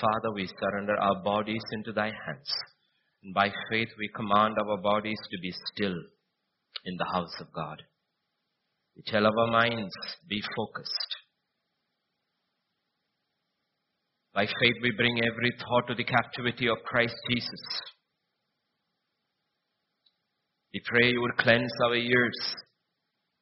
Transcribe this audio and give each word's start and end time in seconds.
Father, 0.00 0.32
we 0.34 0.48
surrender 0.60 0.96
our 0.96 1.22
bodies 1.22 1.62
into 1.72 1.92
thy 1.92 2.06
hands. 2.06 2.50
And 3.22 3.34
by 3.34 3.50
faith, 3.70 3.88
we 3.98 4.08
command 4.14 4.56
our 4.58 4.76
bodies 4.76 5.18
to 5.30 5.38
be 5.40 5.52
still 5.72 5.96
in 6.84 6.96
the 6.96 7.10
house 7.12 7.34
of 7.40 7.52
God. 7.52 7.82
We 8.96 9.02
tell 9.06 9.26
our 9.26 9.46
minds, 9.50 9.92
be 10.28 10.40
focused. 10.56 11.16
By 14.34 14.46
faith, 14.46 14.76
we 14.82 14.92
bring 14.96 15.18
every 15.24 15.52
thought 15.58 15.86
to 15.88 15.94
the 15.94 16.04
captivity 16.04 16.68
of 16.68 16.76
Christ 16.84 17.14
Jesus. 17.30 17.60
We 20.72 20.82
pray 20.84 21.10
you 21.10 21.22
will 21.22 21.36
cleanse 21.38 21.72
our 21.84 21.94
ears 21.94 22.54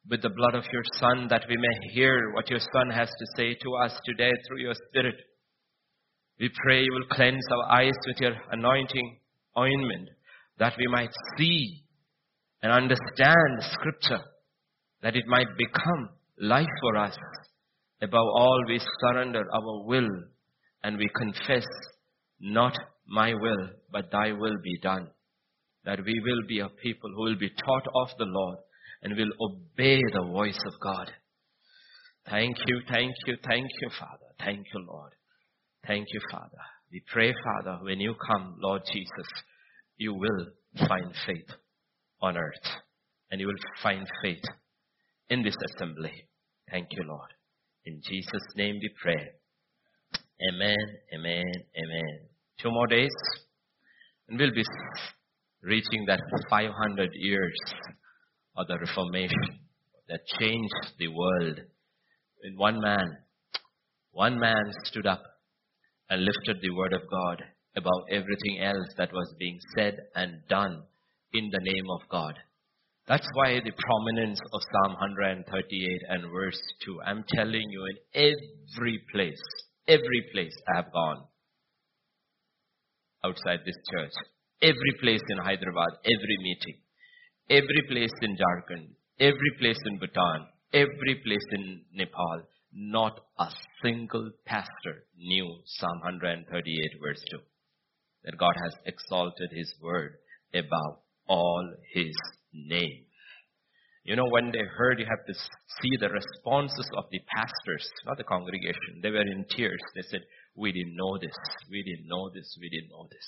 with 0.09 0.21
the 0.21 0.29
blood 0.29 0.55
of 0.55 0.63
your 0.71 0.83
Son 0.99 1.27
that 1.29 1.45
we 1.49 1.57
may 1.57 1.93
hear 1.93 2.31
what 2.33 2.49
your 2.49 2.59
Son 2.59 2.89
has 2.91 3.09
to 3.09 3.25
say 3.35 3.55
to 3.55 3.75
us 3.75 3.91
today 4.05 4.31
through 4.47 4.61
your 4.61 4.75
Spirit. 4.89 5.15
We 6.39 6.49
pray 6.63 6.83
you 6.83 6.91
will 6.91 7.07
cleanse 7.15 7.45
our 7.51 7.79
eyes 7.79 7.95
with 8.07 8.17
your 8.19 8.35
anointing 8.51 9.19
ointment 9.57 10.09
that 10.59 10.73
we 10.77 10.87
might 10.87 11.11
see 11.37 11.83
and 12.61 12.71
understand 12.71 13.61
Scripture, 13.71 14.23
that 15.01 15.15
it 15.15 15.27
might 15.27 15.47
become 15.57 16.09
life 16.39 16.67
for 16.81 16.97
us. 16.97 17.15
Above 18.01 18.27
all, 18.35 18.63
we 18.67 18.81
surrender 18.99 19.43
our 19.53 19.85
will 19.85 20.09
and 20.83 20.97
we 20.97 21.09
confess, 21.15 21.65
not 22.39 22.75
my 23.07 23.33
will, 23.33 23.69
but 23.91 24.11
thy 24.11 24.31
will 24.31 24.57
be 24.63 24.77
done. 24.81 25.07
That 25.85 26.03
we 26.03 26.19
will 26.25 26.47
be 26.47 26.59
a 26.59 26.69
people 26.69 27.11
who 27.15 27.23
will 27.23 27.37
be 27.37 27.49
taught 27.49 27.87
of 27.95 28.09
the 28.17 28.25
Lord 28.25 28.57
and 29.03 29.15
will 29.15 29.31
obey 29.39 30.01
the 30.13 30.25
voice 30.25 30.59
of 30.65 30.73
God. 30.81 31.11
Thank 32.29 32.57
you, 32.67 32.81
thank 32.89 33.13
you, 33.27 33.37
thank 33.47 33.67
you, 33.81 33.89
Father. 33.99 34.33
Thank 34.39 34.65
you, 34.73 34.85
Lord. 34.85 35.13
Thank 35.87 36.07
you, 36.13 36.19
Father. 36.31 36.63
We 36.91 37.03
pray, 37.11 37.31
Father, 37.43 37.83
when 37.83 37.99
you 37.99 38.15
come, 38.27 38.55
Lord 38.59 38.81
Jesus, 38.91 39.27
you 39.97 40.13
will 40.15 40.47
find 40.87 41.13
faith 41.27 41.49
on 42.21 42.37
earth 42.37 42.67
and 43.29 43.39
you 43.39 43.45
will 43.45 43.53
find 43.83 44.07
faith 44.23 44.41
in 45.29 45.43
this 45.43 45.55
assembly. 45.75 46.27
Thank 46.71 46.87
you, 46.91 47.03
Lord. 47.07 47.29
In 47.85 48.01
Jesus' 48.03 48.55
name 48.55 48.79
we 48.81 48.89
pray. 48.99 49.29
Amen, 50.51 50.75
amen, 51.13 51.43
amen. 51.77 52.19
Two 52.59 52.71
more 52.71 52.87
days 52.87 53.13
and 54.27 54.39
we'll 54.39 54.53
be 54.53 54.63
reaching 55.61 56.05
that 56.07 56.19
500 56.49 57.11
years 57.13 57.55
of 58.57 58.67
the 58.67 58.79
Reformation 58.79 59.59
that 60.09 60.25
changed 60.39 60.93
the 60.97 61.09
world. 61.09 61.59
In 62.43 62.57
one 62.57 62.79
man, 62.81 63.17
one 64.11 64.39
man 64.39 64.63
stood 64.85 65.05
up 65.05 65.21
and 66.09 66.23
lifted 66.23 66.57
the 66.61 66.75
word 66.75 66.93
of 66.93 67.09
God 67.09 67.43
above 67.75 68.03
everything 68.09 68.59
else 68.61 68.87
that 68.97 69.11
was 69.11 69.33
being 69.39 69.59
said 69.75 69.97
and 70.15 70.41
done 70.47 70.83
in 71.33 71.49
the 71.51 71.59
name 71.61 71.85
of 71.91 72.07
God. 72.09 72.35
That's 73.07 73.27
why 73.33 73.59
the 73.59 73.71
prominence 73.71 74.39
of 74.51 74.61
Psalm 74.61 74.93
138 74.99 76.01
and 76.09 76.31
verse 76.31 76.61
2. 76.85 77.01
I'm 77.05 77.23
telling 77.35 77.69
you, 77.69 77.85
in 77.85 77.97
every 78.13 78.99
place, 79.11 79.41
every 79.87 80.23
place 80.31 80.55
I 80.73 80.77
have 80.77 80.91
gone 80.91 81.23
outside 83.23 83.59
this 83.65 83.77
church, 83.91 84.13
every 84.61 84.93
place 85.01 85.21
in 85.29 85.37
Hyderabad, 85.37 86.01
every 86.03 86.37
meeting, 86.41 86.77
every 87.49 87.83
place 87.89 88.13
in 88.21 88.37
Jharkhand, 88.37 88.87
every 89.19 89.51
place 89.59 89.79
in 89.85 89.99
Bhutan, 89.99 90.47
every 90.73 91.21
place 91.23 91.45
in 91.51 91.81
Nepal, 91.93 92.41
not 92.75 93.21
a 93.39 93.47
single 93.81 94.31
pastor 94.45 95.05
knew 95.17 95.59
Psalm 95.65 95.99
138 96.03 96.99
verse 97.01 97.23
2. 97.31 97.37
That 98.25 98.37
God 98.37 98.53
has 98.63 98.73
exalted 98.85 99.49
His 99.51 99.73
word 99.81 100.15
above 100.53 100.99
all 101.27 101.73
His 101.93 102.13
name. 102.53 103.05
You 104.03 104.15
know, 104.15 104.27
when 104.29 104.51
they 104.51 104.61
heard, 104.77 104.99
you 104.99 105.05
have 105.05 105.25
to 105.25 105.33
see 105.33 105.97
the 105.99 106.09
responses 106.09 106.87
of 106.97 107.05
the 107.11 107.19
pastors, 107.25 107.89
not 108.05 108.17
the 108.17 108.23
congregation. 108.23 109.01
They 109.01 109.09
were 109.09 109.21
in 109.21 109.45
tears. 109.49 109.79
They 109.95 110.03
said, 110.11 110.21
we 110.55 110.71
didn't 110.71 110.95
know 110.95 111.17
this. 111.17 111.33
We 111.71 111.81
didn't 111.81 112.07
know 112.07 112.29
this. 112.29 112.57
We 112.59 112.69
didn't 112.69 112.89
know 112.89 113.07
this. 113.09 113.27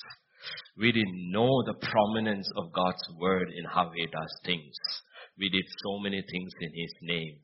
We 0.78 0.92
didn't 0.92 1.32
know 1.32 1.64
the 1.66 1.74
prominence 1.74 2.52
of 2.58 2.74
God's 2.74 3.02
word 3.18 3.50
in 3.58 3.66
how 3.66 3.92
He 3.96 4.06
does 4.06 4.34
things. 4.46 4.76
We 5.40 5.50
did 5.50 5.66
so 5.84 6.00
many 6.00 6.22
things 6.22 6.52
in 6.62 6.70
His 6.76 6.94
name 7.02 7.40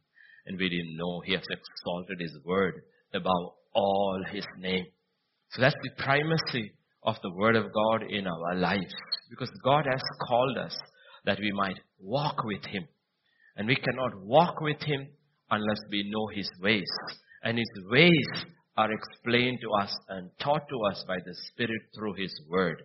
and 0.45 0.57
we 0.57 0.69
didn't 0.69 0.97
know 0.97 1.21
He 1.25 1.33
has 1.33 1.43
exalted 1.49 2.19
His 2.19 2.37
word 2.43 2.81
above 3.13 3.53
all 3.73 4.23
His 4.31 4.45
name. 4.57 4.85
So 5.51 5.61
that's 5.61 5.75
the 5.83 6.03
primacy 6.03 6.71
of 7.03 7.15
the 7.21 7.31
word 7.31 7.55
of 7.55 7.65
God 7.73 8.03
in 8.09 8.27
our 8.27 8.55
lives. 8.55 8.93
Because 9.29 9.51
God 9.63 9.85
has 9.89 10.01
called 10.27 10.57
us 10.57 10.77
that 11.25 11.39
we 11.39 11.51
might 11.51 11.79
walk 11.99 12.43
with 12.43 12.65
Him. 12.65 12.87
And 13.55 13.67
we 13.67 13.75
cannot 13.75 14.19
walk 14.23 14.61
with 14.61 14.81
Him 14.81 15.07
unless 15.51 15.79
we 15.91 16.09
know 16.09 16.27
His 16.27 16.49
ways. 16.61 16.89
And 17.43 17.57
His 17.57 17.71
ways 17.89 18.45
are 18.77 18.91
explained 18.91 19.59
to 19.61 19.71
us 19.83 19.95
and 20.09 20.29
taught 20.41 20.67
to 20.69 20.79
us 20.91 21.03
by 21.07 21.17
the 21.25 21.35
Spirit 21.51 21.81
through 21.95 22.15
His 22.15 22.33
Word. 22.49 22.81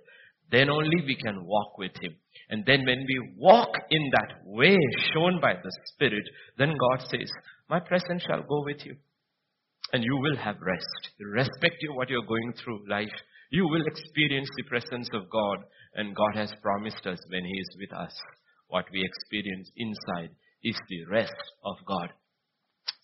Then 0.50 0.68
only 0.68 1.02
we 1.06 1.16
can 1.16 1.44
walk 1.44 1.78
with 1.78 1.92
Him. 2.00 2.16
And 2.50 2.64
then 2.64 2.84
when 2.86 3.04
we 3.06 3.34
walk 3.36 3.70
in 3.90 4.10
that 4.12 4.38
way 4.44 4.76
shown 5.12 5.40
by 5.40 5.54
the 5.54 5.72
Spirit, 5.92 6.24
then 6.56 6.70
God 6.70 7.06
says, 7.10 7.30
my 7.68 7.80
presence 7.80 8.22
shall 8.26 8.42
go 8.42 8.62
with 8.64 8.84
you. 8.84 8.96
And 9.92 10.02
you 10.02 10.16
will 10.16 10.36
have 10.36 10.56
rest. 10.60 11.10
Irrespective 11.20 11.90
of 11.90 11.96
what 11.96 12.10
you're 12.10 12.26
going 12.26 12.54
through 12.54 12.88
life, 12.88 13.12
you 13.50 13.66
will 13.66 13.84
experience 13.86 14.48
the 14.56 14.64
presence 14.64 15.08
of 15.12 15.30
God. 15.30 15.58
And 15.94 16.16
God 16.16 16.36
has 16.36 16.52
promised 16.62 17.06
us 17.06 17.18
when 17.30 17.44
He 17.44 17.58
is 17.58 17.76
with 17.78 17.92
us, 17.92 18.14
what 18.68 18.84
we 18.92 19.04
experience 19.04 19.70
inside 19.76 20.30
is 20.62 20.76
the 20.88 21.04
rest 21.10 21.32
of 21.64 21.76
God. 21.86 22.10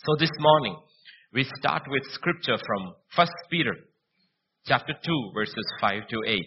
So 0.07 0.17
this 0.19 0.33
morning, 0.39 0.77
we 1.33 1.45
start 1.59 1.83
with 1.89 2.03
scripture 2.13 2.59
from 2.59 2.95
1 3.17 3.27
Peter 3.51 3.75
chapter 4.67 4.93
2 5.05 5.31
verses 5.35 5.65
5 5.81 6.09
to 6.09 6.23
8. 6.27 6.41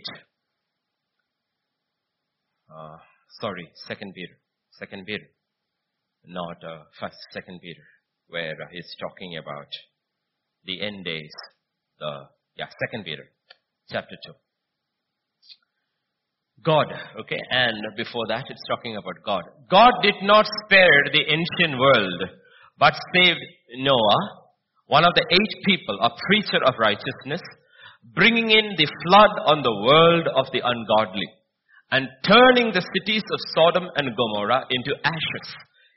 Uh, 2.70 2.98
sorry, 3.40 3.70
Second 3.88 4.14
Peter. 4.14 4.38
Second 4.72 5.06
Peter. 5.06 5.26
Not 6.26 6.58
uh, 6.64 6.84
first, 7.00 7.16
Second 7.32 7.60
Peter, 7.62 7.84
where 8.28 8.56
he's 8.72 8.96
talking 9.00 9.38
about 9.38 9.68
the 10.66 10.82
end 10.82 11.06
days. 11.06 11.32
The, 12.00 12.28
yeah, 12.58 12.68
Second 12.86 13.06
Peter 13.06 13.24
chapter 13.90 14.16
2. 14.28 14.34
God, 16.64 16.88
okay, 17.22 17.40
and 17.52 17.78
before 17.96 18.28
that 18.28 18.44
it's 18.50 18.68
talking 18.68 18.98
about 18.98 19.24
God. 19.24 19.44
God 19.70 19.94
did 20.02 20.16
not 20.24 20.46
spare 20.66 21.04
the 21.14 21.22
ancient 21.22 21.80
world, 21.80 22.24
but 22.78 22.94
saved 23.16 23.40
Noah, 23.78 24.22
one 24.88 25.06
of 25.06 25.14
the 25.14 25.26
eight 25.32 25.64
people, 25.66 25.98
a 26.02 26.10
preacher 26.28 26.64
of 26.66 26.74
righteousness, 26.80 27.42
bringing 28.16 28.50
in 28.50 28.76
the 28.78 28.88
flood 29.06 29.32
on 29.46 29.62
the 29.62 29.72
world 29.72 30.28
of 30.36 30.48
the 30.52 30.62
ungodly, 30.66 31.28
and 31.92 32.08
turning 32.28 32.74
the 32.74 32.86
cities 32.96 33.24
of 33.24 33.40
Sodom 33.56 33.90
and 33.96 34.16
Gomorrah 34.16 34.66
into 34.70 34.94
ashes, 35.03 35.48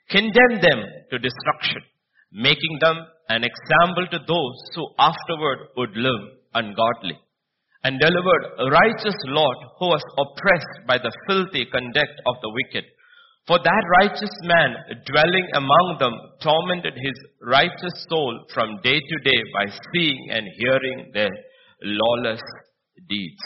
condemned 0.09 0.63
them 0.63 0.83
to 1.11 1.19
destruction, 1.19 1.81
making 2.31 2.77
them 2.79 2.97
an 3.29 3.43
example 3.43 4.07
to 4.11 4.19
those 4.19 4.57
who 4.75 4.87
afterward 4.99 5.59
would 5.77 5.95
live 5.95 6.21
ungodly 6.53 7.19
and 7.83 7.99
delivered 7.99 8.43
a 8.59 8.69
righteous 8.69 9.15
Lot 9.27 9.57
who 9.79 9.87
was 9.87 10.03
oppressed 10.17 10.87
by 10.87 10.97
the 10.97 11.11
filthy 11.27 11.65
conduct 11.65 12.15
of 12.27 12.35
the 12.41 12.51
wicked. 12.53 12.85
For 13.47 13.57
that 13.57 13.83
righteous 14.01 14.35
man 14.43 14.75
dwelling 15.07 15.47
among 15.55 15.97
them 15.99 16.13
tormented 16.43 16.93
his 16.93 17.17
righteous 17.41 18.05
soul 18.07 18.45
from 18.53 18.79
day 18.83 18.99
to 18.99 19.17
day 19.23 19.41
by 19.53 19.65
seeing 19.91 20.29
and 20.29 20.45
hearing 20.57 21.11
their 21.13 21.31
lawless 21.81 22.41
deeds. 23.09 23.41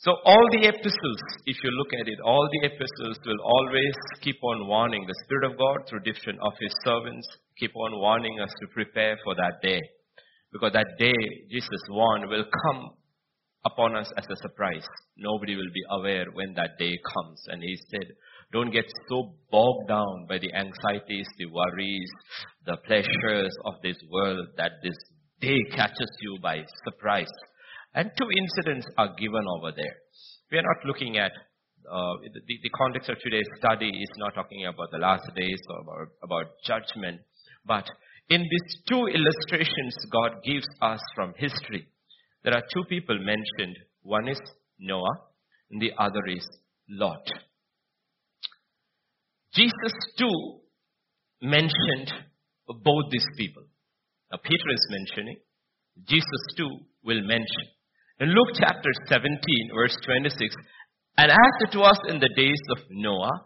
So 0.00 0.16
all 0.24 0.48
the 0.50 0.66
epistles, 0.66 1.20
if 1.44 1.56
you 1.62 1.70
look 1.76 1.92
at 1.92 2.08
it, 2.08 2.20
all 2.24 2.48
the 2.50 2.66
epistles 2.68 3.18
will 3.26 3.42
always 3.44 3.94
keep 4.22 4.42
on 4.42 4.66
warning 4.66 5.04
the 5.06 5.14
Spirit 5.24 5.52
of 5.52 5.58
God 5.58 5.76
through 5.88 6.00
different 6.00 6.38
of 6.40 6.54
His 6.58 6.72
servants, 6.84 7.28
keep 7.58 7.76
on 7.76 8.00
warning 8.00 8.40
us 8.40 8.48
to 8.60 8.66
prepare 8.68 9.18
for 9.22 9.34
that 9.34 9.60
day. 9.62 9.80
Because 10.52 10.72
that 10.72 10.96
day, 10.98 11.12
Jesus 11.50 11.82
warned, 11.90 12.30
will 12.30 12.46
come 12.64 12.90
upon 13.66 13.94
us 13.94 14.10
as 14.16 14.24
a 14.24 14.36
surprise. 14.36 14.86
Nobody 15.18 15.54
will 15.54 15.70
be 15.74 15.84
aware 15.90 16.24
when 16.32 16.54
that 16.54 16.78
day 16.78 16.96
comes. 17.14 17.42
And 17.48 17.62
he 17.62 17.76
said, 17.90 18.08
don't 18.54 18.72
get 18.72 18.86
so 19.10 19.34
bogged 19.50 19.88
down 19.88 20.24
by 20.26 20.38
the 20.38 20.52
anxieties, 20.54 21.28
the 21.36 21.44
worries, 21.44 22.10
the 22.64 22.78
pleasures 22.86 23.54
of 23.66 23.74
this 23.82 23.98
world 24.10 24.48
that 24.56 24.80
this 24.82 24.96
day 25.42 25.58
catches 25.76 26.10
you 26.22 26.38
by 26.42 26.64
surprise. 26.84 27.28
And 27.94 28.10
two 28.16 28.28
incidents 28.38 28.86
are 28.96 29.14
given 29.18 29.44
over 29.58 29.72
there. 29.74 29.96
We 30.50 30.58
are 30.58 30.62
not 30.62 30.84
looking 30.84 31.18
at 31.18 31.32
uh, 31.90 32.14
the, 32.22 32.58
the 32.62 32.70
context 32.70 33.08
of 33.10 33.16
today's 33.22 33.48
study 33.58 33.88
is 33.88 34.10
not 34.18 34.34
talking 34.34 34.66
about 34.66 34.90
the 34.92 34.98
last 34.98 35.24
days 35.34 35.60
or 35.68 35.80
about, 35.80 36.08
about 36.22 36.46
judgment, 36.64 37.20
but 37.66 37.84
in 38.28 38.42
these 38.42 38.76
two 38.88 39.06
illustrations 39.06 39.96
God 40.12 40.42
gives 40.44 40.66
us 40.80 41.00
from 41.16 41.34
history, 41.36 41.88
there 42.44 42.54
are 42.54 42.62
two 42.72 42.84
people 42.88 43.18
mentioned. 43.18 43.76
One 44.02 44.28
is 44.28 44.40
Noah 44.78 45.20
and 45.70 45.80
the 45.80 45.92
other 45.98 46.24
is 46.28 46.46
Lot. 46.88 47.26
Jesus 49.52 49.94
too 50.16 50.60
mentioned 51.42 52.12
both 52.68 53.10
these 53.10 53.26
people. 53.36 53.64
Now 54.30 54.38
Peter 54.42 54.70
is 54.72 54.86
mentioning, 54.90 55.36
Jesus 56.06 56.46
too 56.56 56.70
will 57.02 57.22
mention. 57.22 57.66
In 58.20 58.28
Luke 58.28 58.52
chapter 58.54 58.90
17 59.08 59.40
verse 59.74 59.96
26, 60.04 60.54
and 61.16 61.30
as 61.30 61.54
it 61.68 61.76
was 61.76 61.98
in 62.08 62.20
the 62.20 62.28
days 62.36 62.60
of 62.70 62.78
Noah, 62.90 63.40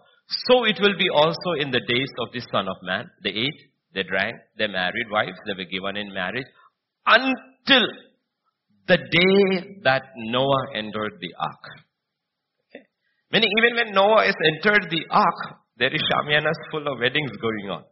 so 0.49 0.65
it 0.65 0.79
will 0.81 0.97
be 0.99 1.09
also 1.15 1.61
in 1.61 1.71
the 1.71 1.81
days 1.87 2.11
of 2.19 2.33
the 2.33 2.41
Son 2.51 2.67
of 2.69 2.77
Man. 2.83 3.09
They 3.23 3.31
ate, 3.31 3.61
they 3.95 4.03
drank, 4.03 4.35
they 4.59 4.67
married 4.67 5.07
wives, 5.11 5.39
they 5.47 5.53
were 5.53 5.71
given 5.71 5.97
in 5.97 6.13
marriage, 6.13 6.47
until 7.07 7.87
the 8.89 8.97
day 8.97 9.79
that 9.85 10.03
Noah 10.17 10.75
entered 10.75 11.19
the 11.21 11.35
ark. 11.39 11.65
Okay. 12.69 12.85
Meaning 13.31 13.51
even 13.59 13.77
when 13.77 13.95
Noah 13.95 14.25
has 14.27 14.35
entered 14.55 14.91
the 14.91 15.05
ark, 15.11 15.41
there 15.77 15.95
is 15.95 16.03
shamianas 16.03 16.59
full 16.71 16.87
of 16.87 16.99
weddings 17.01 17.31
going 17.41 17.71
on. 17.71 17.85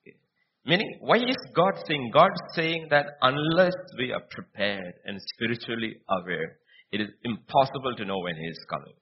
Okay. 0.00 0.16
Meaning, 0.64 0.98
why 1.00 1.16
is 1.16 1.36
God 1.54 1.72
saying? 1.88 2.10
God 2.14 2.30
saying 2.54 2.86
that 2.90 3.06
unless 3.20 3.74
we 3.98 4.12
are 4.12 4.22
prepared 4.30 4.94
and 5.04 5.18
spiritually 5.34 5.96
aware, 6.08 6.58
it 6.92 7.00
is 7.00 7.08
impossible 7.24 7.94
to 7.96 8.04
know 8.04 8.18
when 8.18 8.36
He 8.36 8.46
is 8.46 8.64
coming. 8.70 8.94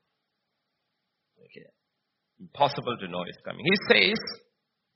Okay. 1.44 1.66
Impossible 2.40 2.96
to 3.00 3.08
know 3.08 3.24
He 3.24 3.30
is 3.30 3.42
coming. 3.44 3.64
He 3.64 3.76
says, 3.92 4.18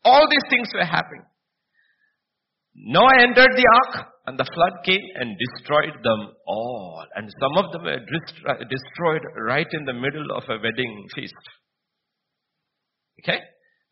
all 0.05 0.27
these 0.31 0.49
things 0.51 0.69
were 0.75 0.85
happening. 0.85 1.25
Noah 2.75 3.23
entered 3.23 3.53
the 3.55 3.67
ark 3.85 4.07
and 4.27 4.39
the 4.39 4.45
flood 4.55 4.85
came 4.85 5.03
and 5.17 5.37
destroyed 5.39 5.95
them 6.03 6.33
all. 6.47 7.05
And 7.15 7.31
some 7.41 7.65
of 7.65 7.73
them 7.73 7.85
were 7.85 7.99
destroyed 7.99 9.23
right 9.47 9.67
in 9.71 9.85
the 9.85 9.93
middle 9.93 10.31
of 10.35 10.45
a 10.49 10.61
wedding 10.63 11.07
feast. 11.15 11.35
Okay? 13.21 13.39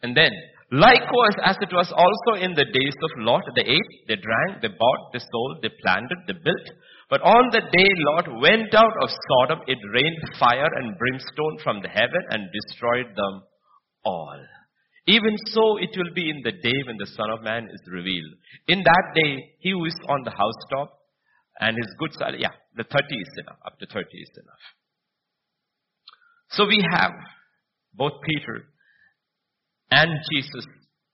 And 0.02 0.16
then, 0.16 0.30
likewise, 0.72 1.36
as 1.44 1.56
it 1.60 1.70
was 1.72 1.92
also 1.92 2.40
in 2.40 2.56
the 2.56 2.64
days 2.64 2.96
of 3.04 3.22
Lot, 3.22 3.44
they 3.54 3.62
ate, 3.62 3.92
they 4.08 4.16
drank, 4.16 4.62
they 4.62 4.72
bought, 4.72 5.12
they 5.12 5.20
sold, 5.20 5.62
they 5.62 5.70
planted, 5.84 6.18
they 6.26 6.34
built. 6.34 6.66
But 7.12 7.20
on 7.20 7.52
the 7.52 7.60
day 7.60 7.88
Lot 8.08 8.40
went 8.40 8.74
out 8.74 8.96
of 9.04 9.12
Sodom, 9.28 9.60
it 9.68 9.78
rained 9.92 10.38
fire 10.40 10.70
and 10.80 10.96
brimstone 10.96 11.58
from 11.62 11.82
the 11.82 11.88
heaven 11.88 12.24
and 12.30 12.48
destroyed 12.48 13.14
them 13.14 13.42
all. 14.04 14.40
Even 15.06 15.36
so, 15.52 15.78
it 15.78 15.90
will 15.96 16.14
be 16.14 16.30
in 16.30 16.42
the 16.44 16.52
day 16.52 16.78
when 16.86 16.96
the 16.96 17.10
Son 17.16 17.28
of 17.30 17.42
Man 17.42 17.68
is 17.72 17.80
revealed. 17.92 18.32
In 18.68 18.82
that 18.82 19.06
day, 19.14 19.36
he 19.58 19.70
who 19.72 19.84
is 19.84 19.96
on 20.08 20.22
the 20.24 20.30
housetop 20.30 20.96
and 21.60 21.76
his 21.76 21.94
good 21.98 22.14
side, 22.14 22.34
yeah, 22.38 22.54
the 22.76 22.84
30 22.84 23.14
is 23.14 23.28
enough. 23.38 23.58
Up 23.66 23.78
to 23.80 23.86
30 23.86 24.06
is 24.06 24.30
enough. 24.40 24.64
So 26.50 26.66
we 26.66 26.84
have 26.94 27.12
both 27.94 28.12
Peter 28.24 28.71
and 29.92 30.10
Jesus 30.32 30.66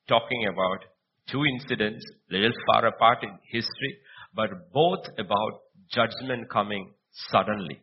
talking 0.09 0.47
about 0.53 0.85
two 1.31 1.45
incidents, 1.45 2.05
little 2.31 2.53
far 2.67 2.87
apart 2.87 3.19
in 3.23 3.31
history, 3.51 3.99
but 4.35 4.73
both 4.73 5.05
about 5.19 5.61
judgment 5.91 6.49
coming 6.51 6.93
suddenly. 7.31 7.81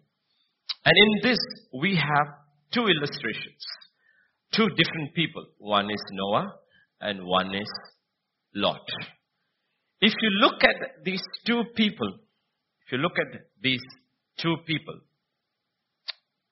And 0.86 0.94
in 1.06 1.30
this, 1.30 1.40
we 1.74 1.96
have 1.96 2.28
two 2.74 2.88
illustrations 2.88 3.64
two 4.56 4.70
different 4.70 5.14
people. 5.14 5.46
One 5.58 5.90
is 5.90 6.04
Noah 6.12 6.54
and 7.02 7.26
one 7.26 7.54
is 7.54 7.72
Lot. 8.54 8.88
If 10.02 10.14
you 10.22 10.30
look 10.40 10.64
at 10.64 11.04
these 11.04 11.24
two 11.46 11.64
people, 11.76 12.08
if 12.86 12.92
you 12.92 12.98
look 13.00 13.18
at 13.20 13.42
these 13.62 13.82
two 14.40 14.56
people, 14.66 15.00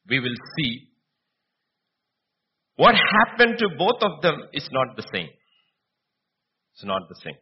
we 0.09 0.19
will 0.19 0.35
see 0.57 0.89
what 2.75 2.95
happened 2.95 3.57
to 3.59 3.69
both 3.77 4.01
of 4.01 4.21
them 4.21 4.35
is 4.53 4.67
not 4.71 4.95
the 4.95 5.03
same. 5.13 5.29
It's 6.73 6.85
not 6.85 7.01
the 7.07 7.15
same. 7.23 7.37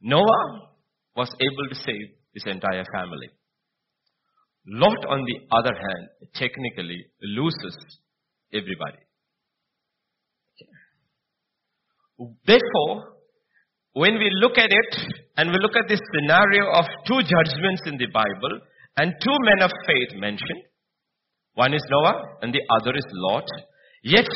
Noah 0.00 0.68
was 1.16 1.30
able 1.40 1.68
to 1.68 1.74
save 1.74 2.08
his 2.34 2.44
entire 2.46 2.84
family. 2.92 3.30
Lot, 4.66 5.04
on 5.08 5.24
the 5.24 5.56
other 5.56 5.74
hand, 5.74 6.08
technically 6.34 7.06
loses 7.22 7.76
everybody. 8.52 8.98
Therefore, 12.46 13.14
when 13.92 14.14
we 14.14 14.30
look 14.40 14.58
at 14.58 14.70
it 14.70 15.06
and 15.36 15.50
we 15.50 15.58
look 15.58 15.76
at 15.76 15.88
this 15.88 16.00
scenario 16.14 16.70
of 16.72 16.84
two 17.06 17.20
judgments 17.22 17.82
in 17.86 17.96
the 17.98 18.06
Bible 18.12 18.60
and 18.96 19.12
two 19.22 19.36
men 19.40 19.62
of 19.62 19.70
faith 19.86 20.18
mentioned, 20.18 20.62
one 21.54 21.74
is 21.74 21.82
Noah 21.90 22.20
and 22.42 22.52
the 22.52 22.62
other 22.80 22.96
is 22.96 23.04
Lot, 23.12 23.44
yet 24.04 24.28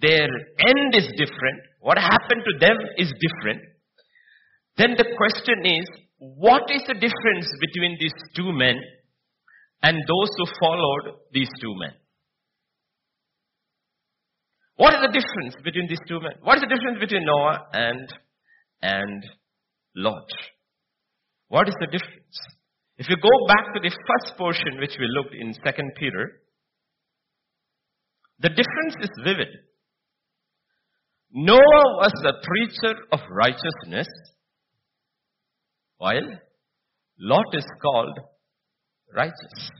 their 0.00 0.24
end 0.24 0.94
is 0.94 1.06
different. 1.18 1.60
What 1.80 1.98
happened 1.98 2.42
to 2.46 2.58
them 2.66 2.76
is 2.96 3.12
different. 3.20 3.62
Then 4.78 4.94
the 4.96 5.06
question 5.16 5.66
is, 5.66 5.86
what 6.18 6.70
is 6.70 6.82
the 6.86 6.94
difference 6.94 7.48
between 7.60 7.96
these 8.00 8.14
two 8.36 8.52
men 8.52 8.76
and 9.82 9.96
those 9.96 10.30
who 10.38 10.46
followed 10.60 11.18
these 11.32 11.50
two 11.60 11.74
men? 11.78 11.92
What 14.76 14.94
is 14.94 15.00
the 15.02 15.12
difference 15.12 15.56
between 15.62 15.88
these 15.88 16.02
two 16.08 16.20
men? 16.20 16.32
What 16.42 16.56
is 16.56 16.62
the 16.62 16.74
difference 16.74 16.98
between 16.98 17.24
Noah 17.24 17.66
and, 17.72 18.08
and 18.80 19.22
Lot? 19.96 20.26
What 21.48 21.68
is 21.68 21.74
the 21.80 21.86
difference? 21.86 22.38
If 22.98 23.08
you 23.08 23.16
go 23.16 23.46
back 23.48 23.74
to 23.74 23.80
the 23.80 23.90
first 23.90 24.38
portion 24.38 24.78
which 24.78 24.96
we 24.98 25.06
looked 25.10 25.34
in 25.34 25.52
2 25.52 25.60
Peter, 25.98 26.40
the 28.42 28.48
difference 28.48 28.96
is 29.00 29.10
vivid. 29.24 29.48
Noah 31.32 31.84
was 32.02 32.12
the 32.22 32.34
preacher 32.42 32.98
of 33.12 33.20
righteousness, 33.30 34.08
while 35.98 36.28
Lot 37.18 37.46
is 37.54 37.64
called 37.80 38.18
righteous. 39.14 39.70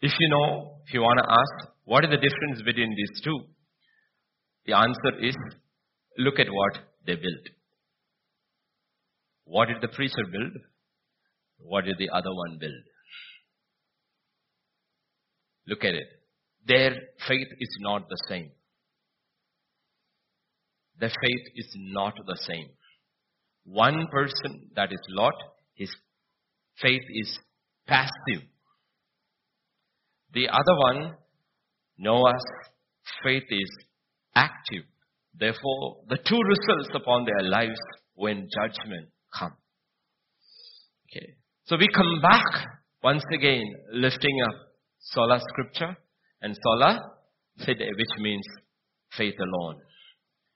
If 0.00 0.12
you 0.18 0.28
know, 0.30 0.78
if 0.86 0.94
you 0.94 1.00
want 1.00 1.18
to 1.18 1.30
ask, 1.30 1.72
what 1.84 2.04
is 2.04 2.10
the 2.10 2.16
difference 2.16 2.62
between 2.64 2.90
these 2.96 3.20
two? 3.22 3.38
The 4.66 4.74
answer 4.74 5.20
is, 5.20 5.36
look 6.18 6.40
at 6.40 6.48
what 6.50 6.82
they 7.06 7.14
built. 7.14 7.46
What 9.44 9.68
did 9.68 9.80
the 9.80 9.88
preacher 9.88 10.24
build? 10.30 10.71
What 11.64 11.84
did 11.84 11.98
the 11.98 12.10
other 12.10 12.34
one 12.34 12.58
build? 12.58 12.82
Look 15.66 15.84
at 15.84 15.94
it. 15.94 16.06
Their 16.66 16.90
faith 17.26 17.48
is 17.60 17.76
not 17.80 18.08
the 18.08 18.18
same. 18.28 18.50
Their 20.98 21.10
faith 21.10 21.46
is 21.56 21.72
not 21.74 22.14
the 22.26 22.38
same. 22.48 22.68
One 23.64 24.06
person, 24.10 24.70
that 24.76 24.92
is 24.92 25.00
Lot, 25.08 25.34
his 25.74 25.90
faith 26.80 27.02
is 27.14 27.38
passive. 27.86 28.42
The 30.32 30.48
other 30.48 30.76
one, 30.76 31.14
Noah's 31.98 32.44
faith 33.24 33.44
is 33.50 33.70
active. 34.34 34.84
Therefore, 35.34 35.98
the 36.08 36.16
two 36.16 36.40
results 36.40 36.90
upon 36.94 37.24
their 37.24 37.48
lives 37.48 37.80
when 38.14 38.48
judgment 38.52 39.08
comes. 39.36 39.56
Okay. 41.10 41.34
So 41.64 41.76
we 41.76 41.88
come 41.94 42.20
back 42.20 42.66
once 43.02 43.24
again 43.32 43.62
lifting 43.92 44.36
up 44.46 44.54
sola 44.98 45.40
scriptura 45.40 45.96
and 46.40 46.56
sola 46.62 47.00
fide, 47.58 47.78
which 47.96 48.20
means 48.20 48.44
faith 49.16 49.34
alone. 49.38 49.76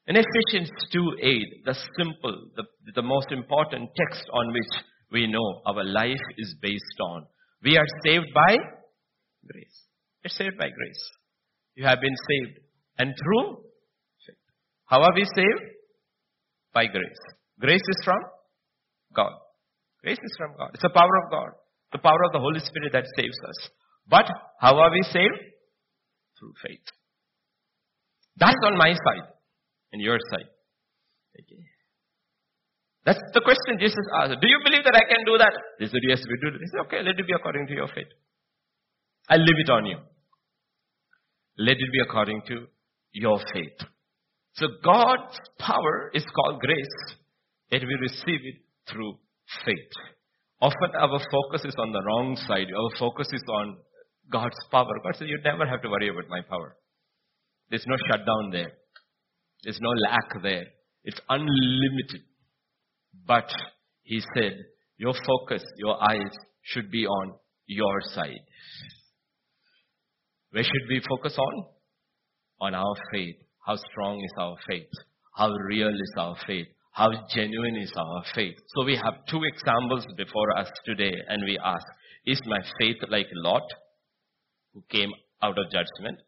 In 0.09 0.17
Ephesians 0.17 0.71
2.8, 0.95 1.41
the 1.65 1.75
simple, 1.97 2.49
the, 2.57 2.65
the 2.95 3.03
most 3.03 3.33
important 3.33 3.91
text 3.97 4.25
on 4.33 4.53
which 4.53 4.83
we 5.11 5.27
know 5.27 5.63
our 5.67 5.85
life 5.85 6.27
is 6.39 6.55
based 6.61 7.01
on. 7.01 7.27
We 7.63 7.77
are 7.77 7.87
saved 8.05 8.27
by 8.35 8.57
Grace. 9.47 9.87
You're 10.23 10.31
saved 10.31 10.59
by 10.59 10.71
grace. 10.71 11.11
You 11.77 11.87
have 11.87 12.01
been 12.01 12.17
saved. 12.29 12.59
And 12.99 13.15
through 13.23 13.59
faith. 14.27 14.37
How 14.87 15.03
are 15.03 15.15
we 15.15 15.25
saved? 15.25 15.63
By 16.73 16.87
grace. 16.87 17.23
Grace 17.61 17.81
is 17.81 18.05
from 18.05 18.19
God. 19.15 19.33
Grace 20.07 20.23
is 20.23 20.37
from 20.39 20.55
God. 20.57 20.71
It's 20.73 20.87
the 20.87 20.95
power 20.95 21.11
of 21.25 21.33
God. 21.33 21.51
The 21.91 21.99
power 21.99 22.23
of 22.27 22.33
the 22.33 22.39
Holy 22.39 22.61
Spirit 22.61 22.93
that 22.93 23.11
saves 23.19 23.35
us. 23.43 23.59
But 24.07 24.31
how 24.61 24.79
are 24.79 24.93
we 24.93 25.03
saved? 25.03 25.35
Through 26.39 26.55
faith. 26.63 26.87
That's 28.37 28.63
on 28.63 28.79
my 28.79 28.93
side 28.93 29.27
and 29.93 30.01
your 30.01 30.19
side. 30.31 30.47
Okay. 31.41 31.59
That's 33.05 33.19
the 33.35 33.41
question 33.41 33.81
Jesus 33.81 34.07
asked. 34.23 34.39
Do 34.41 34.47
you 34.47 34.61
believe 34.63 34.85
that 34.85 34.95
I 34.95 35.11
can 35.11 35.27
do 35.27 35.39
that? 35.39 35.53
They 35.81 35.87
said, 35.87 36.07
yes, 36.07 36.23
we 36.23 36.39
do. 36.39 36.57
He 36.57 36.67
said, 36.71 36.87
okay, 36.87 37.03
let 37.03 37.19
it 37.19 37.27
be 37.27 37.35
according 37.35 37.67
to 37.67 37.75
your 37.75 37.89
faith. 37.89 38.13
I'll 39.29 39.41
leave 39.43 39.59
it 39.59 39.71
on 39.71 39.87
you. 39.87 39.99
Let 41.59 41.79
it 41.83 41.91
be 41.91 41.99
according 42.07 42.43
to 42.47 42.67
your 43.11 43.41
faith. 43.53 43.79
So 44.55 44.69
God's 44.85 45.35
power 45.59 46.13
is 46.15 46.25
called 46.33 46.61
grace, 46.61 47.17
yet 47.73 47.83
we 47.83 47.97
receive 48.01 48.41
it 48.45 48.63
through 48.89 49.19
faith. 49.65 49.93
Often 50.61 50.91
our 50.99 51.21
focus 51.31 51.65
is 51.65 51.75
on 51.79 51.93
the 51.93 52.03
wrong 52.03 52.37
side. 52.37 52.69
Our 52.75 52.91
focus 52.99 53.29
is 53.33 53.43
on 53.49 53.77
God's 54.31 54.57
power. 54.71 54.87
God 55.03 55.17
says, 55.17 55.29
you 55.29 55.39
never 55.45 55.67
have 55.67 55.83
to 55.83 55.89
worry 55.89 56.09
about 56.09 56.29
my 56.29 56.41
power. 56.49 56.77
There's 57.71 57.87
no 57.87 57.97
shutdown 58.09 58.51
there. 58.53 58.73
There's 59.63 59.81
no 59.81 59.91
lack 59.91 60.43
there. 60.43 60.67
It's 61.05 61.21
unlimited. 61.29 62.23
But 63.27 63.51
He 64.03 64.21
said, 64.35 64.57
your 64.97 65.15
focus, 65.27 65.63
your 65.77 66.03
eyes 66.03 66.33
should 66.63 66.91
be 66.91 67.07
on 67.07 67.35
your 67.67 68.01
side. 68.15 68.41
Where 70.51 70.65
should 70.65 70.89
we 70.89 71.03
focus 71.09 71.37
on? 71.39 71.67
On 72.61 72.75
our 72.75 72.95
faith. 73.13 73.37
How 73.67 73.77
strong 73.77 74.17
is 74.17 74.33
our 74.39 74.57
faith? 74.69 74.89
How 75.37 75.51
real 75.51 75.89
is 75.89 76.15
our 76.17 76.37
faith? 76.47 76.69
How 76.97 77.11
genuine 77.29 77.77
is 77.77 77.93
our 77.95 78.23
faith? 78.35 78.57
So 78.75 78.83
we 78.83 78.97
have 78.97 79.27
two 79.29 79.43
examples 79.45 80.07
before 80.17 80.57
us 80.57 80.71
today 80.87 81.13
and 81.29 81.45
we 81.45 81.59
ask, 81.63 81.85
is 82.25 82.41
my 82.47 82.59
faith 82.81 82.97
like 83.11 83.27
Lot, 83.35 83.69
who 84.73 84.83
came 84.89 85.11
out 85.43 85.59
of 85.59 85.67
judgment? 85.67 86.19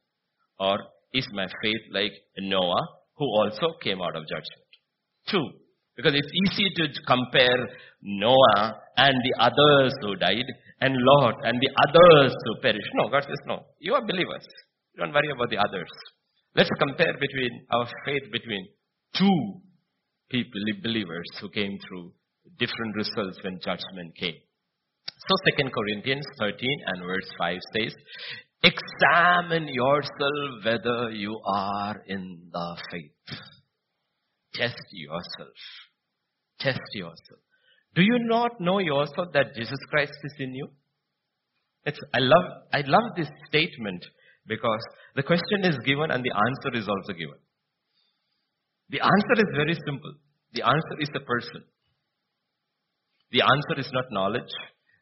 Or 0.60 0.76
is 1.14 1.26
my 1.32 1.46
faith 1.62 1.80
like 1.90 2.12
Noah, 2.36 2.86
who 3.16 3.24
also 3.24 3.78
came 3.82 4.02
out 4.02 4.14
of 4.14 4.24
judgment? 4.24 4.68
Two. 5.30 5.42
Because 5.96 6.12
it's 6.14 6.32
easy 6.44 6.68
to 6.76 7.02
compare 7.06 7.66
Noah 8.02 8.78
and 8.98 9.14
the 9.24 9.42
others 9.42 9.94
who 10.02 10.16
died 10.16 10.44
and 10.82 10.94
Lot 10.98 11.36
and 11.44 11.58
the 11.58 11.70
others 11.88 12.34
who 12.44 12.60
perished. 12.60 12.92
No, 12.92 13.08
God 13.08 13.22
says 13.22 13.40
no. 13.46 13.64
You 13.78 13.94
are 13.94 14.06
believers. 14.06 14.46
Don't 14.98 15.14
worry 15.14 15.30
about 15.34 15.48
the 15.48 15.56
others. 15.56 15.88
Let's 16.54 16.70
compare 16.78 17.14
between 17.18 17.64
our 17.72 17.88
faith 18.04 18.30
between 18.30 18.68
two 19.16 19.62
people, 20.30 20.60
believers 20.82 21.28
who 21.40 21.48
came 21.50 21.78
through 21.86 22.12
different 22.58 22.96
results 22.96 23.38
when 23.42 23.60
judgment 23.60 24.14
came. 24.16 24.36
So 25.06 25.34
2 25.58 25.70
Corinthians 25.70 26.24
13 26.38 26.68
and 26.86 27.02
verse 27.02 27.30
5 27.38 27.58
says, 27.76 27.94
Examine 28.62 29.68
yourself 29.68 30.64
whether 30.64 31.10
you 31.10 31.40
are 31.44 32.02
in 32.06 32.48
the 32.52 32.76
faith. 32.90 33.38
Test 34.54 34.82
yourself. 34.92 35.54
Test 36.58 36.80
yourself. 36.94 37.40
Do 37.94 38.02
you 38.02 38.18
not 38.20 38.60
know 38.60 38.78
yourself 38.78 39.28
that 39.32 39.54
Jesus 39.54 39.78
Christ 39.90 40.12
is 40.24 40.34
in 40.38 40.54
you? 40.54 40.68
It's, 41.84 41.98
I 42.12 42.18
love, 42.18 42.44
I 42.72 42.82
love 42.86 43.16
this 43.16 43.28
statement 43.48 44.04
because 44.46 44.82
the 45.14 45.22
question 45.22 45.64
is 45.64 45.78
given 45.84 46.10
and 46.10 46.24
the 46.24 46.32
answer 46.32 46.78
is 46.78 46.88
also 46.88 47.12
given. 47.12 47.38
The 48.90 49.00
answer 49.00 49.36
is 49.36 49.50
very 49.54 49.74
simple. 49.86 50.14
The 50.54 50.62
answer 50.62 50.96
is 51.00 51.08
the 51.12 51.20
person. 51.20 51.62
The 53.30 53.42
answer 53.42 53.80
is 53.80 53.90
not 53.92 54.04
knowledge. 54.10 54.54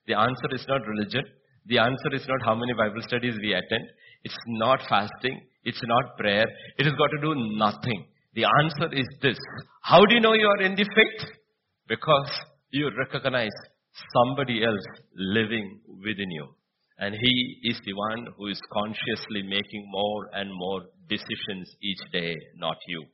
The 0.07 0.19
answer 0.19 0.49
is 0.53 0.65
not 0.69 0.87
religion. 0.87 1.25
The 1.67 1.79
answer 1.79 2.15
is 2.15 2.27
not 2.29 2.45
how 2.45 2.55
many 2.55 2.73
Bible 2.73 3.03
studies 3.03 3.35
we 3.41 3.53
attend. 3.53 3.85
It's 4.25 4.39
not 4.47 4.81
fasting. 4.89 5.41
It's 5.65 5.83
not 5.85 6.17
prayer. 6.17 6.45
It 6.79 6.85
has 6.85 6.95
got 6.95 7.11
to 7.11 7.21
do 7.21 7.35
nothing. 7.57 8.07
The 8.35 8.47
answer 8.63 8.93
is 8.95 9.07
this. 9.23 9.39
How 9.83 10.05
do 10.05 10.15
you 10.15 10.21
know 10.21 10.35
you 10.35 10.47
are 10.47 10.63
in 10.63 10.75
the 10.75 10.85
faith? 10.85 11.29
Because 11.89 12.31
you 12.71 12.91
recognize 12.99 13.57
somebody 14.15 14.65
else 14.65 14.87
living 15.15 15.81
within 16.05 16.31
you. 16.31 16.49
And 16.99 17.15
He 17.15 17.61
is 17.65 17.81
the 17.85 17.95
one 17.95 18.27
who 18.37 18.49
is 18.49 18.61
consciously 18.73 19.43
making 19.43 19.87
more 19.89 20.31
and 20.35 20.51
more 20.53 20.83
decisions 21.09 21.71
each 21.83 22.13
day, 22.13 22.35
not 22.57 22.77
you. 22.89 23.05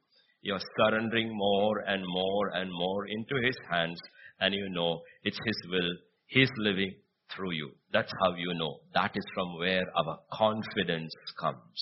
You're 0.42 0.60
surrendering 0.76 1.30
more 1.32 1.78
and 1.86 2.02
more 2.06 2.48
and 2.54 2.70
more 2.70 3.06
into 3.06 3.46
His 3.46 3.56
hands, 3.70 3.98
and 4.40 4.54
you 4.54 4.68
know 4.70 5.00
it's 5.22 5.38
His 5.44 5.70
will. 5.70 5.90
He's 6.26 6.50
living 6.58 6.94
through 7.34 7.52
you. 7.52 7.70
That's 7.92 8.12
how 8.22 8.34
you 8.34 8.52
know. 8.54 8.80
That 8.94 9.12
is 9.14 9.24
from 9.34 9.58
where 9.58 9.84
our 9.96 10.18
confidence 10.32 11.12
comes. 11.40 11.80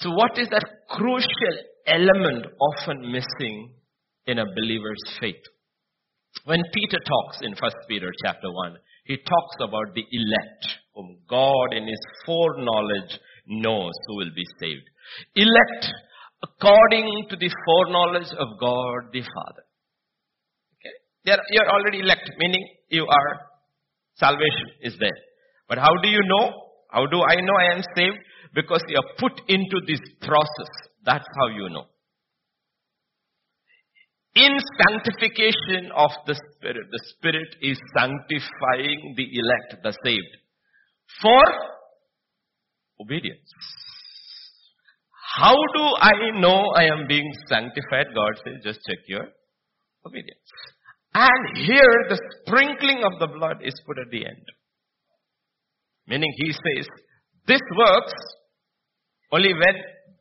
So 0.00 0.10
what 0.10 0.38
is 0.38 0.48
that 0.50 0.66
crucial 0.90 1.56
element 1.86 2.46
often 2.60 3.12
missing 3.12 3.74
in 4.26 4.38
a 4.38 4.46
believer's 4.46 5.02
faith? 5.20 5.42
When 6.44 6.60
Peter 6.74 6.98
talks 7.06 7.38
in 7.42 7.52
1 7.52 7.70
Peter 7.88 8.10
chapter 8.24 8.50
1, 8.50 8.76
he 9.04 9.16
talks 9.18 9.56
about 9.60 9.94
the 9.94 10.04
elect, 10.10 10.66
whom 10.94 11.18
God 11.28 11.72
in 11.72 11.86
his 11.86 12.00
foreknowledge 12.26 13.20
knows 13.46 13.92
who 14.06 14.16
will 14.16 14.34
be 14.34 14.44
saved. 14.60 14.88
Elect 15.36 15.94
according 16.42 17.26
to 17.30 17.36
the 17.36 17.50
foreknowledge 17.66 18.32
of 18.38 18.48
God 18.60 19.12
the 19.12 19.22
Father. 19.22 19.64
Okay? 20.80 20.94
You're, 21.24 21.44
you're 21.50 21.70
already 21.70 22.00
elect, 22.00 22.30
meaning 22.38 22.66
you 22.88 23.06
are, 23.06 23.40
salvation 24.16 24.68
is 24.82 24.94
there. 24.98 25.18
But 25.68 25.78
how 25.78 25.94
do 26.02 26.08
you 26.08 26.20
know? 26.26 26.52
How 26.90 27.06
do 27.06 27.22
I 27.22 27.36
know 27.36 27.54
I 27.58 27.74
am 27.74 27.82
saved? 27.96 28.18
Because 28.54 28.82
you 28.88 28.98
are 28.98 29.14
put 29.18 29.40
into 29.48 29.80
this 29.86 30.00
process. 30.20 30.70
That's 31.04 31.26
how 31.40 31.48
you 31.48 31.68
know 31.70 31.86
in 34.34 34.58
sanctification 34.82 35.92
of 35.94 36.10
the 36.26 36.34
Spirit. 36.34 36.86
The 36.90 37.02
Spirit 37.16 37.56
is 37.62 37.78
sanctifying 37.96 39.14
the 39.16 39.26
elect, 39.38 39.82
the 39.82 39.94
saved, 40.04 40.36
for 41.22 41.44
obedience. 43.00 43.38
How 45.32 45.54
do 45.54 45.82
I 46.00 46.40
know 46.40 46.72
I 46.76 46.84
am 46.84 47.06
being 47.08 47.30
sanctified? 47.48 48.14
God 48.14 48.32
says, 48.44 48.62
just 48.62 48.80
check 48.88 48.98
your 49.08 49.26
obedience. 50.06 50.38
And 51.14 51.56
here 51.56 52.06
the 52.08 52.20
sprinkling 52.42 53.02
of 53.04 53.18
the 53.18 53.28
blood 53.38 53.58
is 53.62 53.74
put 53.86 53.98
at 53.98 54.10
the 54.10 54.26
end. 54.26 54.44
Meaning 56.06 56.32
he 56.36 56.52
says, 56.52 56.86
this 57.46 57.60
works 57.76 58.12
only 59.32 59.54
when 59.54 59.74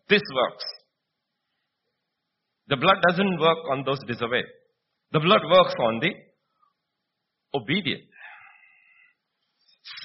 this 0.09 0.21
works. 0.33 0.63
The 2.67 2.77
blood 2.77 2.97
doesn't 3.07 3.39
work 3.39 3.57
on 3.71 3.83
those 3.85 3.99
disobeyed. 4.07 4.45
The 5.11 5.19
blood 5.19 5.41
works 5.51 5.75
on 5.79 5.99
the 5.99 6.11
obedient. 7.53 8.03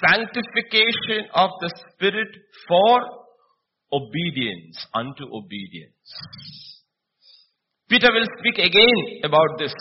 Sanctification 0.05 1.29
of 1.33 1.49
the 1.61 1.71
Spirit 1.93 2.27
for 2.67 3.01
obedience, 3.91 4.85
unto 4.93 5.25
obedience. 5.33 5.93
Peter 7.89 8.09
will 8.13 8.27
speak 8.39 8.59
again 8.59 9.23
about 9.23 9.57
this. 9.57 9.73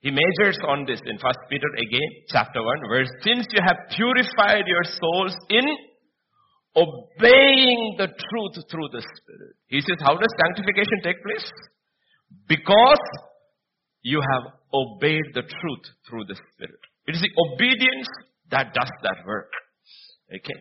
He 0.00 0.10
majors 0.10 0.58
on 0.66 0.84
this 0.86 1.00
in 1.04 1.16
1 1.16 1.34
Peter 1.48 1.66
again, 1.78 2.10
chapter 2.28 2.62
1, 2.62 2.88
verse, 2.88 3.08
since 3.22 3.46
you 3.50 3.60
have 3.66 3.76
purified 3.90 4.64
your 4.66 4.84
souls 4.84 5.34
in 5.48 5.64
obeying 6.76 7.96
the 7.98 8.06
truth 8.06 8.64
through 8.70 8.88
the 8.92 9.00
Spirit. 9.00 9.56
He 9.68 9.80
says, 9.80 9.96
how 10.00 10.14
does 10.14 10.28
sanctification 10.44 11.00
take 11.02 11.22
place? 11.22 11.50
Because 12.48 13.00
you 14.02 14.20
have 14.20 14.52
obeyed 14.74 15.34
the 15.34 15.42
truth 15.42 15.84
through 16.08 16.24
the 16.26 16.36
Spirit. 16.52 16.80
It 17.06 17.14
is 17.14 17.22
the 17.22 17.32
obedience 17.48 18.08
that 18.50 18.74
does 18.74 18.90
that 19.02 19.26
work. 19.26 19.50
Okay? 20.28 20.60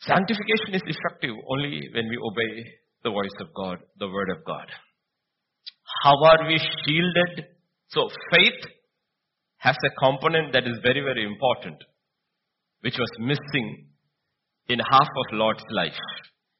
Sanctification 0.00 0.74
is 0.74 0.82
effective 0.86 1.34
only 1.48 1.88
when 1.94 2.08
we 2.08 2.18
obey 2.18 2.64
the 3.02 3.10
voice 3.10 3.36
of 3.40 3.48
God, 3.54 3.78
the 3.98 4.08
Word 4.08 4.30
of 4.30 4.44
God. 4.44 4.66
How 6.02 6.14
are 6.24 6.46
we 6.46 6.58
shielded? 6.58 7.46
So 7.88 8.08
faith 8.30 8.60
has 9.58 9.76
a 9.84 9.90
component 10.04 10.52
that 10.52 10.66
is 10.66 10.78
very, 10.82 11.00
very 11.00 11.24
important, 11.24 11.76
which 12.80 12.96
was 12.98 13.10
missing 13.18 13.86
in 14.68 14.78
half 14.78 15.08
of 15.08 15.32
Lot's 15.32 15.64
life. 15.70 15.98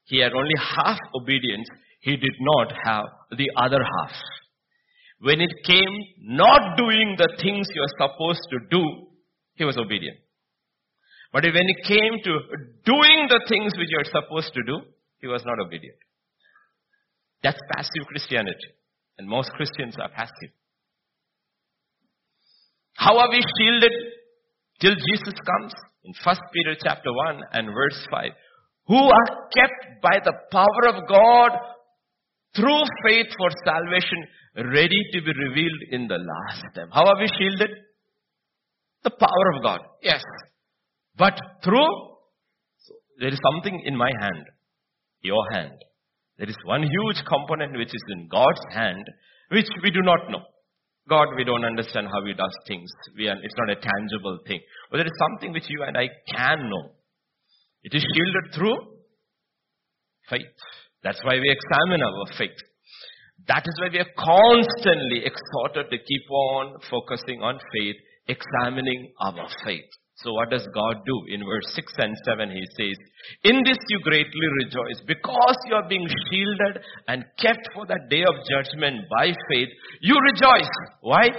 He 0.05 0.19
had 0.19 0.33
only 0.33 0.55
half 0.57 0.97
obedience. 1.15 1.67
He 1.99 2.15
did 2.15 2.37
not 2.39 2.71
have 2.85 3.05
the 3.37 3.49
other 3.57 3.83
half. 3.83 4.11
When 5.19 5.41
it 5.41 5.51
came 5.65 5.95
not 6.21 6.77
doing 6.77 7.15
the 7.17 7.29
things 7.41 7.67
you 7.73 7.81
are 7.81 8.07
supposed 8.07 8.41
to 8.51 8.59
do, 8.71 8.83
he 9.55 9.65
was 9.65 9.77
obedient. 9.77 10.17
But 11.33 11.43
when 11.43 11.53
it 11.55 11.87
came 11.87 12.13
to 12.23 12.39
doing 12.85 13.27
the 13.29 13.41
things 13.49 13.73
which 13.77 13.89
you 13.89 13.99
are 13.99 14.21
supposed 14.21 14.53
to 14.53 14.63
do, 14.63 14.81
he 15.19 15.27
was 15.27 15.43
not 15.45 15.59
obedient. 15.59 15.97
That's 17.43 17.59
passive 17.73 18.07
Christianity. 18.07 18.71
And 19.17 19.27
most 19.27 19.51
Christians 19.51 19.95
are 20.01 20.09
passive. 20.09 20.51
How 22.93 23.17
are 23.17 23.29
we 23.29 23.41
shielded 23.57 23.91
till 24.79 24.95
Jesus 24.95 25.33
comes? 25.45 25.73
in 26.07 26.13
1 26.23 26.35
Peter 26.53 26.75
chapter 26.81 27.11
1 27.11 27.41
and 27.51 27.67
verse 27.67 28.07
5, 28.09 28.31
who 28.87 28.95
are 28.95 29.29
kept 29.51 30.01
by 30.01 30.17
the 30.23 30.33
power 30.51 30.83
of 30.95 31.07
God 31.07 31.51
through 32.55 32.83
faith 33.05 33.27
for 33.37 33.49
salvation, 33.65 34.71
ready 34.71 35.01
to 35.13 35.21
be 35.21 35.33
revealed 35.49 35.81
in 35.91 36.07
the 36.07 36.17
last 36.17 36.63
time. 36.73 36.89
How 36.93 37.05
are 37.05 37.19
we 37.19 37.27
shielded? 37.37 37.71
The 39.03 39.11
power 39.11 39.47
of 39.55 39.61
God. 39.61 39.81
Yes. 40.01 40.23
But 41.17 41.39
through, 41.63 41.91
so 42.77 42.93
there 43.19 43.29
is 43.29 43.39
something 43.51 43.81
in 43.85 43.95
my 43.95 44.11
hand, 44.21 44.45
your 45.21 45.43
hand, 45.51 45.73
There 46.37 46.49
is 46.49 46.57
one 46.65 46.83
huge 46.83 47.25
component 47.25 47.75
which 47.75 47.89
is 47.89 48.03
in 48.09 48.27
God's 48.29 48.61
hand, 48.71 49.03
which 49.49 49.67
we 49.81 49.89
do 49.89 50.01
not 50.01 50.29
know. 50.29 50.43
God, 51.09 51.29
we 51.35 51.43
don't 51.43 51.65
understand 51.65 52.07
how 52.07 52.23
He 52.25 52.33
does 52.33 52.55
things. 52.67 52.89
We 53.17 53.27
are, 53.27 53.37
it's 53.41 53.55
not 53.57 53.71
a 53.71 53.81
tangible 53.81 54.39
thing. 54.45 54.59
But 54.91 54.97
there 54.97 55.07
is 55.07 55.17
something 55.17 55.53
which 55.53 55.69
you 55.69 55.83
and 55.83 55.97
I 55.97 56.09
can 56.35 56.69
know. 56.69 56.91
It 57.83 57.95
is 57.95 58.05
shielded 58.13 58.53
through 58.53 58.77
faith. 60.29 60.57
That's 61.03 61.23
why 61.23 61.39
we 61.39 61.49
examine 61.49 62.03
our 62.03 62.37
faith. 62.37 62.57
That 63.47 63.63
is 63.65 63.79
why 63.79 63.89
we 63.91 63.99
are 63.99 64.13
constantly 64.17 65.23
exhorted 65.25 65.89
to 65.89 65.97
keep 65.97 66.29
on 66.29 66.75
focusing 66.89 67.41
on 67.41 67.59
faith, 67.73 67.95
examining 68.27 69.13
our 69.21 69.47
faith. 69.63 69.89
So 70.23 70.33
what 70.33 70.49
does 70.49 70.65
God 70.73 71.05
do? 71.05 71.17
In 71.29 71.45
verse 71.45 71.69
6 71.75 71.93
and 71.97 72.15
7 72.25 72.49
he 72.49 72.65
says, 72.73 72.97
In 73.43 73.61
this 73.63 73.77
you 73.89 73.99
greatly 74.01 74.47
rejoice 74.65 75.01
because 75.05 75.57
you 75.69 75.75
are 75.75 75.87
being 75.87 76.07
shielded 76.29 76.81
and 77.07 77.23
kept 77.37 77.69
for 77.73 77.85
that 77.85 78.09
day 78.09 78.23
of 78.23 78.33
judgment 78.49 79.05
by 79.13 79.27
faith. 79.49 79.69
You 80.01 80.17
rejoice. 80.17 80.73
Why? 81.01 81.29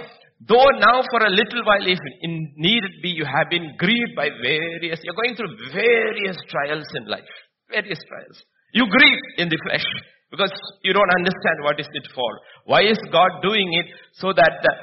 Though 0.47 0.71
now 0.79 1.03
for 1.11 1.27
a 1.27 1.29
little 1.29 1.65
while, 1.65 1.83
if 1.83 1.99
in 2.21 2.53
need 2.55 2.83
it 2.85 3.03
be, 3.03 3.09
you 3.09 3.25
have 3.25 3.49
been 3.49 3.75
grieved 3.77 4.15
by 4.15 4.29
various, 4.41 5.01
you're 5.03 5.19
going 5.19 5.35
through 5.35 5.51
various 5.73 6.37
trials 6.47 6.87
in 6.95 7.07
life. 7.07 7.27
Various 7.69 7.99
trials. 8.07 8.41
You 8.73 8.87
grieve 8.87 9.19
in 9.39 9.49
the 9.49 9.59
flesh 9.67 9.83
because 10.31 10.53
you 10.83 10.93
don't 10.93 11.11
understand 11.17 11.57
what 11.63 11.79
is 11.81 11.89
it 11.91 12.07
for. 12.15 12.31
Why 12.63 12.83
is 12.83 12.97
God 13.11 13.41
doing 13.41 13.67
it? 13.73 13.87
So 14.13 14.31
that 14.31 14.63
the 14.63 14.73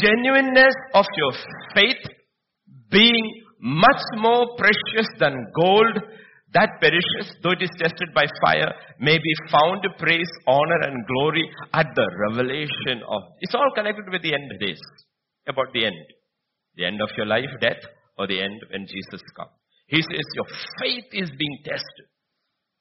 genuineness 0.00 0.74
of 0.94 1.04
your 1.16 1.32
faith 1.74 2.00
being 2.94 3.42
much 3.60 4.02
more 4.16 4.56
precious 4.56 5.08
than 5.18 5.34
gold 5.60 5.98
that 6.54 6.78
perishes, 6.80 7.34
though 7.42 7.50
it 7.50 7.62
is 7.62 7.70
tested 7.78 8.14
by 8.14 8.26
fire, 8.40 8.72
may 9.00 9.18
be 9.18 9.34
found 9.50 9.82
to 9.82 9.90
praise, 9.98 10.30
honor, 10.46 10.80
and 10.86 11.04
glory 11.06 11.50
at 11.72 11.86
the 11.96 12.06
revelation 12.30 13.02
of. 13.08 13.22
It's 13.40 13.54
all 13.54 13.72
connected 13.74 14.06
with 14.10 14.22
the 14.22 14.34
end 14.34 14.50
days. 14.60 14.80
About 15.48 15.72
the 15.74 15.84
end. 15.84 16.06
The 16.76 16.86
end 16.86 17.02
of 17.02 17.10
your 17.16 17.26
life, 17.26 17.50
death, 17.60 17.82
or 18.16 18.28
the 18.28 18.40
end 18.40 18.62
when 18.70 18.86
Jesus 18.86 19.20
comes. 19.36 19.50
He 19.88 20.00
says 20.00 20.26
your 20.34 20.46
faith 20.80 21.04
is 21.12 21.30
being 21.36 21.58
tested. 21.64 22.06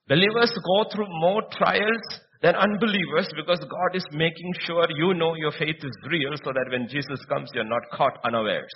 Believers 0.08 0.54
go 0.54 0.86
through 0.94 1.08
more 1.10 1.42
trials 1.58 2.06
than 2.42 2.56
unbelievers 2.56 3.28
because 3.36 3.60
God 3.60 3.96
is 3.96 4.06
making 4.12 4.54
sure 4.66 4.86
you 4.96 5.14
know 5.16 5.34
your 5.36 5.52
faith 5.52 5.82
is 5.82 5.98
real 6.10 6.34
so 6.44 6.54
that 6.54 6.68
when 6.70 6.88
Jesus 6.88 7.26
comes, 7.28 7.50
you're 7.54 7.64
not 7.64 7.82
caught 7.92 8.20
unawares. 8.24 8.74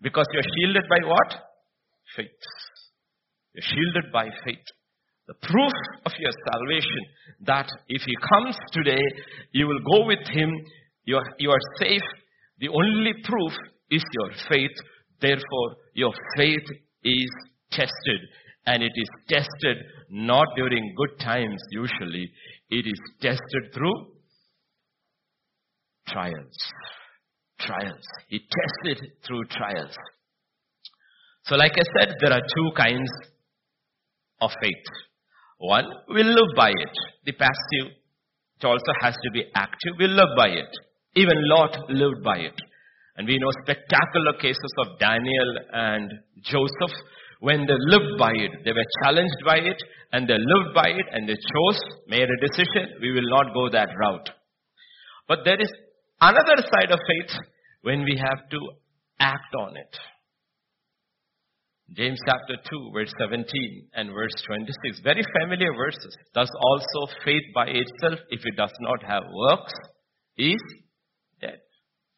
Because 0.00 0.26
you're 0.32 0.42
shielded 0.56 0.84
by 0.88 1.06
what? 1.06 1.34
Faith. 2.16 2.44
You're 3.54 3.62
shielded 3.62 4.12
by 4.12 4.28
faith. 4.44 4.64
The 5.26 5.34
proof 5.34 5.72
of 6.06 6.12
your 6.18 6.32
salvation 6.50 7.02
that 7.46 7.68
if 7.88 8.02
He 8.02 8.14
comes 8.16 8.56
today, 8.72 9.02
you 9.52 9.66
will 9.66 9.80
go 9.80 10.06
with 10.06 10.26
Him, 10.28 10.50
you 11.04 11.16
are, 11.16 11.34
you 11.38 11.50
are 11.50 11.60
safe. 11.80 12.08
The 12.60 12.68
only 12.68 13.12
proof 13.24 13.52
is 13.90 14.02
your 14.12 14.30
faith. 14.48 14.76
Therefore, 15.20 15.76
your 15.94 16.12
faith 16.36 16.66
is 17.04 17.30
tested. 17.70 18.20
And 18.66 18.82
it 18.82 18.92
is 18.94 19.08
tested 19.28 19.84
not 20.10 20.46
during 20.56 20.94
good 20.96 21.18
times 21.20 21.60
usually. 21.70 22.30
It 22.70 22.86
is 22.86 23.00
tested 23.20 23.72
through 23.74 24.12
trials. 26.06 26.56
Trials. 27.60 28.06
He 28.28 28.40
tested 28.40 29.12
through 29.26 29.44
trials. 29.46 29.96
So 31.44 31.56
like 31.56 31.72
I 31.72 31.84
said, 31.98 32.14
there 32.20 32.32
are 32.32 32.40
two 32.40 32.70
kinds 32.76 33.10
of 34.40 34.50
faith. 34.60 34.86
One, 35.58 35.86
we 36.14 36.22
live 36.22 36.54
by 36.56 36.70
it. 36.70 36.94
The 37.24 37.32
passive, 37.32 37.92
it 38.60 38.64
also 38.64 38.92
has 39.00 39.14
to 39.14 39.30
be 39.32 39.44
active. 39.54 39.94
We 39.98 40.06
live 40.06 40.36
by 40.36 40.48
it. 40.48 40.70
Even 41.14 41.36
Lot 41.48 41.90
lived 41.90 42.22
by 42.22 42.38
it. 42.38 42.54
And 43.16 43.26
we 43.26 43.38
know 43.38 43.50
spectacular 43.64 44.34
cases 44.40 44.72
of 44.78 44.98
Daniel 45.00 45.58
and 45.72 46.12
Joseph 46.42 46.94
when 47.40 47.66
they 47.66 47.74
lived 47.90 48.18
by 48.18 48.30
it. 48.30 48.50
They 48.64 48.72
were 48.72 48.86
challenged 49.02 49.42
by 49.44 49.56
it 49.58 49.76
and 50.12 50.28
they 50.28 50.38
lived 50.38 50.74
by 50.74 50.88
it 50.88 51.06
and 51.12 51.28
they 51.28 51.34
chose, 51.34 51.80
made 52.06 52.28
a 52.28 52.46
decision, 52.46 52.98
we 53.00 53.12
will 53.12 53.28
not 53.28 53.54
go 53.54 53.68
that 53.70 53.88
route. 53.98 54.30
But 55.26 55.40
there 55.44 55.60
is 55.60 55.70
another 56.20 56.62
side 56.72 56.90
of 56.90 56.98
faith 57.06 57.38
when 57.82 58.04
we 58.04 58.16
have 58.16 58.48
to 58.50 58.58
act 59.20 59.54
on 59.58 59.76
it. 59.76 59.96
James 61.96 62.18
chapter 62.26 62.56
2 62.70 62.90
verse 62.92 63.12
17 63.18 63.88
and 63.94 64.10
verse 64.12 64.32
26. 64.46 65.00
Very 65.02 65.22
familiar 65.40 65.72
verses. 65.72 66.16
Thus 66.34 66.50
also 66.60 67.12
faith 67.24 67.44
by 67.54 67.66
itself, 67.66 68.20
if 68.28 68.40
it 68.44 68.56
does 68.56 68.72
not 68.80 69.02
have 69.02 69.22
works, 69.32 69.72
is 70.36 70.60
dead. 71.40 71.60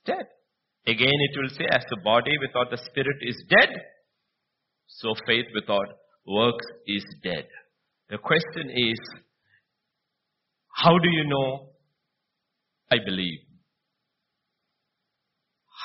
Dead. 0.04 0.26
Again 0.86 1.12
it 1.12 1.38
will 1.38 1.50
say, 1.50 1.66
as 1.70 1.84
the 1.88 2.00
body 2.02 2.32
without 2.40 2.70
the 2.70 2.78
spirit 2.90 3.18
is 3.22 3.36
dead, 3.48 3.68
so 4.88 5.14
faith 5.26 5.46
without 5.54 5.86
works 6.26 6.66
is 6.86 7.04
dead. 7.22 7.46
The 8.08 8.18
question 8.18 8.70
is, 8.74 8.98
how 10.74 10.98
do 10.98 11.08
you 11.08 11.28
know 11.28 11.68
I 12.90 12.96
believe? 13.04 13.38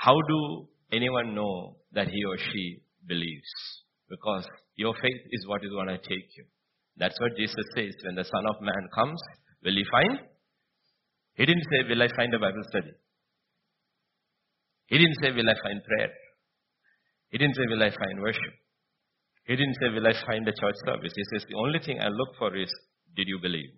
How 0.06 0.15
do 0.30 0.68
anyone 0.91 1.34
know 1.36 1.76
that 1.94 2.08
he 2.08 2.24
or 2.26 2.38
she 2.38 2.82
believes. 3.08 3.52
Because 4.10 4.46
your 4.76 4.94
faith 4.94 5.22
is 5.32 5.48
what 5.48 5.63
is 5.63 5.72
going 5.72 5.88
to 5.88 5.98
take 5.98 6.30
you. 6.38 6.46
That's 6.98 7.20
what 7.20 7.36
Jesus 7.38 7.65
says. 7.76 7.94
When 8.04 8.15
the 8.15 8.24
Son 8.24 8.46
of 8.48 8.62
Man 8.62 8.88
comes, 8.94 9.20
will 9.63 9.74
he 9.74 9.84
find? 9.91 10.20
He 11.36 11.46
didn't 11.46 11.65
say, 11.72 11.88
will 11.89 12.02
I 12.02 12.08
find 12.15 12.34
a 12.34 12.39
Bible 12.39 12.63
study? 12.70 12.91
He 14.88 14.98
didn't 14.98 15.18
say, 15.22 15.32
will 15.32 15.50
I 15.50 15.56
find 15.63 15.82
prayer? 15.84 16.12
He 17.30 17.38
didn't 17.38 17.56
say, 17.56 17.63
will 17.68 17.84
I 17.84 17.89
find 17.89 18.22
worship? 18.22 18.54
He 19.46 19.56
didn't 19.56 19.76
say, 19.82 19.89
will 19.89 20.08
I 20.08 20.13
find 20.26 20.48
a 20.48 20.52
church 20.52 20.76
service? 20.86 21.13
He 21.15 21.24
says, 21.34 21.46
the 21.50 21.58
only 21.58 21.80
thing 21.80 22.00
I 22.00 22.08
look 22.08 22.36
for 22.38 22.56
is, 22.56 22.72
did 23.15 23.28
you 23.28 23.39
believe? 23.41 23.70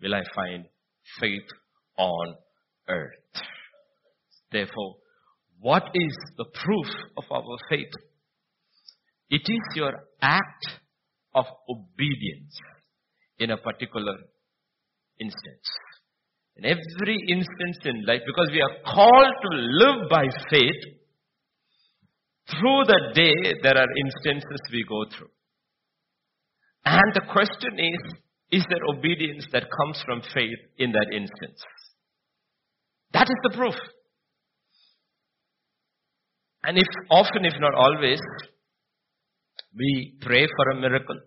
Will 0.00 0.14
I 0.14 0.22
find 0.34 0.64
faith 1.18 1.48
on 1.98 2.34
earth? 2.88 3.42
Therefore, 4.52 4.96
what 5.62 5.84
is 5.94 6.16
the 6.36 6.44
proof 6.44 6.88
of 7.16 7.24
our 7.30 7.56
faith? 7.70 7.94
It 9.30 9.42
is 9.46 9.76
your 9.76 9.92
act 10.20 10.66
of 11.34 11.44
obedience 11.70 12.58
in 13.38 13.50
a 13.50 13.56
particular 13.56 14.16
instance. 15.20 15.68
In 16.56 16.64
every 16.64 17.16
instance 17.28 17.78
in 17.84 18.04
life, 18.04 18.22
because 18.26 18.50
we 18.50 18.60
are 18.60 18.82
called 18.84 19.34
to 19.42 19.56
live 19.56 20.10
by 20.10 20.24
faith, 20.50 20.82
through 22.50 22.82
the 22.86 23.12
day 23.14 23.54
there 23.62 23.78
are 23.78 23.98
instances 24.04 24.60
we 24.72 24.84
go 24.88 25.04
through. 25.16 25.30
And 26.84 27.14
the 27.14 27.22
question 27.32 27.78
is, 27.78 28.00
is 28.50 28.66
there 28.68 28.84
obedience 28.98 29.46
that 29.52 29.70
comes 29.78 30.02
from 30.04 30.22
faith 30.34 30.58
in 30.76 30.90
that 30.90 31.06
instance? 31.14 31.62
That 33.12 33.28
is 33.30 33.36
the 33.44 33.56
proof. 33.56 33.74
And 36.64 36.78
if 36.78 36.86
often, 37.10 37.44
if 37.44 37.54
not 37.58 37.74
always, 37.74 38.20
we 39.76 40.14
pray 40.20 40.46
for 40.46 40.70
a 40.70 40.80
miracle. 40.80 41.20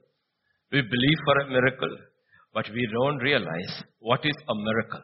We 0.72 0.82
believe 0.82 1.20
for 1.26 1.40
a 1.42 1.50
miracle. 1.50 1.98
But 2.54 2.70
we 2.74 2.88
don't 2.94 3.18
realize 3.18 3.84
what 4.00 4.22
is 4.24 4.36
a 4.48 4.56
miracle. 4.56 5.02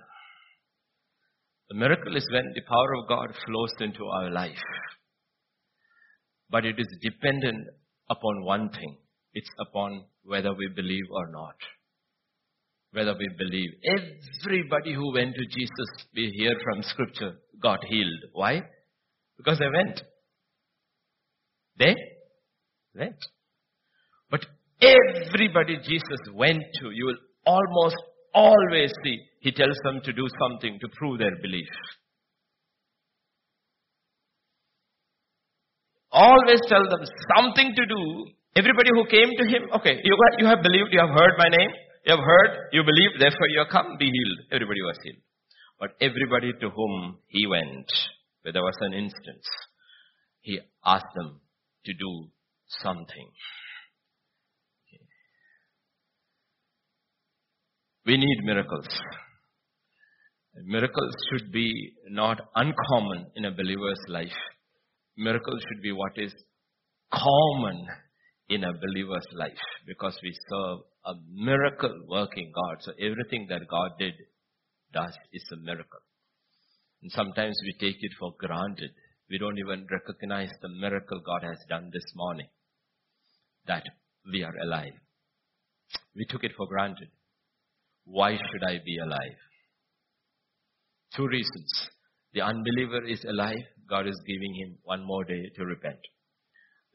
A 1.71 1.75
miracle 1.75 2.15
is 2.15 2.27
when 2.31 2.51
the 2.55 2.61
power 2.61 2.93
of 2.95 3.07
God 3.09 3.35
flows 3.45 3.73
into 3.79 4.05
our 4.05 4.29
life. 4.29 4.63
But 6.49 6.65
it 6.65 6.75
is 6.77 6.87
dependent 7.01 7.67
upon 8.09 8.43
one 8.43 8.69
thing. 8.69 8.97
It's 9.33 9.49
upon 9.59 10.05
whether 10.23 10.53
we 10.53 10.67
believe 10.75 11.05
or 11.11 11.31
not. 11.31 11.55
Whether 12.91 13.15
we 13.17 13.29
believe. 13.37 13.69
Everybody 14.45 14.93
who 14.93 15.13
went 15.13 15.33
to 15.35 15.45
Jesus, 15.45 16.07
we 16.13 16.33
hear 16.37 16.55
from 16.63 16.83
scripture, 16.83 17.35
got 17.61 17.79
healed. 17.85 18.21
Why? 18.33 18.61
Because 19.37 19.59
they 19.59 19.69
went. 19.69 20.01
They 21.77 21.95
went. 22.95 23.15
But 24.29 24.45
everybody 24.81 25.77
Jesus 25.83 26.19
went 26.33 26.63
to, 26.79 26.91
you 26.91 27.05
will 27.05 27.17
almost 27.45 27.97
always 28.33 28.91
see, 29.03 29.17
he 29.39 29.51
tells 29.51 29.77
them 29.83 30.01
to 30.05 30.13
do 30.13 30.27
something 30.39 30.79
to 30.79 30.87
prove 30.95 31.19
their 31.19 31.35
belief. 31.41 31.67
Always 36.11 36.61
tell 36.67 36.83
them 36.89 37.05
something 37.35 37.73
to 37.75 37.85
do. 37.85 38.25
Everybody 38.55 38.89
who 38.93 39.05
came 39.05 39.29
to 39.37 39.45
him, 39.47 39.69
okay, 39.75 39.99
you, 40.03 40.17
you 40.37 40.45
have 40.45 40.61
believed, 40.61 40.89
you 40.91 40.99
have 40.99 41.09
heard 41.09 41.35
my 41.37 41.47
name, 41.47 41.69
you 42.05 42.15
have 42.15 42.23
heard, 42.23 42.69
you 42.73 42.83
believe, 42.83 43.19
therefore 43.19 43.47
you 43.49 43.59
have 43.59 43.69
come, 43.69 43.95
be 43.97 44.05
healed. 44.05 44.39
Everybody 44.51 44.81
was 44.81 44.97
healed. 45.03 45.23
But 45.79 45.91
everybody 46.01 46.51
to 46.59 46.69
whom 46.69 47.17
he 47.27 47.47
went, 47.47 47.87
where 48.41 48.51
there 48.53 48.61
was 48.61 48.75
an 48.81 48.93
instance, 48.93 49.45
he 50.41 50.59
asked 50.85 51.13
them 51.15 51.40
to 51.85 51.93
do 51.93 52.27
something. 52.67 53.29
We 58.05 58.17
need 58.17 58.43
miracles. 58.43 58.87
Miracles 60.65 61.13
should 61.29 61.51
be 61.51 61.93
not 62.09 62.39
uncommon 62.55 63.27
in 63.35 63.45
a 63.45 63.51
believer's 63.51 64.03
life. 64.07 64.39
Miracles 65.17 65.61
should 65.67 65.81
be 65.81 65.91
what 65.91 66.13
is 66.17 66.33
common 67.13 67.85
in 68.49 68.63
a 68.63 68.73
believer's 68.73 69.27
life 69.33 69.63
because 69.87 70.17
we 70.23 70.33
serve 70.49 70.79
a 71.05 71.13
miracle 71.33 71.95
working 72.09 72.51
God. 72.53 72.77
So 72.81 72.91
everything 72.99 73.47
that 73.49 73.67
God 73.69 73.91
did 73.99 74.13
does 74.93 75.15
is 75.31 75.43
a 75.53 75.57
miracle. 75.57 76.01
And 77.01 77.11
sometimes 77.11 77.57
we 77.63 77.73
take 77.73 77.97
it 77.99 78.11
for 78.19 78.33
granted. 78.37 78.91
We 79.31 79.37
don't 79.37 79.57
even 79.57 79.87
recognize 79.89 80.49
the 80.61 80.67
miracle 80.67 81.21
God 81.25 81.43
has 81.43 81.57
done 81.69 81.89
this 81.93 82.03
morning. 82.15 82.47
That 83.65 83.83
we 84.29 84.43
are 84.43 84.55
alive. 84.61 84.91
We 86.13 86.25
took 86.29 86.43
it 86.43 86.51
for 86.57 86.67
granted. 86.67 87.07
Why 88.03 88.33
should 88.33 88.63
I 88.67 88.79
be 88.83 88.97
alive? 88.97 89.37
Two 91.15 91.27
reasons. 91.27 91.89
The 92.33 92.41
unbeliever 92.41 93.05
is 93.05 93.23
alive. 93.23 93.63
God 93.89 94.05
is 94.05 94.19
giving 94.27 94.53
him 94.55 94.77
one 94.83 95.05
more 95.05 95.23
day 95.23 95.43
to 95.55 95.65
repent. 95.65 95.99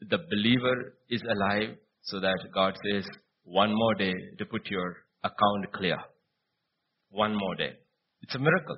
The 0.01 0.19
believer 0.29 0.93
is 1.09 1.23
alive 1.23 1.75
so 2.03 2.19
that 2.19 2.37
God 2.53 2.77
says, 2.85 3.07
one 3.45 3.73
more 3.73 3.95
day 3.95 4.13
to 4.37 4.45
put 4.45 4.69
your 4.69 4.97
account 5.23 5.73
clear. 5.73 5.97
One 7.09 7.35
more 7.35 7.55
day. 7.55 7.73
It's 8.21 8.35
a 8.35 8.39
miracle. 8.39 8.77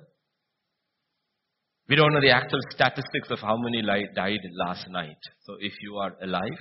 We 1.89 1.95
don't 1.95 2.13
know 2.13 2.21
the 2.21 2.29
actual 2.29 2.59
statistics 2.69 3.31
of 3.31 3.39
how 3.39 3.57
many 3.57 3.81
died 4.15 4.39
last 4.53 4.85
night. 4.89 5.17
So 5.41 5.55
if 5.59 5.73
you 5.81 5.95
are 5.97 6.13
alive, 6.21 6.59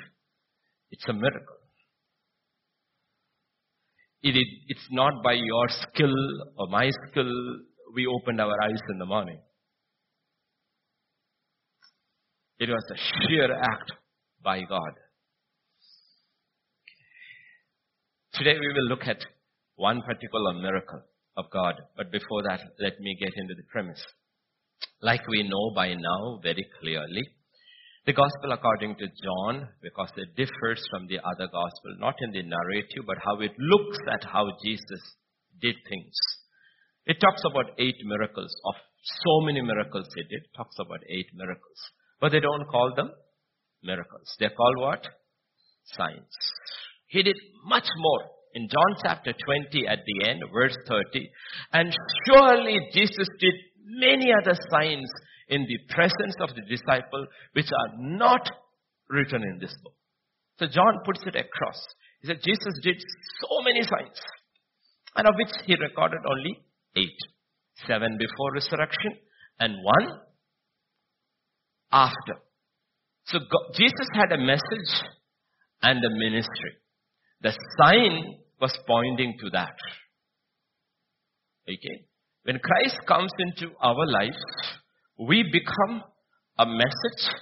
it's 0.90 1.04
a 1.06 1.12
miracle. 1.12 1.56
It 4.22 4.30
is, 4.30 4.46
it's 4.68 4.88
not 4.90 5.22
by 5.22 5.34
your 5.34 5.68
skill 5.68 6.14
or 6.56 6.68
my 6.68 6.90
skill 7.10 7.30
we 7.94 8.06
opened 8.06 8.40
our 8.40 8.54
eyes 8.62 8.80
in 8.90 8.98
the 8.98 9.04
morning. 9.04 9.38
It 12.58 12.70
was 12.70 12.84
a 12.90 12.96
sheer 12.96 13.52
act 13.52 13.92
by 14.42 14.62
God. 14.62 14.92
Today 18.32 18.58
we 18.58 18.72
will 18.72 18.88
look 18.88 19.06
at 19.06 19.18
one 19.76 20.00
particular 20.02 20.54
miracle 20.54 21.02
of 21.36 21.50
God. 21.52 21.74
But 21.96 22.10
before 22.10 22.42
that, 22.48 22.60
let 22.80 22.98
me 22.98 23.16
get 23.20 23.32
into 23.36 23.54
the 23.54 23.62
premise. 23.70 24.02
Like 25.00 25.26
we 25.28 25.42
know 25.42 25.72
by 25.74 25.94
now 25.94 26.40
very 26.42 26.66
clearly, 26.80 27.22
the 28.06 28.12
gospel 28.12 28.52
according 28.52 28.96
to 28.96 29.06
John, 29.22 29.68
because 29.82 30.10
it 30.16 30.34
differs 30.34 30.82
from 30.90 31.06
the 31.08 31.18
other 31.18 31.46
gospel, 31.46 31.92
not 31.98 32.14
in 32.22 32.32
the 32.32 32.42
narrative, 32.42 33.04
but 33.06 33.18
how 33.22 33.38
it 33.40 33.52
looks 33.58 33.98
at 34.10 34.24
how 34.24 34.46
Jesus 34.64 35.02
did 35.60 35.76
things. 35.88 36.16
It 37.04 37.18
talks 37.20 37.42
about 37.44 37.78
eight 37.78 37.96
miracles. 38.04 38.50
Of 38.64 38.74
so 39.24 39.40
many 39.44 39.60
miracles 39.60 40.08
he 40.14 40.22
did, 40.22 40.42
talks 40.56 40.76
about 40.80 41.00
eight 41.08 41.28
miracles. 41.34 41.78
But 42.20 42.32
they 42.32 42.40
don't 42.40 42.66
call 42.68 42.92
them 42.96 43.10
miracles. 43.82 44.34
They're 44.38 44.56
called 44.56 44.78
what? 44.78 45.06
Signs. 45.84 46.34
He 47.06 47.22
did 47.22 47.36
much 47.66 47.88
more. 47.96 48.24
In 48.54 48.68
John 48.68 48.96
chapter 49.04 49.32
20 49.32 49.86
at 49.86 50.00
the 50.06 50.28
end, 50.30 50.42
verse 50.52 50.76
30, 50.88 51.30
and 51.74 51.94
surely 52.26 52.78
Jesus 52.94 53.28
did 53.38 53.54
many 53.88 54.32
other 54.32 54.54
signs 54.70 55.10
in 55.48 55.66
the 55.66 55.78
presence 55.94 56.36
of 56.40 56.54
the 56.54 56.62
disciple 56.62 57.26
which 57.52 57.70
are 57.72 57.94
not 57.98 58.48
written 59.08 59.42
in 59.42 59.58
this 59.58 59.74
book. 59.82 59.94
So 60.58 60.66
John 60.66 61.00
puts 61.04 61.20
it 61.26 61.36
across. 61.36 61.80
He 62.20 62.28
said 62.28 62.40
Jesus 62.44 62.74
did 62.82 62.96
so 63.40 63.62
many 63.64 63.82
signs, 63.82 64.20
and 65.16 65.26
of 65.26 65.34
which 65.36 65.54
he 65.66 65.74
recorded 65.74 66.20
only 66.28 66.58
eight. 66.96 67.18
Seven 67.86 68.18
before 68.18 68.54
resurrection 68.54 69.12
and 69.60 69.72
one 69.84 70.20
after. 71.92 72.34
So 73.26 73.38
God, 73.38 73.74
Jesus 73.74 74.08
had 74.14 74.32
a 74.32 74.38
message 74.38 75.06
and 75.82 76.04
a 76.04 76.10
ministry. 76.10 76.72
The 77.40 77.52
sign 77.80 78.34
was 78.60 78.76
pointing 78.84 79.36
to 79.40 79.50
that. 79.50 79.76
Okay? 81.68 82.07
When 82.48 82.58
Christ 82.60 82.96
comes 83.06 83.30
into 83.40 83.74
our 83.78 84.06
life, 84.06 84.40
we 85.18 85.42
become 85.52 86.02
a 86.58 86.64
message 86.64 87.36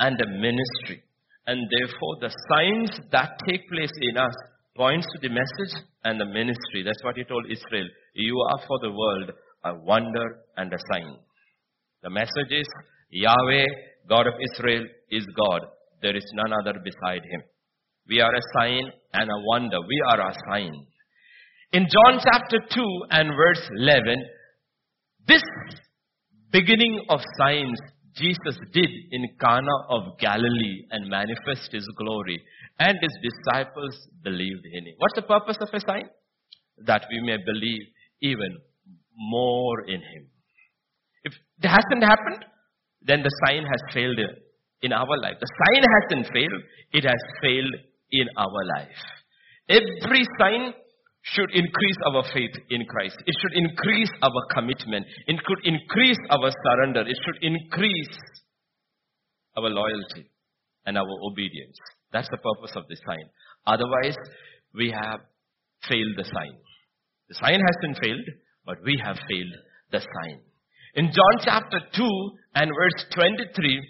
and 0.00 0.20
a 0.20 0.26
ministry. 0.26 1.04
And 1.46 1.70
therefore, 1.70 2.16
the 2.20 2.34
signs 2.50 2.90
that 3.12 3.38
take 3.48 3.60
place 3.70 3.92
in 4.00 4.16
us 4.16 4.34
points 4.76 5.06
to 5.12 5.20
the 5.20 5.32
message 5.32 5.84
and 6.02 6.20
the 6.20 6.24
ministry. 6.26 6.82
That's 6.84 7.04
what 7.04 7.16
he 7.16 7.22
told 7.22 7.44
Israel. 7.48 7.86
You 8.14 8.40
are 8.50 8.58
for 8.66 8.80
the 8.82 8.90
world 8.90 9.30
a 9.62 9.74
wonder 9.84 10.40
and 10.56 10.72
a 10.72 10.78
sign. 10.92 11.14
The 12.02 12.10
message 12.10 12.50
is 12.50 12.66
Yahweh, 13.10 13.66
God 14.08 14.26
of 14.26 14.34
Israel, 14.52 14.84
is 15.12 15.24
God. 15.36 15.60
There 16.02 16.16
is 16.16 16.26
none 16.34 16.52
other 16.60 16.76
beside 16.82 17.22
him. 17.22 17.42
We 18.08 18.20
are 18.20 18.34
a 18.34 18.58
sign 18.58 18.90
and 19.14 19.30
a 19.30 19.42
wonder. 19.44 19.78
We 19.78 20.02
are 20.10 20.28
a 20.28 20.34
sign. 20.50 20.72
In 21.72 21.86
John 21.86 22.18
chapter 22.20 22.58
2 22.74 22.82
and 23.10 23.30
verse 23.36 23.70
11, 23.76 24.16
this 25.30 25.42
beginning 26.50 27.00
of 27.08 27.20
signs 27.38 27.78
Jesus 28.16 28.58
did 28.72 28.90
in 29.12 29.28
Cana 29.40 29.76
of 29.88 30.18
Galilee 30.18 30.78
and 30.90 31.08
manifest 31.08 31.70
his 31.72 31.86
glory 31.96 32.38
and 32.78 32.98
his 33.00 33.14
disciples 33.28 33.94
believed 34.24 34.66
in 34.72 34.86
him. 34.86 34.94
What's 34.98 35.14
the 35.14 35.22
purpose 35.22 35.58
of 35.60 35.68
a 35.72 35.80
sign? 35.80 36.08
That 36.86 37.06
we 37.10 37.20
may 37.20 37.36
believe 37.44 37.82
even 38.20 38.58
more 39.16 39.82
in 39.86 40.00
him. 40.00 40.26
If 41.24 41.34
it 41.62 41.68
hasn't 41.68 42.02
happened, 42.02 42.44
then 43.02 43.22
the 43.22 43.30
sign 43.46 43.62
has 43.62 43.94
failed 43.94 44.18
in 44.82 44.92
our 44.92 45.16
life. 45.22 45.36
The 45.40 45.52
sign 45.62 45.82
hasn't 45.96 46.34
failed, 46.34 46.62
it 46.92 47.04
has 47.04 47.22
failed 47.42 47.74
in 48.10 48.26
our 48.36 48.64
life. 48.76 49.02
Every 49.68 50.24
sign 50.40 50.74
should 51.22 51.50
increase 51.52 51.96
our 52.06 52.24
faith 52.32 52.54
in 52.70 52.84
Christ. 52.86 53.16
It 53.26 53.36
should 53.40 53.52
increase 53.52 54.10
our 54.22 54.42
commitment. 54.54 55.06
It 55.26 55.42
could 55.44 55.60
increase 55.64 56.18
our 56.30 56.50
surrender. 56.64 57.02
It 57.02 57.16
should 57.24 57.42
increase 57.42 58.18
our 59.56 59.68
loyalty 59.68 60.30
and 60.86 60.96
our 60.96 61.16
obedience. 61.30 61.76
That's 62.12 62.28
the 62.30 62.38
purpose 62.38 62.72
of 62.76 62.84
the 62.88 62.96
sign. 63.06 63.28
Otherwise, 63.66 64.16
we 64.74 64.90
have 64.90 65.20
failed 65.88 66.16
the 66.16 66.24
sign. 66.24 66.56
The 67.28 67.34
sign 67.34 67.60
hasn't 67.60 68.02
failed, 68.02 68.28
but 68.64 68.78
we 68.84 69.00
have 69.04 69.16
failed 69.28 69.54
the 69.92 70.00
sign. 70.00 70.40
In 70.94 71.06
John 71.06 71.34
chapter 71.44 71.78
2 71.94 72.30
and 72.54 72.70
verse 72.74 73.04
23, 73.14 73.80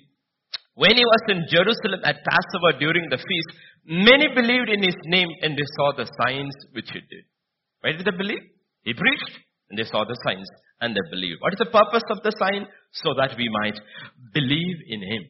when 0.74 0.96
he 0.96 1.04
was 1.04 1.22
in 1.28 1.44
Jerusalem 1.48 2.00
at 2.04 2.24
Passover 2.24 2.78
during 2.78 3.08
the 3.08 3.16
feast, 3.16 3.50
many 3.84 4.28
believed 4.34 4.68
in 4.68 4.82
his 4.82 4.96
name 5.04 5.28
and 5.42 5.56
they 5.56 5.68
saw 5.76 5.92
the 5.96 6.08
signs 6.20 6.54
which 6.72 6.90
he 6.92 7.00
did. 7.00 7.24
Why 7.80 7.92
did 7.92 8.06
they 8.06 8.16
believe? 8.16 8.42
He 8.82 8.94
preached 8.94 9.32
and 9.68 9.78
they 9.78 9.84
saw 9.84 10.04
the 10.04 10.18
signs 10.26 10.48
and 10.80 10.94
they 10.94 11.10
believed. 11.10 11.40
What 11.40 11.52
is 11.52 11.58
the 11.58 11.72
purpose 11.72 12.04
of 12.10 12.22
the 12.22 12.32
sign? 12.38 12.66
So 12.92 13.14
that 13.14 13.36
we 13.36 13.48
might 13.62 13.78
believe 14.34 14.76
in 14.88 15.00
him. 15.00 15.22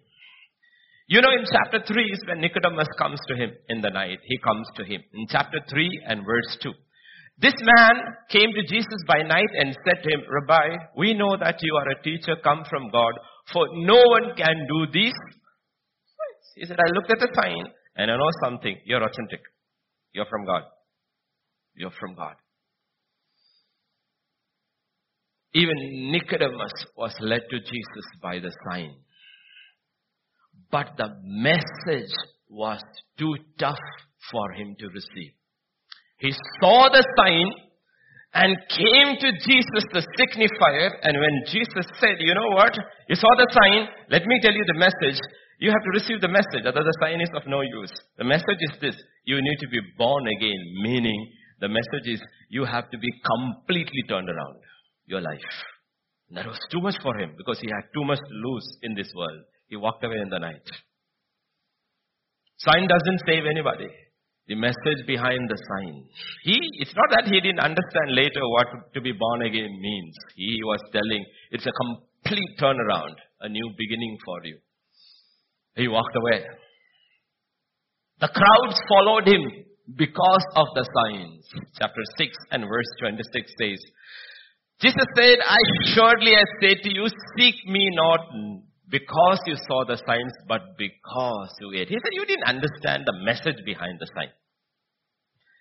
You 1.08 1.20
know, 1.20 1.32
in 1.34 1.44
chapter 1.44 1.82
3 1.84 2.04
is 2.04 2.22
when 2.26 2.40
Nicodemus 2.40 2.88
comes 2.96 3.18
to 3.28 3.34
him 3.34 3.50
in 3.68 3.82
the 3.82 3.90
night. 3.90 4.20
He 4.24 4.38
comes 4.38 4.66
to 4.76 4.84
him. 4.84 5.02
In 5.12 5.26
chapter 5.28 5.58
3 5.68 6.06
and 6.06 6.24
verse 6.24 6.56
2. 6.62 6.72
This 7.40 7.54
man 7.58 7.94
came 8.30 8.52
to 8.54 8.62
Jesus 8.62 9.00
by 9.08 9.22
night 9.22 9.48
and 9.58 9.76
said 9.84 10.02
to 10.04 10.08
him, 10.08 10.22
Rabbi, 10.28 10.76
we 10.96 11.14
know 11.14 11.36
that 11.40 11.56
you 11.62 11.74
are 11.74 11.88
a 11.90 12.02
teacher 12.02 12.36
come 12.44 12.64
from 12.68 12.90
God, 12.92 13.14
for 13.52 13.66
no 13.74 13.96
one 13.96 14.36
can 14.36 14.66
do 14.68 14.86
these. 14.92 15.16
He 16.54 16.66
said, 16.66 16.78
I 16.78 16.92
looked 16.94 17.10
at 17.10 17.18
the 17.18 17.32
sign 17.34 17.72
and 17.96 18.10
I 18.10 18.16
know 18.16 18.30
something. 18.44 18.76
You're 18.84 19.02
authentic. 19.02 19.40
You're 20.12 20.26
from 20.26 20.44
God. 20.46 20.62
You're 21.74 21.92
from 21.98 22.14
God. 22.14 22.34
Even 25.52 26.12
Nicodemus 26.12 26.72
was 26.96 27.14
led 27.20 27.42
to 27.50 27.58
Jesus 27.58 28.06
by 28.22 28.38
the 28.38 28.52
sign. 28.68 28.94
But 30.70 30.92
the 30.96 31.08
message 31.24 32.12
was 32.48 32.80
too 33.18 33.34
tough 33.58 33.78
for 34.30 34.52
him 34.52 34.76
to 34.78 34.86
receive. 34.88 35.32
He 36.18 36.32
saw 36.60 36.88
the 36.88 37.04
sign 37.16 37.46
and 38.32 38.56
came 38.68 39.16
to 39.18 39.32
Jesus 39.44 39.84
the 39.92 40.06
signifier. 40.14 40.90
And 41.02 41.18
when 41.18 41.42
Jesus 41.50 41.86
said, 41.98 42.16
you 42.20 42.34
know 42.34 42.54
what? 42.54 42.76
You 43.08 43.16
saw 43.16 43.28
the 43.36 43.48
sign. 43.50 43.88
Let 44.08 44.24
me 44.26 44.38
tell 44.40 44.52
you 44.52 44.64
the 44.66 44.78
message. 44.78 45.18
You 45.60 45.70
have 45.70 45.84
to 45.84 45.90
receive 45.92 46.20
the 46.20 46.28
message. 46.28 46.64
Other 46.66 46.82
the 46.82 46.98
sign 47.02 47.20
is 47.20 47.28
of 47.36 47.46
no 47.46 47.60
use. 47.60 47.92
The 48.16 48.24
message 48.24 48.60
is 48.60 48.80
this. 48.80 48.96
You 49.24 49.36
need 49.40 49.58
to 49.60 49.68
be 49.68 49.80
born 49.98 50.26
again. 50.26 50.60
Meaning 50.82 51.20
the 51.60 51.68
message 51.68 52.06
is 52.14 52.20
you 52.48 52.64
have 52.64 52.90
to 52.90 52.98
be 52.98 53.08
completely 53.24 54.02
turned 54.08 54.28
around 54.28 54.56
your 55.06 55.20
life. 55.20 55.52
And 56.28 56.38
that 56.38 56.46
was 56.46 56.58
too 56.70 56.80
much 56.80 56.96
for 57.02 57.16
him 57.18 57.34
because 57.36 57.60
he 57.60 57.68
had 57.68 57.84
too 57.92 58.04
much 58.04 58.18
to 58.18 58.34
lose 58.48 58.66
in 58.82 58.94
this 58.94 59.12
world. 59.14 59.42
He 59.68 59.76
walked 59.76 60.02
away 60.02 60.16
in 60.22 60.30
the 60.30 60.38
night. 60.38 60.64
Sign 62.58 62.88
doesn't 62.88 63.22
save 63.26 63.44
anybody. 63.44 63.88
the 64.50 64.56
message 64.56 65.06
behind 65.06 65.48
the 65.48 65.58
sign. 65.70 65.94
He, 66.42 66.58
it's 66.80 66.94
not 66.96 67.08
that 67.14 67.30
he 67.30 67.40
didn't 67.40 67.60
understand 67.60 68.18
later 68.18 68.42
what 68.50 68.66
to 68.94 69.00
be 69.00 69.12
born 69.12 69.42
again 69.42 69.70
means. 69.80 70.14
He 70.34 70.58
was 70.64 70.80
telling 70.92 71.24
it's 71.52 71.66
a 71.66 71.70
complete 71.70 72.58
turnaround, 72.58 73.14
a 73.40 73.48
new 73.48 73.70
beginning 73.78 74.18
for 74.24 74.38
you. 74.44 74.58
He 75.76 75.88
walked 75.88 76.16
away. 76.16 76.44
The 78.20 78.28
crowds 78.28 78.80
followed 78.88 79.26
him 79.26 79.42
because 79.96 80.44
of 80.56 80.66
the 80.74 80.84
signs. 80.84 81.46
Chapter 81.78 82.02
6 82.18 82.36
and 82.52 82.64
verse 82.68 82.90
26 83.00 83.52
says, 83.58 83.80
Jesus 84.80 85.08
said, 85.16 85.38
I 85.44 85.60
surely 85.94 86.36
I 86.36 86.44
say 86.60 86.74
to 86.74 86.88
you, 86.88 87.06
seek 87.36 87.54
me 87.66 87.88
not 87.92 88.20
because 88.88 89.38
you 89.46 89.56
saw 89.68 89.84
the 89.84 89.96
signs, 90.06 90.32
but 90.48 90.76
because 90.76 91.50
you 91.60 91.72
ate. 91.76 91.88
He 91.88 91.96
said, 92.00 92.12
you 92.12 92.24
didn't 92.26 92.48
understand 92.48 93.04
the 93.06 93.16
message 93.24 93.62
behind 93.64 94.00
the 94.00 94.08
sign. 94.16 94.32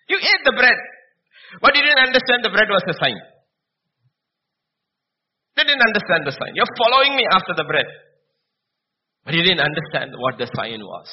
You 0.08 0.18
ate 0.18 0.42
the 0.44 0.52
bread, 0.52 0.74
but 1.62 1.76
you 1.76 1.82
didn't 1.82 2.02
understand 2.02 2.42
the 2.42 2.50
bread 2.50 2.68
was 2.68 2.82
a 2.88 2.96
sign. 2.98 3.16
You 5.56 5.64
didn't 5.64 5.84
understand 5.84 6.26
the 6.26 6.32
sign. 6.32 6.52
You're 6.56 6.74
following 6.80 7.14
me 7.16 7.24
after 7.30 7.54
the 7.56 7.64
bread. 7.64 7.86
But 9.24 9.34
he 9.34 9.42
didn't 9.42 9.60
understand 9.60 10.12
what 10.16 10.38
the 10.38 10.48
sign 10.56 10.80
was. 10.80 11.08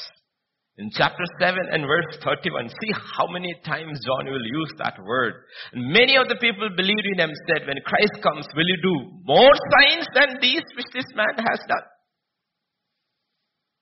In 0.78 0.92
chapter 0.94 1.24
7 1.42 1.58
and 1.72 1.88
verse 1.88 2.18
31, 2.24 2.70
see 2.70 2.94
how 2.94 3.26
many 3.28 3.54
times 3.66 4.00
John 4.06 4.26
will 4.26 4.46
use 4.46 4.72
that 4.78 4.94
word. 5.04 5.34
And 5.74 5.92
many 5.92 6.16
of 6.18 6.28
the 6.30 6.36
people 6.36 6.70
believed 6.76 7.08
in 7.14 7.20
him 7.20 7.32
said, 7.48 7.66
when 7.66 7.78
Christ 7.84 8.22
comes, 8.22 8.48
will 8.56 8.68
you 8.68 8.78
do 8.84 8.96
more 9.24 9.54
signs 9.74 10.06
than 10.14 10.38
these 10.40 10.62
which 10.76 10.86
this 10.94 11.10
man 11.16 11.34
has 11.50 11.60
done? 11.68 11.88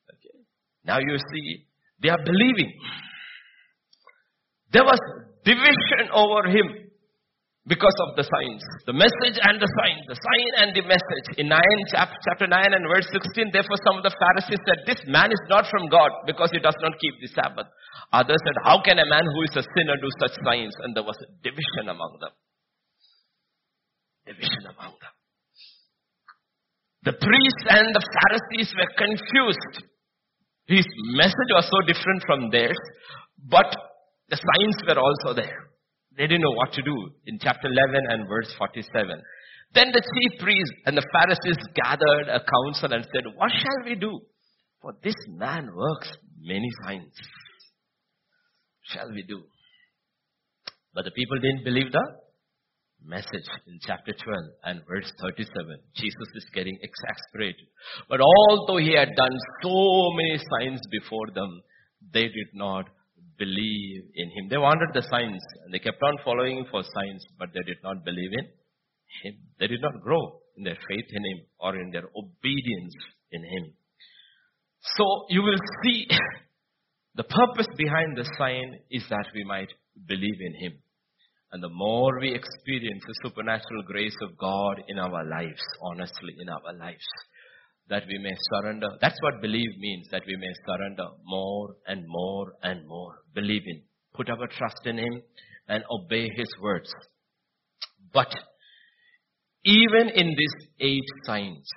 Okay. 0.10 0.40
Now 0.86 1.00
you 1.00 1.18
see, 1.34 1.68
they 2.02 2.10
are 2.10 2.24
believing. 2.24 2.72
There 4.72 4.86
was 4.86 5.00
division 5.44 6.12
over 6.14 6.48
him 6.48 6.85
because 7.66 7.98
of 8.06 8.14
the 8.14 8.22
signs. 8.22 8.62
The 8.86 8.94
message 8.94 9.42
and 9.42 9.58
the 9.58 9.66
sign. 9.66 9.98
The 10.06 10.14
sign 10.14 10.50
and 10.62 10.70
the 10.78 10.86
message. 10.86 11.28
In 11.42 11.50
9, 11.50 11.58
chapter 12.30 12.46
9 12.46 12.54
and 12.54 12.86
verse 12.86 13.10
16, 13.10 13.50
therefore 13.50 13.82
some 13.82 13.98
of 13.98 14.06
the 14.06 14.14
Pharisees 14.14 14.62
said, 14.70 14.86
this 14.86 15.02
man 15.10 15.34
is 15.34 15.42
not 15.50 15.66
from 15.74 15.90
God 15.90 16.14
because 16.30 16.54
he 16.54 16.62
does 16.62 16.78
not 16.86 16.94
keep 17.02 17.18
the 17.18 17.30
Sabbath. 17.34 17.66
Others 18.14 18.38
said, 18.38 18.58
how 18.62 18.86
can 18.86 19.02
a 19.02 19.10
man 19.10 19.26
who 19.26 19.42
is 19.50 19.58
a 19.58 19.66
sinner 19.66 19.98
do 19.98 20.10
such 20.22 20.38
signs? 20.46 20.78
And 20.86 20.94
there 20.94 21.02
was 21.02 21.18
a 21.18 21.30
division 21.42 21.90
among 21.90 22.22
them. 22.22 22.34
Division 24.30 24.70
among 24.70 24.94
them. 25.02 25.14
The 27.02 27.18
priests 27.18 27.66
and 27.70 27.90
the 27.94 28.06
Pharisees 28.06 28.70
were 28.78 28.94
confused. 28.94 29.90
His 30.70 30.86
message 31.18 31.52
was 31.54 31.66
so 31.70 31.82
different 31.86 32.22
from 32.26 32.50
theirs, 32.50 32.78
but 33.42 33.70
the 34.30 34.38
signs 34.38 34.78
were 34.86 35.02
also 35.02 35.34
there. 35.34 35.70
They 36.18 36.28
didn't 36.28 36.42
know 36.42 36.56
what 36.56 36.72
to 36.74 36.82
do 36.82 36.96
in 37.26 37.40
chapter 37.40 37.68
11 37.68 37.96
and 38.10 38.28
verse 38.28 38.54
47. 38.58 39.22
Then 39.74 39.92
the 39.92 40.02
chief 40.02 40.40
priests 40.40 40.76
and 40.86 40.96
the 40.96 41.06
Pharisees 41.12 41.60
gathered 41.76 42.30
a 42.30 42.40
council 42.40 42.94
and 42.94 43.06
said, 43.14 43.26
What 43.36 43.52
shall 43.52 43.86
we 43.86 43.96
do? 43.96 44.22
For 44.82 44.94
this 45.04 45.16
man 45.28 45.70
works 45.76 46.10
many 46.40 46.70
signs. 46.86 47.12
Shall 48.84 49.12
we 49.12 49.24
do? 49.24 49.44
But 50.94 51.04
the 51.04 51.12
people 51.12 51.38
didn't 51.40 51.66
believe 51.66 51.92
the 51.92 52.06
message 53.04 53.46
in 53.68 53.80
chapter 53.86 54.14
12 54.14 54.40
and 54.64 54.82
verse 54.88 55.12
37. 55.22 55.78
Jesus 55.96 56.30
is 56.36 56.46
getting 56.54 56.78
exasperated. 56.82 57.68
But 58.10 58.22
although 58.22 58.78
he 58.78 58.96
had 58.96 59.10
done 59.18 59.38
so 59.62 60.12
many 60.16 60.40
signs 60.40 60.82
before 60.92 61.28
them, 61.34 61.62
they 62.14 62.24
did 62.24 62.54
not 62.54 62.86
believe 63.38 64.04
in 64.16 64.30
him. 64.30 64.50
They 64.50 64.58
wanted 64.58 64.90
the 64.94 65.02
signs 65.02 65.44
and 65.64 65.74
they 65.74 65.80
kept 65.80 66.02
on 66.02 66.18
following 66.24 66.66
for 66.70 66.84
signs, 66.84 67.26
but 67.38 67.50
they 67.54 67.64
did 67.66 67.78
not 67.84 68.04
believe 68.04 68.32
in 68.34 68.46
him. 69.24 69.36
They 69.60 69.68
did 69.68 69.82
not 69.82 70.02
grow 70.02 70.40
in 70.58 70.64
their 70.64 70.78
faith 70.88 71.06
in 71.12 71.24
him 71.26 71.46
or 71.60 71.76
in 71.76 71.92
their 71.92 72.10
obedience 72.16 72.94
in 73.32 73.44
him. 73.44 73.74
So 74.98 75.26
you 75.30 75.42
will 75.42 75.60
see 75.84 76.08
the 77.16 77.24
purpose 77.24 77.68
behind 77.78 78.18
the 78.18 78.30
sign 78.38 78.80
is 78.92 79.04
that 79.10 79.28
we 79.34 79.44
might 79.44 79.70
believe 80.08 80.40
in 80.40 80.54
him. 80.54 80.80
And 81.52 81.64
the 81.64 81.70
more 81.70 82.20
we 82.20 82.34
experience 82.34 83.04
the 83.08 83.16
supernatural 83.24 83.84
grace 83.88 84.16
of 84.22 84.38
God 84.38 84.84
in 84.88 85.00
our 85.00 85.24
lives, 85.24 85.62
honestly, 85.82 86.36
in 86.40 86.50
our 86.50 86.74
lives, 86.78 87.06
that 87.90 88.04
we 88.08 88.18
may 88.18 88.36
surrender. 88.52 88.88
That's 89.02 89.18
what 89.22 89.42
believe 89.42 89.78
means, 89.80 90.08
that 90.12 90.24
we 90.26 90.36
may 90.36 90.52
surrender 90.66 91.08
more 91.24 91.76
and 91.88 92.04
more 92.08 92.54
and 92.64 92.88
more. 92.88 93.16
Believe 93.34 93.64
in, 93.66 93.82
put 94.14 94.30
our 94.30 94.48
trust 94.48 94.86
in 94.86 94.98
Him 94.98 95.22
and 95.68 95.84
obey 95.92 96.30
His 96.36 96.50
words. 96.62 96.92
But 98.14 98.34
even 99.64 100.10
in 100.10 100.28
these 100.28 100.68
eight 100.80 101.10
signs, 101.26 101.68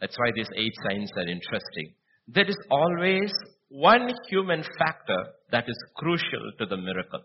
that's 0.00 0.16
why 0.18 0.30
these 0.34 0.50
eight 0.56 0.74
signs 0.88 1.10
are 1.16 1.28
interesting, 1.28 1.94
there 2.28 2.48
is 2.48 2.58
always 2.70 3.32
one 3.68 4.12
human 4.28 4.62
factor 4.78 5.24
that 5.50 5.64
is 5.68 5.76
crucial 5.96 6.52
to 6.58 6.66
the 6.66 6.76
miracle. 6.76 7.22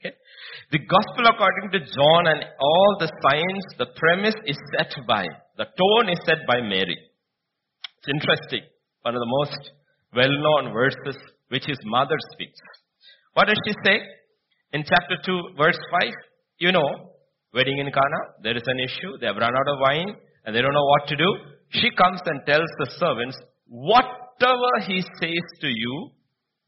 Okay? 0.00 0.16
The 0.72 0.78
gospel 0.78 1.24
according 1.28 1.70
to 1.72 1.80
John 1.80 2.26
and 2.26 2.44
all 2.58 2.96
the 2.98 3.12
signs, 3.22 3.64
the 3.78 3.86
premise 3.96 4.34
is 4.46 4.56
set 4.76 4.92
by, 5.06 5.26
the 5.56 5.64
tone 5.64 6.08
is 6.08 6.18
set 6.24 6.46
by 6.46 6.60
Mary. 6.60 6.96
It's 7.98 8.08
interesting. 8.08 8.62
One 9.02 9.14
of 9.14 9.20
the 9.20 9.26
most 9.26 9.72
well-known 10.14 10.72
verses 10.72 11.20
which 11.48 11.64
his 11.66 11.78
mother 11.84 12.16
speaks. 12.32 12.58
What 13.34 13.46
does 13.46 13.58
she 13.66 13.74
say? 13.84 14.00
In 14.72 14.84
chapter 14.84 15.16
2, 15.24 15.56
verse 15.58 15.78
5, 16.02 16.10
you 16.58 16.72
know, 16.72 16.88
wedding 17.52 17.78
in 17.78 17.86
Cana, 17.86 18.20
there 18.42 18.56
is 18.56 18.62
an 18.66 18.78
issue, 18.80 19.18
they 19.20 19.26
have 19.26 19.36
run 19.36 19.52
out 19.52 19.68
of 19.68 19.80
wine, 19.80 20.14
and 20.44 20.54
they 20.54 20.62
don't 20.62 20.72
know 20.72 20.86
what 20.86 21.08
to 21.08 21.16
do. 21.16 21.36
She 21.70 21.90
comes 21.90 22.20
and 22.24 22.40
tells 22.46 22.68
the 22.78 22.90
servants, 22.98 23.36
whatever 23.66 24.70
he 24.86 25.02
says 25.02 25.44
to 25.60 25.68
you, 25.68 26.10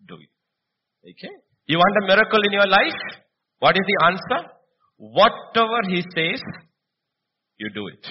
do 0.07 0.15
it. 0.15 1.11
Okay? 1.11 1.35
You 1.67 1.79
want 1.79 2.05
a 2.05 2.07
miracle 2.07 2.43
in 2.45 2.53
your 2.53 2.67
life? 2.67 3.01
What 3.61 3.77
is 3.77 3.87
the 3.87 4.07
answer? 4.07 4.49
Whatever 4.97 5.81
he 5.89 6.03
says, 6.15 6.41
you 7.59 7.71
do 7.71 7.87
it. 7.89 8.07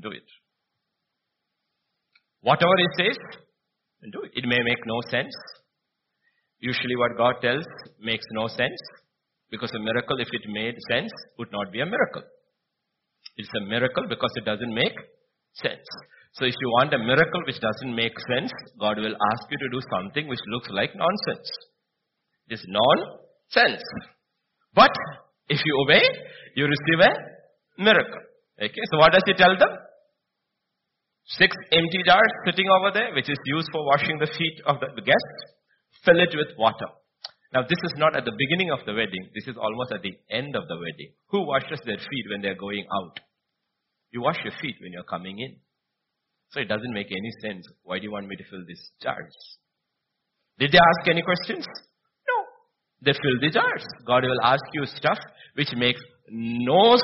Do 0.00 0.10
it. 0.10 0.24
Whatever 2.40 2.72
he 2.78 2.86
says, 3.04 3.16
do 4.12 4.22
it. 4.22 4.32
It 4.34 4.44
may 4.46 4.58
make 4.64 4.86
no 4.86 5.00
sense. 5.10 5.34
Usually 6.58 6.96
what 6.96 7.16
God 7.16 7.34
tells 7.42 7.64
makes 8.00 8.24
no 8.32 8.48
sense 8.48 8.80
because 9.50 9.70
a 9.74 9.78
miracle, 9.78 10.18
if 10.18 10.28
it 10.32 10.42
made 10.48 10.74
sense, 10.90 11.12
would 11.38 11.52
not 11.52 11.70
be 11.70 11.80
a 11.80 11.86
miracle. 11.86 12.22
It's 13.36 13.50
a 13.56 13.64
miracle 13.68 14.04
because 14.08 14.30
it 14.36 14.44
doesn't 14.44 14.74
make 14.74 14.94
sense. 15.54 15.86
So 16.34 16.44
if 16.46 16.54
you 16.60 16.68
want 16.78 16.92
a 16.92 16.98
miracle 16.98 17.42
which 17.46 17.60
doesn't 17.60 17.94
make 17.94 18.14
sense, 18.34 18.50
God 18.78 18.98
will 18.98 19.14
ask 19.14 19.44
you 19.50 19.58
to 19.58 19.68
do 19.70 19.80
something 19.90 20.26
which 20.26 20.42
looks 20.48 20.68
like 20.70 20.90
nonsense. 20.94 21.48
It 22.48 22.54
is 22.54 22.64
non 22.66 22.98
sense. 23.48 23.82
But 24.74 24.90
if 25.48 25.60
you 25.64 25.74
obey, 25.86 26.02
you 26.56 26.66
receive 26.66 27.00
a 27.06 27.82
miracle. 27.82 28.22
Okay, 28.60 28.84
so 28.90 28.98
what 28.98 29.12
does 29.12 29.22
he 29.26 29.34
tell 29.34 29.56
them? 29.56 29.70
Six 31.26 31.54
empty 31.72 32.02
jars 32.04 32.32
sitting 32.44 32.66
over 32.68 32.90
there, 32.92 33.14
which 33.14 33.30
is 33.30 33.38
used 33.46 33.68
for 33.72 33.86
washing 33.86 34.18
the 34.18 34.26
feet 34.26 34.60
of 34.66 34.80
the 34.80 35.02
guests. 35.02 35.40
Fill 36.04 36.20
it 36.20 36.34
with 36.34 36.58
water. 36.58 36.90
Now, 37.54 37.62
this 37.62 37.78
is 37.84 37.94
not 37.96 38.16
at 38.16 38.24
the 38.24 38.34
beginning 38.36 38.72
of 38.72 38.80
the 38.84 38.92
wedding. 38.92 39.30
This 39.34 39.46
is 39.46 39.56
almost 39.56 39.92
at 39.92 40.02
the 40.02 40.12
end 40.28 40.56
of 40.56 40.66
the 40.66 40.74
wedding. 40.76 41.14
Who 41.30 41.46
washes 41.46 41.80
their 41.86 41.96
feet 41.96 42.26
when 42.28 42.42
they're 42.42 42.58
going 42.58 42.84
out? 42.90 43.20
You 44.10 44.20
wash 44.20 44.38
your 44.42 44.52
feet 44.60 44.74
when 44.82 44.92
you're 44.92 45.06
coming 45.06 45.38
in. 45.38 45.56
So 46.54 46.60
it 46.60 46.68
doesn't 46.68 46.94
make 46.94 47.10
any 47.10 47.32
sense. 47.42 47.66
Why 47.82 47.98
do 47.98 48.04
you 48.04 48.12
want 48.12 48.28
me 48.28 48.36
to 48.36 48.44
fill 48.48 48.62
these 48.66 48.90
jars? 49.02 49.34
Did 50.60 50.70
they 50.70 50.78
ask 50.78 51.10
any 51.10 51.22
questions? 51.22 51.66
No. 51.66 52.36
They 53.02 53.12
fill 53.12 53.38
the 53.42 53.50
jars. 53.50 53.84
God 54.06 54.22
will 54.22 54.40
ask 54.40 54.62
you 54.72 54.86
stuff 54.86 55.18
which 55.54 55.74
makes 55.74 56.00
no 56.30 56.96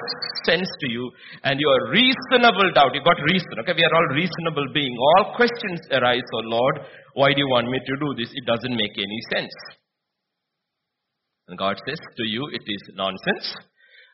sense 0.46 0.70
to 0.80 0.88
you 0.88 1.10
and 1.42 1.58
your 1.58 1.90
reasonable 1.90 2.70
doubt. 2.74 2.94
You 2.94 3.02
got 3.02 3.18
reason. 3.26 3.58
Okay, 3.58 3.74
we 3.74 3.82
are 3.82 3.94
all 3.94 4.14
reasonable 4.14 4.66
beings. 4.72 4.96
All 5.18 5.34
questions 5.34 5.80
arise, 5.90 6.22
oh 6.32 6.46
Lord, 6.46 6.80
why 7.14 7.34
do 7.34 7.40
you 7.40 7.48
want 7.48 7.68
me 7.68 7.78
to 7.78 7.96
do 7.98 8.14
this? 8.16 8.30
It 8.32 8.46
doesn't 8.46 8.76
make 8.76 8.96
any 8.96 9.20
sense. 9.34 9.54
And 11.48 11.58
God 11.58 11.76
says 11.88 11.98
to 11.98 12.24
you, 12.24 12.48
it 12.52 12.62
is 12.64 12.94
nonsense, 12.94 13.52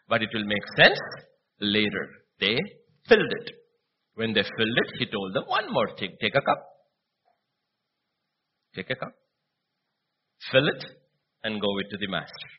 but 0.08 0.22
it 0.22 0.30
will 0.32 0.46
make 0.46 0.64
sense 0.78 0.98
later. 1.60 2.08
They 2.40 2.56
filled 3.06 3.32
it. 3.42 3.65
When 4.16 4.32
they 4.32 4.42
filled 4.42 4.78
it, 4.82 4.90
he 4.98 5.06
told 5.06 5.34
them 5.34 5.44
one 5.46 5.72
more 5.72 5.88
thing. 5.98 6.16
Take 6.20 6.34
a 6.34 6.40
cup. 6.40 6.60
Take 8.74 8.90
a 8.90 8.96
cup. 8.96 9.12
Fill 10.50 10.68
it 10.68 10.84
and 11.44 11.60
go 11.60 11.78
it 11.78 11.86
to 11.90 11.98
the 11.98 12.08
master. 12.08 12.50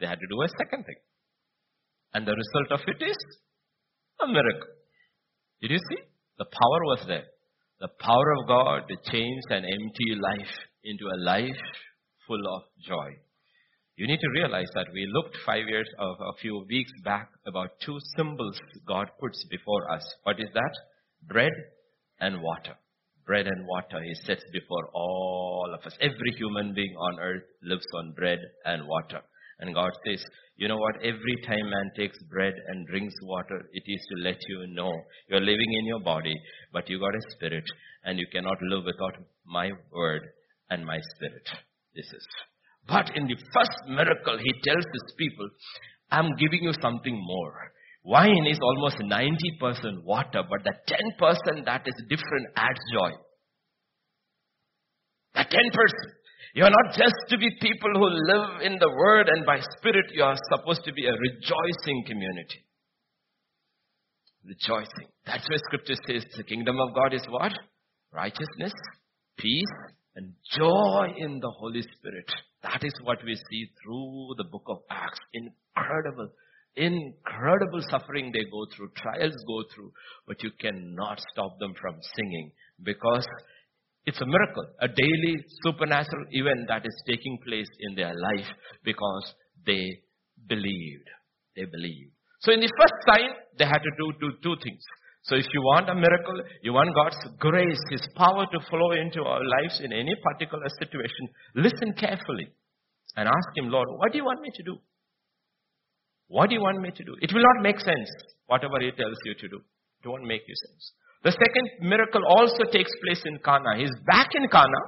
They 0.00 0.06
had 0.06 0.18
to 0.18 0.26
do 0.28 0.42
a 0.42 0.48
second 0.58 0.84
thing. 0.84 0.96
And 2.14 2.26
the 2.26 2.32
result 2.32 2.80
of 2.80 2.88
it 2.88 3.04
is 3.04 3.16
a 4.20 4.26
miracle. 4.26 4.74
Did 5.60 5.72
you 5.72 5.78
see? 5.78 6.02
The 6.38 6.46
power 6.46 6.80
was 6.84 7.04
there. 7.06 7.26
the 7.80 7.88
power 8.00 8.32
of 8.38 8.48
God 8.48 8.88
to 8.88 9.10
change 9.10 9.42
an 9.50 9.64
empty 9.64 10.10
life 10.28 10.54
into 10.84 11.04
a 11.06 11.18
life 11.22 11.64
full 12.26 12.40
of 12.56 12.62
joy. 12.86 13.10
You 13.96 14.08
need 14.08 14.18
to 14.18 14.40
realize 14.40 14.66
that 14.74 14.88
we 14.92 15.06
looked 15.12 15.36
five 15.46 15.68
years 15.68 15.88
of 16.00 16.16
a 16.20 16.36
few 16.40 16.64
weeks 16.68 16.90
back 17.04 17.28
about 17.46 17.78
two 17.80 17.96
symbols 18.16 18.58
God 18.88 19.08
puts 19.20 19.44
before 19.48 19.88
us. 19.88 20.04
What 20.24 20.40
is 20.40 20.48
that? 20.52 20.72
Bread 21.28 21.52
and 22.18 22.42
water. 22.42 22.74
Bread 23.24 23.46
and 23.46 23.64
water 23.68 24.02
He 24.02 24.14
sets 24.26 24.42
before 24.52 24.88
all 24.92 25.72
of 25.72 25.86
us. 25.86 25.96
Every 26.00 26.32
human 26.36 26.74
being 26.74 26.92
on 26.96 27.20
earth 27.20 27.44
lives 27.62 27.86
on 27.94 28.14
bread 28.16 28.40
and 28.64 28.88
water. 28.88 29.20
And 29.60 29.72
God 29.72 29.92
says, 30.04 30.24
you 30.56 30.66
know 30.66 30.76
what? 30.76 30.96
Every 30.96 31.36
time 31.46 31.70
man 31.70 31.90
takes 31.96 32.18
bread 32.24 32.54
and 32.66 32.88
drinks 32.88 33.14
water, 33.22 33.68
it 33.72 33.84
is 33.86 34.06
to 34.08 34.22
let 34.24 34.38
you 34.48 34.66
know 34.74 34.92
you're 35.28 35.40
living 35.40 35.72
in 35.72 35.86
your 35.86 36.00
body, 36.00 36.34
but 36.72 36.90
you 36.90 36.98
got 36.98 37.14
a 37.14 37.30
spirit, 37.36 37.64
and 38.04 38.18
you 38.18 38.26
cannot 38.32 38.60
live 38.62 38.84
without 38.84 39.16
my 39.46 39.70
word 39.92 40.22
and 40.70 40.84
my 40.84 40.98
spirit. 41.14 41.48
This 41.94 42.06
is. 42.06 42.26
But 42.86 43.16
in 43.16 43.26
the 43.26 43.36
first 43.54 43.88
miracle, 43.88 44.38
he 44.38 44.52
tells 44.62 44.84
his 44.84 45.14
people, 45.16 45.48
I'm 46.10 46.28
giving 46.36 46.62
you 46.62 46.72
something 46.80 47.18
more. 47.18 47.72
Wine 48.04 48.46
is 48.46 48.58
almost 48.60 48.98
90% 48.98 50.04
water, 50.04 50.42
but 50.48 50.62
the 50.62 50.74
10% 50.88 51.64
that 51.64 51.82
is 51.86 51.94
different 52.08 52.46
adds 52.56 52.80
joy. 52.92 53.10
The 55.34 55.44
10%. 55.44 55.50
You're 56.54 56.70
not 56.70 56.94
just 56.94 57.14
to 57.30 57.38
be 57.38 57.48
people 57.60 57.90
who 57.94 58.06
live 58.06 58.60
in 58.62 58.78
the 58.78 58.88
Word 58.88 59.28
and 59.28 59.44
by 59.44 59.58
Spirit, 59.78 60.06
you 60.12 60.22
are 60.22 60.36
supposed 60.52 60.84
to 60.84 60.92
be 60.92 61.06
a 61.06 61.12
rejoicing 61.12 62.04
community. 62.06 62.64
Rejoicing. 64.44 65.08
That's 65.26 65.48
why 65.48 65.56
Scripture 65.56 65.96
says 66.06 66.24
the 66.36 66.44
kingdom 66.44 66.78
of 66.78 66.94
God 66.94 67.14
is 67.14 67.26
what? 67.28 67.52
Righteousness, 68.12 68.72
peace, 69.38 69.93
and 70.16 70.32
joy 70.56 71.12
in 71.16 71.40
the 71.40 71.50
Holy 71.50 71.82
Spirit. 71.82 72.30
That 72.62 72.82
is 72.82 72.92
what 73.02 73.18
we 73.24 73.34
see 73.34 73.70
through 73.82 74.34
the 74.36 74.44
book 74.44 74.64
of 74.68 74.78
Acts. 74.90 75.18
Incredible, 75.32 76.30
incredible 76.76 77.82
suffering 77.90 78.30
they 78.32 78.44
go 78.50 78.66
through, 78.74 78.90
trials 78.96 79.36
go 79.46 79.64
through, 79.74 79.92
but 80.26 80.42
you 80.42 80.50
cannot 80.60 81.20
stop 81.32 81.58
them 81.58 81.74
from 81.80 81.96
singing 82.16 82.52
because 82.82 83.26
it's 84.06 84.20
a 84.20 84.26
miracle, 84.26 84.66
a 84.80 84.88
daily 84.88 85.36
supernatural 85.62 86.26
event 86.30 86.68
that 86.68 86.84
is 86.84 87.02
taking 87.06 87.38
place 87.46 87.68
in 87.80 87.94
their 87.94 88.12
life 88.14 88.46
because 88.84 89.34
they 89.66 90.00
believed. 90.46 91.08
They 91.56 91.64
believed. 91.64 92.12
So 92.40 92.52
in 92.52 92.60
the 92.60 92.70
first 92.78 92.94
sign, 93.08 93.30
they 93.58 93.64
had 93.64 93.78
to 93.78 93.90
do, 93.96 94.12
do 94.20 94.32
two 94.42 94.56
things. 94.62 94.82
So 95.24 95.36
if 95.36 95.46
you 95.54 95.62
want 95.62 95.88
a 95.88 95.94
miracle, 95.94 96.36
you 96.62 96.74
want 96.74 96.94
God's 96.94 97.16
grace, 97.38 97.80
His 97.90 98.06
power 98.14 98.44
to 98.44 98.58
flow 98.68 98.92
into 98.92 99.24
our 99.24 99.40
lives 99.40 99.80
in 99.82 99.92
any 99.92 100.14
particular 100.22 100.68
situation, 100.78 101.28
listen 101.54 101.94
carefully 101.96 102.48
and 103.16 103.26
ask 103.26 103.48
Him, 103.56 103.70
Lord, 103.70 103.88
what 103.96 104.12
do 104.12 104.18
you 104.18 104.24
want 104.24 104.42
me 104.42 104.50
to 104.54 104.62
do? 104.62 104.76
What 106.28 106.48
do 106.50 106.54
you 106.54 106.60
want 106.60 106.80
me 106.80 106.90
to 106.90 107.04
do? 107.04 107.16
It 107.22 107.32
will 107.32 107.42
not 107.42 107.62
make 107.62 107.80
sense, 107.80 108.10
whatever 108.46 108.76
He 108.80 108.90
tells 108.92 109.16
you 109.24 109.34
to 109.34 109.48
do. 109.48 109.60
It 110.04 110.08
won't 110.08 110.24
make 110.24 110.42
you 110.46 110.54
sense. 110.68 110.92
The 111.24 111.32
second 111.32 111.88
miracle 111.88 112.20
also 112.28 112.68
takes 112.70 112.92
place 113.02 113.22
in 113.24 113.38
Cana. 113.38 113.78
He's 113.78 113.96
back 114.06 114.28
in 114.34 114.46
Cana, 114.48 114.82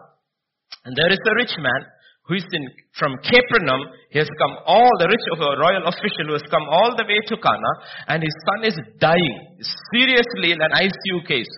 and 0.85 0.95
there 0.95 1.13
is 1.13 1.21
a 1.25 1.35
rich 1.35 1.57
man 1.57 1.81
who 2.27 2.35
is 2.35 2.47
in, 2.53 2.65
from 2.99 3.15
Capernaum. 3.23 3.83
He 4.11 4.19
has 4.19 4.29
come 4.39 4.55
all, 4.67 4.91
the 4.99 5.09
rich 5.09 5.27
of 5.33 5.41
a 5.41 5.57
royal 5.59 5.87
official 5.87 6.27
who 6.27 6.37
has 6.39 6.47
come 6.51 6.67
all 6.69 6.95
the 6.97 7.07
way 7.07 7.21
to 7.23 7.37
Cana, 7.39 7.73
and 8.09 8.23
his 8.23 8.37
son 8.47 8.61
is 8.67 8.77
dying, 8.99 9.39
seriously 9.95 10.53
in 10.53 10.61
an 10.61 10.75
ICU 10.75 11.27
case. 11.27 11.55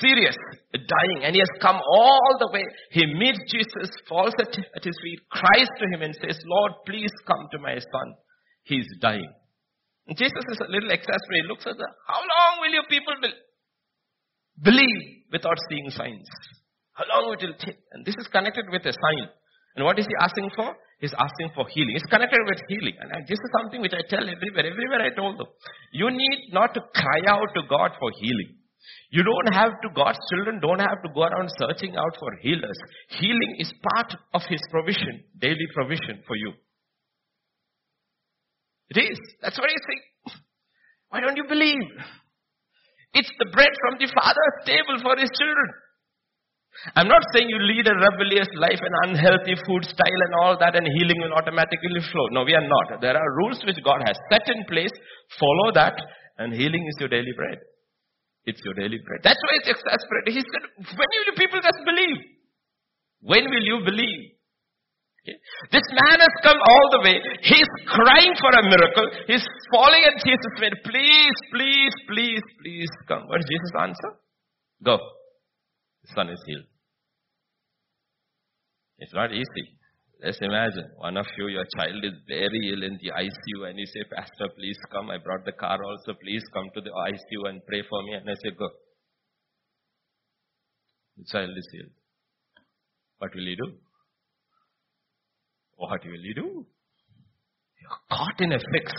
Serious, 0.00 0.36
dying, 0.72 1.24
and 1.24 1.34
he 1.34 1.40
has 1.40 1.50
come 1.60 1.80
all 1.80 2.36
the 2.38 2.50
way. 2.52 2.64
He 2.90 3.06
meets 3.06 3.40
Jesus, 3.48 3.88
falls 4.08 4.34
at, 4.38 4.52
at 4.76 4.84
his 4.84 4.96
feet, 5.02 5.20
cries 5.32 5.68
to 5.80 5.84
him 5.88 6.02
and 6.02 6.14
says, 6.20 6.38
Lord, 6.44 6.72
please 6.84 7.10
come 7.26 7.48
to 7.52 7.58
my 7.58 7.74
son. 7.80 8.08
He's 8.64 8.86
dying. 9.00 9.32
And 10.06 10.16
Jesus 10.16 10.44
is 10.52 10.60
a 10.60 10.70
little 10.70 10.90
exasperated. 10.90 11.44
He 11.44 11.48
looks 11.48 11.66
at 11.66 11.76
them. 11.76 11.92
How 12.06 12.20
long 12.20 12.60
will 12.60 12.72
you 12.72 12.82
people 12.88 13.14
be- 13.22 13.40
believe 14.62 15.24
without 15.32 15.56
seeing 15.70 15.88
signs? 15.90 16.28
How 16.98 17.06
long 17.06 17.30
it 17.30 17.46
will 17.46 17.54
take? 17.62 17.78
And 17.94 18.02
this 18.02 18.18
is 18.18 18.26
connected 18.26 18.66
with 18.74 18.82
a 18.82 18.90
sign. 18.90 19.30
And 19.76 19.86
what 19.86 19.98
is 20.02 20.06
he 20.10 20.14
asking 20.18 20.50
for? 20.58 20.74
He's 20.98 21.14
asking 21.14 21.54
for 21.54 21.70
healing. 21.70 21.94
It's 21.94 22.10
connected 22.10 22.42
with 22.42 22.58
healing. 22.66 22.98
And 22.98 23.22
this 23.30 23.38
is 23.38 23.50
something 23.62 23.80
which 23.80 23.94
I 23.94 24.02
tell 24.10 24.26
everywhere. 24.26 24.66
Everywhere 24.66 25.06
I 25.06 25.14
told 25.14 25.38
them. 25.38 25.46
You 25.92 26.10
need 26.10 26.50
not 26.50 26.74
to 26.74 26.82
cry 26.90 27.22
out 27.30 27.46
to 27.54 27.62
God 27.70 27.94
for 28.02 28.10
healing. 28.18 28.58
You 29.10 29.22
don't 29.22 29.54
have 29.54 29.78
to, 29.82 29.88
God's 29.94 30.18
children 30.34 30.58
don't 30.58 30.80
have 30.80 30.98
to 31.06 31.10
go 31.14 31.22
around 31.22 31.48
searching 31.62 31.94
out 31.94 32.14
for 32.18 32.34
healers. 32.42 32.78
Healing 33.14 33.54
is 33.58 33.72
part 33.94 34.18
of 34.34 34.42
His 34.48 34.60
provision, 34.70 35.22
daily 35.38 35.68
provision 35.74 36.26
for 36.26 36.34
you. 36.34 36.52
It 38.90 38.98
is. 39.12 39.18
That's 39.42 39.58
what 39.58 39.68
he's 39.68 39.84
saying. 39.86 40.40
Why 41.10 41.20
don't 41.20 41.36
you 41.36 41.44
believe? 41.48 41.76
It's 43.12 43.30
the 43.38 43.50
bread 43.52 43.72
from 43.84 43.98
the 44.00 44.08
Father's 44.12 44.56
table 44.64 44.96
for 45.02 45.16
his 45.20 45.30
children. 45.36 45.68
I'm 46.94 47.08
not 47.08 47.22
saying 47.34 47.50
you 47.50 47.58
lead 47.58 47.86
a 47.90 47.94
rebellious 47.94 48.48
life, 48.54 48.78
and 48.78 48.94
unhealthy 49.10 49.58
food 49.66 49.84
style 49.84 50.20
and 50.26 50.34
all 50.42 50.54
that 50.58 50.76
and 50.76 50.86
healing 50.86 51.18
will 51.22 51.34
automatically 51.34 52.02
flow. 52.12 52.26
No, 52.30 52.44
we 52.44 52.54
are 52.54 52.66
not. 52.66 53.00
There 53.00 53.16
are 53.16 53.36
rules 53.42 53.58
which 53.66 53.82
God 53.84 54.02
has 54.06 54.16
set 54.30 54.46
in 54.46 54.62
place. 54.68 54.92
Follow 55.40 55.72
that 55.74 55.98
and 56.38 56.54
healing 56.54 56.86
is 56.86 56.96
your 57.00 57.08
daily 57.08 57.34
bread. 57.36 57.58
It's 58.46 58.62
your 58.64 58.74
daily 58.74 58.98
bread. 59.04 59.20
That's 59.24 59.42
why 59.42 59.52
it's 59.60 59.68
exasperating. 59.74 60.38
He 60.38 60.42
said, 60.46 60.64
when 60.96 61.08
will 61.10 61.26
you 61.26 61.36
people 61.36 61.60
just 61.60 61.82
believe? 61.84 62.18
When 63.20 63.44
will 63.50 63.66
you 63.66 63.84
believe? 63.84 64.38
This 65.72 65.84
man 65.92 66.20
has 66.20 66.34
come 66.42 66.56
all 66.56 66.86
the 66.96 67.00
way. 67.04 67.20
He's 67.42 67.68
crying 67.84 68.32
for 68.40 68.48
a 68.48 68.62
miracle. 68.64 69.10
He's 69.26 69.44
falling 69.74 70.00
at 70.08 70.24
Jesus' 70.24 70.56
feet. 70.56 70.72
Please, 70.84 71.36
please, 71.52 71.92
please, 72.08 72.42
please 72.62 72.88
come. 73.06 73.26
What 73.26 73.42
does 73.42 73.50
Jesus' 73.50 73.76
answer? 73.78 74.10
Go. 74.82 74.96
Son 76.14 76.28
is 76.28 76.42
healed. 76.46 76.64
It's 78.98 79.14
not 79.14 79.32
easy. 79.32 79.78
Let's 80.22 80.38
imagine 80.40 80.90
one 80.96 81.16
of 81.16 81.26
you, 81.38 81.46
your 81.46 81.64
child 81.76 82.04
is 82.04 82.14
very 82.26 82.72
ill 82.72 82.82
in 82.82 82.98
the 83.00 83.10
ICU 83.12 83.68
and 83.68 83.78
you 83.78 83.86
say, 83.86 84.02
Pastor, 84.10 84.48
please 84.56 84.76
come. 84.90 85.10
I 85.10 85.18
brought 85.18 85.44
the 85.44 85.52
car 85.52 85.78
also. 85.82 86.18
Please 86.20 86.42
come 86.52 86.68
to 86.74 86.80
the 86.80 86.90
ICU 86.90 87.48
and 87.48 87.64
pray 87.66 87.82
for 87.88 88.02
me. 88.02 88.14
And 88.14 88.28
I 88.28 88.34
say, 88.34 88.50
go. 88.58 88.68
The 91.18 91.24
child 91.30 91.50
is 91.56 91.68
healed. 91.72 91.90
What 93.18 93.32
will 93.34 93.46
you 93.46 93.56
do? 93.56 93.72
What 95.76 96.04
will 96.04 96.24
you 96.24 96.34
do? 96.34 96.66
You're 97.80 98.00
caught 98.10 98.40
in 98.40 98.52
a 98.52 98.58
fix. 98.58 98.92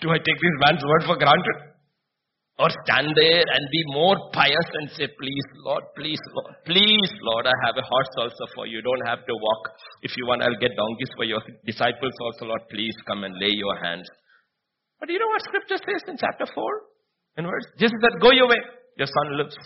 Do 0.00 0.10
I 0.10 0.16
take 0.16 0.40
this 0.40 0.56
man's 0.66 0.82
word 0.82 1.04
for 1.06 1.16
granted? 1.16 1.73
Or 2.56 2.70
stand 2.86 3.10
there 3.18 3.42
and 3.42 3.62
be 3.72 3.82
more 3.90 4.14
pious 4.32 4.68
and 4.78 4.88
say, 4.94 5.08
please, 5.18 5.46
Lord, 5.66 5.82
please, 5.96 6.22
Lord, 6.34 6.54
please, 6.64 7.10
Lord, 7.20 7.46
I 7.46 7.56
have 7.66 7.74
a 7.74 7.82
horse 7.82 8.14
also 8.16 8.46
for 8.54 8.66
you. 8.66 8.80
don't 8.80 9.06
have 9.06 9.26
to 9.26 9.34
walk. 9.34 9.62
If 10.02 10.16
you 10.16 10.26
want, 10.26 10.42
I'll 10.42 10.60
get 10.62 10.70
donkeys 10.76 11.10
for 11.16 11.24
your 11.24 11.42
disciples 11.66 12.14
also, 12.22 12.46
Lord. 12.46 12.62
Please 12.70 12.94
come 13.08 13.24
and 13.24 13.34
lay 13.40 13.50
your 13.50 13.74
hands. 13.82 14.06
But 15.00 15.10
you 15.10 15.18
know 15.18 15.26
what 15.26 15.42
scripture 15.42 15.82
says 15.82 16.06
in 16.06 16.16
chapter 16.16 16.46
4? 16.46 16.64
In 17.38 17.44
verse, 17.44 17.66
Jesus 17.76 17.98
said, 18.00 18.22
go 18.22 18.30
your 18.30 18.48
way. 18.48 18.62
Your 18.96 19.08
son 19.08 19.36
lives. 19.36 19.56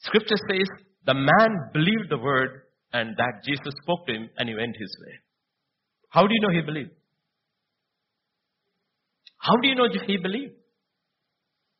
Scripture 0.00 0.36
says, 0.36 0.68
the 1.06 1.14
man 1.14 1.50
believed 1.72 2.10
the 2.10 2.18
word 2.18 2.68
and 2.92 3.16
that 3.16 3.40
Jesus 3.42 3.72
spoke 3.82 4.06
to 4.06 4.12
him 4.12 4.28
and 4.36 4.50
he 4.50 4.54
went 4.54 4.76
his 4.78 4.94
way. 5.00 5.14
How 6.10 6.26
do 6.26 6.34
you 6.34 6.40
know 6.40 6.52
he 6.52 6.60
believed? 6.60 6.90
How 9.38 9.56
do 9.56 9.66
you 9.66 9.74
know 9.74 9.88
he 9.88 10.16
believed? 10.18 10.52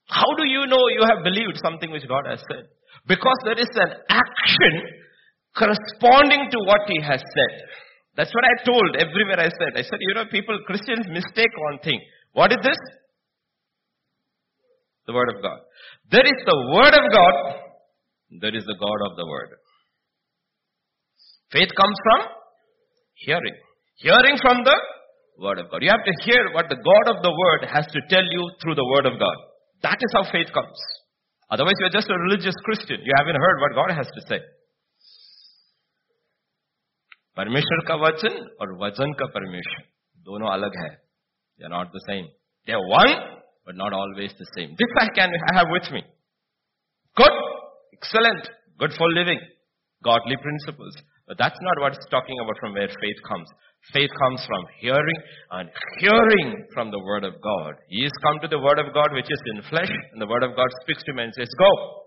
How 0.07 0.29
do 0.37 0.45
you 0.47 0.67
know 0.67 0.83
you 0.93 1.05
have 1.09 1.25
believed 1.25 1.59
something 1.63 1.91
which 1.91 2.07
God 2.09 2.27
has 2.29 2.41
said? 2.51 2.69
Because 3.07 3.37
there 3.45 3.59
is 3.59 3.71
an 3.75 3.93
action 4.09 4.75
corresponding 5.57 6.51
to 6.51 6.59
what 6.65 6.83
he 6.89 7.01
has 7.01 7.21
said. 7.21 7.53
That's 8.17 8.33
what 8.35 8.45
I 8.45 8.65
told 8.65 8.97
everywhere 8.97 9.41
I 9.41 9.51
said. 9.51 9.75
I 9.75 9.83
said, 9.83 9.99
you 10.01 10.15
know, 10.15 10.25
people, 10.31 10.59
Christians 10.67 11.07
mistake 11.09 11.51
one 11.71 11.79
thing. 11.83 12.01
What 12.33 12.53
is 12.53 12.59
this? 12.63 12.79
The 15.07 15.13
Word 15.13 15.35
of 15.35 15.43
God. 15.43 15.59
There 16.11 16.25
is 16.25 16.41
the 16.47 16.59
Word 16.73 16.95
of 16.95 17.13
God. 17.13 17.35
There 18.41 18.55
is 18.55 18.65
the 18.65 18.77
God 18.79 19.01
of 19.11 19.17
the 19.17 19.27
Word. 19.27 19.51
Faith 21.53 21.71
comes 21.77 21.97
from 22.03 22.29
hearing. 23.15 23.55
Hearing 23.97 24.39
from 24.41 24.65
the 24.65 24.77
Word 25.39 25.59
of 25.59 25.71
God. 25.71 25.83
You 25.83 25.91
have 25.91 26.05
to 26.05 26.25
hear 26.25 26.53
what 26.53 26.69
the 26.69 26.77
God 26.77 27.17
of 27.17 27.23
the 27.23 27.31
Word 27.31 27.69
has 27.73 27.87
to 27.87 28.01
tell 28.09 28.25
you 28.25 28.51
through 28.63 28.75
the 28.77 28.87
Word 28.87 29.07
of 29.07 29.19
God. 29.19 29.37
That 29.84 29.98
is 30.00 30.12
how 30.16 30.24
faith 30.32 30.52
comes. 30.54 30.80
Otherwise, 31.50 31.76
you're 31.80 31.96
just 31.96 32.10
a 32.10 32.18
religious 32.28 32.56
Christian. 32.66 33.02
You 33.04 33.14
haven't 33.18 33.40
heard 33.40 33.58
what 33.62 33.74
God 33.76 33.96
has 33.96 34.08
to 34.08 34.22
say. 34.30 34.42
परमेश्वर 37.38 37.82
का 37.88 37.96
वचन 37.96 38.34
और 38.62 38.72
वचन 38.80 39.12
का 39.20 39.26
परमेश्वर 39.34 39.84
दोनों 40.30 40.50
अलग 40.54 40.74
है 40.80 40.90
they 40.90 41.66
are 41.68 41.72
not 41.74 41.94
the 41.94 42.02
same 42.06 42.26
they 42.68 42.74
are 42.78 42.82
one 42.94 43.14
but 43.68 43.78
not 43.82 43.96
always 44.00 44.34
the 44.40 44.48
same 44.50 44.74
this 44.82 44.98
I 45.04 45.06
can 45.20 45.36
I 45.52 45.54
have 45.60 45.72
with 45.76 45.88
me 45.94 46.02
good 47.22 47.38
Excellent. 48.02 48.48
Good 48.80 48.92
for 48.98 49.08
living. 49.12 49.40
Godly 50.04 50.36
principles. 50.42 50.96
But 51.27 51.39
that's 51.39 51.59
not 51.61 51.81
what 51.81 51.95
it's 51.95 52.07
talking 52.11 52.37
about 52.43 52.59
from 52.61 52.75
where 52.75 52.89
faith 52.89 53.21
comes. 53.27 53.49
Faith 53.93 54.11
comes 54.17 54.45
from 54.47 54.65
hearing 54.81 55.21
and 55.51 55.69
hearing 56.01 56.67
from 56.73 56.91
the 56.91 57.01
Word 57.01 57.25
of 57.25 57.35
God. 57.43 57.75
He 57.89 58.03
has 58.03 58.13
come 58.25 58.41
to 58.41 58.49
the 58.49 58.61
Word 58.61 58.79
of 58.79 58.93
God 58.93 59.13
which 59.13 59.29
is 59.29 59.43
in 59.55 59.63
flesh 59.69 59.93
and 60.13 60.21
the 60.21 60.27
Word 60.27 60.43
of 60.43 60.57
God 60.57 60.69
speaks 60.83 61.03
to 61.05 61.13
him 61.13 61.19
and 61.19 61.33
says, 61.37 61.49
go. 61.59 62.05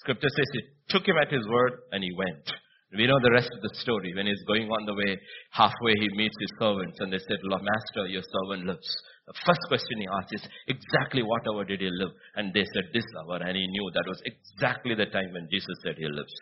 Scripture 0.00 0.32
says 0.32 0.48
he 0.52 0.62
took 0.88 1.06
him 1.06 1.16
at 1.20 1.30
his 1.30 1.46
word 1.48 1.72
and 1.92 2.02
he 2.02 2.12
went. 2.16 2.48
We 2.96 3.06
know 3.06 3.20
the 3.22 3.30
rest 3.30 3.50
of 3.54 3.60
the 3.62 3.70
story. 3.78 4.12
When 4.16 4.26
he's 4.26 4.42
going 4.48 4.66
on 4.66 4.84
the 4.84 4.96
way, 4.96 5.16
halfway 5.52 5.94
he 5.94 6.08
meets 6.16 6.34
his 6.40 6.52
servants 6.58 6.96
and 7.00 7.12
they 7.12 7.20
said, 7.28 7.38
Lord, 7.44 7.62
Master, 7.62 8.08
your 8.08 8.24
servant 8.24 8.66
lives. 8.66 8.88
The 9.28 9.36
first 9.46 9.60
question 9.68 10.00
he 10.00 10.08
asked 10.10 10.34
is, 10.34 10.42
exactly 10.66 11.22
what 11.22 11.46
hour 11.46 11.64
did 11.64 11.80
he 11.80 11.88
live? 11.92 12.10
And 12.34 12.52
they 12.52 12.64
said, 12.74 12.90
this 12.92 13.04
hour. 13.20 13.38
And 13.44 13.56
he 13.56 13.66
knew 13.68 13.90
that 13.94 14.08
was 14.08 14.20
exactly 14.24 14.96
the 14.96 15.06
time 15.06 15.30
when 15.32 15.46
Jesus 15.52 15.76
said 15.84 15.94
he 15.98 16.08
lives. 16.08 16.34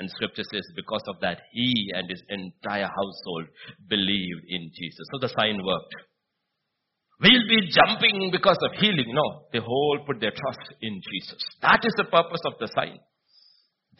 And 0.00 0.08
scripture 0.16 0.48
says, 0.48 0.64
because 0.74 1.04
of 1.12 1.20
that, 1.20 1.44
he 1.52 1.92
and 1.92 2.08
his 2.08 2.24
entire 2.32 2.88
household 2.88 3.52
believed 3.86 4.48
in 4.48 4.72
Jesus. 4.72 5.04
So 5.12 5.20
the 5.20 5.28
sign 5.28 5.60
worked. 5.60 5.94
We'll 7.20 7.44
be 7.52 7.68
jumping 7.68 8.32
because 8.32 8.56
of 8.64 8.80
healing. 8.80 9.12
No, 9.12 9.44
they 9.52 9.60
whole 9.60 10.00
put 10.06 10.18
their 10.24 10.32
trust 10.32 10.64
in 10.80 11.02
Jesus. 11.04 11.36
That 11.60 11.84
is 11.84 11.92
the 12.00 12.08
purpose 12.08 12.40
of 12.48 12.54
the 12.58 12.72
sign. 12.72 12.96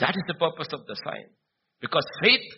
That 0.01 0.17
is 0.17 0.25
the 0.27 0.41
purpose 0.41 0.73
of 0.73 0.89
the 0.89 0.97
sign. 1.05 1.29
Because 1.85 2.09
faith, 2.25 2.49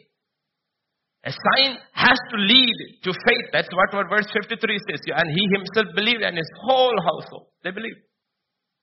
a 1.26 1.34
sign 1.34 1.82
has 1.98 2.18
to 2.30 2.36
lead 2.38 2.78
to 3.02 3.10
faith. 3.10 3.46
That's 3.50 3.74
what, 3.74 3.90
what 3.90 4.06
verse 4.06 4.30
53 4.30 4.54
says. 4.86 5.02
And 5.18 5.34
he 5.34 5.42
himself 5.50 5.90
believed 5.98 6.22
and 6.22 6.38
his 6.38 6.50
whole 6.62 6.94
household. 7.02 7.50
They 7.64 7.74
believed. 7.74 8.06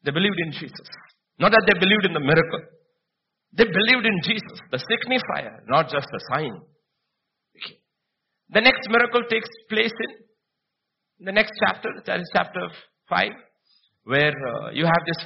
They 0.03 0.11
believed 0.11 0.39
in 0.43 0.51
Jesus. 0.51 0.87
Not 1.39 1.51
that 1.55 1.63
they 1.63 1.79
believed 1.79 2.03
in 2.03 2.13
the 2.13 2.19
miracle. 2.19 2.59
They 3.53 3.65
believed 3.65 4.05
in 4.05 4.19
Jesus, 4.23 4.59
the 4.71 4.77
signifier, 4.77 5.59
not 5.67 5.89
just 5.89 6.07
the 6.11 6.21
sign. 6.31 6.53
Okay. 7.57 7.79
The 8.49 8.61
next 8.61 8.87
miracle 8.89 9.23
takes 9.29 9.49
place 9.69 9.93
in 11.19 11.25
the 11.25 11.31
next 11.31 11.51
chapter, 11.65 11.89
that 12.05 12.19
is 12.19 12.29
chapter 12.33 12.61
5, 13.09 13.31
where 14.03 14.31
uh, 14.31 14.71
you 14.71 14.85
have 14.85 15.03
this 15.05 15.25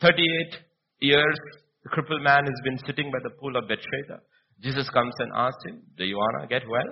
38 0.00 0.56
years 1.00 1.38
the 1.86 1.90
crippled 1.90 2.22
man 2.22 2.42
has 2.42 2.60
been 2.64 2.78
sitting 2.84 3.12
by 3.12 3.18
the 3.22 3.30
pool 3.38 3.54
of 3.54 3.68
Bethesda. 3.68 4.18
Jesus 4.60 4.90
comes 4.90 5.14
and 5.20 5.30
asks 5.32 5.62
him, 5.66 5.82
do 5.96 6.04
you 6.04 6.16
want 6.16 6.42
to 6.42 6.48
get 6.48 6.66
well? 6.66 6.90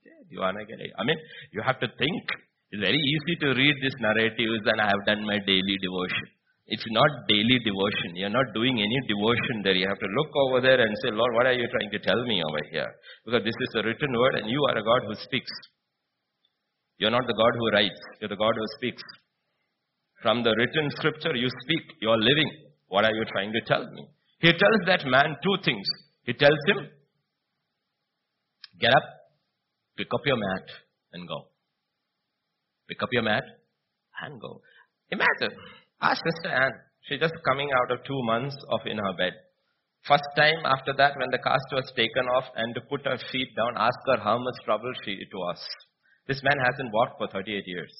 Okay, 0.00 0.16
do 0.24 0.32
you 0.32 0.40
want 0.40 0.56
to 0.56 0.64
get? 0.64 0.80
I 0.96 1.04
mean, 1.04 1.18
you 1.52 1.60
have 1.60 1.78
to 1.80 1.86
think. 1.86 2.24
It's 2.70 2.80
very 2.80 2.96
easy 2.96 3.36
to 3.44 3.48
read 3.52 3.76
these 3.82 3.98
narratives 4.00 4.64
and 4.64 4.80
I 4.80 4.86
have 4.88 5.04
done 5.04 5.20
my 5.26 5.36
daily 5.44 5.76
devotion. 5.84 6.32
It's 6.68 6.84
not 6.90 7.10
daily 7.28 7.58
devotion. 7.64 8.12
You're 8.14 8.28
not 8.28 8.52
doing 8.52 8.76
any 8.76 8.98
devotion 9.08 9.64
there. 9.64 9.72
You 9.72 9.88
have 9.88 9.98
to 9.98 10.10
look 10.20 10.30
over 10.36 10.60
there 10.60 10.80
and 10.80 10.92
say, 11.02 11.10
Lord, 11.10 11.32
what 11.34 11.46
are 11.46 11.56
you 11.56 11.66
trying 11.72 11.90
to 11.90 11.98
tell 11.98 12.20
me 12.24 12.42
over 12.44 12.60
here? 12.70 12.92
Because 13.24 13.42
this 13.42 13.56
is 13.56 13.72
a 13.80 13.82
written 13.82 14.12
word 14.12 14.34
and 14.36 14.50
you 14.50 14.60
are 14.68 14.76
a 14.76 14.84
God 14.84 15.00
who 15.08 15.14
speaks. 15.24 15.50
You're 16.98 17.10
not 17.10 17.26
the 17.26 17.32
God 17.32 17.52
who 17.56 17.70
writes. 17.70 18.00
You're 18.20 18.28
the 18.28 18.36
God 18.36 18.52
who 18.54 18.66
speaks. 18.76 19.02
From 20.20 20.42
the 20.42 20.52
written 20.58 20.90
scripture, 20.90 21.34
you 21.34 21.48
speak. 21.64 21.96
You're 22.02 22.18
living. 22.18 22.50
What 22.88 23.04
are 23.04 23.14
you 23.14 23.24
trying 23.32 23.52
to 23.52 23.60
tell 23.62 23.88
me? 23.90 24.08
He 24.40 24.52
tells 24.52 24.82
that 24.86 25.06
man 25.06 25.36
two 25.42 25.56
things. 25.64 25.86
He 26.24 26.34
tells 26.34 26.58
him, 26.66 26.86
get 28.78 28.92
up, 28.92 29.06
pick 29.96 30.08
up 30.12 30.20
your 30.26 30.36
mat 30.36 30.66
and 31.14 31.26
go. 31.26 31.48
Pick 32.88 33.02
up 33.02 33.08
your 33.12 33.22
mat 33.22 33.44
and 34.22 34.40
go. 34.40 34.60
Imagine, 35.10 35.56
our 36.00 36.14
sister 36.14 36.48
Anne, 36.48 36.78
she's 37.02 37.20
just 37.20 37.34
coming 37.44 37.68
out 37.82 37.90
of 37.90 38.04
two 38.04 38.22
months 38.24 38.56
of 38.68 38.80
in 38.86 38.98
her 38.98 39.12
bed. 39.16 39.32
First 40.06 40.28
time 40.36 40.64
after 40.64 40.94
that 40.96 41.18
when 41.18 41.30
the 41.30 41.38
cast 41.38 41.68
was 41.72 41.92
taken 41.96 42.26
off 42.36 42.44
and 42.54 42.74
to 42.74 42.80
put 42.82 43.04
her 43.04 43.18
feet 43.32 43.48
down, 43.56 43.76
ask 43.76 43.98
her 44.06 44.22
how 44.22 44.38
much 44.38 44.54
trouble 44.64 44.92
she, 45.04 45.12
it 45.12 45.34
was. 45.34 45.58
This 46.28 46.42
man 46.42 46.56
hasn't 46.64 46.92
walked 46.92 47.18
for 47.18 47.28
38 47.28 47.64
years. 47.66 47.92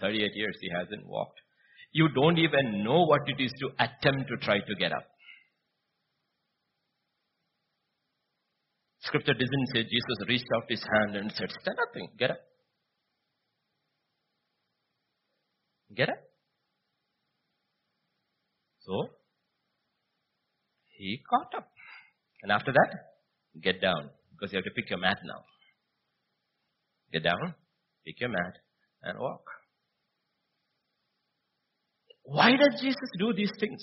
38 0.00 0.30
years 0.34 0.56
he 0.60 0.70
hasn't 0.70 1.06
walked 1.06 1.40
you 1.94 2.08
don't 2.08 2.38
even 2.38 2.82
know 2.82 3.04
what 3.06 3.22
it 3.28 3.40
is 3.40 3.52
to 3.60 3.68
attempt 3.78 4.28
to 4.28 4.36
try 4.44 4.58
to 4.58 4.74
get 4.78 4.92
up. 4.92 5.06
Scripture 8.98 9.34
doesn't 9.34 9.68
say 9.72 9.84
Jesus 9.84 10.28
reached 10.28 10.48
out 10.56 10.64
his 10.68 10.82
hand 10.92 11.16
and 11.16 11.30
said, 11.32 11.50
stand 11.50 11.78
up, 11.78 12.18
get 12.18 12.30
up. 12.32 12.38
Get 15.94 16.08
up. 16.08 16.18
So, 18.86 19.08
he 20.96 21.22
caught 21.28 21.54
up. 21.56 21.68
And 22.42 22.52
after 22.52 22.72
that, 22.72 23.60
get 23.62 23.80
down. 23.80 24.10
Because 24.32 24.52
you 24.52 24.58
have 24.58 24.64
to 24.64 24.70
pick 24.70 24.90
your 24.90 24.98
mat 24.98 25.18
now. 25.24 25.42
Get 27.12 27.24
down, 27.24 27.54
pick 28.04 28.20
your 28.20 28.30
mat, 28.30 28.54
and 29.02 29.18
walk. 29.18 29.44
Why 32.24 32.50
does 32.50 32.80
Jesus 32.80 33.10
do 33.18 33.32
these 33.32 33.52
things? 33.60 33.80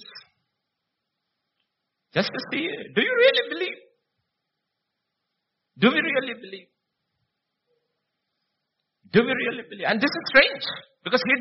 Just 2.13 2.27
to 2.27 2.39
see, 2.51 2.67
do 2.95 3.01
you 3.01 3.15
really 3.15 3.49
believe? 3.49 3.77
Do 5.79 5.89
we 5.89 6.01
really 6.01 6.33
believe? 6.41 6.67
Do 9.11 9.27
we 9.27 9.33
really 9.35 9.67
believe? 9.67 9.87
And 9.91 9.99
this 9.99 10.11
is 10.11 10.23
strange 10.31 10.63
because 11.03 11.19
we, 11.27 11.35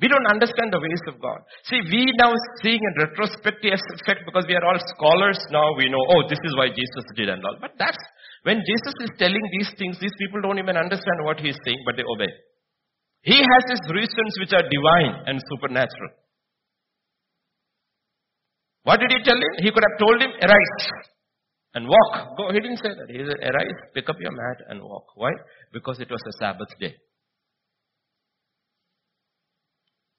we 0.00 0.08
don't 0.08 0.24
understand 0.32 0.72
the 0.72 0.80
ways 0.80 1.04
of 1.10 1.20
God. 1.20 1.36
See, 1.68 1.80
we 1.92 2.08
now 2.16 2.32
seeing 2.64 2.80
in 2.80 2.94
retrospective 2.96 3.76
effect 3.76 4.24
because 4.24 4.48
we 4.48 4.56
are 4.56 4.64
all 4.64 4.80
scholars 4.96 5.36
now, 5.52 5.76
we 5.76 5.92
know, 5.92 6.00
oh, 6.00 6.24
this 6.32 6.40
is 6.40 6.56
why 6.56 6.72
Jesus 6.72 7.04
did 7.16 7.28
and 7.28 7.44
all. 7.44 7.60
But 7.60 7.76
that's, 7.76 8.00
when 8.48 8.64
Jesus 8.64 8.94
is 9.04 9.12
telling 9.20 9.44
these 9.52 9.68
things, 9.76 10.00
these 10.00 10.16
people 10.16 10.40
don't 10.40 10.58
even 10.58 10.80
understand 10.80 11.20
what 11.28 11.40
he 11.40 11.52
is 11.52 11.58
saying, 11.66 11.82
but 11.84 12.00
they 12.00 12.08
obey. 12.08 12.32
He 13.20 13.36
has 13.36 13.64
his 13.68 13.84
reasons 13.92 14.32
which 14.40 14.56
are 14.56 14.64
divine 14.64 15.28
and 15.28 15.42
supernatural. 15.52 16.16
What 18.84 19.00
did 19.00 19.12
he 19.12 19.20
tell 19.22 19.36
him? 19.36 19.54
He 19.60 19.68
could 19.68 19.84
have 19.84 19.98
told 20.00 20.22
him, 20.22 20.32
arise 20.40 20.88
and 21.74 21.84
walk. 21.86 22.36
Go. 22.38 22.48
He 22.48 22.60
didn't 22.60 22.78
say 22.78 22.88
that. 22.96 23.12
He 23.12 23.18
said, 23.18 23.36
arise, 23.44 23.78
pick 23.92 24.08
up 24.08 24.16
your 24.18 24.32
mat 24.32 24.64
and 24.68 24.80
walk. 24.80 25.04
Why? 25.16 25.30
Because 25.72 26.00
it 26.00 26.08
was 26.10 26.22
a 26.26 26.32
Sabbath 26.40 26.72
day. 26.80 26.96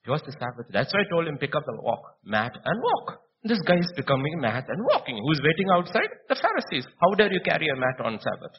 It 0.06 0.10
was 0.10 0.22
the 0.26 0.32
Sabbath. 0.34 0.66
That's 0.72 0.94
why 0.94 1.02
I 1.02 1.10
told 1.10 1.28
him, 1.28 1.38
pick 1.38 1.56
up 1.56 1.64
the 1.66 1.78
walk, 1.82 2.02
mat 2.24 2.52
and 2.66 2.82
walk. 2.82 3.22
This 3.44 3.62
guy 3.66 3.78
is 3.78 3.92
becoming 3.96 4.40
mat 4.40 4.66
and 4.68 4.86
walking. 4.86 5.18
Who's 5.18 5.42
waiting 5.44 5.70
outside? 5.74 6.10
The 6.30 6.36
Pharisees. 6.36 6.88
How 7.00 7.14
dare 7.16 7.32
you 7.32 7.42
carry 7.44 7.68
a 7.70 7.76
mat 7.76 8.00
on 8.04 8.20
Sabbath? 8.20 8.56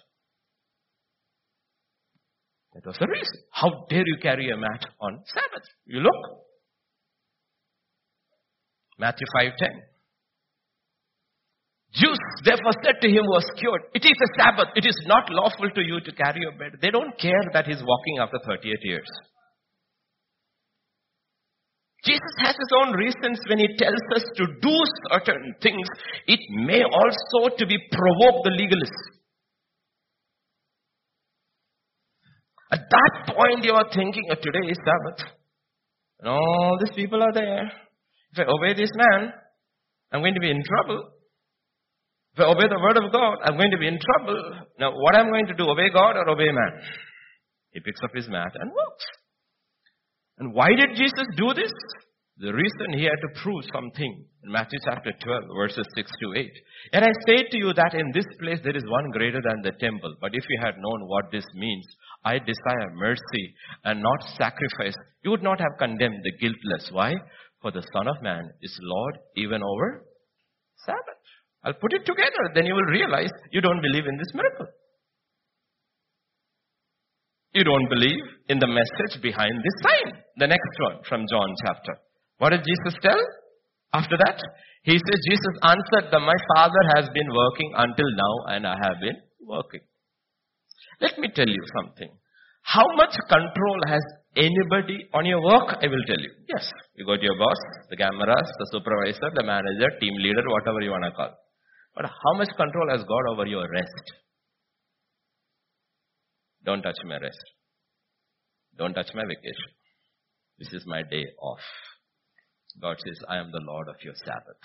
That 2.74 2.86
was 2.86 2.96
the 2.98 3.06
reason. 3.06 3.38
How 3.50 3.86
dare 3.88 4.06
you 4.06 4.16
carry 4.22 4.50
a 4.50 4.56
mat 4.56 4.86
on 5.00 5.22
Sabbath? 5.26 5.66
You 5.86 6.00
look. 6.00 6.42
Matthew 8.98 9.26
5.10. 9.36 9.52
Jews 11.92 12.18
therefore 12.44 12.72
said 12.82 12.96
to 13.02 13.08
him 13.08 13.24
who 13.24 13.30
was 13.36 13.44
cured, 13.58 13.82
It 13.94 14.04
is 14.04 14.16
a 14.16 14.42
Sabbath. 14.42 14.68
It 14.74 14.86
is 14.86 14.96
not 15.06 15.28
lawful 15.28 15.70
to 15.70 15.82
you 15.82 16.00
to 16.00 16.12
carry 16.12 16.40
your 16.40 16.52
bed. 16.52 16.78
They 16.80 16.90
don't 16.90 17.18
care 17.18 17.42
that 17.52 17.66
he's 17.66 17.82
walking 17.84 18.18
after 18.18 18.38
38 18.46 18.78
years. 18.82 19.08
Jesus 22.04 22.34
has 22.38 22.56
his 22.56 22.72
own 22.82 22.94
reasons 22.94 23.38
when 23.48 23.58
he 23.58 23.68
tells 23.78 24.02
us 24.16 24.24
to 24.36 24.44
do 24.60 24.74
certain 25.10 25.54
things. 25.62 25.86
It 26.26 26.40
may 26.50 26.82
also 26.82 27.54
to 27.56 27.66
be 27.66 27.78
provoke 27.90 28.42
the 28.42 28.50
legalists. 28.50 29.22
At 32.72 32.80
that 32.90 33.36
point 33.36 33.64
you 33.64 33.72
are 33.74 33.86
thinking, 33.94 34.24
oh, 34.30 34.34
today 34.34 34.66
is 34.68 34.78
Sabbath. 34.78 35.30
And 36.20 36.30
all 36.30 36.78
these 36.80 36.94
people 36.96 37.22
are 37.22 37.32
there. 37.32 37.70
If 38.32 38.38
I 38.38 38.50
obey 38.50 38.74
this 38.74 38.90
man, 38.96 39.32
I'm 40.10 40.22
going 40.22 40.34
to 40.34 40.40
be 40.40 40.50
in 40.50 40.62
trouble. 40.64 41.08
If 42.34 42.40
I 42.40 42.44
obey 42.44 42.66
the 42.66 42.80
word 42.80 42.96
of 42.96 43.12
God, 43.12 43.36
I'm 43.44 43.56
going 43.56 43.70
to 43.70 43.78
be 43.78 43.86
in 43.86 43.98
trouble. 44.00 44.66
Now, 44.80 44.92
what 44.92 45.14
I'm 45.14 45.28
going 45.30 45.46
to 45.48 45.54
do, 45.54 45.68
obey 45.68 45.90
God 45.92 46.16
or 46.16 46.28
obey 46.30 46.50
man? 46.50 46.72
He 47.72 47.80
picks 47.80 48.00
up 48.02 48.10
his 48.14 48.28
mat 48.28 48.52
and 48.54 48.70
walks. 48.70 49.04
And 50.42 50.52
why 50.52 50.66
did 50.74 50.96
Jesus 50.96 51.28
do 51.36 51.54
this? 51.54 51.70
The 52.38 52.52
reason 52.52 52.98
he 52.98 53.04
had 53.04 53.22
to 53.22 53.40
prove 53.40 53.62
something 53.72 54.26
in 54.42 54.50
Matthew 54.50 54.80
chapter 54.84 55.12
12, 55.22 55.44
verses 55.54 55.86
6 55.94 56.10
to 56.10 56.34
8. 56.34 56.50
And 56.94 57.04
I 57.04 57.12
say 57.28 57.44
to 57.48 57.56
you 57.56 57.72
that 57.74 57.94
in 57.94 58.10
this 58.12 58.26
place 58.40 58.58
there 58.64 58.76
is 58.76 58.82
one 58.90 59.12
greater 59.12 59.38
than 59.40 59.62
the 59.62 59.70
temple. 59.78 60.16
But 60.20 60.34
if 60.34 60.42
you 60.50 60.58
had 60.60 60.82
known 60.82 61.06
what 61.06 61.30
this 61.30 61.44
means, 61.54 61.86
I 62.24 62.40
desire 62.40 62.90
mercy 62.92 63.54
and 63.84 64.02
not 64.02 64.18
sacrifice, 64.36 64.96
you 65.22 65.30
would 65.30 65.44
not 65.44 65.60
have 65.60 65.78
condemned 65.78 66.24
the 66.24 66.32
guiltless. 66.32 66.90
Why? 66.90 67.14
For 67.60 67.70
the 67.70 67.86
Son 67.94 68.08
of 68.08 68.20
Man 68.20 68.50
is 68.62 68.76
Lord 68.82 69.18
even 69.36 69.62
over 69.62 70.02
Sabbath. 70.84 71.22
I'll 71.62 71.78
put 71.78 71.92
it 71.92 72.04
together. 72.04 72.50
Then 72.52 72.66
you 72.66 72.74
will 72.74 72.90
realize 72.90 73.30
you 73.52 73.60
don't 73.60 73.80
believe 73.80 74.06
in 74.10 74.18
this 74.18 74.34
miracle. 74.34 74.66
You 77.54 77.62
don't 77.62 77.88
believe 77.88 78.24
in 78.52 78.58
the 78.60 78.68
message 78.68 79.20
behind 79.22 79.56
this 79.64 79.76
sign. 79.82 80.08
The 80.36 80.46
next 80.46 80.74
one 80.86 80.96
from 81.08 81.24
John 81.32 81.48
chapter. 81.64 81.94
What 82.38 82.50
did 82.50 82.64
Jesus 82.68 82.94
tell? 83.00 83.20
After 83.94 84.16
that, 84.16 84.38
he 84.82 84.96
says, 84.98 85.18
Jesus 85.30 85.54
answered 85.62 86.10
them, 86.12 86.24
My 86.28 86.40
Father 86.54 86.82
has 86.96 87.08
been 87.16 87.30
working 87.32 87.70
until 87.76 88.10
now 88.24 88.34
and 88.54 88.66
I 88.66 88.76
have 88.82 88.98
been 89.00 89.16
working. 89.46 89.80
Let 91.00 91.18
me 91.18 91.28
tell 91.34 91.48
you 91.48 91.64
something. 91.78 92.10
How 92.62 92.86
much 92.96 93.14
control 93.28 93.78
has 93.86 94.02
anybody 94.36 94.98
on 95.14 95.24
your 95.26 95.42
work? 95.42 95.78
I 95.82 95.86
will 95.86 96.04
tell 96.06 96.18
you. 96.18 96.32
Yes, 96.48 96.70
you 96.94 97.06
got 97.06 97.22
your 97.22 97.36
boss, 97.38 97.60
the 97.90 97.96
cameras, 97.96 98.48
the 98.58 98.68
supervisor, 98.72 99.30
the 99.34 99.44
manager, 99.44 99.90
team 100.00 100.14
leader, 100.18 100.42
whatever 100.46 100.80
you 100.80 100.90
want 100.90 101.04
to 101.04 101.10
call. 101.12 101.32
But 101.94 102.06
how 102.06 102.38
much 102.38 102.48
control 102.56 102.88
has 102.90 103.02
God 103.04 103.24
over 103.32 103.46
your 103.46 103.66
rest? 103.70 104.06
Don't 106.64 106.82
touch 106.82 106.98
my 107.04 107.18
rest. 107.18 107.44
Don't 108.78 108.94
touch 108.94 109.10
my 109.14 109.22
vacation. 109.24 109.70
This 110.58 110.72
is 110.72 110.84
my 110.86 111.02
day 111.02 111.24
off. 111.40 111.60
God 112.80 112.96
says, 113.04 113.18
I 113.28 113.38
am 113.38 113.50
the 113.52 113.60
Lord 113.60 113.88
of 113.88 113.96
your 114.02 114.14
Sabbath. 114.14 114.60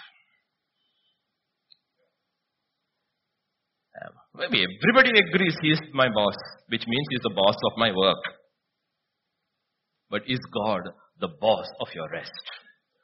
Um, 4.01 4.13
maybe 4.35 4.63
everybody 4.63 5.19
agrees 5.19 5.57
he 5.61 5.71
is 5.71 5.81
my 5.93 6.07
boss, 6.07 6.35
which 6.69 6.85
means 6.87 7.07
he's 7.09 7.23
the 7.23 7.33
boss 7.35 7.55
of 7.65 7.77
my 7.77 7.91
work. 7.91 8.23
But 10.09 10.21
is 10.27 10.39
God 10.53 10.81
the 11.19 11.29
boss 11.41 11.67
of 11.81 11.87
your 11.93 12.07
rest? 12.11 12.31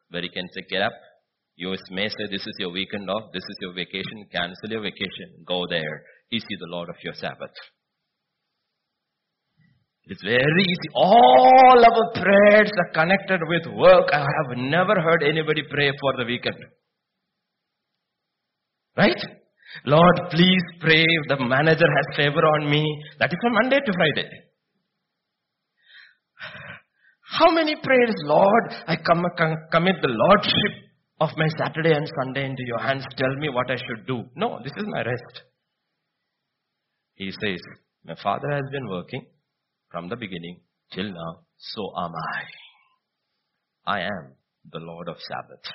Where 0.09 0.21
he 0.21 0.29
can 0.29 0.47
say, 0.53 0.61
get 0.69 0.83
up. 0.83 0.93
You 1.55 1.75
may 1.91 2.09
say, 2.09 2.25
this 2.31 2.47
is 2.47 2.55
your 2.59 2.71
weekend 2.71 3.09
off, 3.09 3.31
this 3.33 3.43
is 3.43 3.57
your 3.61 3.73
vacation, 3.73 4.25
cancel 4.31 4.69
your 4.69 4.81
vacation, 4.81 5.43
go 5.47 5.65
there. 5.69 6.03
Is 6.31 6.43
he 6.47 6.55
the 6.59 6.69
Lord 6.69 6.89
of 6.89 6.95
your 7.03 7.13
Sabbath? 7.13 7.53
It's 10.05 10.21
very 10.21 10.63
easy. 10.63 10.89
All 10.95 11.79
our 11.79 12.11
prayers 12.13 12.71
are 12.77 12.91
connected 12.93 13.39
with 13.47 13.65
work. 13.73 14.09
I 14.11 14.19
have 14.19 14.57
never 14.57 14.99
heard 14.99 15.23
anybody 15.23 15.63
pray 15.69 15.91
for 15.99 16.13
the 16.17 16.25
weekend. 16.25 16.57
Right? 18.97 19.21
Lord, 19.85 20.15
please 20.29 20.61
pray 20.81 21.03
if 21.03 21.27
the 21.29 21.45
manager 21.45 21.87
has 21.87 22.17
favor 22.17 22.41
on 22.41 22.69
me. 22.69 22.83
That 23.19 23.31
is 23.31 23.39
from 23.41 23.53
Monday 23.53 23.79
to 23.79 23.93
Friday. 23.93 24.29
How 27.39 27.49
many 27.51 27.75
prayers, 27.81 28.15
Lord, 28.25 28.73
I 28.87 28.97
com- 28.97 29.25
com- 29.37 29.57
commit 29.71 29.95
the 30.01 30.09
Lordship 30.09 30.83
of 31.19 31.29
my 31.37 31.47
Saturday 31.57 31.93
and 31.93 32.07
Sunday 32.21 32.45
into 32.45 32.63
your 32.65 32.79
hands. 32.79 33.05
Tell 33.17 33.33
me 33.37 33.49
what 33.49 33.71
I 33.71 33.77
should 33.77 34.05
do. 34.05 34.23
No, 34.35 34.59
this 34.63 34.73
is 34.77 34.83
my 34.87 35.01
rest. 35.03 35.41
He 37.15 37.31
says, 37.31 37.59
My 38.05 38.15
father 38.21 38.51
has 38.51 38.65
been 38.71 38.87
working 38.89 39.25
from 39.93 40.09
the 40.09 40.15
beginning 40.15 40.59
till 40.91 41.09
now, 41.13 41.45
so 41.57 41.91
am 41.95 42.13
I. 42.35 42.41
I 43.85 43.99
am 44.01 44.33
the 44.71 44.79
Lord 44.79 45.07
of 45.07 45.17
Sabbath. 45.19 45.65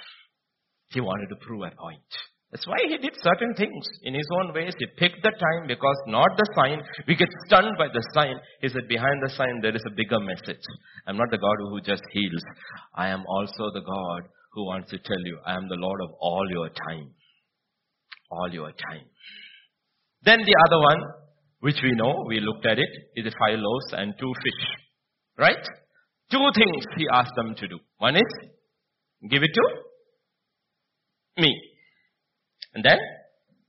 He 0.90 1.00
wanted 1.00 1.28
to 1.28 1.36
prove 1.46 1.62
a 1.62 1.70
point. 1.80 2.10
That's 2.50 2.66
why 2.66 2.78
he 2.88 2.96
did 2.96 3.14
certain 3.22 3.54
things 3.54 3.86
in 4.02 4.14
his 4.14 4.26
own 4.40 4.54
ways. 4.54 4.74
He 4.76 4.86
picked 4.98 5.22
the 5.22 5.30
time 5.30 5.68
because 5.68 5.96
not 6.08 6.30
the 6.36 6.46
sign. 6.56 6.82
We 7.06 7.14
get 7.14 7.28
stunned 7.46 7.76
by 7.78 7.88
the 7.92 8.02
sign. 8.14 8.40
He 8.60 8.68
said, 8.68 8.88
behind 8.88 9.22
the 9.22 9.30
sign 9.36 9.60
there 9.62 9.76
is 9.76 9.84
a 9.86 9.94
bigger 9.94 10.18
message. 10.18 10.64
I'm 11.06 11.16
not 11.16 11.30
the 11.30 11.38
God 11.38 11.56
who 11.70 11.80
just 11.80 12.02
heals. 12.10 12.42
I 12.94 13.08
am 13.08 13.22
also 13.28 13.70
the 13.72 13.84
God 13.86 14.22
who 14.54 14.64
wants 14.64 14.90
to 14.90 14.98
tell 14.98 15.22
you, 15.26 15.38
I 15.46 15.54
am 15.54 15.68
the 15.68 15.76
Lord 15.76 16.00
of 16.02 16.10
all 16.20 16.46
your 16.50 16.70
time. 16.70 17.12
All 18.30 18.50
your 18.50 18.72
time. 18.72 19.06
Then 20.24 20.40
the 20.40 20.56
other 20.66 20.80
one, 20.80 21.27
which 21.59 21.77
we 21.81 21.91
know, 21.91 22.25
we 22.27 22.39
looked 22.39 22.65
at 22.65 22.77
it, 22.77 22.89
is 23.15 23.25
the 23.25 23.31
five 23.39 23.57
loaves 23.57 23.93
and 23.93 24.13
two 24.19 24.33
fish. 24.43 24.61
Right? 25.37 25.65
Two 26.31 26.49
things 26.55 26.85
he 26.97 27.07
asked 27.11 27.35
them 27.35 27.55
to 27.55 27.67
do. 27.67 27.79
One 27.97 28.15
is, 28.15 28.33
give 29.29 29.43
it 29.43 29.51
to 29.53 29.65
me. 31.41 31.51
And 32.73 32.83
then, 32.83 32.97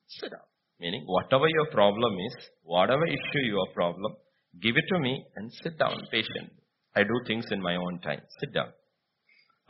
sit 0.08 0.30
down. 0.30 0.40
Meaning, 0.80 1.04
whatever 1.06 1.46
your 1.48 1.66
problem 1.70 2.14
is, 2.26 2.48
whatever 2.62 3.06
issue 3.06 3.44
your 3.46 3.66
problem, 3.74 4.16
give 4.60 4.76
it 4.76 4.84
to 4.94 4.98
me 4.98 5.24
and 5.36 5.52
sit 5.62 5.78
down 5.78 5.96
patiently. 6.10 6.62
I 6.96 7.02
do 7.02 7.16
things 7.26 7.46
in 7.50 7.62
my 7.62 7.76
own 7.76 8.00
time. 8.00 8.20
Sit 8.40 8.54
down. 8.54 8.70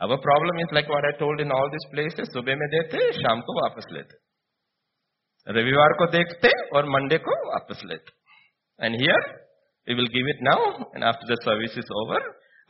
Our 0.01 0.17
problem 0.17 0.55
is 0.59 0.67
like 0.71 0.89
what 0.89 1.05
I 1.05 1.17
told 1.17 1.39
in 1.39 1.51
all 1.51 1.69
these 1.71 1.87
places, 1.91 2.29
सुबह 2.33 2.55
में 2.61 2.67
देते 2.69 3.11
शाम 3.21 3.41
को 3.47 3.53
वापस 3.61 3.85
लेते 3.91 4.17
रविवार 5.47 5.93
को 5.97 6.05
देखते 6.11 6.49
और 6.77 6.85
मंडे 6.95 7.17
को 7.27 7.35
वापस 7.51 7.81
लेते 7.91 8.13
and 8.85 8.95
here 9.01 9.19
we 9.87 9.95
will 9.95 10.09
give 10.15 10.29
it 10.31 10.41
now 10.45 10.59
and 10.93 11.03
after 11.09 11.27
the 11.27 11.37
service 11.43 11.77
is 11.81 11.91
over 12.01 12.19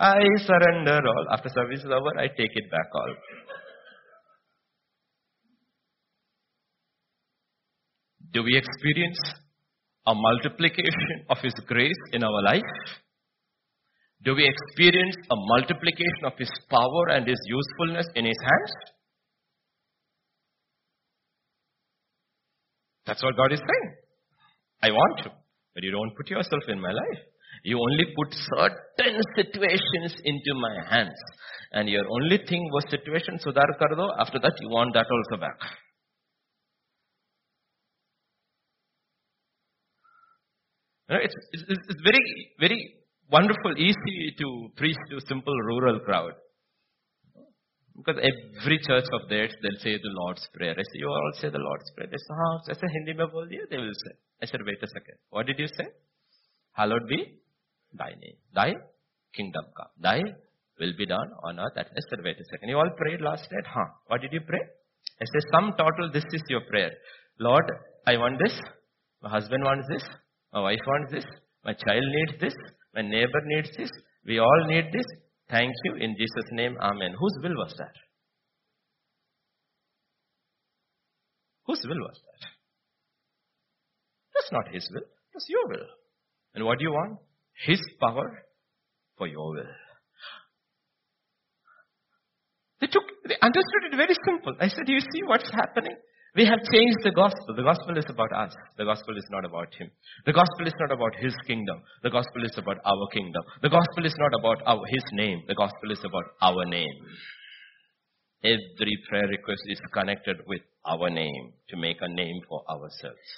I 0.07 0.27
surrender 0.47 0.97
all 1.11 1.29
after 1.35 1.49
service 1.49 1.85
is 1.87 1.93
over 1.97 2.11
I 2.23 2.27
take 2.27 2.57
it 2.61 2.69
back 2.73 2.97
all 3.01 3.15
do 8.33 8.43
we 8.43 8.57
experience 8.57 9.23
a 10.07 10.13
multiplication 10.13 11.25
of 11.29 11.37
his 11.47 11.53
grace 11.71 12.03
in 12.11 12.23
our 12.23 12.41
life 12.43 12.75
do 14.23 14.35
we 14.35 14.47
experience 14.47 15.15
a 15.31 15.35
multiplication 15.53 16.25
of 16.25 16.33
his 16.37 16.51
power 16.69 17.05
and 17.15 17.27
his 17.27 17.41
usefulness 17.47 18.07
in 18.15 18.25
his 18.25 18.41
hands 18.49 18.75
That's 23.10 23.24
what 23.24 23.36
God 23.36 23.50
is 23.52 23.58
saying. 23.58 23.88
I 24.84 24.90
want 24.92 25.24
to, 25.24 25.30
but 25.74 25.82
you 25.82 25.90
don't 25.90 26.14
put 26.16 26.30
yourself 26.30 26.62
in 26.68 26.80
my 26.80 26.92
life. 26.92 27.22
You 27.64 27.80
only 27.80 28.04
put 28.14 28.32
certain 28.32 29.18
situations 29.34 30.14
into 30.24 30.54
my 30.54 30.74
hands. 30.88 31.18
And 31.72 31.88
your 31.88 32.04
only 32.08 32.38
thing 32.48 32.70
was 32.72 32.84
situation 32.88 33.40
sudhar 33.44 33.66
kar 33.80 33.96
do. 33.96 34.06
After 34.16 34.38
that, 34.38 34.52
you 34.60 34.68
want 34.70 34.94
that 34.94 35.06
also 35.10 35.40
back. 35.40 35.58
You 41.08 41.16
know, 41.16 41.20
it's, 41.24 41.34
it's, 41.50 41.64
it's 41.88 42.02
very, 42.04 42.22
very 42.60 42.94
wonderful, 43.28 43.76
easy 43.76 44.36
to 44.38 44.68
preach 44.76 44.96
to 45.10 45.20
simple 45.26 45.60
rural 45.72 45.98
crowd 45.98 46.34
Because 47.99 48.19
every 48.19 48.77
church 48.79 49.05
of 49.13 49.29
theirs, 49.29 49.53
they'll 49.61 49.79
say 49.79 49.97
the 49.97 50.11
Lord's 50.19 50.45
Prayer. 50.53 50.75
I 50.77 50.83
say, 50.83 50.99
you 50.99 51.07
all 51.07 51.31
say 51.39 51.49
the 51.49 51.63
Lord's 51.63 51.89
Prayer. 51.95 52.09
They 52.11 52.17
say, 52.17 52.33
हाँ, 52.39 52.53
ऐसे 52.71 52.87
हिंदी 52.95 53.13
में 53.19 53.27
बोल 53.31 53.47
दिया? 53.47 53.69
They 53.69 53.77
will 53.77 53.95
say. 54.03 54.13
I 54.43 54.45
said, 54.45 54.61
wait 54.65 54.83
a 54.83 54.87
second. 54.87 55.15
What 55.29 55.45
did 55.47 55.59
you 55.59 55.67
say? 55.67 55.87
Hallowed 56.73 57.07
be 57.07 57.19
thy 57.93 58.09
name. 58.09 58.35
Thy 58.53 58.73
kingdom 59.33 59.63
come. 59.77 59.91
Thy 60.01 60.19
will 60.79 60.93
be 60.97 61.05
done 61.05 61.31
on 61.43 61.59
earth. 61.59 61.77
I 61.77 62.01
said, 62.09 62.19
wait 62.23 62.35
a 62.37 62.45
second. 62.51 62.67
You 62.67 62.77
all 62.77 62.91
prayed 62.97 63.21
last 63.21 63.47
night? 63.51 63.65
Huh. 63.65 63.87
What 64.07 64.21
did 64.21 64.33
you 64.33 64.41
pray? 64.41 64.59
I 65.21 65.25
said, 65.31 65.43
sum 65.53 65.73
total, 65.77 66.11
this 66.11 66.25
is 66.33 66.43
your 66.49 66.61
prayer. 66.69 66.91
Lord, 67.39 67.63
I 68.05 68.17
want 68.17 68.39
this. 68.43 68.59
My 69.21 69.29
husband 69.29 69.63
wants 69.63 69.87
this. 69.89 70.03
My 70.53 70.61
wife 70.61 70.85
wants 70.85 71.13
this. 71.13 71.25
My 71.63 71.73
child 71.73 72.03
needs 72.17 72.41
this. 72.41 72.55
My 72.93 73.01
neighbor 73.01 73.41
needs 73.45 73.69
this. 73.77 73.89
We 74.25 74.39
all 74.39 74.65
need 74.67 74.91
this. 74.91 75.05
Thank 75.50 75.74
you. 75.84 75.94
In 75.96 76.16
Jesus' 76.16 76.50
name, 76.52 76.76
Amen. 76.80 77.14
Whose 77.18 77.38
will 77.42 77.56
was 77.56 77.74
that? 77.78 77.94
Whose 81.66 81.82
will 81.84 82.00
was 82.00 82.20
that? 82.24 82.48
That's 84.34 84.52
not 84.52 84.72
His 84.72 84.88
will. 84.92 85.06
That's 85.34 85.46
your 85.48 85.66
will. 85.68 85.86
And 86.54 86.64
what 86.64 86.78
do 86.78 86.84
you 86.84 86.92
want? 86.92 87.18
His 87.66 87.80
power 88.00 88.44
for 89.18 89.26
your 89.26 89.50
will. 89.50 89.72
They 92.80 92.86
took, 92.86 93.02
they 93.28 93.36
understood 93.42 93.92
it 93.92 93.96
very 93.96 94.14
simple. 94.24 94.54
I 94.58 94.68
said, 94.68 94.86
Do 94.86 94.92
you 94.92 95.00
see 95.00 95.22
what's 95.26 95.50
happening? 95.50 95.96
We 96.36 96.44
have 96.46 96.60
changed 96.72 96.98
the 97.02 97.10
gospel. 97.10 97.56
The 97.56 97.62
gospel 97.62 97.98
is 97.98 98.04
about 98.08 98.32
us. 98.32 98.54
The 98.78 98.84
gospel 98.84 99.16
is 99.16 99.26
not 99.30 99.44
about 99.44 99.74
him. 99.74 99.90
The 100.26 100.32
gospel 100.32 100.66
is 100.66 100.74
not 100.78 100.92
about 100.92 101.14
his 101.18 101.34
kingdom. 101.46 101.82
The 102.02 102.10
gospel 102.10 102.44
is 102.44 102.56
about 102.56 102.78
our 102.84 103.06
kingdom. 103.12 103.42
The 103.62 103.68
gospel 103.68 104.06
is 104.06 104.14
not 104.16 104.38
about 104.38 104.62
our, 104.66 104.82
his 104.88 105.04
name. 105.12 105.42
The 105.48 105.56
gospel 105.56 105.90
is 105.90 106.00
about 106.04 106.24
our 106.40 106.64
name. 106.66 106.94
Every 108.44 108.96
prayer 109.08 109.26
request 109.26 109.62
is 109.66 109.80
connected 109.92 110.36
with 110.46 110.62
our 110.86 111.10
name 111.10 111.52
to 111.68 111.76
make 111.76 111.98
a 112.00 112.08
name 112.08 112.40
for 112.48 112.62
ourselves. 112.70 113.28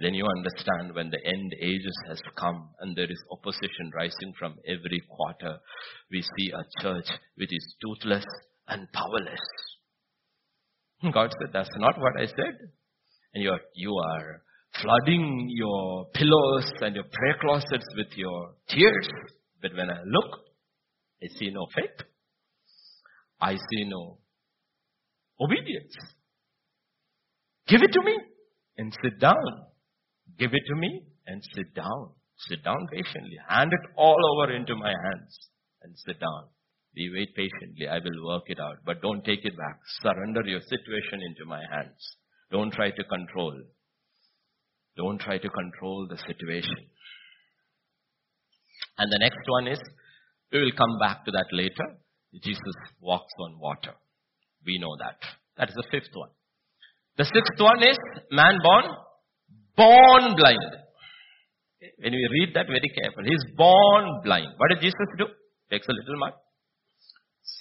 Then 0.00 0.14
you 0.14 0.24
understand 0.24 0.94
when 0.94 1.10
the 1.10 1.18
end 1.26 1.54
ages 1.60 1.96
has 2.06 2.22
come 2.36 2.70
and 2.78 2.94
there 2.94 3.10
is 3.10 3.22
opposition 3.32 3.90
rising 3.92 4.32
from 4.38 4.54
every 4.66 5.02
quarter, 5.10 5.58
we 6.10 6.22
see 6.22 6.52
a 6.52 6.62
church 6.80 7.08
which 7.36 7.52
is 7.52 7.74
toothless 7.82 8.24
and 8.68 8.86
powerless. 8.92 9.40
Hmm, 11.00 11.10
God 11.10 11.30
said, 11.40 11.50
That's 11.52 11.70
not 11.76 11.98
what 11.98 12.20
I 12.20 12.26
said. 12.26 12.70
And 13.34 13.42
you 13.42 13.50
are, 13.50 13.60
you 13.74 13.94
are 13.94 14.42
flooding 14.80 15.48
your 15.50 16.06
pillows 16.14 16.70
and 16.80 16.94
your 16.94 17.04
prayer 17.04 17.36
closets 17.40 17.86
with 17.96 18.08
your 18.16 18.54
tears. 18.68 19.08
But 19.62 19.72
when 19.76 19.90
I 19.90 20.02
look, 20.04 20.40
I 21.22 21.26
see 21.38 21.50
no 21.50 21.66
faith. 21.74 22.06
I 23.40 23.54
see 23.54 23.84
no 23.84 24.18
obedience. 25.40 25.94
Give 27.68 27.80
it 27.82 27.92
to 27.92 28.02
me 28.04 28.18
and 28.78 28.92
sit 29.02 29.20
down. 29.20 29.34
Give 30.38 30.52
it 30.52 30.62
to 30.66 30.74
me 30.76 31.02
and 31.26 31.42
sit 31.54 31.74
down. 31.74 32.10
Sit 32.48 32.64
down 32.64 32.78
patiently. 32.90 33.38
Hand 33.48 33.72
it 33.72 33.90
all 33.96 34.18
over 34.34 34.52
into 34.52 34.74
my 34.76 34.88
hands 34.88 35.38
and 35.82 35.94
sit 36.06 36.18
down. 36.18 36.44
We 36.96 37.10
wait 37.14 37.34
patiently. 37.36 37.88
I 37.88 37.98
will 37.98 38.26
work 38.26 38.44
it 38.46 38.58
out. 38.60 38.78
But 38.84 39.00
don't 39.00 39.24
take 39.24 39.44
it 39.44 39.56
back. 39.56 39.78
Surrender 40.02 40.42
your 40.44 40.60
situation 40.60 41.22
into 41.26 41.44
my 41.46 41.62
hands. 41.70 42.16
Don't 42.50 42.72
try 42.72 42.90
to 42.90 43.04
control. 43.04 43.54
Don't 44.96 45.20
try 45.20 45.38
to 45.38 45.48
control 45.48 46.08
the 46.10 46.18
situation. 46.18 46.76
And 48.98 49.10
the 49.10 49.18
next 49.20 49.46
one 49.46 49.68
is, 49.68 49.78
we 50.52 50.60
will 50.60 50.72
come 50.76 50.98
back 50.98 51.24
to 51.24 51.30
that 51.30 51.46
later. 51.52 51.96
Jesus 52.42 52.74
walks 53.00 53.32
on 53.38 53.58
water. 53.60 53.94
We 54.66 54.78
know 54.78 54.94
that. 54.98 55.18
That 55.56 55.68
is 55.68 55.74
the 55.74 55.84
fifth 55.90 56.14
one. 56.14 56.30
The 57.16 57.24
sixth 57.24 57.58
one 57.58 57.82
is 57.82 57.98
man 58.30 58.56
born, 58.62 58.84
born 59.76 60.36
blind. 60.36 60.58
When 61.98 62.12
we 62.12 62.28
read 62.30 62.54
that 62.54 62.66
very 62.66 62.90
carefully, 63.00 63.28
he's 63.30 63.56
born 63.56 64.20
blind. 64.22 64.48
What 64.56 64.70
did 64.70 64.80
Jesus 64.80 65.08
do? 65.18 65.26
Takes 65.70 65.88
a 65.88 65.92
little 65.92 66.18
mud, 66.18 66.32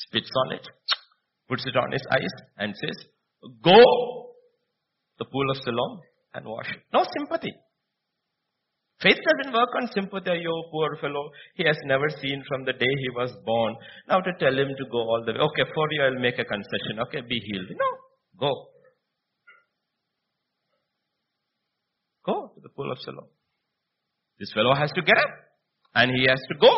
spits 0.10 0.30
on 0.46 0.54
it, 0.54 0.66
puts 1.48 1.66
it 1.66 1.76
on 1.76 1.92
his 1.92 2.06
eyes, 2.12 2.34
and 2.58 2.74
says, 2.76 3.06
Go 3.64 3.78
to 3.78 5.20
the 5.20 5.26
pool 5.26 5.50
of 5.52 5.58
Siloam 5.64 6.00
and 6.34 6.46
wash. 6.46 6.70
No 6.94 7.06
sympathy. 7.18 7.54
Faith 9.02 9.16
doesn't 9.16 9.54
work 9.54 9.70
on 9.80 9.88
sympathy. 9.94 10.42
You 10.42 10.64
poor 10.72 10.98
fellow. 11.00 11.30
He 11.56 11.64
has 11.66 11.78
never 11.86 12.10
seen 12.22 12.44
from 12.48 12.66
the 12.66 12.74
day 12.74 12.94
he 13.00 13.10
was 13.16 13.32
born. 13.46 13.76
Now 14.10 14.20
to 14.20 14.32
tell 14.40 14.52
him 14.52 14.68
to 14.68 14.86
go 14.92 14.98
all 14.98 15.24
the 15.26 15.32
way. 15.32 15.40
Okay, 15.40 15.72
for 15.74 15.88
you 15.92 16.04
I'll 16.04 16.20
make 16.20 16.38
a 16.38 16.44
concession. 16.44 17.00
Okay, 17.08 17.22
be 17.22 17.40
healed. 17.40 17.70
No. 17.72 17.90
Go. 18.38 18.52
Go 22.26 22.52
to 22.54 22.62
the 22.62 22.70
pool 22.70 22.92
of 22.92 22.98
Siloam. 23.00 23.30
This 24.38 24.52
fellow 24.54 24.76
has 24.76 24.92
to 24.92 25.02
get 25.02 25.18
up. 25.18 25.32
And 25.96 26.12
he 26.12 26.28
has 26.28 26.40
to 26.50 26.56
go. 26.60 26.70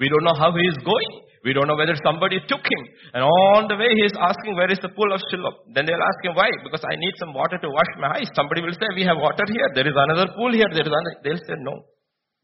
We 0.00 0.08
don't 0.08 0.24
know 0.24 0.34
how 0.38 0.50
he 0.52 0.66
is 0.66 0.78
going. 0.84 1.27
We 1.48 1.56
don't 1.56 1.64
know 1.64 1.80
whether 1.80 1.96
somebody 2.04 2.44
took 2.44 2.60
him. 2.60 2.82
And 3.16 3.24
on 3.24 3.72
the 3.72 3.76
way 3.80 3.88
he 3.96 4.04
is 4.04 4.12
asking, 4.20 4.52
where 4.52 4.68
is 4.68 4.76
the 4.84 4.92
pool 4.92 5.08
of 5.16 5.20
Siloam? 5.32 5.72
Then 5.72 5.88
they'll 5.88 5.96
ask 5.96 6.20
him, 6.20 6.36
why? 6.36 6.52
Because 6.60 6.84
I 6.84 6.92
need 7.00 7.16
some 7.16 7.32
water 7.32 7.56
to 7.56 7.70
wash 7.72 7.88
my 7.96 8.20
eyes. 8.20 8.28
Somebody 8.36 8.60
will 8.60 8.76
say, 8.76 8.84
we 8.92 9.08
have 9.08 9.16
water 9.16 9.48
here. 9.48 9.72
There 9.72 9.88
is 9.88 9.96
another 9.96 10.28
pool 10.36 10.52
here. 10.52 10.68
There 10.68 10.84
is 10.84 10.92
another. 10.92 11.12
They'll 11.24 11.40
say, 11.40 11.56
no. 11.64 11.88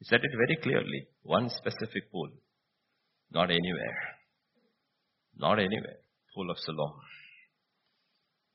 He 0.00 0.08
said 0.08 0.24
it 0.24 0.32
very 0.32 0.56
clearly. 0.64 1.04
One 1.20 1.50
specific 1.52 2.08
pool. 2.10 2.32
Not 3.28 3.52
anywhere. 3.52 4.00
Not 5.36 5.60
anywhere. 5.60 6.00
Pool 6.34 6.50
of 6.50 6.56
Siloam. 6.64 6.96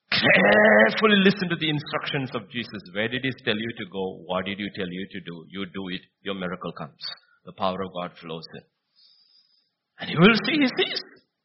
Carefully 0.10 1.22
listen 1.22 1.46
to 1.54 1.62
the 1.62 1.70
instructions 1.70 2.34
of 2.34 2.50
Jesus. 2.50 2.82
Where 2.98 3.08
did 3.08 3.22
he 3.22 3.30
tell 3.46 3.56
you 3.56 3.72
to 3.78 3.86
go? 3.94 4.18
What 4.26 4.46
did 4.50 4.58
he 4.58 4.68
tell 4.74 4.90
you 4.90 5.06
to 5.14 5.20
do? 5.22 5.46
You 5.54 5.66
do 5.70 5.90
it. 5.90 6.02
Your 6.24 6.34
miracle 6.34 6.74
comes. 6.74 7.06
The 7.46 7.54
power 7.54 7.78
of 7.86 7.94
God 7.94 8.18
flows 8.18 8.50
in. 8.56 8.66
And 10.00 10.10
you 10.10 10.20
will 10.20 10.36
see 10.48 10.58
he 10.60 10.70
sees. 10.80 11.02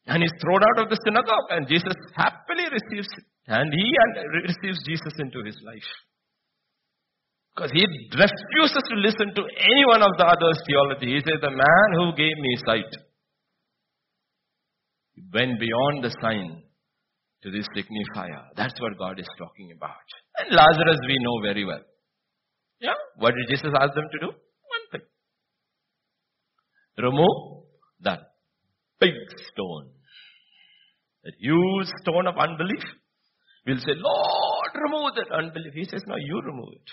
And 0.07 0.23
he's 0.23 0.33
thrown 0.41 0.63
out 0.63 0.85
of 0.85 0.91
the 0.91 0.99
synagogue 1.05 1.49
and 1.51 1.67
Jesus 1.67 1.95
happily 2.15 2.65
receives. 2.71 3.09
And 3.47 3.73
he 3.73 3.89
receives 4.45 4.85
Jesus 4.87 5.15
into 5.19 5.43
his 5.45 5.57
life. 5.65 5.91
Because 7.55 7.71
he 7.73 7.87
refuses 7.87 8.85
to 8.91 8.97
listen 8.99 9.35
to 9.35 9.43
any 9.43 9.85
one 9.87 10.03
of 10.03 10.11
the 10.19 10.27
others' 10.27 10.61
theology. 10.67 11.15
He 11.15 11.21
says, 11.21 11.41
the 11.41 11.51
man 11.51 11.89
who 11.95 12.13
gave 12.17 12.37
me 12.37 12.53
sight 12.67 12.93
went 15.33 15.61
beyond 15.61 16.05
the 16.05 16.11
sign 16.21 16.63
to 17.43 17.51
this 17.51 17.67
signifier. 17.77 18.43
That's 18.57 18.79
what 18.81 18.99
God 18.99 19.21
is 19.21 19.29
talking 19.39 19.73
about. 19.77 20.05
And 20.39 20.51
Lazarus 20.55 20.99
we 21.07 21.17
know 21.21 21.41
very 21.43 21.65
well. 21.65 21.83
Yeah? 22.81 22.99
What 23.17 23.35
did 23.37 23.49
Jesus 23.49 23.73
ask 23.81 23.95
them 23.95 24.09
to 24.13 24.19
do? 24.19 24.27
One 24.27 24.87
thing. 24.91 25.03
Remove 26.99 27.65
that 28.01 28.34
big 29.05 29.15
stone. 29.53 29.91
A 31.27 31.31
huge 31.39 31.89
stone 32.03 32.27
of 32.27 32.37
unbelief. 32.39 32.85
We'll 33.67 33.79
say, 33.79 33.95
Lord, 33.97 34.71
remove 34.75 35.15
that 35.17 35.35
unbelief. 35.35 35.73
He 35.75 35.85
says, 35.85 36.03
no, 36.07 36.17
you 36.17 36.41
remove 36.45 36.75
it. 36.75 36.91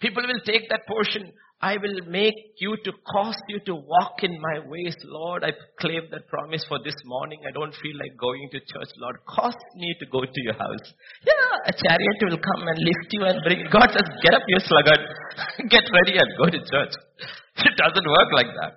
People 0.00 0.22
will 0.26 0.40
take 0.44 0.68
that 0.68 0.86
portion. 0.86 1.32
I 1.60 1.78
will 1.78 2.04
make 2.06 2.36
you 2.60 2.76
to 2.84 2.92
cause 3.12 3.36
you 3.48 3.58
to 3.64 3.74
walk 3.74 4.22
in 4.22 4.38
my 4.40 4.68
ways, 4.68 4.94
Lord. 5.04 5.42
I 5.42 5.52
claim 5.80 6.02
that 6.10 6.28
promise 6.28 6.62
for 6.68 6.78
this 6.84 6.94
morning. 7.06 7.40
I 7.48 7.52
don't 7.52 7.72
feel 7.72 7.96
like 7.96 8.12
going 8.20 8.48
to 8.52 8.60
church, 8.60 8.92
Lord. 8.98 9.16
Cause 9.26 9.56
me 9.74 9.96
to 10.00 10.06
go 10.12 10.20
to 10.20 10.40
your 10.44 10.52
house. 10.52 10.86
Yeah, 11.24 11.56
a 11.64 11.72
chariot 11.72 12.18
will 12.20 12.36
come 12.36 12.68
and 12.68 12.78
lift 12.78 13.08
you 13.10 13.24
and 13.24 13.40
bring. 13.42 13.64
God 13.72 13.88
says, 13.88 14.04
get 14.22 14.34
up, 14.34 14.42
you 14.46 14.58
sluggard. 14.60 15.00
get 15.70 15.84
ready 15.92 16.18
and 16.18 16.28
go 16.36 16.44
to 16.46 16.58
church. 16.58 16.92
It 17.58 17.72
doesn't 17.78 18.06
work 18.06 18.30
like 18.34 18.52
that. 18.60 18.72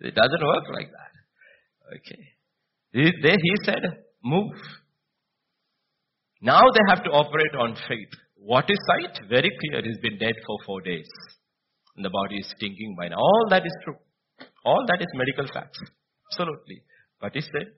It 0.00 0.14
doesn't 0.14 0.46
work 0.46 0.64
like 0.74 0.90
that. 0.92 1.96
Okay. 1.96 2.22
He, 2.92 3.12
there 3.22 3.38
he 3.40 3.52
said, 3.64 3.80
move. 4.22 4.52
Now 6.42 6.60
they 6.60 6.80
have 6.90 7.02
to 7.04 7.10
operate 7.10 7.54
on 7.58 7.76
faith. 7.88 8.12
What 8.46 8.70
is 8.70 8.78
sight? 8.86 9.28
Very 9.28 9.50
clear. 9.60 9.82
He's 9.82 9.98
been 9.98 10.18
dead 10.18 10.34
for 10.46 10.56
four 10.64 10.80
days. 10.80 11.08
And 11.96 12.04
the 12.04 12.10
body 12.10 12.36
is 12.36 12.48
stinking 12.56 12.94
by 12.96 13.08
now. 13.08 13.16
All 13.16 13.46
that 13.50 13.66
is 13.66 13.76
true. 13.82 13.96
All 14.64 14.84
that 14.86 15.00
is 15.00 15.08
medical 15.14 15.52
facts. 15.52 15.80
Absolutely. 16.30 16.82
But 17.20 17.34
he 17.34 17.40
said, 17.40 17.74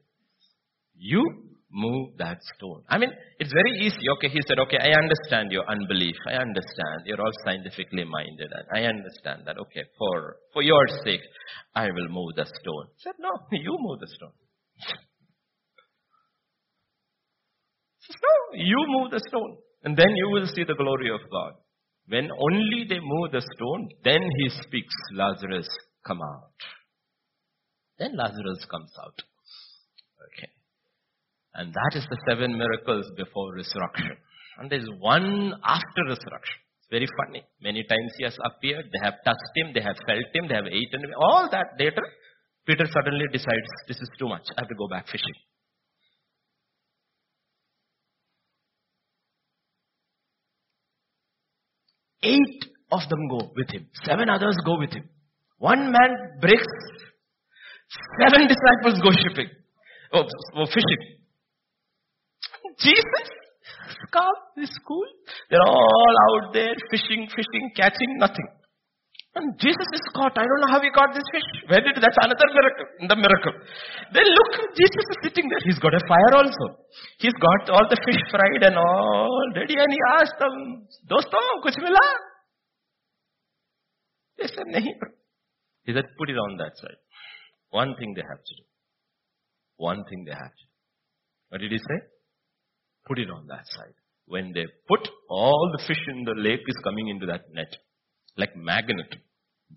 you 0.94 1.24
move 1.72 2.18
that 2.18 2.36
stone. 2.54 2.82
I 2.86 2.98
mean, 2.98 3.10
it's 3.38 3.52
very 3.52 3.80
easy. 3.80 4.04
Okay, 4.16 4.28
he 4.28 4.40
said, 4.46 4.58
okay, 4.58 4.76
I 4.76 4.92
understand 4.92 5.52
your 5.52 5.64
unbelief. 5.70 6.16
I 6.26 6.34
understand. 6.34 7.06
You're 7.06 7.20
all 7.20 7.32
scientifically 7.46 8.04
minded. 8.04 8.52
And 8.52 8.66
I 8.74 8.88
understand 8.88 9.42
that. 9.46 9.56
Okay, 9.56 9.84
for, 9.96 10.36
for 10.52 10.60
your 10.60 10.84
sake, 11.02 11.22
I 11.74 11.86
will 11.86 12.08
move 12.10 12.36
the 12.36 12.44
stone. 12.44 12.88
He 12.96 13.04
said, 13.04 13.16
no, 13.20 13.32
you 13.52 13.74
move 13.80 14.00
the 14.00 14.08
stone. 14.08 14.36
He 18.06 18.12
said, 18.12 18.20
no, 18.24 18.64
you 18.64 18.84
move 18.88 19.10
the 19.10 19.20
stone. 19.28 19.58
And 19.84 19.96
then 19.96 20.10
you 20.16 20.30
will 20.30 20.46
see 20.46 20.64
the 20.64 20.74
glory 20.74 21.10
of 21.10 21.20
God. 21.30 21.52
When 22.08 22.30
only 22.32 22.86
they 22.88 23.00
move 23.00 23.32
the 23.32 23.42
stone, 23.54 23.88
then 24.02 24.20
he 24.38 24.48
speaks, 24.62 24.94
Lazarus, 25.14 25.68
come 26.06 26.20
out. 26.22 26.56
Then 27.98 28.16
Lazarus 28.16 28.64
comes 28.70 28.90
out. 29.04 29.14
Okay. 30.26 30.50
And 31.54 31.72
that 31.72 31.98
is 31.98 32.06
the 32.08 32.18
seven 32.28 32.56
miracles 32.56 33.06
before 33.16 33.54
resurrection. 33.54 34.16
And 34.58 34.70
there's 34.70 34.88
one 34.98 35.54
after 35.64 36.02
resurrection. 36.08 36.58
It's 36.80 36.90
very 36.90 37.08
funny. 37.24 37.44
Many 37.60 37.84
times 37.84 38.12
he 38.18 38.24
has 38.24 38.36
appeared, 38.44 38.86
they 38.90 39.04
have 39.04 39.14
touched 39.24 39.54
him, 39.54 39.72
they 39.74 39.82
have 39.82 39.96
felt 40.06 40.34
him, 40.34 40.48
they 40.48 40.54
have 40.54 40.66
eaten 40.66 41.04
him. 41.04 41.10
All 41.20 41.48
that 41.50 41.78
later, 41.78 42.02
Peter 42.66 42.86
suddenly 42.86 43.26
decides, 43.32 43.70
this 43.86 43.98
is 43.98 44.10
too 44.18 44.28
much. 44.28 44.46
I 44.56 44.62
have 44.62 44.68
to 44.68 44.74
go 44.74 44.88
back 44.88 45.06
fishing. 45.06 45.34
Eight 52.22 52.64
of 52.90 53.00
them 53.08 53.28
go 53.28 53.50
with 53.56 53.70
him. 53.70 53.86
Seven 54.04 54.28
others 54.28 54.56
go 54.64 54.78
with 54.78 54.92
him. 54.92 55.08
One 55.58 55.92
man 55.92 56.38
breaks. 56.40 56.66
Seven 58.20 58.48
disciples 58.48 59.00
go 59.02 59.10
shipping. 59.12 59.50
Oh, 60.12 60.24
oh 60.56 60.66
fishing. 60.66 61.18
Jesus, 62.80 63.28
calm, 64.12 64.34
is 64.56 64.70
cool. 64.86 65.06
They're 65.50 65.60
all 65.60 66.14
out 66.30 66.52
there 66.52 66.74
fishing, 66.90 67.28
fishing, 67.34 67.70
catching 67.76 68.18
nothing. 68.18 68.46
And 69.34 69.54
Jesus 69.60 69.88
is 69.92 70.04
caught. 70.16 70.34
I 70.36 70.42
don't 70.42 70.60
know 70.64 70.72
how 70.72 70.80
he 70.80 70.90
caught 70.90 71.12
this 71.14 71.26
fish. 71.30 71.46
Where 71.68 71.80
did 71.80 72.00
that's 72.00 72.16
another 72.24 72.48
miracle? 72.48 72.86
in 73.00 73.06
The 73.08 73.16
miracle. 73.16 73.54
Then 74.12 74.24
look, 74.24 74.50
Jesus 74.74 75.04
is 75.14 75.18
sitting 75.22 75.48
there. 75.48 75.60
He's 75.62 75.78
got 75.78 75.94
a 75.94 76.00
fire 76.08 76.32
also. 76.42 76.80
He's 77.18 77.36
got 77.36 77.70
all 77.70 77.86
the 77.88 78.00
fish 78.08 78.18
fried 78.32 78.62
and 78.64 78.76
all 78.76 79.44
ready. 79.54 79.76
And 79.78 79.92
he 79.92 80.00
asked 80.18 80.38
them, 80.40 80.88
Dosto, 81.06 81.38
kuch 81.62 81.76
mila? 81.78 82.04
They 84.38 84.48
said, 84.48 84.66
Nahi. 84.72 84.92
He 85.84 85.92
said, 85.92 86.04
put 86.18 86.30
it 86.30 86.36
on 86.36 86.56
that 86.58 86.76
side. 86.76 87.00
One 87.70 87.94
thing 87.98 88.14
they 88.14 88.22
have 88.22 88.42
to 88.42 88.54
do. 88.56 88.64
One 89.76 90.04
thing 90.08 90.24
they 90.24 90.32
have 90.32 90.50
to 90.50 90.64
do. 90.64 90.74
What 91.50 91.60
did 91.60 91.72
he 91.72 91.78
say? 91.78 91.98
Put 93.06 93.18
it 93.18 93.30
on 93.30 93.46
that 93.48 93.66
side. 93.66 93.94
When 94.26 94.52
they 94.52 94.66
put 94.88 95.08
all 95.30 95.70
the 95.76 95.82
fish 95.86 96.00
in 96.08 96.24
the 96.24 96.34
lake 96.36 96.60
is 96.66 96.76
coming 96.84 97.08
into 97.08 97.26
that 97.26 97.42
net. 97.52 97.72
Like 98.38 98.56
magnet. 98.56 99.16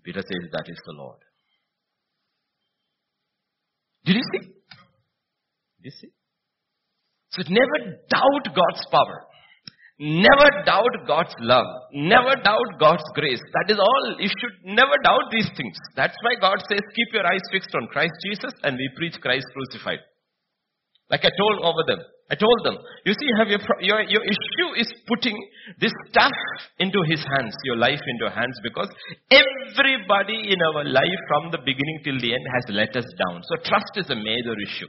Peter 0.02 0.22
says 0.22 0.50
that 0.52 0.64
is 0.68 0.78
the 0.86 0.92
Lord. 0.92 1.18
Did 4.04 4.16
you 4.16 4.22
see? 4.32 4.46
Did 4.48 5.84
you 5.84 5.90
see? 5.90 6.12
So 7.32 7.42
never 7.48 7.98
doubt 8.08 8.54
God's 8.54 8.86
power. 8.90 9.26
Never 9.98 10.64
doubt 10.64 11.06
God's 11.06 11.34
love. 11.40 11.66
Never 11.92 12.34
doubt 12.42 12.78
God's 12.80 13.04
grace. 13.14 13.40
That 13.54 13.72
is 13.72 13.78
all. 13.78 14.16
You 14.18 14.28
should 14.28 14.56
never 14.64 14.96
doubt 15.04 15.30
these 15.30 15.48
things. 15.56 15.76
That's 15.94 16.16
why 16.22 16.34
God 16.40 16.58
says, 16.68 16.80
keep 16.96 17.08
your 17.12 17.26
eyes 17.26 17.40
fixed 17.52 17.74
on 17.74 17.86
Christ 17.88 18.12
Jesus 18.26 18.52
and 18.64 18.76
we 18.76 18.90
preach 18.96 19.20
Christ 19.20 19.46
crucified. 19.52 20.00
Like 21.12 21.28
I 21.28 21.32
told 21.36 21.60
over 21.60 21.84
them. 21.86 22.00
I 22.32 22.34
told 22.34 22.64
them, 22.64 22.80
you 23.04 23.12
see, 23.12 23.28
have 23.36 23.52
your, 23.52 23.60
your, 23.84 24.00
your 24.08 24.24
issue 24.24 24.80
is 24.80 24.88
putting 25.04 25.36
this 25.76 25.92
stuff 26.08 26.32
into 26.80 26.96
his 27.04 27.20
hands, 27.36 27.52
your 27.68 27.76
life 27.76 28.00
into 28.00 28.32
hands, 28.32 28.56
because 28.64 28.88
everybody 29.28 30.48
in 30.48 30.56
our 30.72 30.88
life 30.88 31.22
from 31.28 31.52
the 31.52 31.60
beginning 31.60 32.00
till 32.08 32.16
the 32.16 32.32
end 32.32 32.46
has 32.56 32.64
let 32.72 32.96
us 32.96 33.04
down. 33.28 33.44
So 33.44 33.60
trust 33.60 33.92
is 34.00 34.08
a 34.08 34.16
major 34.16 34.56
issue. 34.64 34.88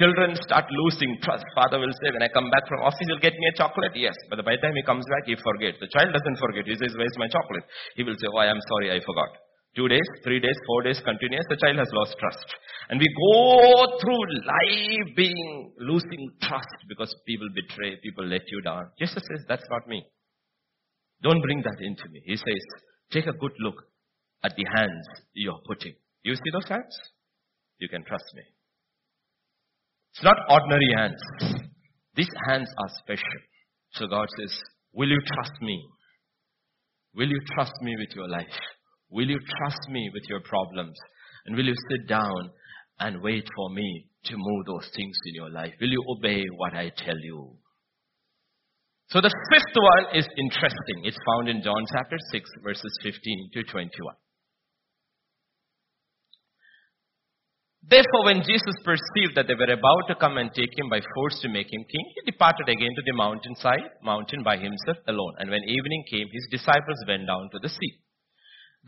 Children 0.00 0.40
start 0.40 0.64
losing 0.72 1.20
trust. 1.20 1.44
Father 1.54 1.76
will 1.76 1.92
say, 2.00 2.08
when 2.16 2.24
I 2.24 2.32
come 2.32 2.48
back 2.48 2.64
from 2.64 2.80
office, 2.80 3.04
you'll 3.04 3.20
get 3.20 3.36
me 3.36 3.52
a 3.52 3.58
chocolate. 3.60 3.92
Yes. 3.92 4.16
But 4.32 4.40
by 4.40 4.56
the 4.56 4.62
time 4.64 4.72
he 4.72 4.82
comes 4.88 5.04
back, 5.04 5.28
he 5.28 5.36
forgets. 5.36 5.76
The 5.84 5.92
child 5.92 6.16
doesn't 6.16 6.40
forget. 6.40 6.64
He 6.64 6.80
says, 6.80 6.96
where's 6.96 7.12
my 7.20 7.28
chocolate? 7.28 7.68
He 8.00 8.02
will 8.02 8.16
say, 8.16 8.32
oh, 8.32 8.40
I 8.40 8.48
am 8.48 8.60
sorry, 8.72 8.88
I 8.88 9.04
forgot. 9.04 9.28
Two 9.74 9.88
days, 9.88 10.04
three 10.22 10.38
days, 10.38 10.56
four 10.66 10.82
days 10.82 11.00
continuous, 11.02 11.46
the 11.48 11.56
child 11.56 11.78
has 11.78 11.88
lost 11.92 12.14
trust. 12.18 12.44
And 12.90 13.00
we 13.00 13.08
go 13.08 13.98
through 14.00 14.22
life 14.44 15.16
being, 15.16 15.72
losing 15.78 16.30
trust 16.42 16.76
because 16.88 17.14
people 17.26 17.48
betray, 17.54 17.96
people 18.02 18.26
let 18.26 18.42
you 18.48 18.60
down. 18.60 18.90
Jesus 18.98 19.22
says, 19.22 19.46
that's 19.48 19.64
not 19.70 19.88
me. 19.88 20.04
Don't 21.22 21.40
bring 21.40 21.62
that 21.62 21.80
into 21.80 22.04
me. 22.10 22.20
He 22.26 22.36
says, 22.36 22.62
take 23.10 23.26
a 23.26 23.32
good 23.32 23.52
look 23.60 23.76
at 24.44 24.52
the 24.56 24.64
hands 24.76 25.06
you're 25.32 25.60
putting. 25.66 25.94
You 26.22 26.34
see 26.34 26.50
those 26.52 26.68
hands? 26.68 26.94
You 27.78 27.88
can 27.88 28.04
trust 28.04 28.26
me. 28.34 28.42
It's 30.12 30.22
not 30.22 30.36
ordinary 30.50 30.92
hands. 30.94 31.22
These 32.14 32.28
hands 32.46 32.68
are 32.76 32.90
special. 32.98 33.40
So 33.92 34.06
God 34.06 34.28
says, 34.38 34.52
will 34.92 35.08
you 35.08 35.20
trust 35.34 35.62
me? 35.62 35.82
Will 37.14 37.28
you 37.28 37.40
trust 37.54 37.72
me 37.80 37.96
with 37.98 38.14
your 38.14 38.28
life? 38.28 38.46
Will 39.12 39.28
you 39.28 39.38
trust 39.38 39.88
me 39.90 40.10
with 40.12 40.22
your 40.28 40.40
problems? 40.40 40.96
And 41.46 41.56
will 41.56 41.66
you 41.66 41.74
sit 41.90 42.08
down 42.08 42.50
and 42.98 43.22
wait 43.22 43.46
for 43.54 43.70
me 43.70 44.06
to 44.24 44.36
move 44.36 44.66
those 44.66 44.88
things 44.94 45.16
in 45.26 45.34
your 45.34 45.50
life? 45.50 45.72
Will 45.80 45.90
you 45.90 46.04
obey 46.08 46.44
what 46.56 46.74
I 46.74 46.90
tell 46.96 47.18
you? 47.18 47.56
So 49.10 49.20
the 49.20 49.34
fifth 49.52 49.76
one 49.76 50.16
is 50.16 50.26
interesting. 50.38 51.04
It's 51.04 51.18
found 51.26 51.48
in 51.48 51.62
John 51.62 51.84
chapter 51.92 52.16
6 52.32 52.50
verses 52.64 52.92
15 53.02 53.50
to 53.54 53.62
21. 53.64 54.14
Therefore, 57.84 58.24
when 58.24 58.46
Jesus 58.46 58.78
perceived 58.86 59.34
that 59.34 59.48
they 59.48 59.58
were 59.58 59.74
about 59.74 60.06
to 60.08 60.14
come 60.14 60.38
and 60.38 60.54
take 60.54 60.70
him 60.78 60.88
by 60.88 61.00
force 61.14 61.40
to 61.42 61.48
make 61.48 61.66
him 61.66 61.84
king, 61.90 62.06
he 62.14 62.30
departed 62.30 62.68
again 62.68 62.94
to 62.94 63.02
the 63.04 63.12
mountainside, 63.12 63.90
mountain 64.02 64.44
by 64.44 64.56
himself 64.56 64.96
alone. 65.08 65.34
And 65.38 65.50
when 65.50 65.64
evening 65.66 66.04
came, 66.08 66.28
his 66.32 66.46
disciples 66.62 67.04
went 67.08 67.26
down 67.26 67.50
to 67.52 67.58
the 67.60 67.68
sea. 67.68 67.98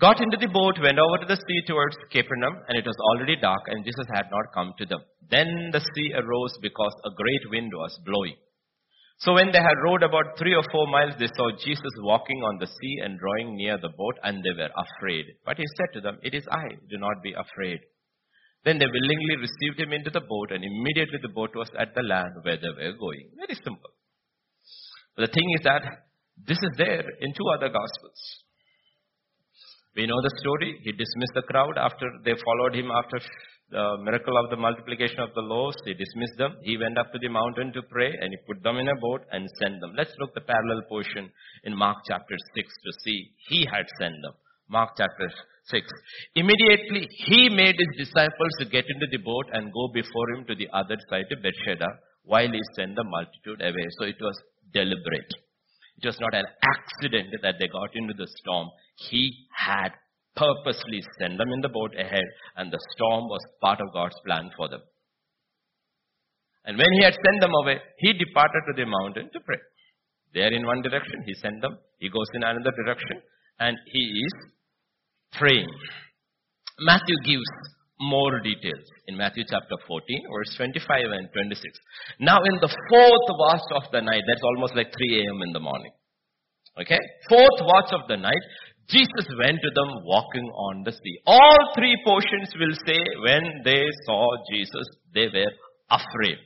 Got 0.00 0.20
into 0.20 0.36
the 0.36 0.48
boat, 0.48 0.74
went 0.82 0.98
over 0.98 1.18
to 1.18 1.26
the 1.26 1.38
sea 1.38 1.62
towards 1.68 1.96
Capernaum, 2.10 2.58
and 2.66 2.76
it 2.76 2.84
was 2.84 2.96
already 3.10 3.36
dark, 3.36 3.62
and 3.68 3.84
Jesus 3.84 4.06
had 4.12 4.26
not 4.30 4.50
come 4.52 4.74
to 4.78 4.86
them. 4.86 4.98
Then 5.30 5.70
the 5.70 5.78
sea 5.78 6.12
arose 6.14 6.58
because 6.60 6.94
a 7.04 7.14
great 7.14 7.44
wind 7.50 7.70
was 7.72 7.96
blowing. 8.04 8.34
So 9.18 9.34
when 9.34 9.52
they 9.52 9.62
had 9.62 9.78
rowed 9.84 10.02
about 10.02 10.36
three 10.36 10.54
or 10.54 10.64
four 10.72 10.88
miles, 10.88 11.14
they 11.18 11.30
saw 11.36 11.50
Jesus 11.62 11.94
walking 12.02 12.42
on 12.42 12.58
the 12.58 12.66
sea 12.66 12.98
and 13.04 13.20
drawing 13.20 13.56
near 13.56 13.78
the 13.78 13.94
boat, 13.96 14.18
and 14.24 14.42
they 14.42 14.50
were 14.50 14.74
afraid. 14.74 15.26
But 15.46 15.58
he 15.58 15.64
said 15.76 15.94
to 15.94 16.00
them, 16.00 16.18
It 16.24 16.34
is 16.34 16.44
I, 16.50 16.74
do 16.90 16.98
not 16.98 17.22
be 17.22 17.32
afraid. 17.32 17.78
Then 18.64 18.78
they 18.78 18.86
willingly 18.86 19.36
received 19.36 19.78
him 19.78 19.92
into 19.92 20.10
the 20.10 20.26
boat, 20.26 20.50
and 20.50 20.64
immediately 20.64 21.18
the 21.22 21.28
boat 21.28 21.54
was 21.54 21.70
at 21.78 21.94
the 21.94 22.02
land 22.02 22.34
where 22.42 22.56
they 22.56 22.68
were 22.68 22.98
going. 22.98 23.30
Very 23.36 23.54
simple. 23.54 23.94
But 25.14 25.30
the 25.30 25.32
thing 25.32 25.48
is 25.56 25.62
that 25.64 25.82
this 26.36 26.58
is 26.58 26.74
there 26.76 27.04
in 27.20 27.32
two 27.32 27.46
other 27.54 27.68
gospels. 27.68 28.43
We 29.96 30.06
know 30.06 30.20
the 30.22 30.34
story. 30.40 30.80
He 30.82 30.90
dismissed 30.92 31.34
the 31.34 31.42
crowd 31.42 31.78
after 31.78 32.06
they 32.24 32.34
followed 32.44 32.74
him 32.74 32.90
after 32.90 33.18
the 33.70 33.96
miracle 34.02 34.36
of 34.36 34.50
the 34.50 34.56
multiplication 34.56 35.20
of 35.20 35.30
the 35.34 35.40
loaves. 35.40 35.76
He 35.84 35.94
dismissed 35.94 36.36
them. 36.36 36.56
He 36.62 36.76
went 36.76 36.98
up 36.98 37.12
to 37.12 37.18
the 37.18 37.28
mountain 37.28 37.72
to 37.72 37.82
pray 37.82 38.10
and 38.10 38.30
he 38.30 38.38
put 38.46 38.62
them 38.62 38.78
in 38.78 38.88
a 38.88 38.96
boat 39.00 39.22
and 39.30 39.48
sent 39.62 39.80
them. 39.80 39.94
Let's 39.96 40.14
look 40.18 40.34
the 40.34 40.40
parallel 40.40 40.82
portion 40.88 41.30
in 41.62 41.76
Mark 41.76 41.98
chapter 42.08 42.36
6 42.56 42.68
to 42.84 42.92
see 43.04 43.30
he 43.48 43.66
had 43.70 43.86
sent 43.98 44.14
them. 44.22 44.34
Mark 44.68 44.90
chapter 44.96 45.30
6. 45.66 45.86
Immediately 46.34 47.08
he 47.26 47.48
made 47.48 47.76
his 47.78 48.06
disciples 48.06 48.54
to 48.58 48.66
get 48.66 48.84
into 48.88 49.06
the 49.10 49.22
boat 49.22 49.46
and 49.52 49.72
go 49.72 49.88
before 49.94 50.28
him 50.34 50.44
to 50.46 50.54
the 50.54 50.68
other 50.72 50.96
side 51.08 51.26
to 51.30 51.36
Bethsaida 51.36 51.86
while 52.24 52.50
he 52.50 52.60
sent 52.74 52.96
the 52.96 53.04
multitude 53.04 53.60
away. 53.60 53.86
So 53.98 54.06
it 54.06 54.16
was 54.20 54.34
deliberate. 54.72 55.30
It 56.02 56.06
was 56.06 56.18
not 56.20 56.34
an 56.34 56.46
accident 56.62 57.34
that 57.42 57.56
they 57.60 57.68
got 57.68 57.94
into 57.94 58.14
the 58.14 58.26
storm. 58.42 58.68
He 58.96 59.46
had 59.56 59.90
purposely 60.36 61.02
sent 61.18 61.38
them 61.38 61.52
in 61.52 61.60
the 61.60 61.68
boat 61.68 61.92
ahead 61.98 62.24
and 62.56 62.72
the 62.72 62.80
storm 62.94 63.28
was 63.28 63.40
part 63.60 63.80
of 63.80 63.92
God's 63.92 64.16
plan 64.26 64.50
for 64.56 64.68
them. 64.68 64.80
And 66.64 66.78
when 66.78 66.92
he 66.98 67.04
had 67.04 67.14
sent 67.14 67.40
them 67.40 67.52
away, 67.62 67.78
he 67.98 68.12
departed 68.12 68.62
to 68.68 68.72
the 68.76 68.86
mountain 68.86 69.30
to 69.32 69.40
pray. 69.40 69.58
They 70.32 70.40
are 70.40 70.52
in 70.52 70.66
one 70.66 70.82
direction, 70.82 71.22
he 71.26 71.34
sent 71.34 71.60
them. 71.60 71.78
He 71.98 72.08
goes 72.08 72.26
in 72.34 72.42
another 72.42 72.72
direction 72.84 73.22
and 73.60 73.76
he 73.92 74.24
is 74.24 74.34
praying. 75.38 75.68
Matthew 76.80 77.16
gives 77.24 77.50
more 78.00 78.40
details 78.40 78.84
in 79.06 79.16
Matthew 79.16 79.44
chapter 79.48 79.76
14, 79.86 80.22
verse 80.32 80.54
25 80.56 81.04
and 81.12 81.28
26. 81.32 81.78
Now, 82.18 82.38
in 82.42 82.58
the 82.60 82.68
fourth 82.90 83.28
watch 83.38 83.68
of 83.74 83.84
the 83.92 84.00
night, 84.00 84.22
that's 84.26 84.42
almost 84.42 84.74
like 84.74 84.90
3 84.90 85.20
a.m. 85.20 85.40
in 85.46 85.52
the 85.52 85.60
morning. 85.60 85.92
Okay? 86.80 86.98
Fourth 87.28 87.60
watch 87.62 87.92
of 87.92 88.08
the 88.08 88.16
night, 88.16 88.44
Jesus 88.88 89.26
went 89.38 89.58
to 89.62 89.70
them 89.74 90.04
walking 90.04 90.44
on 90.44 90.82
the 90.84 90.92
sea. 90.92 91.18
All 91.26 91.72
three 91.74 91.96
portions 92.04 92.52
will 92.58 92.74
say 92.86 93.00
when 93.24 93.62
they 93.64 93.84
saw 94.04 94.26
Jesus, 94.52 94.86
they 95.14 95.26
were 95.26 95.52
afraid. 95.90 96.38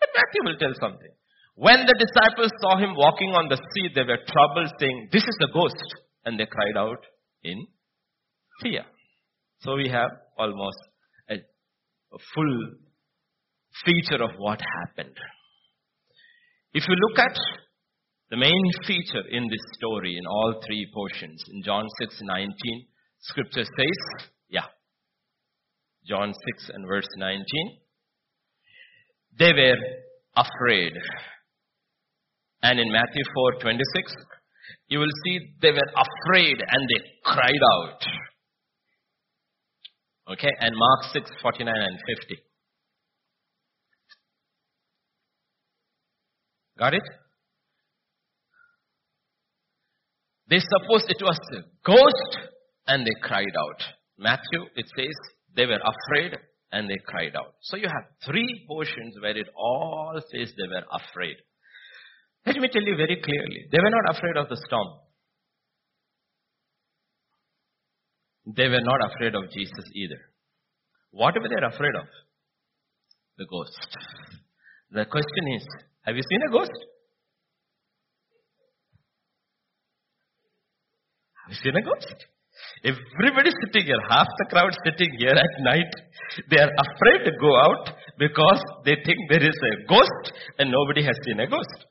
But 0.00 0.08
Matthew 0.14 0.42
will 0.44 0.58
tell 0.58 0.74
something. 0.80 1.10
When 1.54 1.86
the 1.86 1.94
disciples 1.98 2.52
saw 2.60 2.76
him 2.76 2.94
walking 2.94 3.30
on 3.34 3.48
the 3.48 3.56
sea, 3.56 3.88
they 3.94 4.02
were 4.02 4.20
troubled, 4.28 4.70
saying, 4.78 5.08
This 5.10 5.24
is 5.24 5.38
a 5.42 5.52
ghost. 5.52 5.76
And 6.24 6.38
they 6.38 6.46
cried 6.46 6.76
out 6.76 7.02
in 7.42 7.66
fear. 8.62 8.84
So 9.60 9.74
we 9.74 9.88
have 9.88 10.10
almost 10.38 10.78
a, 11.30 11.34
a 11.34 12.18
full 12.34 12.72
feature 13.84 14.22
of 14.22 14.30
what 14.38 14.60
happened. 14.60 15.16
If 16.72 16.84
you 16.86 16.94
look 16.94 17.18
at 17.18 17.36
the 18.30 18.36
main 18.36 18.70
feature 18.86 19.26
in 19.30 19.44
this 19.48 19.64
story 19.78 20.16
in 20.18 20.26
all 20.26 20.60
three 20.66 20.86
portions, 20.92 21.42
in 21.52 21.62
John 21.62 21.86
6 22.00 22.18
19, 22.22 22.52
scripture 23.20 23.64
says, 23.64 24.28
yeah, 24.48 24.66
John 26.06 26.32
6 26.56 26.70
and 26.74 26.86
verse 26.86 27.08
19, 27.16 27.44
they 29.38 29.52
were 29.52 29.76
afraid. 30.36 30.92
And 32.62 32.78
in 32.78 32.92
Matthew 32.92 33.24
4 33.34 33.60
26, 33.62 34.14
you 34.88 34.98
will 34.98 35.14
see 35.24 35.38
they 35.62 35.70
were 35.70 35.90
afraid 35.96 36.56
and 36.58 36.88
they 36.88 37.02
cried 37.24 37.62
out. 37.74 38.04
Okay, 40.32 40.50
and 40.60 40.76
Mark 40.76 41.04
6, 41.12 41.30
49 41.40 41.74
and 41.74 41.98
50. 42.18 42.36
Got 46.78 46.94
it? 46.94 47.02
They 50.48 50.58
supposed 50.58 51.10
it 51.10 51.22
was 51.22 51.38
a 51.56 51.62
ghost 51.84 52.48
and 52.86 53.06
they 53.06 53.14
cried 53.22 53.54
out. 53.58 53.82
Matthew, 54.18 54.64
it 54.76 54.86
says 54.96 55.14
they 55.54 55.66
were 55.66 55.80
afraid 55.80 56.38
and 56.72 56.88
they 56.88 56.98
cried 57.06 57.36
out. 57.36 57.54
So 57.62 57.76
you 57.76 57.86
have 57.86 58.04
three 58.24 58.64
portions 58.66 59.16
where 59.20 59.36
it 59.36 59.48
all 59.56 60.20
says 60.30 60.52
they 60.56 60.68
were 60.68 60.84
afraid. 60.90 61.36
Let 62.46 62.56
me 62.56 62.68
tell 62.72 62.82
you 62.82 62.96
very 62.96 63.20
clearly, 63.22 63.68
they 63.70 63.78
were 63.78 63.90
not 63.90 64.16
afraid 64.16 64.36
of 64.36 64.48
the 64.48 64.56
storm. 64.66 64.88
They 68.56 68.68
were 68.68 68.80
not 68.80 69.12
afraid 69.12 69.34
of 69.34 69.50
Jesus 69.50 69.84
either. 69.94 70.20
What 71.10 71.34
were 71.34 71.48
they 71.48 71.66
afraid 71.66 71.94
of? 71.94 72.06
The 73.36 73.46
ghost. 73.46 73.86
The 74.90 75.04
question 75.04 75.44
is, 75.56 75.66
have 76.02 76.16
you 76.16 76.22
seen 76.22 76.40
a 76.48 76.52
ghost? 76.52 76.72
You 81.48 81.54
seen 81.62 81.76
a 81.76 81.82
ghost? 81.82 82.26
Everybody 82.84 83.50
sitting 83.64 83.86
here, 83.86 84.00
half 84.08 84.26
the 84.38 84.46
crowd 84.50 84.70
sitting 84.84 85.10
here 85.18 85.34
at 85.34 85.62
night, 85.62 85.92
they 86.50 86.58
are 86.58 86.70
afraid 86.70 87.24
to 87.24 87.32
go 87.40 87.56
out 87.58 87.90
because 88.18 88.62
they 88.84 88.96
think 89.04 89.18
there 89.28 89.42
is 89.42 89.54
a 89.54 89.86
ghost 89.88 90.32
and 90.58 90.70
nobody 90.70 91.02
has 91.04 91.16
seen 91.24 91.40
a 91.40 91.46
ghost. 91.46 91.86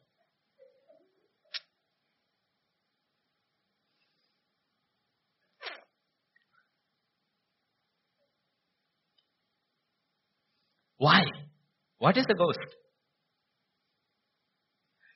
Why? 10.98 11.24
What 12.00 12.18
is 12.18 12.26
the 12.28 12.36
ghost? 12.36 12.60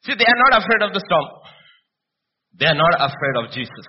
See, 0.03 0.13
they 0.17 0.25
are 0.25 0.49
not 0.49 0.63
afraid 0.63 0.81
of 0.87 0.93
the 0.93 1.03
storm. 1.05 1.25
They 2.59 2.65
are 2.65 2.75
not 2.75 2.95
afraid 2.95 3.45
of 3.45 3.51
Jesus. 3.53 3.87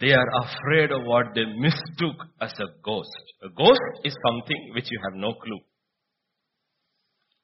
They 0.00 0.12
are 0.12 0.28
afraid 0.42 0.92
of 0.92 1.04
what 1.04 1.34
they 1.34 1.44
mistook 1.44 2.16
as 2.40 2.52
a 2.58 2.66
ghost. 2.82 3.12
A 3.42 3.50
ghost 3.50 4.00
is 4.02 4.16
something 4.26 4.72
which 4.74 4.90
you 4.90 4.98
have 5.04 5.14
no 5.14 5.34
clue. 5.34 5.60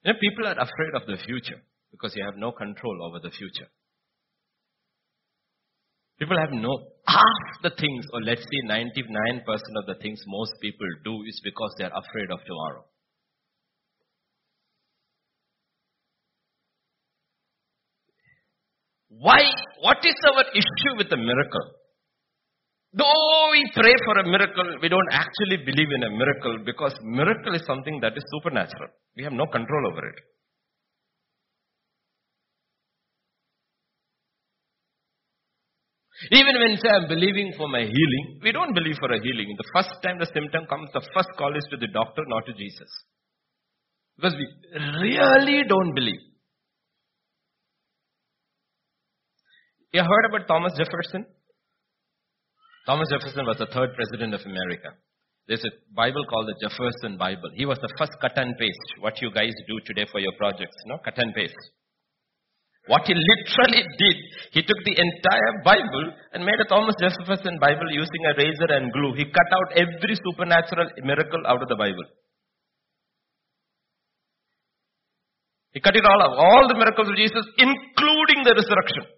You 0.05 0.13
know, 0.13 0.19
people 0.19 0.47
are 0.47 0.59
afraid 0.59 0.95
of 0.95 1.07
the 1.07 1.23
future 1.23 1.61
because 1.91 2.17
you 2.17 2.25
have 2.25 2.37
no 2.37 2.53
control 2.53 3.05
over 3.05 3.19
the 3.21 3.31
future. 3.31 3.69
People 6.19 6.39
have 6.39 6.51
no, 6.51 6.79
half 7.07 7.63
the 7.63 7.71
things, 7.79 8.07
or 8.15 8.23
let's 8.23 8.41
say 8.41 8.61
99% 8.67 9.45
of 9.77 9.87
the 9.87 9.97
things 10.01 10.23
most 10.27 10.53
people 10.63 10.87
do 11.05 11.23
is 11.29 11.39
because 11.45 11.75
they 11.77 11.85
are 11.85 11.93
afraid 11.93 12.31
of 12.31 12.39
tomorrow. 12.47 12.85
Why? 19.11 19.41
What 19.83 19.99
is 20.05 20.15
our 20.25 20.45
issue 20.55 20.97
with 20.97 21.11
the 21.11 21.19
miracle? 21.19 21.73
Though 22.97 23.51
we 23.53 23.63
pray 23.75 23.93
for 24.07 24.19
a 24.21 24.25
miracle, 24.27 24.79
we 24.81 24.89
don't 24.89 25.13
actually 25.13 25.59
believe 25.59 25.91
in 25.95 26.03
a 26.03 26.11
miracle 26.11 26.59
because 26.65 26.95
miracle 27.03 27.55
is 27.55 27.63
something 27.67 28.01
that 28.01 28.17
is 28.17 28.25
supernatural. 28.33 28.89
We 29.17 29.25
have 29.25 29.35
no 29.35 29.47
control 29.47 29.93
over 29.93 30.09
it. 30.09 30.19
Even 36.33 36.59
when 36.59 36.79
say 36.79 36.89
I'm 36.89 37.09
believing 37.09 37.53
for 37.59 37.69
my 37.69 37.81
healing, 37.81 38.41
we 38.43 38.51
don't 38.51 38.73
believe 38.73 38.97
for 38.99 39.13
a 39.13 39.21
healing. 39.23 39.55
The 39.59 39.69
first 39.75 39.91
time 40.03 40.19
the 40.19 40.31
symptom 40.33 40.65
comes, 40.65 40.89
the 40.95 41.03
first 41.13 41.29
call 41.37 41.55
is 41.55 41.67
to 41.71 41.77
the 41.77 41.89
doctor, 41.93 42.23
not 42.27 42.47
to 42.47 42.55
Jesus. 42.55 42.89
Because 44.17 44.33
we 44.35 44.49
really 45.05 45.65
don't 45.69 45.95
believe. 45.95 46.21
You 49.93 50.01
heard 50.01 50.25
about 50.31 50.49
Thomas 50.49 50.73
Jefferson? 50.79 51.27
Thomas 52.87 53.11
Jefferson 53.11 53.45
was 53.45 53.59
the 53.59 53.67
third 53.67 53.91
president 53.99 54.33
of 54.33 54.41
America. 54.47 54.95
There's 55.49 55.65
a 55.67 55.75
Bible 55.95 56.25
called 56.31 56.47
the 56.47 56.59
Jefferson 56.63 57.19
Bible. 57.19 57.51
He 57.55 57.67
was 57.67 57.79
the 57.83 57.91
first 57.99 58.15
cut 58.21 58.39
and 58.39 58.55
paste. 58.59 58.89
What 59.01 59.21
you 59.21 59.31
guys 59.35 59.55
do 59.67 59.79
today 59.87 60.07
for 60.11 60.19
your 60.19 60.33
projects, 60.39 60.75
no? 60.87 60.99
Cut 61.05 61.19
and 61.19 61.35
paste. 61.35 61.59
What 62.87 63.03
he 63.07 63.15
literally 63.15 63.83
did, 63.83 64.17
he 64.55 64.63
took 64.63 64.79
the 64.87 64.95
entire 64.95 65.55
Bible 65.65 66.07
and 66.33 66.47
made 66.47 66.59
a 66.63 66.69
Thomas 66.71 66.95
Jefferson 67.03 67.59
Bible 67.59 67.91
using 67.91 68.23
a 68.31 68.39
razor 68.39 68.71
and 68.71 68.93
glue. 68.93 69.15
He 69.19 69.27
cut 69.27 69.51
out 69.51 69.75
every 69.75 70.15
supernatural 70.23 70.91
miracle 71.03 71.43
out 71.47 71.63
of 71.63 71.69
the 71.69 71.75
Bible. 71.75 72.07
He 75.73 75.81
cut 75.81 75.97
it 75.97 76.07
all 76.07 76.23
out. 76.23 76.39
All 76.39 76.69
the 76.69 76.79
miracles 76.79 77.11
of 77.11 77.17
Jesus, 77.17 77.45
including 77.59 78.47
the 78.47 78.55
resurrection. 78.55 79.16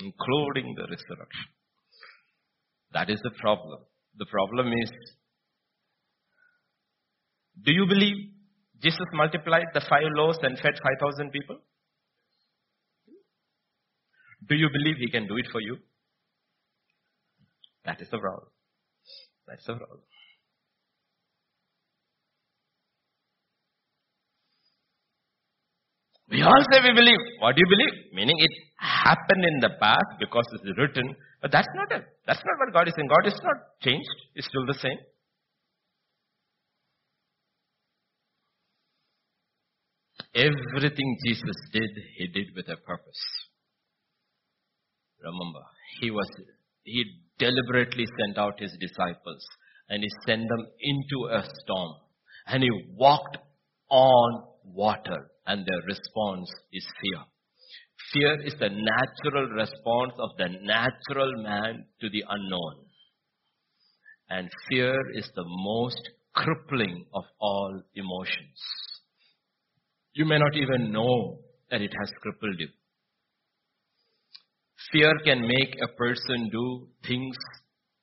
Including 0.00 0.74
the 0.76 0.82
resurrection. 0.82 1.48
That 2.92 3.10
is 3.10 3.20
the 3.22 3.30
problem. 3.40 3.80
The 4.18 4.26
problem 4.26 4.72
is, 4.72 4.90
do 7.64 7.72
you 7.72 7.86
believe 7.86 8.16
Jesus 8.82 9.06
multiplied 9.12 9.66
the 9.74 9.80
five 9.88 10.10
loaves 10.14 10.38
and 10.42 10.58
fed 10.58 10.74
5,000 11.00 11.30
people? 11.30 11.58
Do 14.48 14.54
you 14.54 14.68
believe 14.72 14.96
he 14.98 15.10
can 15.10 15.28
do 15.28 15.36
it 15.36 15.46
for 15.52 15.60
you? 15.60 15.78
That 17.84 18.00
is 18.00 18.08
the 18.10 18.18
problem. 18.18 18.48
That's 19.46 19.64
the 19.66 19.74
problem. 19.74 20.00
We 26.32 26.40
all 26.40 26.64
say 26.72 26.80
we 26.82 26.94
believe. 26.94 27.22
What 27.40 27.56
do 27.56 27.60
you 27.60 27.68
believe? 27.68 28.14
Meaning 28.14 28.36
it 28.38 28.50
happened 28.78 29.44
in 29.44 29.60
the 29.60 29.68
past 29.78 30.16
because 30.18 30.46
it's 30.54 30.78
written. 30.78 31.14
But 31.42 31.52
that's 31.52 31.68
not 31.74 31.92
it. 31.92 32.06
That's 32.26 32.40
not 32.40 32.56
what 32.58 32.72
God 32.72 32.88
is 32.88 32.94
saying. 32.96 33.08
God 33.08 33.26
is 33.26 33.38
not 33.44 33.56
changed. 33.82 34.08
It's 34.34 34.46
still 34.46 34.64
the 34.66 34.78
same. 34.80 34.96
Everything 40.34 41.18
Jesus 41.26 41.56
did, 41.70 41.90
he 42.16 42.28
did 42.28 42.56
with 42.56 42.66
a 42.68 42.78
purpose. 42.78 43.20
Remember, 45.22 45.60
he 46.00 46.10
was, 46.10 46.26
he 46.84 47.04
deliberately 47.38 48.06
sent 48.18 48.38
out 48.38 48.58
his 48.58 48.74
disciples 48.80 49.44
and 49.90 50.02
he 50.02 50.08
sent 50.26 50.48
them 50.48 50.66
into 50.80 51.26
a 51.30 51.44
storm 51.60 51.92
and 52.46 52.62
he 52.62 52.70
walked 52.96 53.36
on 53.90 54.44
water 54.64 55.28
and 55.46 55.66
their 55.66 55.82
response 55.86 56.50
is 56.72 56.86
fear. 57.00 57.24
Fear 58.12 58.46
is 58.46 58.54
the 58.58 58.68
natural 58.68 59.48
response 59.54 60.12
of 60.18 60.30
the 60.36 60.48
natural 60.62 61.42
man 61.42 61.86
to 62.00 62.10
the 62.10 62.24
unknown. 62.28 62.86
And 64.28 64.50
fear 64.68 64.96
is 65.14 65.30
the 65.34 65.44
most 65.46 66.10
crippling 66.34 67.06
of 67.14 67.24
all 67.40 67.82
emotions. 67.94 68.58
You 70.14 70.24
may 70.24 70.38
not 70.38 70.56
even 70.56 70.92
know 70.92 71.40
that 71.70 71.80
it 71.80 71.92
has 71.98 72.12
crippled 72.20 72.58
you. 72.58 72.68
Fear 74.92 75.12
can 75.24 75.40
make 75.40 75.76
a 75.80 75.88
person 75.96 76.50
do 76.50 76.88
things 77.06 77.36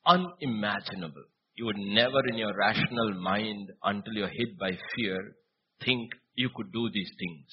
unimaginable. 0.05 1.25
You 1.55 1.65
would 1.65 1.77
never 1.77 2.21
in 2.29 2.37
your 2.37 2.55
rational 2.57 3.13
mind, 3.21 3.69
until 3.83 4.13
you're 4.13 4.27
hit 4.27 4.57
by 4.59 4.71
fear, 4.95 5.35
think 5.83 6.09
you 6.39 6.49
could 6.55 6.71
do 6.71 6.89
these 6.93 7.11
things. 7.19 7.47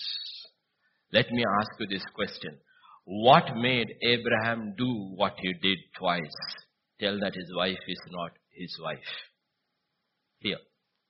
Let 1.12 1.30
me 1.32 1.44
ask 1.60 1.70
you 1.80 1.86
this 1.88 2.04
question. 2.14 2.56
What 3.04 3.56
made 3.56 3.88
Abraham 4.02 4.74
do 4.78 4.88
what 5.16 5.34
he 5.40 5.52
did 5.54 5.78
twice? 5.98 6.38
Tell 7.00 7.18
that 7.20 7.34
his 7.34 7.50
wife 7.54 7.84
is 7.88 8.02
not 8.10 8.32
his 8.52 8.78
wife. 8.82 9.12
Here. 10.38 10.62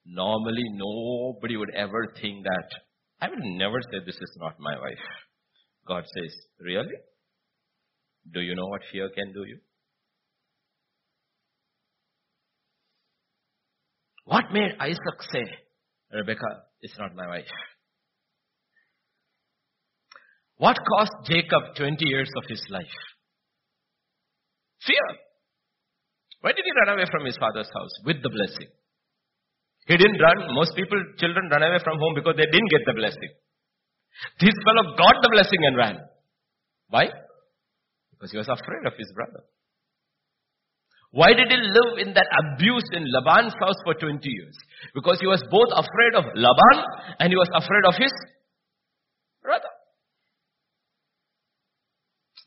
Normally 0.06 0.64
nobody 0.72 1.56
would 1.56 1.74
ever 1.74 2.14
think 2.20 2.44
that 2.44 2.68
I 3.20 3.28
will 3.28 3.58
never 3.58 3.80
say 3.82 3.98
this 4.04 4.14
is 4.14 4.36
not 4.38 4.60
my 4.60 4.78
wife. 4.78 5.06
God 5.86 6.04
says, 6.16 6.34
really? 6.60 6.96
Do 8.32 8.40
you 8.40 8.54
know 8.54 8.66
what 8.66 8.82
fear 8.90 9.10
can 9.14 9.32
do 9.32 9.44
you? 9.44 9.58
What 14.24 14.52
made 14.52 14.72
Isaac 14.80 15.18
say, 15.32 15.46
Rebecca 16.12 16.65
is 16.82 16.92
not 16.98 17.14
my 17.14 17.26
wife? 17.26 17.52
What 20.58 20.76
cost 20.88 21.12
Jacob 21.24 21.76
20 21.76 22.04
years 22.06 22.30
of 22.36 22.44
his 22.48 22.62
life? 22.70 22.98
Fear. 24.86 25.06
Why 26.40 26.52
did 26.52 26.64
he 26.64 26.72
run 26.80 26.96
away 26.96 27.06
from 27.10 27.24
his 27.26 27.36
father's 27.36 27.68
house 27.74 27.94
with 28.04 28.22
the 28.22 28.30
blessing? 28.30 28.68
He 29.86 29.96
didn't 29.96 30.20
run. 30.20 30.54
Most 30.54 30.74
people, 30.74 30.98
children 31.18 31.48
run 31.50 31.62
away 31.62 31.78
from 31.82 31.98
home 31.98 32.14
because 32.14 32.34
they 32.36 32.46
didn't 32.46 32.70
get 32.70 32.86
the 32.86 32.94
blessing. 32.94 33.30
This 34.40 34.54
fellow 34.64 34.96
got 34.96 35.22
the 35.22 35.30
blessing 35.30 35.60
and 35.64 35.76
ran. 35.76 35.96
Why? 36.88 37.06
Because 38.12 38.30
he 38.32 38.38
was 38.38 38.48
afraid 38.48 38.86
of 38.86 38.94
his 38.96 39.12
brother. 39.14 39.44
Why 41.16 41.32
did 41.32 41.48
he 41.48 41.56
live 41.56 41.96
in 42.06 42.12
that 42.12 42.28
abuse 42.44 42.84
in 42.92 43.08
Laban's 43.08 43.54
house 43.58 43.80
for 43.84 43.94
20 43.94 44.20
years? 44.20 44.56
Because 44.92 45.18
he 45.18 45.26
was 45.26 45.40
both 45.50 45.72
afraid 45.72 46.12
of 46.12 46.24
Laban 46.36 46.84
and 47.18 47.32
he 47.32 47.36
was 47.36 47.48
afraid 47.56 47.88
of 47.88 47.94
his 47.96 48.12
brother. 49.42 49.72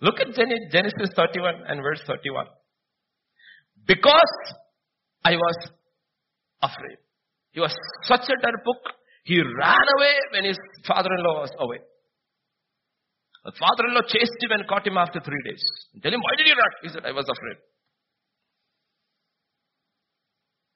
Look 0.01 0.19
at 0.21 0.35
Genesis 0.35 1.09
31 1.15 1.65
and 1.67 1.81
verse 1.81 2.01
31. 2.05 2.45
Because 3.87 4.33
I 5.25 5.33
was 5.33 5.57
afraid. 6.61 7.01
He 7.51 7.59
was 7.59 7.73
such 8.03 8.29
a 8.29 8.37
darpuk. 8.37 8.81
He 9.23 9.41
ran 9.41 9.85
away 9.97 10.13
when 10.33 10.45
his 10.45 10.59
father-in-law 10.85 11.41
was 11.41 11.51
away. 11.57 11.79
The 13.45 13.53
father-in-law 13.57 14.05
chased 14.07 14.37
him 14.41 14.51
and 14.51 14.67
caught 14.67 14.85
him 14.85 14.97
after 14.97 15.19
three 15.19 15.41
days. 15.49 15.63
Tell 16.03 16.13
him, 16.13 16.21
why 16.21 16.37
did 16.37 16.45
you 16.45 16.53
run? 16.53 16.71
He 16.83 16.89
said, 16.89 17.03
I 17.03 17.11
was 17.11 17.25
afraid. 17.25 17.57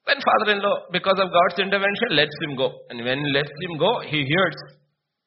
When 0.05 0.19
father-in-law, 0.19 0.91
because 0.91 1.15
of 1.19 1.31
God's 1.31 1.59
intervention, 1.59 2.11
lets 2.11 2.35
him 2.41 2.55
go. 2.57 2.75
And 2.89 3.03
when 3.03 3.23
he 3.23 3.31
lets 3.31 3.51
him 3.51 3.79
go, 3.79 4.01
he 4.01 4.25
hears, 4.27 4.57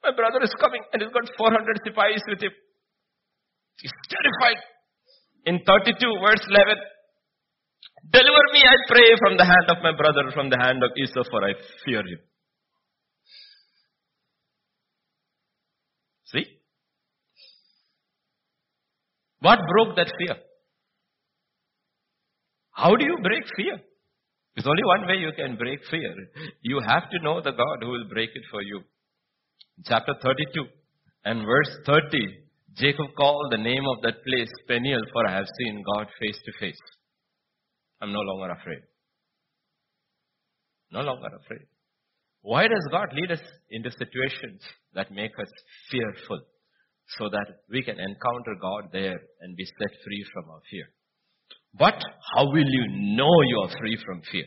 my 0.05 0.13
brother 0.13 0.43
is 0.43 0.53
coming 0.61 0.83
and 0.93 1.01
he's 1.03 1.13
got 1.13 1.25
400 1.37 1.81
sipais 1.87 2.21
with 2.29 2.43
him. 2.43 2.53
He's 3.81 3.93
terrified. 4.09 4.61
In 5.47 5.61
32 5.65 5.97
verse 6.21 6.45
11, 6.51 6.77
Deliver 8.13 8.45
me, 8.53 8.61
I 8.63 8.77
pray, 8.89 9.17
from 9.19 9.37
the 9.37 9.45
hand 9.45 9.67
of 9.69 9.79
my 9.83 9.93
brother, 9.97 10.31
from 10.33 10.51
the 10.51 10.59
hand 10.59 10.83
of 10.83 10.91
Esau, 10.97 11.25
for 11.29 11.43
I 11.43 11.55
fear 11.85 12.01
him. 12.01 12.21
See? 16.27 16.45
What 19.41 19.59
broke 19.69 19.97
that 19.97 20.13
fear? 20.19 20.37
How 22.73 22.95
do 22.95 23.05
you 23.05 23.19
break 23.23 23.45
fear? 23.57 23.81
There's 24.57 24.67
only 24.67 24.85
one 24.85 25.07
way 25.07 25.17
you 25.17 25.33
can 25.37 25.57
break 25.57 25.81
fear. 25.91 26.15
You 26.63 26.81
have 26.81 27.11
to 27.11 27.23
know 27.23 27.43
the 27.43 27.53
God 27.53 27.79
who 27.83 27.91
will 27.91 28.09
break 28.09 28.31
it 28.35 28.43
for 28.51 28.63
you. 28.63 28.81
Chapter 29.85 30.15
32 30.23 30.65
and 31.27 31.45
verse 31.45 31.69
30, 31.85 32.19
Jacob 32.75 33.07
called 33.19 33.53
the 33.53 33.59
name 33.59 33.85
of 33.95 34.03
that 34.03 34.25
place 34.25 34.51
Peniel, 34.67 35.03
for 35.13 35.29
I 35.29 35.33
have 35.33 35.47
seen 35.59 35.85
God 35.95 36.07
face 36.19 36.39
to 36.47 36.53
face. 36.59 36.81
I'm 38.01 38.13
no 38.13 38.21
longer 38.21 38.53
afraid. 38.53 38.81
No 40.91 41.01
longer 41.01 41.29
afraid. 41.37 41.67
Why 42.41 42.63
does 42.67 42.89
God 42.91 43.09
lead 43.13 43.33
us 43.33 43.45
into 43.71 43.91
situations 43.91 44.63
that 44.95 45.11
make 45.11 45.33
us 45.39 45.51
fearful? 45.91 46.41
So 47.19 47.29
that 47.29 47.47
we 47.71 47.83
can 47.83 48.01
encounter 48.01 48.55
God 48.61 48.89
there 48.93 49.21
and 49.41 49.57
be 49.57 49.65
set 49.65 49.91
free 50.05 50.25
from 50.33 50.51
our 50.51 50.61
fear. 50.69 50.89
But 51.79 52.01
how 52.35 52.47
will 52.47 52.69
you 52.69 53.17
know 53.17 53.35
you 53.49 53.61
are 53.65 53.79
free 53.79 53.99
from 54.05 54.23
fear? 54.31 54.45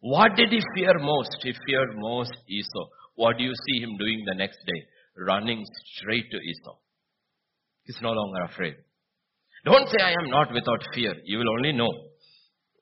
What 0.00 0.36
did 0.36 0.50
he 0.50 0.60
fear 0.74 0.92
most? 0.98 1.36
He 1.42 1.52
feared 1.66 1.96
most 1.96 2.32
Esau. 2.48 2.86
What 3.16 3.38
do 3.38 3.44
you 3.44 3.52
see 3.54 3.82
him 3.82 3.96
doing 3.98 4.24
the 4.26 4.34
next 4.34 4.58
day? 4.66 4.82
Running 5.18 5.64
straight 5.96 6.30
to 6.30 6.36
Esau. 6.36 6.76
He's 7.84 7.98
no 8.02 8.10
longer 8.10 8.44
afraid. 8.44 8.74
Don't 9.64 9.88
say, 9.88 10.02
I 10.02 10.12
am 10.12 10.30
not 10.30 10.52
without 10.52 10.82
fear. 10.94 11.14
You 11.24 11.38
will 11.38 11.50
only 11.58 11.72
know. 11.72 11.90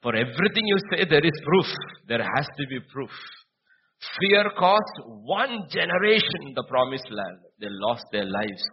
For 0.03 0.15
everything 0.15 0.67
you 0.67 0.77
say, 0.91 1.05
there 1.09 1.25
is 1.25 1.41
proof. 1.45 1.67
There 2.09 2.23
has 2.23 2.47
to 2.59 2.67
be 2.69 2.79
proof. 2.93 3.11
Fear 4.21 4.51
cost 4.59 4.93
one 5.07 5.67
generation 5.71 6.53
the 6.55 6.65
promised 6.69 7.09
land. 7.11 7.39
They 7.61 7.69
lost 7.71 8.05
their 8.13 8.27
lives 8.27 8.65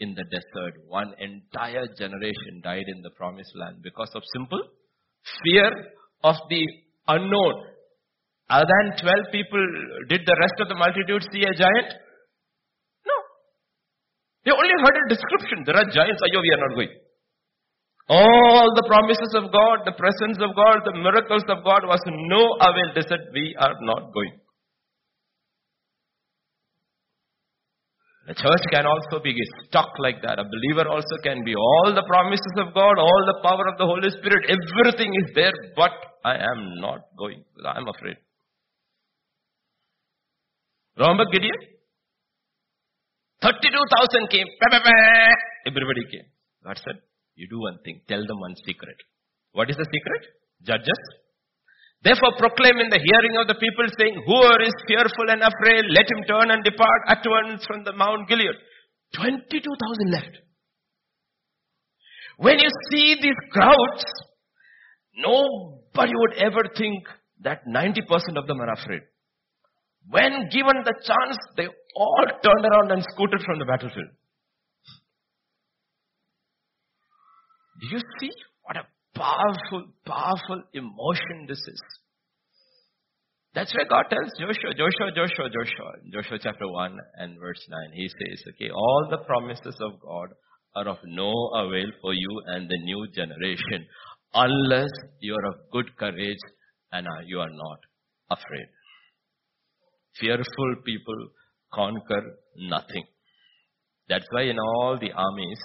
in 0.00 0.14
the 0.14 0.24
desert. 0.24 0.74
One 0.88 1.14
entire 1.18 1.86
generation 1.98 2.60
died 2.62 2.86
in 2.88 3.02
the 3.02 3.10
promised 3.10 3.52
land 3.56 3.82
because 3.82 4.10
of 4.14 4.22
simple 4.34 4.62
fear 5.44 5.70
of 6.22 6.36
the 6.50 6.62
unknown. 7.08 7.54
Other 8.50 8.66
than 8.68 8.96
12 9.00 9.32
people, 9.32 9.64
did 10.08 10.20
the 10.26 10.36
rest 10.38 10.56
of 10.60 10.68
the 10.68 10.74
multitude 10.74 11.24
see 11.32 11.42
a 11.42 11.54
giant? 11.56 11.90
No. 13.06 13.16
They 14.44 14.52
only 14.52 14.76
heard 14.84 14.96
a 15.00 15.08
description. 15.08 15.64
There 15.64 15.76
are 15.76 15.88
giants. 15.88 16.20
Ayo, 16.20 16.42
we 16.42 16.52
are 16.52 16.68
not 16.68 16.76
going. 16.76 16.92
All 18.06 18.68
the 18.76 18.84
promises 18.84 19.32
of 19.32 19.48
God, 19.48 19.88
the 19.88 19.96
presence 19.96 20.36
of 20.44 20.52
God, 20.52 20.84
the 20.84 20.92
miracles 20.92 21.44
of 21.48 21.64
God 21.64 21.88
was 21.88 22.00
no 22.04 22.42
avail. 22.60 22.92
They 22.92 23.08
said, 23.08 23.32
we 23.32 23.56
are 23.58 23.72
not 23.80 24.12
going. 24.12 24.43
The 28.26 28.34
church 28.34 28.64
can 28.72 28.86
also 28.86 29.22
be 29.22 29.34
stuck 29.68 29.90
like 29.98 30.22
that. 30.22 30.38
A 30.38 30.44
believer 30.44 30.88
also 30.88 31.16
can 31.22 31.44
be 31.44 31.54
all 31.54 31.92
the 31.94 32.04
promises 32.08 32.54
of 32.56 32.72
God, 32.72 32.98
all 32.98 33.22
the 33.26 33.40
power 33.42 33.68
of 33.68 33.76
the 33.76 33.84
Holy 33.84 34.08
Spirit, 34.08 34.48
everything 34.48 35.12
is 35.22 35.30
there, 35.34 35.52
but 35.76 35.92
I 36.24 36.36
am 36.36 36.80
not 36.80 37.00
going. 37.18 37.44
I 37.66 37.76
am 37.76 37.86
afraid. 37.86 38.16
Remember 40.96 41.26
Gideon? 41.30 41.60
32,000 43.42 44.30
came. 44.30 44.46
Everybody 45.66 46.04
came. 46.10 46.24
God 46.64 46.78
said, 46.82 46.96
you 47.34 47.46
do 47.50 47.60
one 47.60 47.78
thing. 47.84 48.00
Tell 48.08 48.24
them 48.26 48.40
one 48.40 48.54
secret. 48.64 48.96
What 49.52 49.68
is 49.68 49.76
the 49.76 49.84
secret? 49.84 50.22
Judges 50.62 51.00
Therefore 52.04 52.36
proclaim 52.36 52.78
in 52.84 52.90
the 52.90 53.00
hearing 53.00 53.34
of 53.40 53.48
the 53.48 53.56
people 53.56 53.86
saying, 53.98 54.22
whoever 54.26 54.60
is 54.60 54.76
fearful 54.86 55.30
and 55.32 55.40
afraid, 55.40 55.84
let 55.88 56.04
him 56.04 56.20
turn 56.28 56.50
and 56.50 56.62
depart 56.62 57.02
at 57.08 57.24
once 57.24 57.64
from 57.64 57.82
the 57.84 57.94
Mount 57.94 58.28
Gilead. 58.28 58.56
22,000 59.16 60.12
left. 60.12 60.36
When 62.36 62.58
you 62.58 62.68
see 62.90 63.16
these 63.22 63.40
crowds, 63.52 64.04
nobody 65.16 66.12
would 66.14 66.34
ever 66.34 66.62
think 66.76 67.04
that 67.40 67.64
90% 67.66 68.36
of 68.36 68.46
them 68.46 68.60
are 68.60 68.72
afraid. 68.72 69.02
When 70.10 70.48
given 70.50 70.84
the 70.84 70.94
chance, 71.06 71.38
they 71.56 71.68
all 71.96 72.26
turned 72.42 72.66
around 72.66 72.92
and 72.92 73.02
scooted 73.14 73.40
from 73.46 73.58
the 73.58 73.64
battlefield. 73.64 74.08
Do 77.80 77.86
you 77.88 78.00
see 78.20 78.30
what 78.62 78.76
a 78.76 78.84
powerful, 79.14 79.86
powerful 80.06 80.62
emotion 80.72 81.46
this 81.48 81.58
is. 81.58 81.82
That's 83.54 83.72
why 83.72 83.84
God 83.88 84.04
tells 84.10 84.32
Joshua, 84.38 84.74
Joshua, 84.74 85.14
Joshua, 85.14 85.48
Joshua, 85.48 85.90
Joshua 86.12 86.38
chapter 86.42 86.68
1 86.68 86.98
and 87.18 87.38
verse 87.38 87.64
9. 87.68 87.92
He 87.94 88.08
says, 88.08 88.42
okay, 88.54 88.70
all 88.70 89.06
the 89.10 89.18
promises 89.18 89.76
of 89.80 90.00
God 90.00 90.34
are 90.74 90.88
of 90.88 90.98
no 91.04 91.32
avail 91.54 91.86
for 92.02 92.12
you 92.12 92.42
and 92.46 92.68
the 92.68 92.78
new 92.82 93.06
generation 93.14 93.86
unless 94.34 94.90
you 95.20 95.34
are 95.34 95.46
of 95.46 95.54
good 95.70 95.96
courage 95.96 96.42
and 96.90 97.06
you 97.26 97.38
are 97.38 97.50
not 97.50 97.78
afraid. 98.30 98.66
Fearful 100.18 100.74
people 100.84 101.28
conquer 101.72 102.22
nothing. 102.56 103.04
That's 104.08 104.26
why 104.30 104.42
in 104.42 104.58
all 104.58 104.98
the 105.00 105.12
armies, 105.12 105.60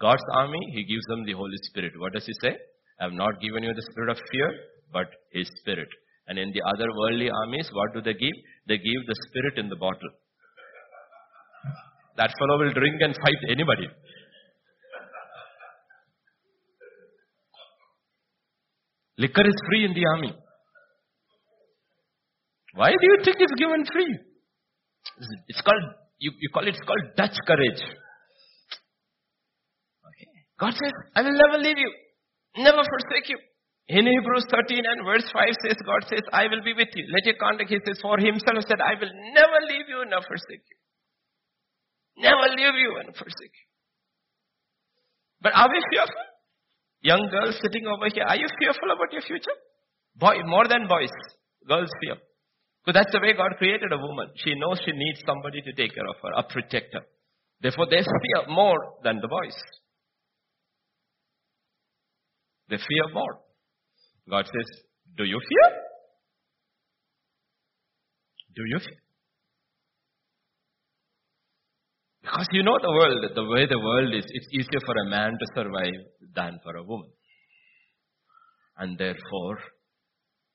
God's 0.00 0.22
army, 0.32 0.60
He 0.72 0.84
gives 0.84 1.04
them 1.06 1.24
the 1.24 1.32
Holy 1.32 1.58
Spirit. 1.64 1.92
What 1.98 2.12
does 2.12 2.26
He 2.26 2.32
say? 2.40 2.56
I 3.00 3.04
have 3.04 3.12
not 3.12 3.40
given 3.40 3.62
you 3.62 3.74
the 3.74 3.86
spirit 3.90 4.10
of 4.10 4.18
fear, 4.30 4.50
but 4.92 5.06
His 5.32 5.48
Spirit. 5.60 5.88
And 6.28 6.38
in 6.38 6.52
the 6.52 6.62
other 6.62 6.86
worldly 6.96 7.28
armies, 7.30 7.68
what 7.72 7.92
do 7.92 8.00
they 8.00 8.14
give? 8.14 8.36
They 8.66 8.78
give 8.78 9.06
the 9.06 9.16
Spirit 9.28 9.58
in 9.58 9.68
the 9.68 9.76
bottle. 9.76 10.10
That 12.16 12.30
fellow 12.38 12.58
will 12.58 12.72
drink 12.72 13.00
and 13.00 13.14
fight 13.16 13.50
anybody. 13.50 13.88
Liquor 19.18 19.46
is 19.46 19.54
free 19.68 19.84
in 19.84 19.94
the 19.94 20.06
army. 20.06 20.34
Why 22.74 22.90
do 22.90 22.96
you 23.02 23.18
think 23.24 23.36
it's 23.38 23.54
given 23.54 23.84
free? 23.92 24.18
It's 25.48 25.60
called, 25.60 25.82
you, 26.18 26.32
you 26.40 26.48
call 26.52 26.66
it, 26.66 26.70
it's 26.70 26.80
called 26.80 27.14
Dutch 27.16 27.36
courage. 27.46 27.82
Okay. 30.08 30.28
God 30.58 30.72
says, 30.72 30.92
I 31.14 31.22
will 31.22 31.38
never 31.38 31.58
leave 31.58 31.78
you. 31.78 31.92
Never 32.56 32.82
forsake 32.82 33.28
you. 33.28 33.38
In 33.88 34.06
Hebrews 34.06 34.46
13 34.48 34.80
and 34.80 35.04
verse 35.04 35.28
5 35.28 35.44
says, 35.66 35.76
God 35.84 36.02
says, 36.08 36.24
I 36.32 36.48
will 36.48 36.64
be 36.64 36.72
with 36.72 36.88
you. 36.94 37.04
Let 37.12 37.26
your 37.26 37.36
conduct, 37.36 37.68
he 37.68 37.76
says, 37.84 38.00
for 38.00 38.16
himself 38.16 38.64
said, 38.64 38.80
I 38.80 38.96
will 38.96 39.12
never 39.36 39.58
leave 39.68 39.88
you 39.88 40.00
nor 40.08 40.24
forsake 40.24 40.64
you. 40.64 40.78
Never 42.24 42.48
leave 42.56 42.76
you 42.80 42.96
and 43.04 43.12
forsake 43.12 43.52
you. 43.52 43.66
But 45.42 45.52
are 45.52 45.68
we 45.68 45.82
fearful? 45.92 46.26
Young 47.02 47.28
girls 47.28 47.60
sitting 47.60 47.84
over 47.86 48.08
here, 48.08 48.24
are 48.24 48.36
you 48.36 48.48
fearful 48.58 48.88
about 48.88 49.12
your 49.12 49.20
future? 49.20 49.52
Boy, 50.16 50.40
more 50.46 50.66
than 50.66 50.88
boys, 50.88 51.12
girls 51.68 51.90
fear. 52.00 52.16
Because 52.80 53.00
that's 53.00 53.12
the 53.12 53.20
way 53.20 53.36
God 53.36 53.58
created 53.58 53.92
a 53.92 53.98
woman. 53.98 54.32
She 54.40 54.54
knows 54.54 54.80
she 54.80 54.92
needs 54.92 55.20
somebody 55.26 55.60
to 55.60 55.72
take 55.72 55.92
care 55.92 56.08
of 56.08 56.16
her, 56.22 56.32
a 56.40 56.44
protector. 56.44 57.04
Therefore, 57.60 57.86
they 57.90 58.00
fear 58.00 58.48
more 58.48 58.96
than 59.02 59.20
the 59.20 59.28
boys. 59.28 59.56
They 62.68 62.76
fear 62.76 63.12
more. 63.12 63.38
God 64.28 64.46
says, 64.46 64.82
do 65.16 65.24
you 65.24 65.38
fear? 65.38 65.76
Do 68.56 68.62
you 68.66 68.78
fear? 68.78 68.98
Because 72.22 72.46
you 72.52 72.62
know 72.62 72.78
the 72.80 72.90
world, 72.90 73.24
the 73.34 73.44
way 73.44 73.66
the 73.66 73.78
world 73.78 74.14
is, 74.14 74.24
it's 74.26 74.48
easier 74.50 74.80
for 74.86 74.94
a 74.96 75.10
man 75.10 75.32
to 75.32 75.46
survive 75.54 76.00
than 76.34 76.58
for 76.62 76.74
a 76.76 76.82
woman. 76.82 77.10
And 78.78 78.96
therefore, 78.96 79.58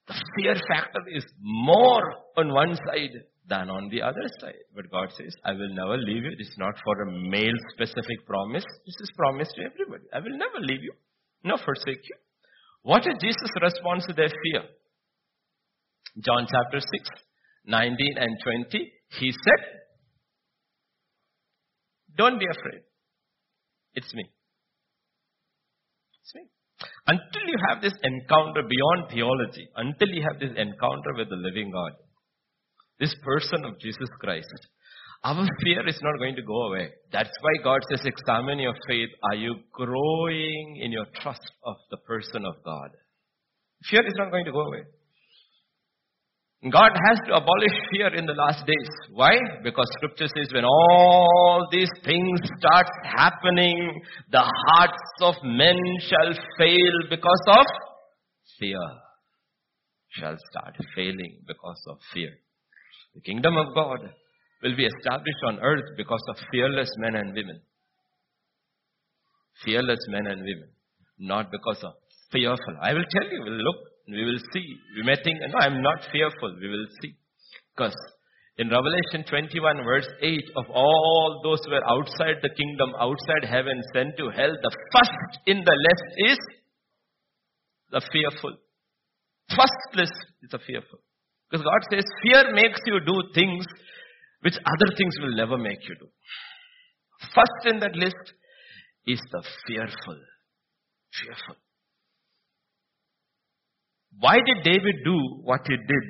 the 0.08 0.16
fear 0.36 0.56
factor 0.68 1.02
is 1.14 1.24
more 1.40 2.02
on 2.38 2.52
one 2.52 2.76
side 2.76 3.14
than 3.48 3.70
on 3.70 3.90
the 3.90 4.02
other 4.02 4.28
side. 4.42 4.66
But 4.76 4.90
God 4.92 5.10
says, 5.16 5.34
I 5.46 5.52
will 5.52 5.74
never 5.74 5.98
leave 5.98 6.24
you. 6.24 6.32
Is 6.40 6.56
not 6.58 6.74
for 6.84 7.04
a 7.04 7.12
male 7.30 7.60
specific 7.76 8.26
promise. 8.26 8.66
This 8.86 8.96
is 9.02 9.12
promised 9.16 9.52
to 9.56 9.62
everybody. 9.62 10.06
I 10.12 10.20
will 10.20 10.38
never 10.38 10.60
leave 10.60 10.82
you 10.82 10.94
no 11.44 11.58
forsake 11.58 12.04
you. 12.10 12.18
What 12.84 13.06
is 13.08 13.16
Jesus' 13.22 13.52
response 13.62 14.06
to 14.08 14.14
their 14.14 14.30
fear? 14.30 14.64
John 16.26 16.48
chapter 16.50 16.80
6, 16.80 17.10
19 17.66 18.16
and 18.18 18.38
20. 18.72 18.92
He 19.20 19.32
said, 19.32 19.66
Don't 22.18 22.40
be 22.40 22.46
afraid. 22.46 22.82
It's 23.94 24.14
me. 24.14 24.26
It's 26.22 26.36
me. 26.36 26.42
Until 27.08 27.48
you 27.48 27.58
have 27.70 27.82
this 27.82 27.94
encounter 28.04 28.64
beyond 28.64 29.12
theology, 29.12 29.68
until 29.76 30.10
you 30.10 30.24
have 30.30 30.40
this 30.40 30.52
encounter 30.52 31.14
with 31.18 31.30
the 31.30 31.36
living 31.36 31.72
God, 31.72 31.92
this 33.00 33.16
person 33.24 33.66
of 33.66 33.80
Jesus 33.80 34.10
Christ, 34.20 34.68
our 35.24 35.46
fear 35.64 35.88
is 35.88 36.00
not 36.02 36.18
going 36.18 36.36
to 36.36 36.42
go 36.42 36.68
away. 36.68 36.90
That's 37.12 37.32
why 37.42 37.64
God 37.64 37.82
says, 37.90 38.06
examine 38.06 38.60
your 38.60 38.76
faith. 38.88 39.10
Are 39.24 39.36
you 39.36 39.56
growing 39.74 40.80
in 40.82 40.92
your 40.92 41.06
trust 41.22 41.52
of 41.66 41.76
the 41.92 41.98
person 41.98 42.46
of 42.46 42.56
God? 42.64 42.92
Fear 43.90 44.08
is 44.08 44.14
not 44.18 44.32
going 44.32 44.46
to 44.46 44.52
go 44.52 44.62
away. 44.62 44.84
God 46.72 46.92
has 47.08 47.20
to 47.28 47.36
abolish 47.36 47.72
fear 47.92 48.14
in 48.16 48.26
the 48.26 48.34
last 48.34 48.66
days. 48.66 48.90
Why? 49.14 49.32
Because 49.64 49.88
scripture 49.98 50.28
says 50.28 50.52
when 50.54 50.66
all 50.66 51.68
these 51.72 51.92
things 52.04 52.40
start 52.60 52.88
happening, 53.04 54.02
the 54.30 54.44
hearts 54.44 55.22
of 55.22 55.36
men 55.44 55.78
shall 56.02 56.34
fail 56.58 56.94
because 57.10 57.44
of 57.48 57.66
fear. 58.60 58.78
Shall 60.10 60.36
start 60.52 60.76
failing 60.96 61.40
because 61.48 61.82
of 61.88 61.98
fear. 62.14 62.32
The 63.16 63.22
kingdom 63.22 63.56
of 63.56 63.74
God 63.74 64.10
will 64.64 64.76
be 64.76 64.86
established 64.86 65.44
on 65.48 65.60
earth 65.60 65.96
because 65.98 66.24
of 66.30 66.38
fearless 66.52 66.92
men 66.98 67.16
and 67.16 67.34
women. 67.34 67.62
Fearless 69.64 70.00
men 70.10 70.28
and 70.28 70.42
women. 70.42 70.70
Not 71.18 71.52
because 71.52 71.84
of 71.84 71.94
fearful. 72.32 72.76
I 72.82 72.94
will 72.94 73.06
tell 73.10 73.30
you, 73.30 73.42
we'll 73.44 73.64
look, 73.64 73.78
We 74.08 74.26
will 74.26 74.40
see. 74.54 74.66
We 74.96 75.04
may 75.04 75.16
think, 75.24 75.40
no, 75.42 75.60
I'm 75.60 75.82
not 75.82 76.08
fearful. 76.12 76.58
We 76.60 76.68
will 76.68 76.88
see. 77.02 77.14
Because 77.76 77.96
in 78.58 78.70
Revelation 78.70 79.24
21 79.30 79.84
verse 79.86 80.08
8, 80.22 80.44
of 80.58 80.66
all 80.70 81.42
those 81.44 81.60
who 81.64 81.72
were 81.72 81.86
outside 81.88 82.42
the 82.42 82.50
kingdom, 82.50 82.94
outside 83.00 83.48
heaven, 83.48 83.82
sent 83.94 84.18
to 84.18 84.30
hell, 84.36 84.52
the 84.52 84.72
first 84.94 85.40
in 85.46 85.64
the 85.64 85.78
list 85.88 86.34
is 86.34 86.40
the 87.92 88.02
fearful. 88.12 88.58
First 89.50 89.96
list 89.96 90.18
is 90.44 90.50
the 90.52 90.60
fearful. 90.60 91.00
Because 91.50 91.64
God 91.64 91.82
says 91.90 92.06
fear 92.22 92.54
makes 92.54 92.80
you 92.86 93.00
do 93.00 93.16
things 93.34 93.66
which 94.42 94.56
other 94.56 94.96
things 94.98 95.16
will 95.22 95.36
never 95.36 95.58
make 95.58 95.80
you 95.88 95.96
do. 96.00 96.08
First 97.36 97.74
in 97.74 97.80
that 97.80 97.96
list 97.96 98.34
is 99.06 99.20
the 99.32 99.44
fearful. 99.68 100.20
Fearful. 101.12 101.56
Why 104.20 104.36
did 104.46 104.64
David 104.64 104.96
do 105.04 105.18
what 105.44 105.62
he 105.68 105.76
did 105.76 106.06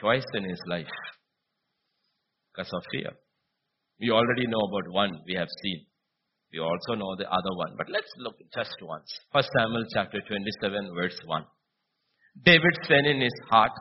twice 0.00 0.24
in 0.34 0.44
his 0.44 0.60
life? 0.68 0.86
Because 2.52 2.72
of 2.72 2.82
fear. 2.90 3.10
We 4.00 4.10
already 4.10 4.46
know 4.46 4.60
about 4.60 4.92
one 4.92 5.20
we 5.26 5.34
have 5.34 5.48
seen. 5.62 5.86
We 6.52 6.60
also 6.60 6.94
know 6.94 7.16
the 7.16 7.26
other 7.30 7.54
one. 7.56 7.74
But 7.76 7.88
let's 7.90 8.10
look 8.18 8.36
just 8.54 8.76
once. 8.82 9.10
First 9.32 9.50
Samuel 9.58 9.84
chapter 9.92 10.20
27 10.20 10.94
verse 10.94 11.18
1. 11.26 11.44
David 12.42 12.74
said 12.86 13.06
in 13.06 13.20
his 13.20 13.34
heart, 13.48 13.72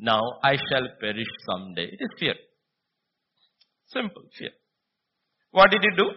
now 0.00 0.20
I 0.42 0.56
shall 0.56 0.86
perish 1.00 1.28
someday. 1.46 1.84
It 1.84 2.00
is 2.00 2.10
fear. 2.18 2.34
Simple 3.86 4.22
fear. 4.36 4.50
What 5.52 5.70
did 5.70 5.82
he 5.82 5.96
do? 5.96 6.10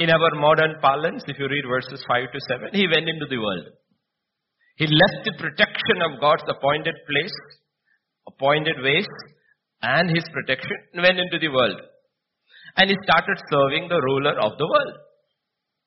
In 0.00 0.10
our 0.10 0.30
modern 0.34 0.74
parlance, 0.80 1.24
if 1.26 1.38
you 1.38 1.46
read 1.48 1.64
verses 1.68 2.04
5 2.08 2.32
to 2.32 2.40
7, 2.48 2.68
he 2.72 2.86
went 2.86 3.08
into 3.08 3.26
the 3.28 3.38
world. 3.38 3.66
He 4.76 4.86
left 4.86 5.24
the 5.24 5.34
protection 5.38 6.02
of 6.02 6.20
God's 6.20 6.44
appointed 6.48 6.94
place, 7.10 7.34
appointed 8.26 8.76
ways, 8.82 9.06
and 9.82 10.10
his 10.10 10.24
protection, 10.32 10.76
and 10.92 11.02
went 11.02 11.18
into 11.18 11.38
the 11.38 11.48
world. 11.48 11.80
And 12.76 12.90
he 12.90 12.96
started 13.02 13.38
serving 13.50 13.88
the 13.88 14.00
ruler 14.02 14.38
of 14.38 14.58
the 14.58 14.66
world. 14.66 14.94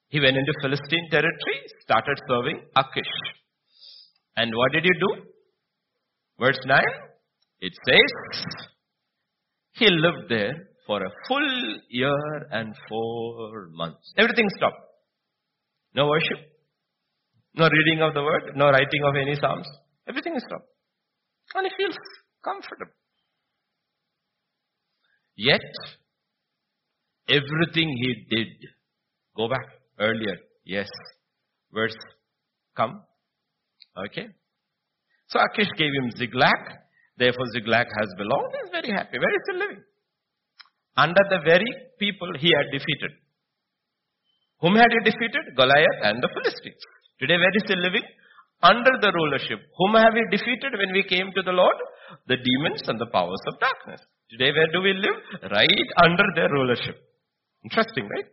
He 0.10 0.20
went 0.20 0.36
into 0.36 0.54
Philistine 0.62 1.08
territory, 1.10 1.60
started 1.84 2.18
serving 2.28 2.62
Achish. 2.76 3.14
And 4.42 4.56
what 4.60 4.72
did 4.74 4.84
he 4.90 4.94
do? 5.06 5.10
Verse 6.40 6.60
9, 6.66 6.82
it 7.68 7.74
says, 7.88 8.44
he 9.74 9.88
lived 9.88 10.30
there 10.30 10.54
for 10.88 11.04
a 11.04 11.12
full 11.28 11.50
year 11.90 12.48
and 12.52 12.74
four 12.90 13.68
months. 13.72 14.14
Everything 14.18 14.48
stopped. 14.58 14.82
No 15.94 16.08
worship, 16.08 16.40
no 17.54 17.70
reading 17.76 18.02
of 18.02 18.16
the 18.16 18.24
word, 18.24 18.54
no 18.56 18.70
writing 18.70 19.04
of 19.10 19.16
any 19.16 19.36
psalms. 19.36 19.68
Everything 20.10 20.36
is 20.36 20.44
stopped. 20.48 20.70
And 21.54 21.68
he 21.68 21.72
feels 21.78 21.98
comfortable. 22.44 22.94
Yet, 25.36 25.72
everything 27.30 27.90
he 28.04 28.12
did, 28.36 28.48
go 29.38 29.48
back 29.50 29.68
earlier, 30.00 30.38
yes, 30.66 30.90
verse, 31.72 31.96
come, 32.76 33.04
okay. 33.98 34.28
So 35.28 35.40
Achish 35.40 35.72
gave 35.78 35.92
him 35.94 36.12
Ziklag, 36.12 36.60
therefore 37.18 37.46
Ziklag 37.54 37.88
has 38.00 38.10
belonged, 38.18 38.52
he's 38.62 38.72
very 38.72 38.92
happy, 38.92 39.18
where 39.18 39.36
is 39.36 39.46
he 39.52 39.58
living? 39.58 39.84
Under 40.98 41.24
the 41.30 41.40
very 41.46 41.72
people 42.00 42.28
he 42.40 42.52
had 42.52 42.68
defeated. 42.72 43.12
Whom 44.60 44.76
had 44.76 44.92
he 44.92 45.00
defeated? 45.10 45.56
Goliath 45.56 46.00
and 46.04 46.22
the 46.22 46.30
Philistines. 46.30 46.82
Today 47.20 47.38
where 47.38 47.56
is 47.56 47.64
he 47.68 47.76
living? 47.76 48.04
Under 48.62 48.92
the 49.02 49.12
rulership. 49.12 49.60
Whom 49.78 49.96
have 49.96 50.14
we 50.14 50.24
defeated 50.30 50.74
when 50.78 50.94
we 50.94 51.04
came 51.04 51.32
to 51.34 51.42
the 51.42 51.52
Lord? 51.52 51.76
The 52.28 52.38
demons 52.38 52.84
and 52.88 53.00
the 53.00 53.08
powers 53.08 53.42
of 53.48 53.60
darkness. 53.60 54.02
Today 54.30 54.52
where 54.52 54.70
do 54.72 54.82
we 54.82 54.94
live? 54.94 55.18
Right 55.50 55.88
under 56.04 56.24
their 56.36 56.50
rulership. 56.50 56.98
Interesting, 57.64 58.08
right? 58.10 58.28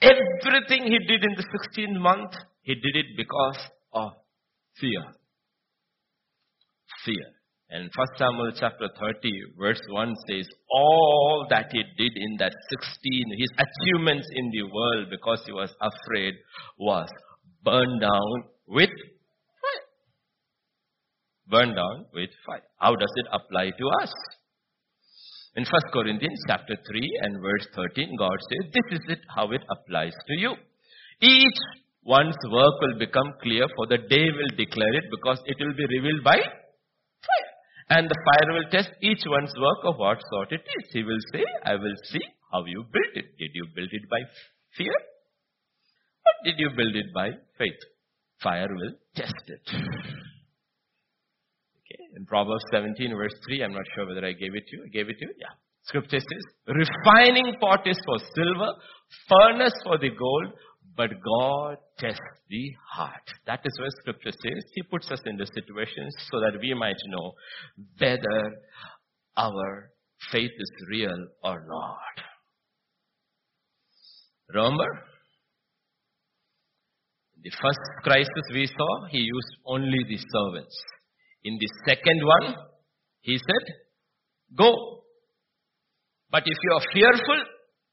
Everything 0.00 0.84
he 0.84 0.98
did 1.06 1.24
in 1.24 1.34
the 1.36 1.44
16th 1.44 2.00
month, 2.00 2.32
he 2.62 2.74
did 2.74 2.96
it 2.96 3.06
because 3.16 3.58
of 3.92 4.12
fear. 4.78 5.02
Fear. 7.04 7.26
And 7.68 7.90
1 7.94 8.06
Samuel 8.16 8.52
chapter 8.58 8.88
30 9.00 9.30
verse 9.58 9.80
1 9.88 10.14
says, 10.28 10.46
all 10.70 11.46
that 11.50 11.66
he 11.72 11.82
did 11.98 12.12
in 12.14 12.36
that 12.38 12.52
16, 12.70 13.24
his 13.38 13.50
achievements 13.58 14.28
in 14.34 14.50
the 14.50 14.62
world 14.72 15.08
because 15.10 15.42
he 15.46 15.52
was 15.52 15.74
afraid 15.80 16.34
was 16.78 17.08
burned 17.64 18.00
down 18.00 18.44
with 18.68 18.90
fire. 18.90 19.86
Burned 21.48 21.74
down 21.76 22.06
with 22.14 22.30
fire. 22.46 22.62
How 22.78 22.94
does 22.94 23.12
it 23.16 23.26
apply 23.32 23.70
to 23.70 23.88
us? 24.02 24.12
In 25.56 25.64
1 25.64 25.80
Corinthians 25.90 26.38
chapter 26.46 26.76
3 26.76 27.20
and 27.22 27.40
verse 27.40 27.66
13, 27.74 28.16
God 28.18 28.36
says, 28.48 28.72
this 28.76 29.00
is 29.00 29.04
it 29.08 29.20
how 29.34 29.50
it 29.52 29.62
applies 29.70 30.12
to 30.28 30.34
you. 30.36 30.52
Each 31.22 31.60
one's 32.04 32.36
work 32.52 32.74
will 32.82 32.98
become 32.98 33.32
clear 33.42 33.64
for 33.74 33.86
the 33.86 33.96
day 33.96 34.26
will 34.36 34.52
declare 34.56 34.94
it 34.94 35.04
because 35.10 35.40
it 35.46 35.56
will 35.58 35.74
be 35.74 35.86
revealed 35.96 36.22
by 36.22 36.36
fire. 36.36 37.48
And 37.88 38.10
the 38.10 38.20
fire 38.26 38.52
will 38.52 38.68
test 38.70 38.90
each 39.00 39.22
one's 39.24 39.52
work 39.58 39.78
of 39.84 39.96
what 39.96 40.18
sort 40.30 40.52
it 40.52 40.60
is. 40.60 40.90
He 40.92 41.02
will 41.02 41.24
say, 41.32 41.42
I 41.64 41.76
will 41.76 41.96
see 42.04 42.20
how 42.52 42.64
you 42.66 42.84
built 42.92 43.14
it. 43.14 43.38
Did 43.38 43.52
you 43.54 43.66
build 43.74 43.88
it 43.92 44.10
by 44.10 44.20
fear? 44.76 44.92
Or 44.92 46.34
did 46.44 46.58
you 46.58 46.68
build 46.76 46.94
it 46.94 47.14
by 47.14 47.30
faith? 47.56 47.80
Fire 48.42 48.68
will 48.68 48.92
test 49.14 49.44
it. 49.46 50.25
In 52.16 52.24
Proverbs 52.24 52.64
17 52.72 53.14
verse 53.14 53.34
3, 53.46 53.62
I'm 53.62 53.72
not 53.72 53.84
sure 53.94 54.06
whether 54.06 54.26
I 54.26 54.32
gave 54.32 54.54
it 54.54 54.66
to 54.68 54.76
you. 54.76 54.84
I 54.84 54.88
gave 54.88 55.08
it 55.08 55.18
to 55.18 55.26
you? 55.26 55.34
Yeah. 55.38 55.54
Scripture 55.84 56.18
says, 56.18 56.44
refining 56.66 57.54
pot 57.60 57.86
is 57.86 57.98
for 58.04 58.18
silver, 58.34 58.72
furnace 59.28 59.74
for 59.84 59.98
the 59.98 60.10
gold, 60.10 60.52
but 60.96 61.10
God 61.22 61.76
tests 61.98 62.20
the 62.48 62.72
heart. 62.90 63.22
That 63.46 63.60
is 63.64 63.78
where 63.78 63.90
scripture 64.00 64.32
says 64.32 64.64
He 64.74 64.82
puts 64.82 65.10
us 65.10 65.20
in 65.26 65.36
the 65.36 65.46
situations 65.46 66.14
so 66.30 66.40
that 66.40 66.58
we 66.60 66.74
might 66.74 66.96
know 67.08 67.32
whether 67.98 68.52
our 69.36 69.90
faith 70.32 70.50
is 70.58 70.72
real 70.88 71.28
or 71.44 71.64
not. 71.68 72.24
Remember? 74.54 75.02
The 77.42 77.50
first 77.62 77.78
crisis 78.02 78.30
we 78.52 78.66
saw, 78.66 79.06
He 79.08 79.18
used 79.18 79.56
only 79.66 79.98
the 80.08 80.18
servants. 80.18 80.76
In 81.44 81.58
the 81.58 81.68
second 81.86 82.20
one, 82.24 82.54
He 83.20 83.38
said, 83.38 83.64
Go. 84.56 84.70
But 86.30 86.44
if 86.46 86.58
you 86.62 86.72
are 86.74 86.84
fearful, 86.92 87.40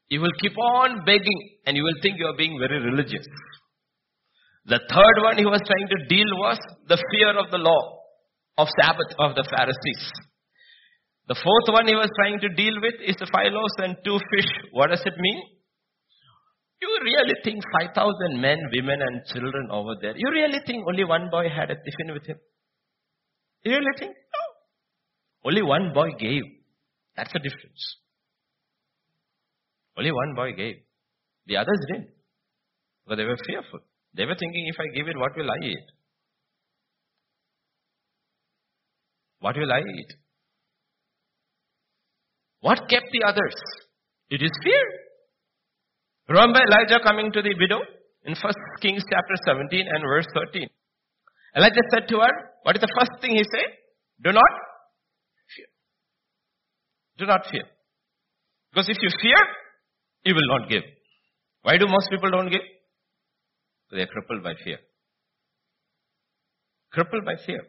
you 0.08 0.20
will 0.20 0.36
keep 0.40 0.56
on 0.56 1.04
begging 1.04 1.40
and 1.66 1.76
you 1.76 1.82
will 1.82 1.98
think 2.02 2.18
you 2.18 2.26
are 2.26 2.36
being 2.36 2.56
very 2.58 2.78
religious. 2.78 3.26
The 4.66 4.78
third 4.78 5.16
one 5.22 5.38
he 5.38 5.44
was 5.44 5.60
trying 5.66 5.88
to 5.88 5.98
deal 6.08 6.30
was 6.38 6.58
the 6.88 7.02
fear 7.10 7.36
of 7.36 7.50
the 7.50 7.58
law, 7.58 7.98
of 8.56 8.68
Sabbath, 8.80 9.10
of 9.18 9.34
the 9.34 9.44
Pharisees. 9.50 10.04
The 11.26 11.34
fourth 11.34 11.68
one 11.68 11.88
he 11.88 11.94
was 11.94 12.10
trying 12.20 12.38
to 12.40 12.48
deal 12.50 12.80
with 12.80 12.94
is 13.04 13.16
the 13.16 13.28
loaves 13.50 13.76
and 13.78 13.96
two 14.04 14.18
fish. 14.30 14.50
What 14.72 14.90
does 14.90 15.02
it 15.04 15.14
mean? 15.18 15.42
You 16.80 16.88
really 17.02 17.34
think 17.42 17.64
5,000 17.80 18.40
men, 18.40 18.58
women 18.72 19.00
and 19.00 19.20
children 19.32 19.68
over 19.70 19.96
there, 20.00 20.14
you 20.16 20.28
really 20.30 20.60
think 20.66 20.84
only 20.86 21.04
one 21.04 21.30
boy 21.30 21.48
had 21.48 21.70
a 21.70 21.76
tiffin 21.76 22.12
with 22.12 22.26
him? 22.26 22.38
You 23.64 23.72
really 23.72 23.98
think? 23.98 24.12
No. 24.12 25.50
Only 25.50 25.62
one 25.62 25.92
boy 25.94 26.10
gave. 26.18 26.42
That's 27.16 27.32
the 27.32 27.38
difference. 27.38 27.96
Only 29.96 30.12
one 30.12 30.34
boy 30.34 30.52
gave. 30.52 30.76
The 31.46 31.56
others 31.56 31.78
didn't. 31.88 32.08
Because 33.04 33.18
they 33.18 33.24
were 33.24 33.38
fearful. 33.46 33.80
They 34.14 34.26
were 34.26 34.36
thinking, 34.38 34.66
if 34.68 34.76
I 34.78 34.94
give 34.94 35.08
it, 35.08 35.16
what 35.16 35.36
will 35.36 35.50
I 35.50 35.64
eat? 35.64 35.86
What 39.40 39.56
will 39.56 39.72
I 39.72 39.80
eat? 39.80 40.10
What 42.60 42.78
kept 42.88 43.06
the 43.12 43.28
others? 43.28 43.54
It 44.30 44.42
is 44.42 44.50
fear. 44.62 44.84
Remember 46.28 46.60
Elijah 46.60 47.00
coming 47.04 47.30
to 47.32 47.42
the 47.42 47.54
widow 47.58 47.80
in 48.24 48.34
1 48.34 48.52
Kings 48.80 49.04
chapter 49.10 49.34
17 49.46 49.86
and 49.86 50.02
verse 50.08 50.26
13. 50.32 50.68
Elijah 51.56 51.84
said 51.92 52.08
to 52.08 52.16
her, 52.20 52.32
what 52.64 52.76
is 52.76 52.80
the 52.80 52.92
first 52.98 53.20
thing 53.20 53.32
he 53.36 53.44
said? 53.44 53.70
Do 54.24 54.32
not 54.32 54.52
fear. 55.54 55.66
Do 57.18 57.26
not 57.26 57.46
fear. 57.50 57.64
Because 58.70 58.88
if 58.88 58.96
you 59.00 59.10
fear, 59.20 59.40
you 60.24 60.34
will 60.34 60.58
not 60.58 60.68
give. 60.68 60.82
Why 61.62 61.76
do 61.76 61.86
most 61.86 62.08
people 62.10 62.30
don't 62.30 62.50
give? 62.50 62.62
They 63.92 64.00
are 64.00 64.06
crippled 64.06 64.42
by 64.42 64.54
fear. 64.64 64.78
Crippled 66.90 67.24
by 67.24 67.34
fear. 67.44 67.62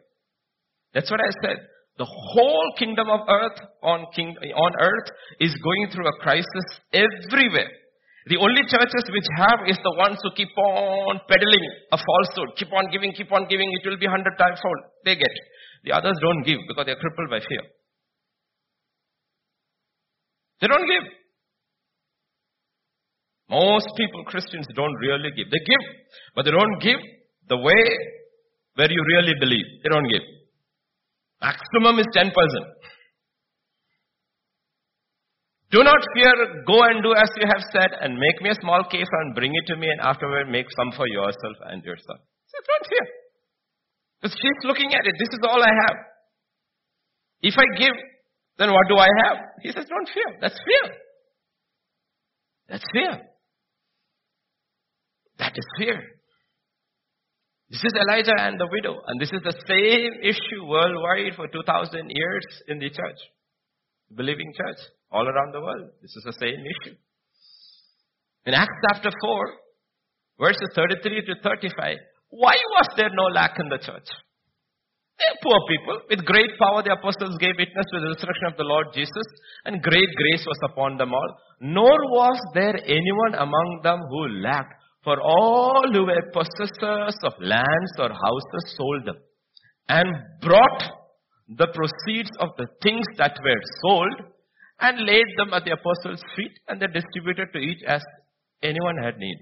That's 0.94 1.10
what 1.10 1.20
I 1.20 1.30
said. 1.44 1.58
The 1.98 2.06
whole 2.06 2.72
kingdom 2.78 3.08
of 3.10 3.20
earth 3.28 3.58
on 3.82 4.06
king, 4.14 4.34
on 4.54 4.72
earth 4.80 5.10
is 5.40 5.54
going 5.62 5.90
through 5.92 6.08
a 6.08 6.18
crisis 6.20 6.66
everywhere. 6.92 7.70
The 8.26 8.38
only 8.42 8.62
churches 8.66 9.06
which 9.14 9.28
have 9.38 9.70
is 9.70 9.78
the 9.86 9.94
ones 9.94 10.18
who 10.22 10.30
keep 10.34 10.50
on 10.58 11.20
peddling 11.30 11.64
a 11.94 11.98
falsehood, 11.98 12.58
keep 12.58 12.72
on 12.72 12.90
giving, 12.90 13.12
keep 13.12 13.30
on 13.30 13.46
giving, 13.46 13.70
it 13.70 13.86
will 13.86 13.98
be 13.98 14.06
hundred 14.06 14.34
times 14.36 14.58
fold. 14.58 14.80
They 15.04 15.14
get. 15.14 15.30
The 15.84 15.92
others 15.94 16.18
don't 16.20 16.42
give 16.42 16.58
because 16.66 16.86
they're 16.86 16.98
crippled 16.98 17.30
by 17.30 17.38
fear. 17.46 17.62
They 20.60 20.66
don't 20.66 20.88
give. 20.90 21.06
Most 23.48 23.86
people, 23.96 24.24
Christians, 24.24 24.66
don't 24.74 24.94
really 24.98 25.30
give. 25.30 25.46
They 25.46 25.62
give, 25.62 25.84
but 26.34 26.44
they 26.44 26.50
don't 26.50 26.82
give 26.82 26.98
the 27.48 27.56
way 27.56 27.82
where 28.74 28.90
you 28.90 29.02
really 29.06 29.34
believe. 29.38 29.66
They 29.84 29.88
don't 29.88 30.08
give. 30.10 30.22
Maximum 31.40 32.00
is 32.00 32.06
10%. 32.10 32.26
Do 35.70 35.82
not 35.82 35.98
fear, 36.14 36.62
go 36.66 36.82
and 36.84 37.02
do 37.02 37.10
as 37.14 37.30
you 37.36 37.46
have 37.48 37.62
said, 37.74 37.90
and 38.00 38.14
make 38.14 38.40
me 38.40 38.50
a 38.50 38.60
small 38.62 38.84
case 38.84 39.08
and 39.10 39.34
bring 39.34 39.50
it 39.54 39.66
to 39.66 39.76
me, 39.76 39.88
and 39.90 40.00
afterward 40.00 40.48
make 40.48 40.66
some 40.76 40.92
for 40.96 41.08
yourself 41.08 41.56
and 41.66 41.82
your 41.82 41.96
son. 41.96 42.18
So 42.46 42.56
don't 42.62 42.86
fear. 42.86 43.06
Because 44.20 44.36
she's 44.40 44.60
looking 44.64 44.94
at 44.94 45.06
it. 45.06 45.14
This 45.18 45.28
is 45.34 45.40
all 45.42 45.62
I 45.62 45.74
have. 45.86 45.96
If 47.42 47.54
I 47.58 47.66
give, 47.78 47.94
then 48.58 48.72
what 48.72 48.88
do 48.88 48.96
I 48.96 49.08
have? 49.26 49.36
He 49.62 49.72
says, 49.72 49.86
don't 49.88 50.08
fear. 50.08 50.38
That's 50.40 50.54
fear. 50.54 50.92
That's 52.68 52.84
fear. 52.92 53.20
That 55.38 55.52
is 55.56 55.66
fear. 55.78 56.00
This 57.70 57.82
is 57.84 57.92
Elijah 57.94 58.38
and 58.38 58.58
the 58.58 58.68
widow. 58.70 58.96
And 59.06 59.20
this 59.20 59.32
is 59.32 59.42
the 59.42 59.54
same 59.66 60.22
issue 60.22 60.64
worldwide 60.64 61.34
for 61.34 61.48
2000 61.48 62.08
years 62.08 62.46
in 62.68 62.78
the 62.78 62.88
church. 62.88 63.18
Believing 64.14 64.52
church. 64.56 64.78
All 65.10 65.26
around 65.26 65.52
the 65.54 65.60
world. 65.60 65.90
This 66.02 66.14
is 66.16 66.24
the 66.24 66.32
same 66.32 66.60
issue. 66.60 66.96
In 68.46 68.54
Acts 68.54 68.78
chapter 68.90 69.10
4, 69.10 69.50
verses 70.38 70.70
33 70.74 71.24
to 71.26 71.34
35, 71.42 71.96
why 72.30 72.54
was 72.76 72.88
there 72.96 73.10
no 73.12 73.24
lack 73.24 73.58
in 73.58 73.68
the 73.68 73.78
church? 73.78 74.08
They're 75.18 75.40
poor 75.42 75.58
people. 75.68 76.00
With 76.10 76.26
great 76.26 76.58
power, 76.58 76.82
the 76.82 76.92
apostles 76.92 77.38
gave 77.40 77.56
witness 77.56 77.86
to 77.90 78.00
the 78.00 78.12
resurrection 78.12 78.46
of 78.52 78.56
the 78.58 78.68
Lord 78.68 78.88
Jesus, 78.92 79.26
and 79.64 79.82
great 79.82 80.10
grace 80.16 80.44
was 80.46 80.58
upon 80.70 80.98
them 80.98 81.14
all. 81.14 81.30
Nor 81.60 81.96
was 82.12 82.38
there 82.52 82.76
anyone 82.84 83.34
among 83.34 83.80
them 83.82 83.98
who 84.10 84.28
lacked, 84.44 84.74
for 85.02 85.16
all 85.20 85.82
who 85.90 86.04
were 86.04 86.30
possessors 86.34 87.16
of 87.24 87.32
lands 87.40 87.92
or 87.98 88.10
houses 88.10 88.76
sold 88.76 89.06
them, 89.06 89.16
and 89.88 90.08
brought 90.42 90.82
the 91.48 91.68
proceeds 91.68 92.30
of 92.40 92.50
the 92.58 92.66
things 92.82 93.06
that 93.16 93.38
were 93.42 93.62
sold, 93.82 94.35
and 94.80 95.06
laid 95.06 95.26
them 95.36 95.54
at 95.54 95.64
the 95.64 95.72
apostles' 95.72 96.22
feet, 96.36 96.52
and 96.68 96.80
they 96.80 96.86
distributed 96.86 97.52
to 97.52 97.58
each 97.58 97.82
as 97.86 98.02
anyone 98.62 98.96
had 99.02 99.18
need. 99.18 99.38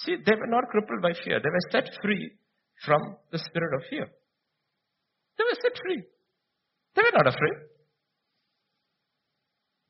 See, 0.00 0.16
they 0.16 0.34
were 0.34 0.48
not 0.48 0.68
crippled 0.70 1.02
by 1.02 1.12
fear. 1.24 1.40
They 1.40 1.50
were 1.50 1.70
set 1.70 1.88
free 2.02 2.32
from 2.84 3.00
the 3.30 3.38
spirit 3.38 3.74
of 3.74 3.82
fear. 3.88 4.06
They 5.38 5.44
were 5.44 5.58
set 5.62 5.78
free. 5.78 6.02
They 6.94 7.02
were 7.02 7.16
not 7.16 7.26
afraid. 7.28 7.56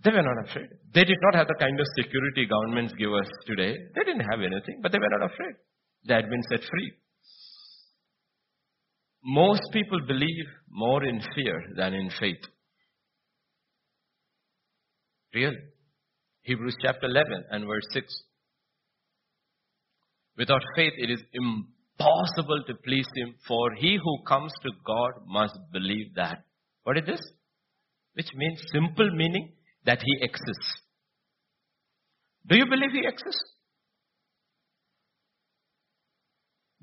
They 0.05 0.11
were 0.11 0.23
not 0.23 0.49
afraid. 0.49 0.69
They 0.93 1.05
did 1.05 1.19
not 1.23 1.35
have 1.37 1.47
the 1.47 1.55
kind 1.59 1.79
of 1.79 1.87
security 1.97 2.47
governments 2.47 2.93
give 2.99 3.13
us 3.13 3.29
today. 3.47 3.77
They 3.95 4.05
didn't 4.05 4.27
have 4.29 4.41
anything, 4.41 4.81
but 4.83 4.93
they 4.93 4.99
were 4.99 5.09
not 5.19 5.31
afraid. 5.31 5.55
They 6.07 6.15
had 6.15 6.29
been 6.29 6.43
set 6.51 6.61
free. 6.61 6.93
Most 9.25 9.63
people 9.73 10.01
believe 10.07 10.47
more 10.69 11.05
in 11.05 11.23
fear 11.35 11.63
than 11.77 11.95
in 11.95 12.11
faith. 12.19 12.43
Real. 15.35 15.55
Hebrews 16.43 16.77
chapter 16.83 17.07
11 17.07 17.45
and 17.51 17.67
verse 17.67 17.87
6. 17.93 18.13
Without 20.37 20.63
faith, 20.77 20.93
it 20.99 21.11
is 21.11 21.23
impossible 21.33 22.63
to 22.67 22.75
please 22.85 23.07
Him, 23.15 23.35
for 23.47 23.73
he 23.79 23.99
who 24.03 24.23
comes 24.27 24.53
to 24.63 24.71
God 24.87 25.13
must 25.27 25.59
believe 25.73 26.15
that. 26.17 26.45
What 26.85 26.99
is 26.99 27.07
this? 27.07 27.21
Which 28.15 28.29
means 28.35 28.61
simple 28.73 29.11
meaning 29.11 29.53
that 29.87 30.01
He 30.03 30.19
exists. 30.21 30.83
Do 32.47 32.57
you 32.57 32.67
believe 32.67 32.91
He 32.93 33.07
exists? 33.07 33.45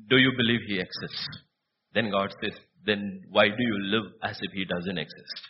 Do 0.10 0.18
you 0.18 0.32
believe 0.36 0.62
He 0.68 0.80
exists? 0.80 1.28
Then 1.94 2.10
God 2.10 2.34
says, 2.42 2.58
then 2.86 3.22
why 3.30 3.50
do 3.50 3.60
you 3.60 3.78
live 3.92 4.12
as 4.24 4.38
if 4.42 4.52
He 4.54 4.66
doesn't 4.66 4.98
exist? 4.98 5.42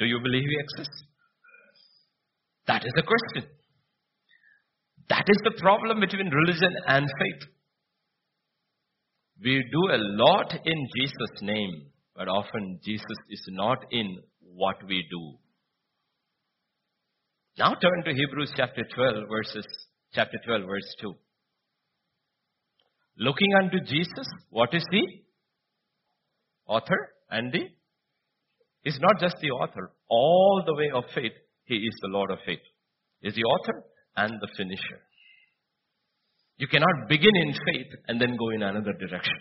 Do 0.00 0.06
you 0.06 0.18
believe 0.20 0.48
He 0.48 0.56
exists? 0.58 1.04
That 2.66 2.84
is 2.84 2.92
the 2.96 3.02
question. 3.02 3.50
That 5.10 5.24
is 5.28 5.36
the 5.44 5.60
problem 5.60 6.00
between 6.00 6.30
religion 6.30 6.72
and 6.86 7.06
faith. 7.06 7.48
We 9.42 9.62
do 9.70 9.94
a 9.94 9.98
lot 9.98 10.54
in 10.64 10.88
Jesus' 10.96 11.42
name, 11.42 11.86
but 12.16 12.28
often 12.28 12.80
Jesus 12.84 13.18
is 13.28 13.44
not 13.50 13.78
in 13.90 14.18
what 14.40 14.76
we 14.86 15.04
do. 15.10 15.38
Now 17.58 17.74
turn 17.74 18.04
to 18.04 18.14
Hebrews 18.14 18.52
chapter 18.56 18.82
12 18.94 19.28
verses, 19.28 19.66
chapter 20.14 20.38
12 20.46 20.62
verse 20.66 20.94
2. 21.02 21.14
Looking 23.18 23.52
unto 23.62 23.80
Jesus, 23.80 24.28
what 24.48 24.72
is 24.72 24.84
the 24.90 25.06
author 26.66 27.08
and 27.30 27.52
the 27.52 27.66
is 28.84 28.98
not 29.00 29.20
just 29.20 29.36
the 29.40 29.50
author. 29.50 29.92
All 30.08 30.62
the 30.66 30.74
way 30.74 30.90
of 30.94 31.04
faith, 31.14 31.32
he 31.64 31.76
is 31.76 31.94
the 32.02 32.08
Lord 32.08 32.30
of 32.30 32.38
faith. 32.46 32.60
Is 33.22 33.34
the 33.34 33.44
author 33.44 33.84
and 34.16 34.40
the 34.40 34.48
finisher. 34.56 35.00
You 36.56 36.68
cannot 36.68 37.08
begin 37.08 37.36
in 37.36 37.52
faith 37.52 37.92
and 38.08 38.20
then 38.20 38.36
go 38.36 38.50
in 38.50 38.62
another 38.62 38.92
direction 38.92 39.36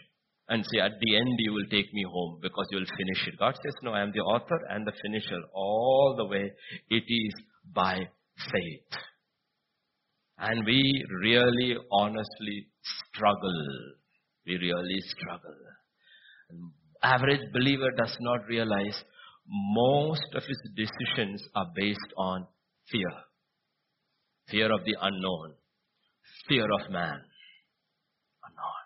and 0.48 0.66
say, 0.66 0.80
at 0.80 1.00
the 1.00 1.16
end 1.16 1.36
you 1.38 1.54
will 1.54 1.70
take 1.70 1.94
me 1.94 2.06
home 2.12 2.40
because 2.42 2.66
you 2.72 2.78
will 2.78 2.98
finish 2.98 3.28
it. 3.28 3.40
God 3.40 3.56
says, 3.56 3.76
no, 3.84 3.92
I 3.92 4.02
am 4.02 4.12
the 4.14 4.22
author 4.22 4.60
and 4.70 4.86
the 4.86 4.94
finisher. 5.02 5.42
All 5.54 6.16
the 6.18 6.26
way, 6.26 6.52
it 6.90 7.04
is 7.08 7.34
by 7.74 8.08
faith. 8.52 9.02
And 10.38 10.66
we 10.66 10.82
really, 11.22 11.76
honestly 11.92 12.68
struggle. 13.14 13.66
We 14.48 14.56
really 14.56 15.02
struggle. 15.02 15.56
Average 17.04 17.52
believer 17.54 17.92
does 17.98 18.16
not 18.22 18.48
realize 18.48 19.04
most 19.50 20.36
of 20.36 20.44
his 20.44 20.62
decisions 20.76 21.44
are 21.56 21.68
based 21.76 22.14
on 22.18 22.46
fear. 22.92 23.12
Fear 24.50 24.72
of 24.74 24.86
the 24.86 24.96
unknown. 25.02 25.54
Fear 26.48 26.66
of 26.66 26.92
man. 26.92 27.20
Unknown. 28.46 28.80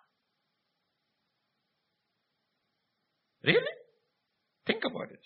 Really? 3.43 3.73
Think 4.65 4.83
about 4.85 5.11
it. 5.11 5.19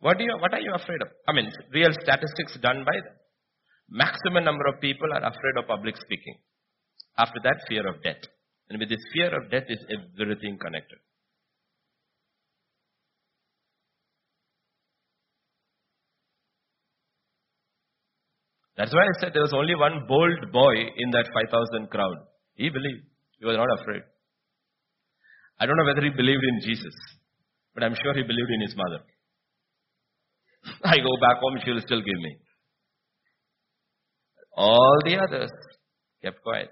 What, 0.00 0.18
do 0.18 0.24
you, 0.24 0.36
what 0.38 0.52
are 0.52 0.60
you 0.60 0.72
afraid 0.74 1.00
of? 1.00 1.08
I 1.26 1.32
mean, 1.32 1.50
real 1.72 1.92
statistics 1.92 2.58
done 2.60 2.84
by 2.84 2.92
them. 2.92 3.16
Maximum 3.88 4.44
number 4.44 4.66
of 4.66 4.80
people 4.80 5.08
are 5.12 5.24
afraid 5.24 5.56
of 5.58 5.66
public 5.66 5.96
speaking. 5.96 6.36
After 7.16 7.40
that, 7.42 7.56
fear 7.68 7.86
of 7.88 8.02
death. 8.02 8.20
And 8.68 8.78
with 8.78 8.88
this 8.88 9.04
fear 9.14 9.34
of 9.34 9.50
death 9.50 9.64
is 9.68 9.78
everything 10.20 10.58
connected. 10.58 10.98
That's 18.76 18.92
why 18.92 19.02
I 19.02 19.20
said 19.20 19.32
there 19.32 19.42
was 19.42 19.54
only 19.54 19.74
one 19.74 20.06
bold 20.08 20.52
boy 20.52 20.74
in 20.96 21.10
that 21.12 21.30
5,000 21.32 21.90
crowd. 21.90 22.16
He 22.54 22.70
believed. 22.70 23.04
He 23.38 23.46
was 23.46 23.56
not 23.56 23.68
afraid. 23.80 24.02
I 25.60 25.66
don't 25.66 25.76
know 25.76 25.84
whether 25.84 26.02
he 26.02 26.10
believed 26.10 26.42
in 26.42 26.60
Jesus, 26.60 26.94
but 27.74 27.84
I'm 27.84 27.94
sure 27.94 28.14
he 28.14 28.22
believed 28.22 28.50
in 28.50 28.60
his 28.62 28.74
mother. 28.76 29.00
I 30.84 30.96
go 30.96 31.14
back 31.20 31.38
home, 31.40 31.58
she 31.64 31.70
will 31.70 31.80
still 31.80 32.00
give 32.00 32.20
me. 32.20 32.36
All 34.56 34.98
the 35.04 35.18
others 35.18 35.50
kept 36.22 36.42
quiet, 36.42 36.70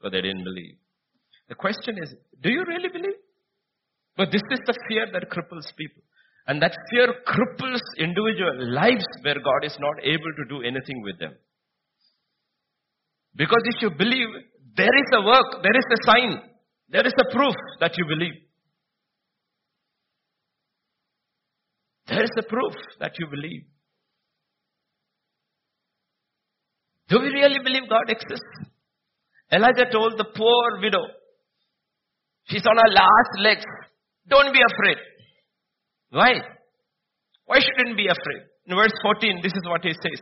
but 0.00 0.12
they 0.12 0.20
didn't 0.20 0.44
believe. 0.44 0.76
The 1.48 1.54
question 1.54 1.96
is, 2.02 2.14
do 2.42 2.50
you 2.50 2.64
really 2.66 2.88
believe? 2.88 3.18
But 4.16 4.30
this 4.30 4.42
is 4.50 4.60
the 4.66 4.74
fear 4.88 5.06
that 5.12 5.30
cripples 5.30 5.66
people. 5.76 6.02
And 6.48 6.62
that 6.62 6.72
fear 6.90 7.08
cripples 7.28 7.82
individual 7.98 8.72
lives 8.72 9.04
where 9.22 9.34
God 9.34 9.64
is 9.64 9.76
not 9.78 10.02
able 10.02 10.32
to 10.38 10.44
do 10.48 10.62
anything 10.62 11.02
with 11.02 11.18
them. 11.18 11.34
Because 13.36 13.62
if 13.66 13.82
you 13.82 13.90
believe, 13.90 14.28
there 14.74 14.86
is 14.86 15.08
a 15.12 15.22
work, 15.22 15.62
there 15.62 15.76
is 15.76 15.84
a 15.92 16.10
sign, 16.10 16.40
there 16.88 17.06
is 17.06 17.12
a 17.20 17.36
proof 17.36 17.54
that 17.80 17.92
you 17.98 18.06
believe. 18.06 18.32
There 22.08 22.24
is 22.24 22.30
a 22.38 22.42
proof 22.42 22.72
that 22.98 23.12
you 23.18 23.26
believe. 23.26 23.64
Do 27.10 27.20
we 27.20 27.28
really 27.28 27.58
believe 27.62 27.90
God 27.90 28.08
exists? 28.08 28.72
Elijah 29.52 29.90
told 29.92 30.16
the 30.16 30.24
poor 30.34 30.80
widow, 30.80 31.04
she's 32.48 32.64
on 32.66 32.76
her 32.76 32.92
last 32.92 33.38
legs, 33.38 33.64
don't 34.28 34.52
be 34.52 34.60
afraid. 34.60 34.96
Why? 36.10 36.32
Why 37.46 37.58
shouldn't 37.60 37.96
be 37.96 38.06
afraid? 38.06 38.42
In 38.66 38.76
verse 38.76 38.92
14, 39.02 39.40
this 39.42 39.52
is 39.52 39.64
what 39.64 39.82
he 39.82 39.92
says. 39.92 40.20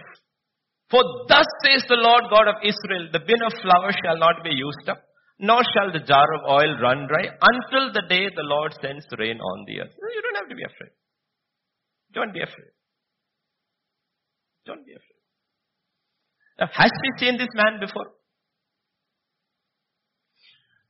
For 0.90 1.02
thus 1.28 1.46
says 1.66 1.82
the 1.88 1.98
Lord 1.98 2.24
God 2.30 2.46
of 2.46 2.62
Israel, 2.62 3.10
the 3.12 3.20
bin 3.20 3.42
of 3.42 3.52
flour 3.60 3.90
shall 4.04 4.18
not 4.18 4.44
be 4.44 4.54
used 4.54 4.88
up, 4.88 5.02
nor 5.38 5.62
shall 5.74 5.90
the 5.92 6.06
jar 6.06 6.26
of 6.34 6.48
oil 6.48 6.78
run 6.80 7.06
dry 7.08 7.26
until 7.26 7.92
the 7.92 8.06
day 8.08 8.30
the 8.30 8.46
Lord 8.46 8.72
sends 8.80 9.04
rain 9.18 9.38
on 9.40 9.64
the 9.66 9.80
earth. 9.82 9.94
You 9.98 10.22
don't 10.22 10.36
have 10.36 10.48
to 10.48 10.54
be 10.54 10.62
afraid. 10.62 10.94
Don't 12.14 12.32
be 12.32 12.40
afraid. 12.40 12.70
Don't 14.64 14.86
be 14.86 14.92
afraid. 14.92 15.22
Now, 16.58 16.68
has 16.72 16.90
she 16.90 17.26
seen 17.26 17.36
this 17.36 17.52
man 17.54 17.80
before? 17.80 18.06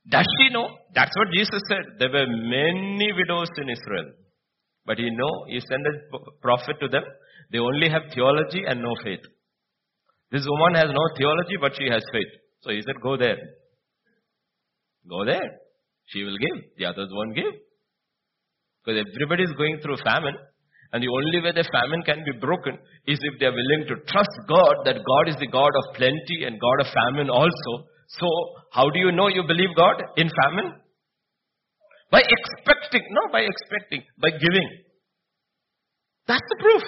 Does 0.09 0.25
she 0.39 0.53
know? 0.53 0.69
That's 0.93 1.11
what 1.17 1.27
Jesus 1.33 1.61
said. 1.67 1.99
There 1.99 2.09
were 2.09 2.27
many 2.27 3.11
widows 3.11 3.49
in 3.57 3.69
Israel. 3.69 4.13
But 4.87 4.97
you 4.99 5.11
know, 5.11 5.45
he 5.47 5.59
sent 5.59 5.85
a 5.85 6.17
prophet 6.41 6.77
to 6.79 6.87
them. 6.87 7.03
They 7.51 7.59
only 7.59 7.89
have 7.89 8.03
theology 8.15 8.63
and 8.65 8.81
no 8.81 8.95
faith. 9.03 9.19
This 10.31 10.45
woman 10.47 10.75
has 10.75 10.89
no 10.89 11.05
theology, 11.17 11.57
but 11.59 11.73
she 11.77 11.89
has 11.91 12.01
faith. 12.11 12.31
So 12.61 12.71
he 12.71 12.81
said, 12.81 12.95
go 13.03 13.17
there. 13.17 13.37
Go 15.09 15.25
there. 15.25 15.59
She 16.07 16.23
will 16.23 16.37
give. 16.37 16.63
The 16.77 16.85
others 16.85 17.09
won't 17.11 17.35
give. 17.35 17.53
Because 18.83 19.03
everybody 19.13 19.43
is 19.43 19.51
going 19.57 19.79
through 19.83 19.97
famine. 20.03 20.35
And 20.93 21.03
the 21.03 21.11
only 21.11 21.43
way 21.43 21.51
the 21.51 21.67
famine 21.67 22.01
can 22.03 22.23
be 22.23 22.39
broken 22.39 22.79
is 23.05 23.19
if 23.21 23.39
they 23.39 23.47
are 23.47 23.51
willing 23.51 23.87
to 23.91 23.95
trust 24.07 24.35
God 24.47 24.87
that 24.87 25.03
God 25.03 25.27
is 25.27 25.35
the 25.35 25.51
God 25.51 25.67
of 25.67 25.95
plenty 25.95 26.47
and 26.47 26.59
God 26.59 26.79
of 26.79 26.87
famine 26.95 27.29
also. 27.29 27.91
So, 28.07 28.27
how 28.71 28.89
do 28.89 28.99
you 28.99 29.11
know 29.11 29.27
you 29.27 29.43
believe 29.43 29.75
God 29.75 29.99
in 30.15 30.31
famine? 30.43 30.79
By 32.09 32.21
expecting, 32.23 33.03
no, 33.11 33.31
by 33.31 33.41
expecting, 33.41 34.03
by 34.17 34.29
giving. 34.31 34.69
That's 36.27 36.43
the 36.49 36.57
proof. 36.59 36.83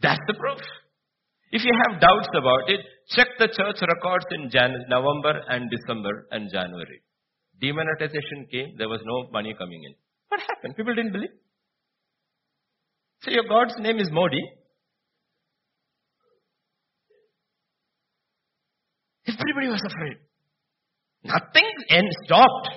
That's 0.00 0.20
the 0.26 0.34
proof. 0.34 0.60
If 1.50 1.64
you 1.64 1.72
have 1.86 2.00
doubts 2.00 2.28
about 2.36 2.68
it, 2.68 2.80
check 3.10 3.28
the 3.38 3.48
church 3.48 3.80
records 3.80 4.26
in 4.32 4.50
Jan- 4.50 4.84
November 4.88 5.40
and 5.48 5.70
December 5.70 6.26
and 6.30 6.50
January. 6.50 7.00
Demonetization 7.60 8.46
came, 8.50 8.74
there 8.76 8.88
was 8.88 9.00
no 9.04 9.30
money 9.30 9.54
coming 9.56 9.82
in. 9.84 9.94
What 10.28 10.40
happened? 10.40 10.76
People 10.76 10.94
didn't 10.94 11.12
believe. 11.12 11.30
So 13.22 13.30
your 13.30 13.44
God's 13.48 13.74
name 13.78 13.98
is 13.98 14.10
Modi. 14.10 14.42
Everybody 19.26 19.68
was 19.68 19.82
afraid. 19.86 20.18
Nothing 21.24 21.70
and 21.90 22.06
stopped. 22.24 22.68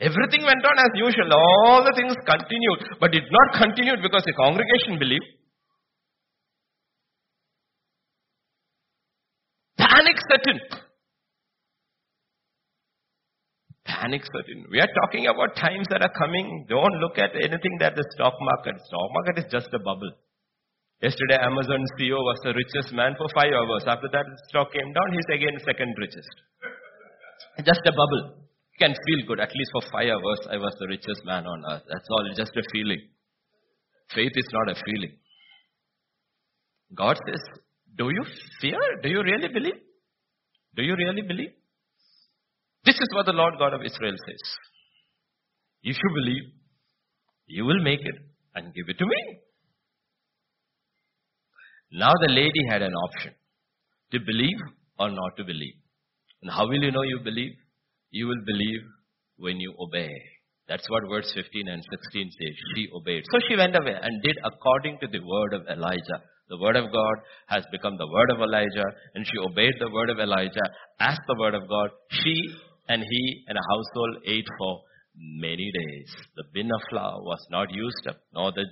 Everything 0.00 0.46
went 0.46 0.64
on 0.64 0.78
as 0.78 0.92
usual. 0.94 1.32
All 1.34 1.82
the 1.82 1.92
things 1.96 2.14
continued, 2.22 2.98
but 3.00 3.14
it 3.14 3.26
did 3.26 3.32
not 3.32 3.58
continue 3.58 3.96
because 4.00 4.22
the 4.24 4.32
congregation 4.32 4.98
believed. 4.98 5.26
Panic 9.76 10.16
set 10.30 10.46
in. 10.46 10.58
Panic 13.84 14.22
set 14.22 14.46
in. 14.54 14.66
We 14.70 14.78
are 14.78 14.92
talking 15.02 15.26
about 15.26 15.56
times 15.56 15.86
that 15.90 16.02
are 16.02 16.14
coming. 16.14 16.66
Don't 16.68 16.94
look 17.02 17.18
at 17.18 17.34
anything 17.34 17.78
that 17.80 17.96
the 17.96 18.04
stock 18.14 18.34
market. 18.38 18.78
Stock 18.86 19.10
market 19.10 19.42
is 19.42 19.50
just 19.50 19.74
a 19.74 19.78
bubble. 19.80 20.12
Yesterday, 21.02 21.38
Amazon 21.42 21.82
CEO 21.98 22.18
was 22.18 22.38
the 22.44 22.54
richest 22.54 22.94
man 22.94 23.14
for 23.18 23.26
five 23.34 23.50
hours. 23.50 23.82
After 23.86 24.08
that, 24.12 24.26
the 24.26 24.38
stock 24.50 24.70
came 24.72 24.92
down. 24.92 25.08
He's 25.10 25.30
again 25.34 25.58
second 25.66 25.94
richest. 25.98 26.36
Just 27.64 27.80
a 27.86 27.92
bubble. 27.92 28.46
You 28.72 28.86
can 28.86 28.94
feel 28.94 29.26
good. 29.26 29.40
At 29.40 29.50
least 29.54 29.70
for 29.72 29.82
five 29.90 30.08
hours, 30.08 30.40
I 30.50 30.56
was 30.56 30.74
the 30.78 30.86
richest 30.86 31.24
man 31.24 31.46
on 31.46 31.64
earth. 31.70 31.82
That's 31.92 32.08
all. 32.10 32.24
Just 32.36 32.56
a 32.56 32.62
feeling. 32.72 33.00
Faith 34.14 34.32
is 34.34 34.48
not 34.52 34.70
a 34.70 34.74
feeling. 34.84 35.12
God 36.94 37.18
says, 37.26 37.40
do 37.96 38.10
you 38.10 38.24
fear? 38.60 38.78
Do 39.02 39.08
you 39.08 39.22
really 39.22 39.48
believe? 39.48 39.80
Do 40.76 40.82
you 40.82 40.94
really 40.96 41.22
believe? 41.22 41.50
This 42.84 42.94
is 42.94 43.08
what 43.14 43.26
the 43.26 43.32
Lord 43.32 43.54
God 43.58 43.74
of 43.74 43.82
Israel 43.82 44.14
says. 44.26 44.42
If 45.82 45.96
you 46.02 46.10
believe, 46.14 46.44
you 47.46 47.64
will 47.64 47.82
make 47.82 48.00
it 48.00 48.14
and 48.54 48.72
give 48.72 48.88
it 48.88 48.98
to 48.98 49.06
me. 49.06 49.38
Now 51.92 52.12
the 52.26 52.32
lady 52.32 52.62
had 52.70 52.82
an 52.82 52.94
option 52.94 53.32
to 54.12 54.20
believe 54.20 54.58
or 54.98 55.10
not 55.10 55.36
to 55.36 55.44
believe. 55.44 55.74
And 56.42 56.50
how 56.50 56.66
will 56.66 56.82
you 56.82 56.92
know 56.92 57.02
you 57.02 57.20
believe? 57.22 57.52
You 58.10 58.26
will 58.26 58.44
believe 58.46 58.82
when 59.36 59.58
you 59.58 59.74
obey. 59.78 60.12
That's 60.68 60.88
what 60.90 61.08
verse 61.08 61.30
15 61.34 61.68
and 61.68 61.82
16 61.82 62.30
says. 62.30 62.54
She 62.74 62.88
obeyed. 62.94 63.24
So 63.32 63.40
she 63.48 63.56
went 63.56 63.74
away 63.74 63.94
and 64.00 64.22
did 64.22 64.36
according 64.44 64.98
to 65.00 65.06
the 65.08 65.20
word 65.24 65.54
of 65.54 65.66
Elijah. 65.66 66.20
The 66.50 66.58
word 66.58 66.76
of 66.76 66.92
God 66.92 67.16
has 67.48 67.64
become 67.72 67.96
the 67.98 68.06
word 68.06 68.30
of 68.30 68.40
Elijah, 68.40 68.88
and 69.14 69.26
she 69.26 69.38
obeyed 69.38 69.74
the 69.80 69.90
word 69.90 70.08
of 70.08 70.18
Elijah 70.18 70.68
as 71.00 71.18
the 71.26 71.36
word 71.38 71.54
of 71.54 71.68
God. 71.68 71.90
She 72.10 72.34
and 72.88 73.02
he 73.02 73.44
and 73.48 73.58
a 73.58 73.68
household 73.68 74.22
ate 74.26 74.48
for 74.58 74.80
many 75.14 75.70
days. 75.72 76.16
The 76.36 76.44
bin 76.54 76.70
of 76.72 76.80
flour 76.90 77.22
was 77.22 77.44
not 77.50 77.72
used 77.72 78.06
up, 78.08 78.16
nor 78.32 78.52
the 78.52 78.64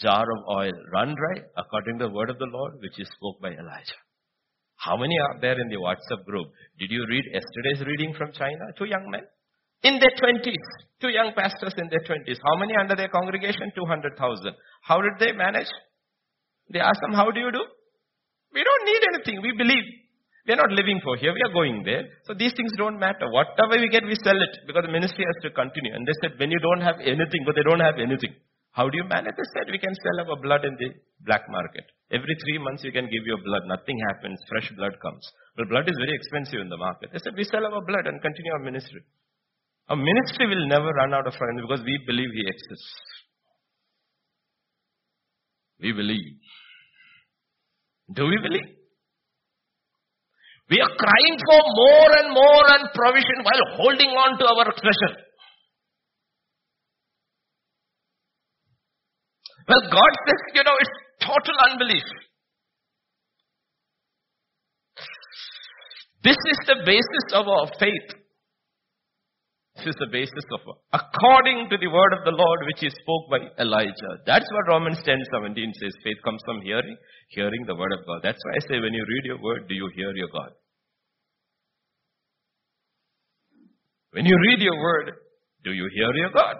jar 0.00 0.22
of 0.22 0.56
oil 0.56 0.72
run 0.92 1.14
dry, 1.14 1.42
according 1.56 1.98
to 1.98 2.06
the 2.06 2.12
word 2.12 2.30
of 2.30 2.38
the 2.38 2.50
Lord, 2.50 2.74
which 2.80 2.98
is 2.98 3.08
spoke 3.14 3.40
by 3.40 3.50
Elijah. 3.50 4.00
How 4.78 4.96
many 4.96 5.18
are 5.18 5.40
there 5.40 5.58
in 5.58 5.68
the 5.68 5.76
WhatsApp 5.76 6.24
group? 6.24 6.48
Did 6.78 6.90
you 6.90 7.04
read 7.08 7.24
yesterday's 7.34 7.84
reading 7.86 8.14
from 8.16 8.30
China? 8.32 8.70
Two 8.78 8.86
young 8.86 9.10
men. 9.10 9.22
In 9.82 9.98
their 9.98 10.14
twenties. 10.18 10.62
Two 11.00 11.10
young 11.10 11.32
pastors 11.34 11.74
in 11.78 11.88
their 11.90 12.02
twenties. 12.06 12.38
How 12.42 12.58
many 12.58 12.74
under 12.78 12.94
their 12.94 13.08
congregation? 13.08 13.70
200,000. 13.74 14.54
How 14.82 15.02
did 15.02 15.18
they 15.18 15.32
manage? 15.32 15.70
They 16.70 16.78
asked 16.78 17.00
them, 17.02 17.14
how 17.14 17.30
do 17.30 17.40
you 17.40 17.50
do? 17.50 17.64
We 18.54 18.62
don't 18.62 18.84
need 18.86 19.02
anything. 19.14 19.42
We 19.42 19.52
believe. 19.56 19.84
We 20.46 20.54
are 20.54 20.62
not 20.62 20.72
living 20.72 21.00
for 21.04 21.16
here. 21.16 21.34
We 21.34 21.42
are 21.42 21.52
going 21.52 21.82
there. 21.84 22.08
So 22.24 22.32
these 22.32 22.54
things 22.54 22.72
don't 22.78 22.98
matter. 22.98 23.28
Whatever 23.28 23.76
we 23.76 23.88
get, 23.88 24.04
we 24.04 24.16
sell 24.24 24.36
it 24.36 24.62
because 24.66 24.84
the 24.86 24.92
ministry 24.92 25.26
has 25.26 25.36
to 25.42 25.50
continue. 25.50 25.92
And 25.92 26.06
they 26.06 26.16
said, 26.22 26.38
when 26.38 26.50
you 26.50 26.58
don't 26.58 26.80
have 26.80 27.00
anything, 27.00 27.44
but 27.44 27.54
they 27.54 27.66
don't 27.66 27.80
have 27.84 27.98
anything. 27.98 28.32
How 28.78 28.86
do 28.86 28.94
you 28.94 29.06
manage? 29.10 29.34
They 29.34 29.48
said, 29.58 29.66
we 29.74 29.82
can 29.82 29.90
sell 29.90 30.22
our 30.22 30.38
blood 30.38 30.62
in 30.62 30.78
the 30.78 30.94
black 31.26 31.42
market. 31.50 31.82
Every 32.14 32.36
three 32.38 32.58
months 32.62 32.86
you 32.86 32.92
can 32.94 33.10
give 33.10 33.26
your 33.26 33.42
blood. 33.42 33.66
Nothing 33.66 33.98
happens. 34.06 34.38
Fresh 34.48 34.70
blood 34.78 34.94
comes. 35.02 35.24
Well, 35.58 35.66
blood 35.66 35.90
is 35.90 35.98
very 35.98 36.14
expensive 36.14 36.62
in 36.62 36.70
the 36.70 36.78
market. 36.78 37.10
They 37.10 37.18
said, 37.18 37.34
we 37.34 37.42
sell 37.42 37.66
our 37.66 37.82
blood 37.82 38.06
and 38.06 38.22
continue 38.22 38.54
our 38.54 38.62
ministry. 38.62 39.02
Our 39.90 39.98
ministry 39.98 40.46
will 40.46 40.68
never 40.70 40.94
run 40.94 41.10
out 41.12 41.26
of 41.26 41.34
funds 41.34 41.58
because 41.58 41.82
we 41.82 41.98
believe 42.06 42.30
He 42.30 42.46
exists. 42.46 42.94
We 45.82 45.90
believe. 45.90 46.38
Do 48.14 48.30
we 48.30 48.38
believe? 48.38 48.78
We 50.70 50.78
are 50.78 50.94
crying 50.94 51.36
for 51.50 51.60
more 51.66 52.10
and 52.22 52.28
more 52.30 52.64
and 52.78 52.82
provision 52.94 53.42
while 53.42 53.64
holding 53.74 54.14
on 54.14 54.38
to 54.38 54.44
our 54.46 54.70
treasure. 54.70 55.27
Well, 59.68 59.84
God 59.92 60.12
says, 60.26 60.40
you 60.54 60.64
know, 60.64 60.76
it's 60.80 60.96
total 61.20 61.56
unbelief. 61.70 62.08
This 66.24 66.36
is 66.36 66.58
the 66.66 66.80
basis 66.86 67.26
of 67.34 67.46
our 67.46 67.68
faith. 67.78 68.08
This 69.76 69.94
is 69.94 69.98
the 70.00 70.10
basis 70.10 70.46
of 70.56 70.60
our, 70.66 70.78
according 70.98 71.68
to 71.70 71.76
the 71.78 71.86
word 71.86 72.12
of 72.16 72.24
the 72.24 72.34
Lord 72.34 72.60
which 72.66 72.82
is 72.82 72.92
spoke 72.98 73.30
by 73.30 73.38
Elijah. 73.62 74.18
That's 74.26 74.48
what 74.50 74.72
Romans 74.72 74.98
10 75.04 75.22
17 75.30 75.72
says. 75.78 75.94
Faith 76.02 76.18
comes 76.24 76.42
from 76.44 76.62
hearing, 76.62 76.96
hearing 77.28 77.62
the 77.66 77.76
word 77.76 77.92
of 77.92 78.04
God. 78.04 78.20
That's 78.24 78.40
why 78.42 78.58
I 78.58 78.62
say 78.66 78.80
when 78.80 78.92
you 78.92 79.04
read 79.06 79.24
your 79.24 79.40
word, 79.40 79.68
do 79.68 79.74
you 79.74 79.88
hear 79.94 80.10
your 80.16 80.28
God? 80.32 80.50
When 84.10 84.26
you 84.26 84.36
read 84.48 84.60
your 84.60 84.80
word, 84.80 85.12
do 85.62 85.72
you 85.72 85.88
hear 85.94 86.12
your 86.14 86.32
God? 86.32 86.56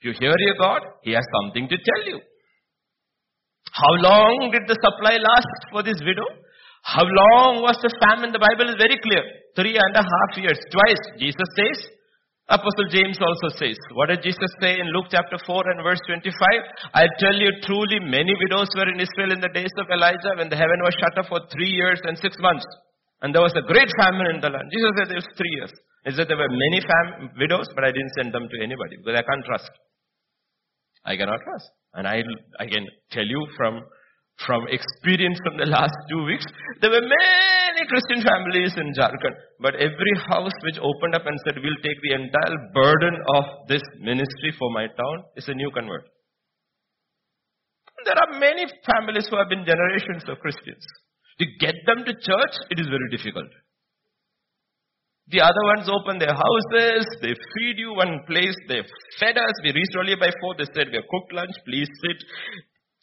If 0.00 0.06
you 0.06 0.12
hear 0.18 0.34
your 0.38 0.56
God, 0.58 0.82
He 1.02 1.12
has 1.12 1.24
something 1.42 1.68
to 1.68 1.76
tell 1.76 2.02
you. 2.10 2.20
How 3.78 3.92
long 4.02 4.50
did 4.50 4.66
the 4.66 4.78
supply 4.82 5.22
last 5.22 5.60
for 5.70 5.82
this 5.86 6.02
widow? 6.02 6.26
How 6.82 7.06
long 7.06 7.62
was 7.62 7.78
the 7.78 7.92
famine? 8.02 8.34
The 8.34 8.42
Bible 8.42 8.74
is 8.74 8.78
very 8.78 8.98
clear. 8.98 9.22
Three 9.54 9.78
and 9.78 9.94
a 9.94 10.02
half 10.02 10.30
years. 10.38 10.58
Twice, 10.74 11.02
Jesus 11.18 11.46
says, 11.54 11.78
Apostle 12.48 12.88
James 12.88 13.20
also 13.20 13.52
says, 13.60 13.76
what 13.92 14.08
did 14.08 14.24
Jesus 14.24 14.48
say 14.56 14.80
in 14.80 14.88
Luke 14.88 15.12
chapter 15.12 15.36
4 15.36 15.68
and 15.68 15.84
verse 15.84 16.00
25? 16.08 16.32
I 16.96 17.04
tell 17.20 17.36
you 17.36 17.52
truly, 17.60 18.00
many 18.00 18.32
widows 18.32 18.72
were 18.72 18.88
in 18.88 18.98
Israel 18.98 19.36
in 19.36 19.44
the 19.44 19.52
days 19.52 19.74
of 19.76 19.84
Elijah 19.92 20.32
when 20.40 20.48
the 20.48 20.56
heaven 20.56 20.80
was 20.80 20.96
shut 20.96 21.12
up 21.20 21.28
for 21.28 21.44
three 21.52 21.68
years 21.68 22.00
and 22.08 22.16
six 22.16 22.40
months. 22.40 22.64
And 23.20 23.36
there 23.36 23.44
was 23.44 23.52
a 23.52 23.68
great 23.68 23.92
famine 24.00 24.32
in 24.32 24.40
the 24.40 24.48
land. 24.48 24.64
Jesus 24.72 24.92
said 24.96 25.12
it 25.12 25.20
was 25.20 25.30
three 25.36 25.54
years. 25.60 25.72
He 26.08 26.16
said 26.16 26.24
there 26.32 26.40
were 26.40 26.48
many 26.48 26.80
fam- 26.80 27.36
widows, 27.36 27.68
but 27.76 27.84
I 27.84 27.92
didn't 27.92 28.16
send 28.16 28.32
them 28.32 28.48
to 28.48 28.56
anybody 28.64 28.96
because 28.96 29.20
I 29.20 29.26
can't 29.28 29.44
trust. 29.44 29.68
I 31.08 31.16
cannot 31.16 31.40
trust. 31.40 31.68
And 31.94 32.06
I, 32.06 32.20
I 32.60 32.66
can 32.68 32.84
tell 33.10 33.24
you 33.24 33.40
from 33.56 33.80
from 34.46 34.62
experience 34.70 35.38
from 35.42 35.58
the 35.58 35.66
last 35.66 35.96
two 36.06 36.22
weeks, 36.22 36.46
there 36.80 36.94
were 36.94 37.02
many 37.02 37.82
Christian 37.90 38.22
families 38.22 38.70
in 38.78 38.94
Jharkhand, 38.94 39.34
but 39.58 39.74
every 39.74 40.14
house 40.30 40.54
which 40.62 40.78
opened 40.78 41.18
up 41.18 41.26
and 41.26 41.34
said, 41.42 41.58
we'll 41.58 41.82
take 41.82 41.98
the 42.06 42.14
entire 42.14 42.54
burden 42.70 43.18
of 43.34 43.44
this 43.66 43.82
ministry 43.98 44.54
for 44.56 44.70
my 44.70 44.86
town 44.86 45.16
is 45.34 45.48
a 45.48 45.54
new 45.54 45.70
convert. 45.74 46.06
there 48.06 48.14
are 48.14 48.38
many 48.38 48.66
families 48.86 49.26
who 49.26 49.36
have 49.36 49.48
been 49.50 49.66
generations 49.66 50.22
of 50.28 50.38
Christians. 50.38 50.86
To 51.40 51.44
get 51.58 51.74
them 51.86 52.06
to 52.06 52.14
church, 52.14 52.54
it 52.70 52.78
is 52.78 52.86
very 52.86 53.10
difficult. 53.10 53.50
The 55.30 55.44
other 55.44 55.64
ones 55.76 55.88
open 55.92 56.18
their 56.18 56.32
houses, 56.32 57.04
they 57.20 57.36
feed 57.36 57.76
you 57.76 57.92
one 57.92 58.24
place, 58.24 58.56
they 58.66 58.80
fed 59.20 59.36
us. 59.36 59.52
We 59.62 59.76
reached 59.76 59.92
early 60.00 60.16
by 60.16 60.32
four, 60.40 60.56
they 60.56 60.64
said, 60.72 60.88
we 60.88 60.96
have 60.96 61.10
cooked 61.12 61.32
lunch, 61.36 61.52
please 61.68 61.88
sit. 62.00 62.16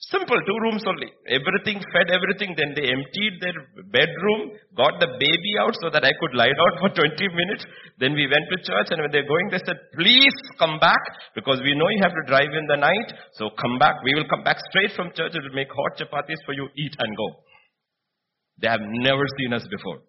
Simple, 0.09 0.37
two 0.37 0.59
rooms 0.61 0.83
only. 0.85 1.07
Everything, 1.29 1.79
fed 1.93 2.11
everything. 2.11 2.53
Then 2.57 2.75
they 2.75 2.91
emptied 2.91 3.39
their 3.39 3.57
bedroom, 3.89 4.57
got 4.75 4.99
the 4.99 5.07
baby 5.17 5.53
out 5.61 5.73
so 5.81 5.89
that 5.89 6.03
I 6.03 6.11
could 6.19 6.35
lie 6.35 6.51
down 6.51 6.73
for 6.81 6.89
20 6.89 7.13
minutes. 7.15 7.65
Then 7.97 8.13
we 8.13 8.27
went 8.27 8.45
to 8.51 8.57
church 8.59 8.89
and 8.91 9.01
when 9.01 9.11
they're 9.13 9.29
going, 9.29 9.47
they 9.49 9.63
said, 9.65 9.77
please 9.95 10.35
come 10.59 10.77
back 10.79 10.99
because 11.33 11.61
we 11.63 11.73
know 11.73 11.87
you 11.89 12.01
have 12.03 12.13
to 12.13 12.25
drive 12.27 12.51
in 12.51 12.67
the 12.67 12.75
night. 12.75 13.09
So 13.39 13.49
come 13.55 13.79
back. 13.79 14.03
We 14.03 14.13
will 14.13 14.27
come 14.27 14.43
back 14.43 14.57
straight 14.69 14.91
from 14.97 15.15
church. 15.15 15.31
We 15.33 15.41
will 15.47 15.55
make 15.55 15.71
hot 15.71 15.97
chapatis 15.97 16.41
for 16.45 16.53
you, 16.53 16.67
eat 16.75 16.93
and 16.99 17.15
go. 17.15 17.27
They 18.61 18.67
have 18.67 18.83
never 18.83 19.23
seen 19.39 19.53
us 19.53 19.65
before. 19.69 20.03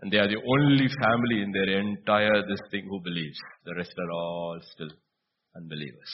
And 0.00 0.12
they 0.12 0.18
are 0.18 0.28
the 0.28 0.36
only 0.36 0.86
family 1.02 1.42
in 1.42 1.50
their 1.52 1.80
entire 1.80 2.42
this 2.46 2.60
thing 2.70 2.86
who 2.88 3.00
believes. 3.00 3.38
The 3.64 3.74
rest 3.74 3.92
are 3.98 4.10
all 4.12 4.60
still 4.72 4.90
unbelievers. 5.56 6.12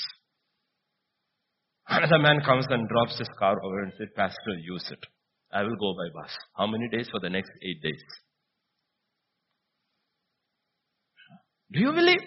Another 1.86 2.18
man 2.18 2.40
comes 2.44 2.66
and 2.70 2.88
drops 2.88 3.18
his 3.18 3.28
car 3.38 3.62
over 3.62 3.82
and 3.82 3.92
says, 3.98 4.08
Pastor, 4.16 4.54
use 4.62 4.88
it. 4.90 5.04
I 5.52 5.62
will 5.62 5.76
go 5.76 5.94
by 5.94 6.22
bus. 6.22 6.30
How 6.56 6.66
many 6.66 6.88
days? 6.88 7.08
For 7.10 7.20
the 7.20 7.28
next 7.28 7.50
eight 7.62 7.82
days. 7.82 8.02
Do 11.70 11.80
you 11.80 11.92
believe? 11.92 12.20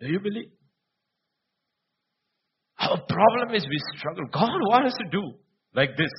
Do 0.00 0.08
you 0.08 0.20
believe? 0.20 0.50
Our 2.78 3.00
problem 3.08 3.54
is 3.54 3.66
we 3.68 3.78
struggle. 3.98 4.24
God 4.32 4.48
wants 4.70 4.94
us 4.94 4.98
to 5.04 5.10
do 5.10 5.32
like 5.74 5.96
this 5.96 6.10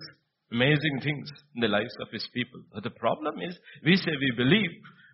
amazing 0.52 1.00
things 1.04 1.30
in 1.56 1.62
the 1.62 1.68
lives 1.68 1.96
of 2.02 2.08
his 2.12 2.28
people. 2.34 2.62
But 2.74 2.84
the 2.84 2.92
problem 2.92 3.36
is, 3.42 3.58
we 3.84 3.96
say 3.96 4.12
we 4.20 4.34
believe, 4.36 4.72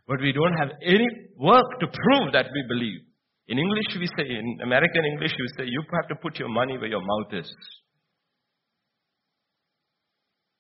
but 0.08 0.22
we 0.22 0.32
don't 0.32 0.58
have 0.58 0.72
any 0.82 1.08
work 1.38 1.80
to 1.80 1.88
prove 1.88 2.34
that 2.34 2.48
we 2.54 2.64
believe. 2.68 3.02
In 3.48 3.60
English, 3.60 3.96
we 4.00 4.08
say, 4.18 4.28
in 4.28 4.60
American 4.62 5.06
English, 5.06 5.32
we 5.40 5.48
say, 5.58 5.70
you 5.70 5.82
have 5.94 6.08
to 6.10 6.16
put 6.16 6.38
your 6.38 6.50
money 6.50 6.78
where 6.78 6.90
your 6.90 7.02
mouth 7.02 7.34
is. 7.34 7.54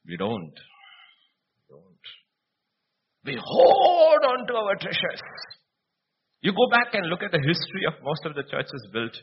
We 0.06 0.16
don't. 0.16 0.54
We 1.56 1.64
don't. 1.70 2.06
We 3.26 3.38
hold 3.44 4.24
on 4.24 4.48
to 4.48 4.54
our 4.56 4.76
treasures. 4.76 5.22
You 6.42 6.54
go 6.54 6.70
back 6.72 6.94
and 6.94 7.08
look 7.08 7.24
at 7.24 7.32
the 7.32 7.40
history 7.40 7.84
of 7.88 7.96
most 8.04 8.26
of 8.26 8.36
the 8.36 8.44
churches 8.44 8.88
built 8.94 9.18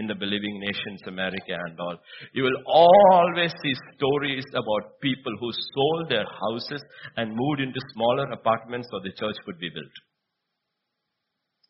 in 0.00 0.06
the 0.06 0.14
believing 0.14 0.58
nations, 0.58 1.00
America 1.06 1.52
and 1.52 1.78
all, 1.78 1.96
you 2.32 2.42
will 2.42 2.60
always 2.66 3.52
see 3.62 3.74
stories 3.96 4.44
about 4.52 4.98
people 5.02 5.32
who 5.38 5.50
sold 5.74 6.08
their 6.08 6.24
houses 6.24 6.82
and 7.16 7.36
moved 7.36 7.60
into 7.60 7.88
smaller 7.92 8.24
apartments 8.32 8.88
so 8.90 9.00
the 9.04 9.12
church 9.12 9.36
could 9.44 9.58
be 9.60 9.68
built. 9.68 9.96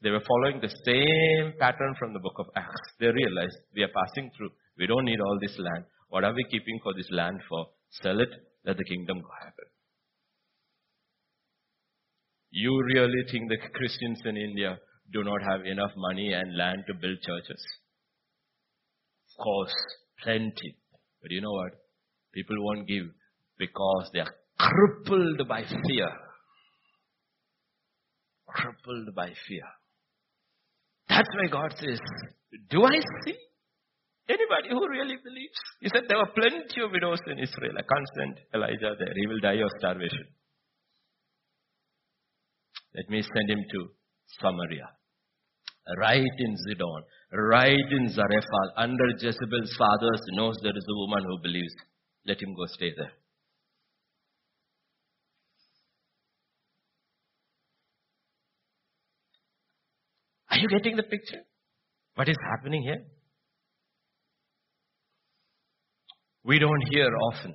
They 0.02 0.10
were 0.10 0.22
following 0.26 0.60
the 0.60 0.72
same 0.86 1.52
pattern 1.58 1.94
from 1.98 2.14
the 2.14 2.20
book 2.20 2.38
of 2.38 2.46
Acts. 2.56 2.94
They 3.00 3.08
realized 3.08 3.58
we 3.74 3.82
are 3.82 3.92
passing 3.92 4.30
through. 4.36 4.50
We 4.78 4.86
don't 4.86 5.04
need 5.04 5.20
all 5.20 5.38
this 5.40 5.58
land. 5.58 5.84
What 6.08 6.24
are 6.24 6.32
we 6.32 6.44
keeping 6.50 6.78
for 6.82 6.94
this 6.94 7.10
land 7.10 7.40
for? 7.48 7.66
Sell 8.02 8.20
it, 8.20 8.30
let 8.64 8.78
the 8.78 8.84
kingdom 8.84 9.18
go 9.20 9.34
happen. 9.42 9.68
You 12.50 12.80
really 12.94 13.24
think 13.30 13.48
the 13.48 13.58
Christians 13.74 14.20
in 14.24 14.36
India 14.36 14.78
do 15.12 15.24
not 15.24 15.42
have 15.50 15.66
enough 15.66 15.92
money 15.96 16.32
and 16.32 16.56
land 16.56 16.84
to 16.86 16.94
build 16.94 17.18
churches? 17.22 17.62
Course, 19.40 19.74
plenty. 20.22 20.76
But 21.22 21.30
you 21.30 21.40
know 21.40 21.52
what? 21.52 21.72
People 22.32 22.56
won't 22.58 22.86
give 22.86 23.06
because 23.58 24.10
they 24.12 24.20
are 24.20 24.34
crippled 24.58 25.48
by 25.48 25.62
fear. 25.62 26.10
Crippled 28.46 29.14
by 29.14 29.28
fear. 29.48 29.68
That's 31.08 31.28
why 31.36 31.48
God 31.50 31.74
says, 31.78 32.00
Do 32.70 32.84
I 32.84 33.00
see 33.24 33.36
anybody 34.28 34.70
who 34.70 34.88
really 34.88 35.16
believes? 35.22 35.60
He 35.80 35.88
said 35.88 36.04
there 36.08 36.18
were 36.18 36.32
plenty 36.34 36.80
of 36.82 36.92
widows 36.92 37.20
in 37.26 37.38
Israel. 37.38 37.74
I 37.76 37.82
can't 37.82 38.08
send 38.16 38.40
Elijah 38.54 38.94
there. 38.98 39.14
He 39.14 39.26
will 39.26 39.40
die 39.40 39.60
of 39.62 39.70
starvation. 39.78 40.26
Let 42.94 43.08
me 43.08 43.22
send 43.22 43.50
him 43.50 43.64
to 43.72 43.88
Samaria 44.40 44.88
right 45.98 46.36
in 46.38 46.56
Zidon, 46.56 47.02
right 47.32 47.92
in 47.98 48.08
Zarephath, 48.08 48.72
under 48.76 49.08
Jezebel's 49.18 49.74
fathers, 49.76 50.20
knows 50.32 50.56
there 50.62 50.76
is 50.76 50.84
a 50.88 50.98
woman 50.98 51.24
who 51.24 51.38
believes. 51.42 51.74
Let 52.26 52.42
him 52.42 52.54
go 52.54 52.66
stay 52.66 52.92
there. 52.96 53.12
Are 60.50 60.58
you 60.58 60.68
getting 60.68 60.96
the 60.96 61.04
picture? 61.04 61.42
What 62.16 62.28
is 62.28 62.36
happening 62.50 62.82
here? 62.82 63.02
We 66.44 66.58
don't 66.58 66.82
hear 66.90 67.08
often 67.30 67.54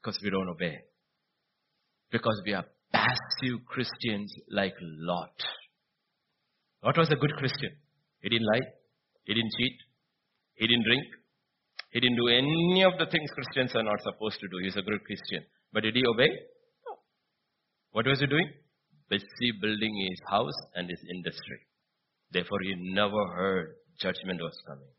because 0.00 0.18
we 0.22 0.30
don't 0.30 0.48
obey. 0.48 0.74
Because 2.10 2.40
we 2.44 2.54
are 2.54 2.64
passive 2.92 3.66
Christians 3.66 4.32
like 4.50 4.74
Lot. 4.80 5.34
What 6.80 6.96
was 6.96 7.10
a 7.10 7.16
good 7.16 7.32
Christian? 7.36 7.70
He 8.22 8.28
didn't 8.28 8.46
lie. 8.46 8.66
He 9.26 9.34
didn't 9.34 9.52
cheat. 9.58 9.76
He 10.54 10.66
didn't 10.66 10.84
drink. 10.84 11.04
He 11.90 12.00
didn't 12.00 12.16
do 12.16 12.28
any 12.28 12.84
of 12.84 12.98
the 12.98 13.06
things 13.06 13.30
Christians 13.34 13.74
are 13.74 13.82
not 13.82 14.00
supposed 14.02 14.38
to 14.40 14.48
do. 14.48 14.58
He's 14.62 14.76
a 14.76 14.82
good 14.82 15.04
Christian. 15.04 15.44
But 15.72 15.82
did 15.82 15.94
he 15.94 16.02
obey? 16.06 16.28
No. 16.86 16.96
What 17.92 18.06
was 18.06 18.20
he 18.20 18.26
doing? 18.26 18.48
Busy 19.08 19.52
building 19.60 19.94
his 20.08 20.20
house 20.28 20.58
and 20.74 20.88
his 20.88 21.00
industry. 21.10 21.60
Therefore, 22.32 22.58
he 22.62 22.74
never 22.92 23.26
heard 23.34 23.74
judgment 24.00 24.40
was 24.40 24.56
coming. 24.66 24.92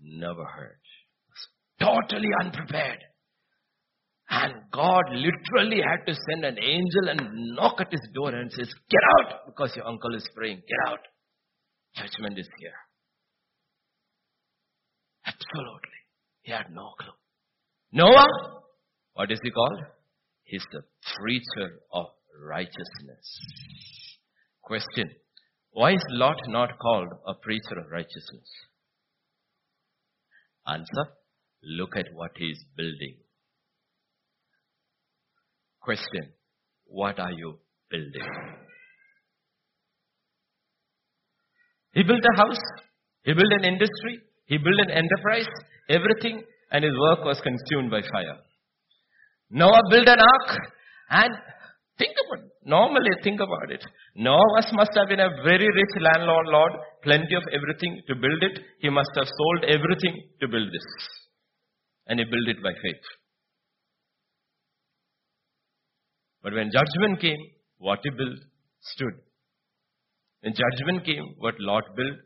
Never 0.00 0.44
heard. 0.44 0.80
Totally 1.78 2.30
unprepared. 2.40 2.98
And 4.30 4.54
God 4.72 5.04
literally 5.10 5.82
had 5.82 6.06
to 6.06 6.14
send 6.30 6.44
an 6.44 6.56
angel 6.58 7.08
and 7.10 7.54
knock 7.54 7.80
at 7.80 7.92
his 7.92 8.00
door 8.14 8.30
and 8.34 8.50
says, 8.50 8.72
get 8.90 9.02
out 9.18 9.46
because 9.46 9.76
your 9.76 9.86
uncle 9.86 10.14
is 10.14 10.26
praying. 10.34 10.56
Get 10.56 10.90
out. 10.90 11.00
Judgment 11.96 12.38
is 12.38 12.48
here. 12.58 12.78
Absolutely. 15.26 15.98
He 16.42 16.52
had 16.52 16.66
no 16.72 16.92
clue. 16.98 17.12
Noah, 17.92 18.26
what 19.14 19.30
is 19.30 19.38
he 19.42 19.50
called? 19.50 19.80
He's 20.44 20.64
the 20.72 20.82
preacher 21.18 21.80
of 21.92 22.06
righteousness. 22.48 23.40
Question. 24.62 25.10
Why 25.70 25.92
is 25.92 26.04
Lot 26.10 26.36
not 26.48 26.78
called 26.78 27.08
a 27.26 27.34
preacher 27.34 27.78
of 27.78 27.90
righteousness? 27.90 28.50
Answer. 30.66 31.12
Look 31.62 31.96
at 31.96 32.06
what 32.14 32.32
he 32.36 32.46
is 32.46 32.64
building. 32.76 33.16
Question 35.80 36.32
What 36.86 37.18
are 37.18 37.32
you 37.32 37.58
building? 37.90 38.28
He 41.92 42.02
built 42.02 42.24
a 42.24 42.36
house, 42.40 42.64
he 43.24 43.32
built 43.32 43.52
an 43.52 43.64
industry, 43.64 44.20
he 44.46 44.58
built 44.58 44.80
an 44.86 44.90
enterprise, 44.90 45.48
everything, 45.88 46.42
and 46.70 46.84
his 46.84 46.94
work 46.98 47.24
was 47.24 47.40
consumed 47.40 47.90
by 47.90 48.00
fire. 48.00 48.38
Noah 49.50 49.82
built 49.90 50.08
an 50.08 50.18
ark, 50.18 50.58
and 51.10 51.32
think 51.98 52.12
about 52.24 52.44
it. 52.44 52.52
Normally, 52.64 53.10
think 53.22 53.40
about 53.40 53.70
it. 53.70 53.84
Noah 54.16 54.62
must 54.72 54.92
have 54.96 55.08
been 55.08 55.20
a 55.20 55.42
very 55.44 55.66
rich 55.66 55.94
landlord, 56.00 56.46
Lord, 56.46 56.72
plenty 57.02 57.34
of 57.34 57.42
everything 57.52 58.00
to 58.08 58.14
build 58.14 58.42
it. 58.42 58.60
He 58.80 58.88
must 58.88 59.10
have 59.16 59.26
sold 59.26 59.64
everything 59.64 60.22
to 60.40 60.48
build 60.48 60.68
this. 60.68 60.86
And 62.06 62.20
he 62.20 62.24
built 62.24 62.48
it 62.48 62.62
by 62.62 62.72
faith. 62.82 63.04
But 66.42 66.54
when 66.54 66.70
judgment 66.72 67.20
came, 67.20 67.38
what 67.78 68.00
he 68.02 68.10
built 68.10 68.38
stood. 68.80 69.14
When 70.42 70.54
judgment 70.54 71.04
came, 71.04 71.34
what 71.38 71.54
Lot 71.58 71.96
built 71.96 72.18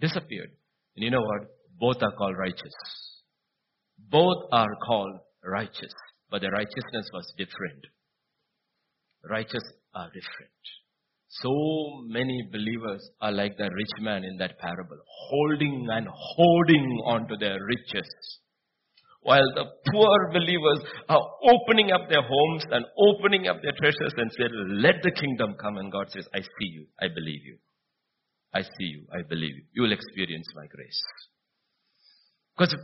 disappeared. 0.00 0.50
And 0.96 1.04
you 1.04 1.10
know 1.10 1.22
what? 1.22 1.48
Both 1.78 2.02
are 2.02 2.12
called 2.12 2.36
righteous. 2.36 2.74
Both 3.98 4.48
are 4.52 4.74
called 4.86 5.20
righteous. 5.44 5.92
But 6.30 6.42
the 6.42 6.50
righteousness 6.50 7.08
was 7.12 7.32
different. 7.38 7.86
Righteous 9.28 9.62
are 9.94 10.08
different. 10.08 10.50
So 11.28 11.50
many 12.06 12.48
believers 12.50 13.08
are 13.20 13.32
like 13.32 13.56
the 13.56 13.70
rich 13.70 13.90
man 14.00 14.24
in 14.24 14.36
that 14.38 14.58
parable, 14.58 14.98
holding 15.28 15.86
and 15.90 16.06
holding 16.10 17.00
on 17.06 17.28
to 17.28 17.36
their 17.36 17.58
riches 17.62 18.08
while 19.26 19.50
the 19.58 19.66
poor 19.90 20.30
believers 20.32 20.86
are 21.08 21.26
opening 21.50 21.90
up 21.90 22.08
their 22.08 22.22
homes 22.22 22.62
and 22.70 22.86
opening 22.96 23.48
up 23.48 23.58
their 23.60 23.74
treasures 23.74 24.14
and 24.16 24.30
said, 24.38 24.50
let 24.78 25.02
the 25.02 25.10
kingdom 25.10 25.56
come. 25.60 25.78
And 25.78 25.90
God 25.90 26.06
says, 26.10 26.28
I 26.32 26.40
see 26.40 26.70
you. 26.70 26.86
I 27.02 27.08
believe 27.08 27.42
you. 27.44 27.58
I 28.54 28.62
see 28.62 28.86
you. 28.94 29.02
I 29.12 29.22
believe 29.28 29.50
you. 29.56 29.64
You 29.74 29.82
will 29.82 29.92
experience 29.92 30.46
my 30.54 30.66
grace. 30.70 31.02
Because 32.56 32.76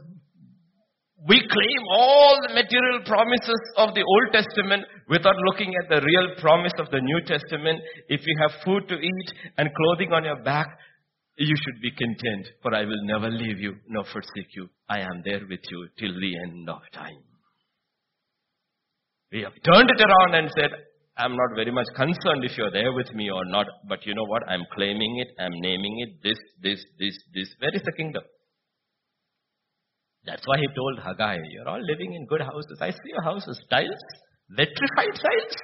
we 1.28 1.38
claim 1.38 1.82
all 1.94 2.34
the 2.42 2.54
material 2.54 3.06
promises 3.06 3.62
of 3.76 3.94
the 3.94 4.02
Old 4.02 4.34
Testament 4.34 4.82
without 5.08 5.36
looking 5.46 5.72
at 5.78 5.88
the 5.88 6.04
real 6.04 6.34
promise 6.40 6.74
of 6.80 6.90
the 6.90 7.00
New 7.00 7.20
Testament. 7.22 7.78
If 8.08 8.26
you 8.26 8.34
have 8.42 8.50
food 8.64 8.88
to 8.88 8.96
eat 8.98 9.28
and 9.58 9.70
clothing 9.72 10.12
on 10.12 10.24
your 10.24 10.42
back, 10.42 10.66
you 11.36 11.54
should 11.56 11.80
be 11.80 11.90
content, 11.90 12.46
for 12.62 12.74
I 12.74 12.84
will 12.84 13.04
never 13.04 13.30
leave 13.30 13.58
you 13.58 13.74
nor 13.88 14.04
forsake 14.04 14.54
you. 14.54 14.68
I 14.88 15.00
am 15.00 15.22
there 15.24 15.40
with 15.48 15.60
you 15.70 15.88
till 15.98 16.12
the 16.12 16.32
end 16.44 16.68
of 16.68 16.82
time. 16.92 17.22
We 19.32 19.40
have 19.42 19.54
turned 19.64 19.90
it 19.90 20.00
around 20.00 20.34
and 20.34 20.50
said, 20.54 20.70
I'm 21.16 21.32
not 21.32 21.56
very 21.56 21.70
much 21.70 21.86
concerned 21.96 22.44
if 22.44 22.56
you're 22.56 22.70
there 22.70 22.92
with 22.92 23.12
me 23.14 23.30
or 23.30 23.44
not, 23.46 23.66
but 23.88 24.04
you 24.06 24.14
know 24.14 24.24
what? 24.26 24.42
I'm 24.48 24.64
claiming 24.74 25.18
it, 25.20 25.28
I'm 25.40 25.52
naming 25.60 26.00
it, 26.00 26.22
this, 26.22 26.38
this, 26.62 26.84
this, 26.98 27.16
this. 27.34 27.48
Where 27.58 27.74
is 27.74 27.82
the 27.82 27.92
kingdom? 27.92 28.22
That's 30.24 30.42
why 30.46 30.58
he 30.58 30.66
told 30.74 31.00
Haggai, 31.02 31.38
you're 31.50 31.68
all 31.68 31.82
living 31.82 32.14
in 32.14 32.26
good 32.26 32.42
houses. 32.42 32.78
I 32.80 32.90
see 32.90 33.08
your 33.08 33.22
houses, 33.22 33.60
tiles, 33.70 34.04
vitrified 34.50 35.16
tiles, 35.16 35.56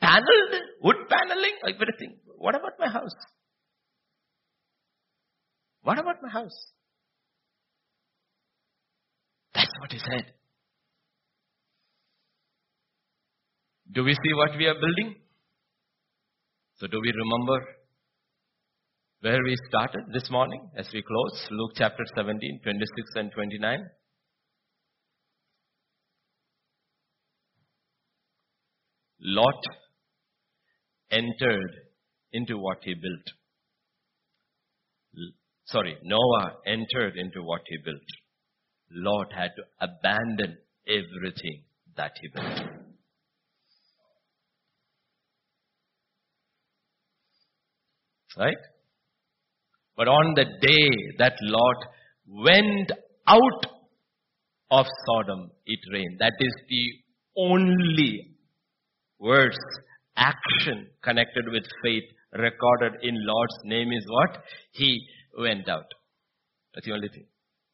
paneled, 0.00 0.62
wood 0.82 0.96
paneling, 1.08 1.56
everything. 1.64 2.18
What 2.36 2.54
about 2.54 2.72
my 2.78 2.88
house? 2.88 3.14
What 5.82 5.98
about 5.98 6.22
my 6.22 6.28
house? 6.28 6.72
That's 9.54 9.72
what 9.80 9.92
he 9.92 9.98
said. 9.98 10.24
Do 13.92 14.04
we 14.04 14.12
see 14.12 14.34
what 14.34 14.56
we 14.58 14.66
are 14.66 14.74
building? 14.74 15.16
So 16.76 16.86
do 16.86 17.00
we 17.00 17.12
remember 17.12 17.64
where 19.20 19.42
we 19.42 19.56
started 19.68 20.02
this 20.12 20.30
morning 20.30 20.70
as 20.76 20.88
we 20.92 21.02
close? 21.02 21.48
Luke 21.50 21.72
chapter 21.74 22.04
17, 22.14 22.60
26 22.62 23.10
and 23.16 23.32
29. 23.32 23.78
Lot 29.20 29.62
entered 31.10 31.72
into 32.32 32.58
what 32.58 32.78
he 32.82 32.94
built. 32.94 33.26
Sorry, 35.70 35.98
Noah 36.02 36.54
entered 36.66 37.16
into 37.16 37.42
what 37.42 37.60
he 37.66 37.76
built. 37.84 38.00
Lot 38.90 39.32
had 39.34 39.50
to 39.56 39.62
abandon 39.80 40.56
everything 40.86 41.62
that 41.94 42.12
he 42.20 42.28
built. 42.34 42.60
Right? 48.38 48.56
But 49.94 50.08
on 50.08 50.34
the 50.36 50.44
day 50.44 50.88
that 51.18 51.34
Lot 51.42 51.76
went 52.26 52.92
out 53.26 53.66
of 54.70 54.86
Sodom, 55.06 55.50
it 55.66 55.80
rained. 55.92 56.18
That 56.20 56.34
is 56.40 56.54
the 56.70 56.84
only 57.36 58.36
words, 59.18 59.58
action 60.16 60.86
connected 61.02 61.44
with 61.50 61.64
faith 61.82 62.04
recorded 62.32 62.92
in 63.02 63.14
Lot's 63.26 63.58
name 63.64 63.92
is 63.92 64.04
what? 64.08 64.42
He 64.72 65.00
went 65.36 65.68
out. 65.68 65.86
That's 66.74 66.86
the 66.86 66.92
only 66.92 67.08
thing. 67.08 67.26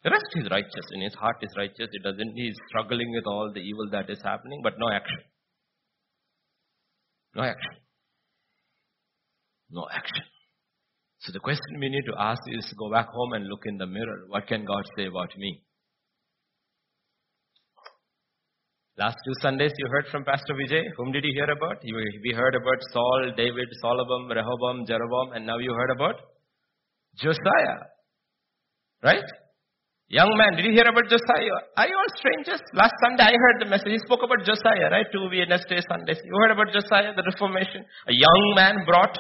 The 0.03 0.11
rest 0.11 0.27
is 0.35 0.51
righteous. 0.51 0.87
In 0.93 1.01
his 1.01 1.15
heart 1.15 1.37
is 1.43 1.51
righteous. 1.57 1.89
It 1.93 2.03
doesn't, 2.03 2.35
he's 2.37 2.57
struggling 2.69 3.11
with 3.13 3.25
all 3.27 3.51
the 3.53 3.61
evil 3.61 3.89
that 3.93 4.11
is 4.11 4.21
happening, 4.23 4.61
but 4.63 4.75
no 4.79 4.91
action. 4.91 5.21
No 7.35 7.43
action. 7.43 7.73
No 9.71 9.87
action. 9.91 10.25
So 11.21 11.33
the 11.33 11.41
question 11.41 11.81
we 11.81 11.89
need 11.89 12.05
to 12.05 12.15
ask 12.19 12.41
is 12.53 12.73
go 12.79 12.91
back 12.91 13.09
home 13.09 13.33
and 13.33 13.49
look 13.49 13.63
in 13.65 13.79
the 13.79 13.87
mirror. 13.87 14.25
What 14.29 14.47
can 14.47 14.65
God 14.65 14.85
say 14.97 15.07
about 15.07 15.31
me? 15.39 15.63
Last 18.99 19.17
two 19.25 19.33
Sundays 19.41 19.73
you 19.79 19.89
heard 19.91 20.07
from 20.13 20.25
Pastor 20.25 20.55
Vijay. 20.55 20.85
Whom 20.97 21.11
did 21.13 21.25
you 21.25 21.33
hear 21.35 21.51
about? 21.51 21.79
You, 21.83 21.97
we 22.23 22.33
heard 22.33 22.55
about 22.55 22.79
Saul, 22.93 23.33
David, 23.37 23.69
Solomon, 23.81 24.29
Rehoboam, 24.29 24.87
Jeroboam, 24.87 25.33
and 25.33 25.47
now 25.47 25.59
you 25.59 25.73
heard 25.73 25.91
about 25.91 26.21
Josiah. 27.19 27.91
Right? 29.03 29.25
Young 30.09 30.37
man, 30.37 30.57
did 30.57 30.67
you 30.67 30.73
hear 30.73 30.87
about 30.87 31.09
Josiah? 31.09 31.59
Are 31.77 31.89
you 31.89 31.97
all 31.97 32.13
strangers? 32.17 32.61
Last 32.75 32.95
Sunday 33.03 33.25
I 33.25 33.35
heard 33.35 33.59
the 33.61 33.71
message. 33.71 33.93
He 33.93 33.99
spoke 34.05 34.21
about 34.23 34.45
Josiah, 34.45 34.91
right? 34.91 35.07
Two 35.13 35.29
Wednesday 35.29 35.81
Sundays. 35.89 36.21
You 36.25 36.35
heard 36.45 36.53
about 36.53 36.73
Josiah, 36.73 37.15
the 37.17 37.25
Reformation? 37.25 37.85
A 38.09 38.13
young 38.13 38.53
man 38.55 38.85
brought 38.87 39.17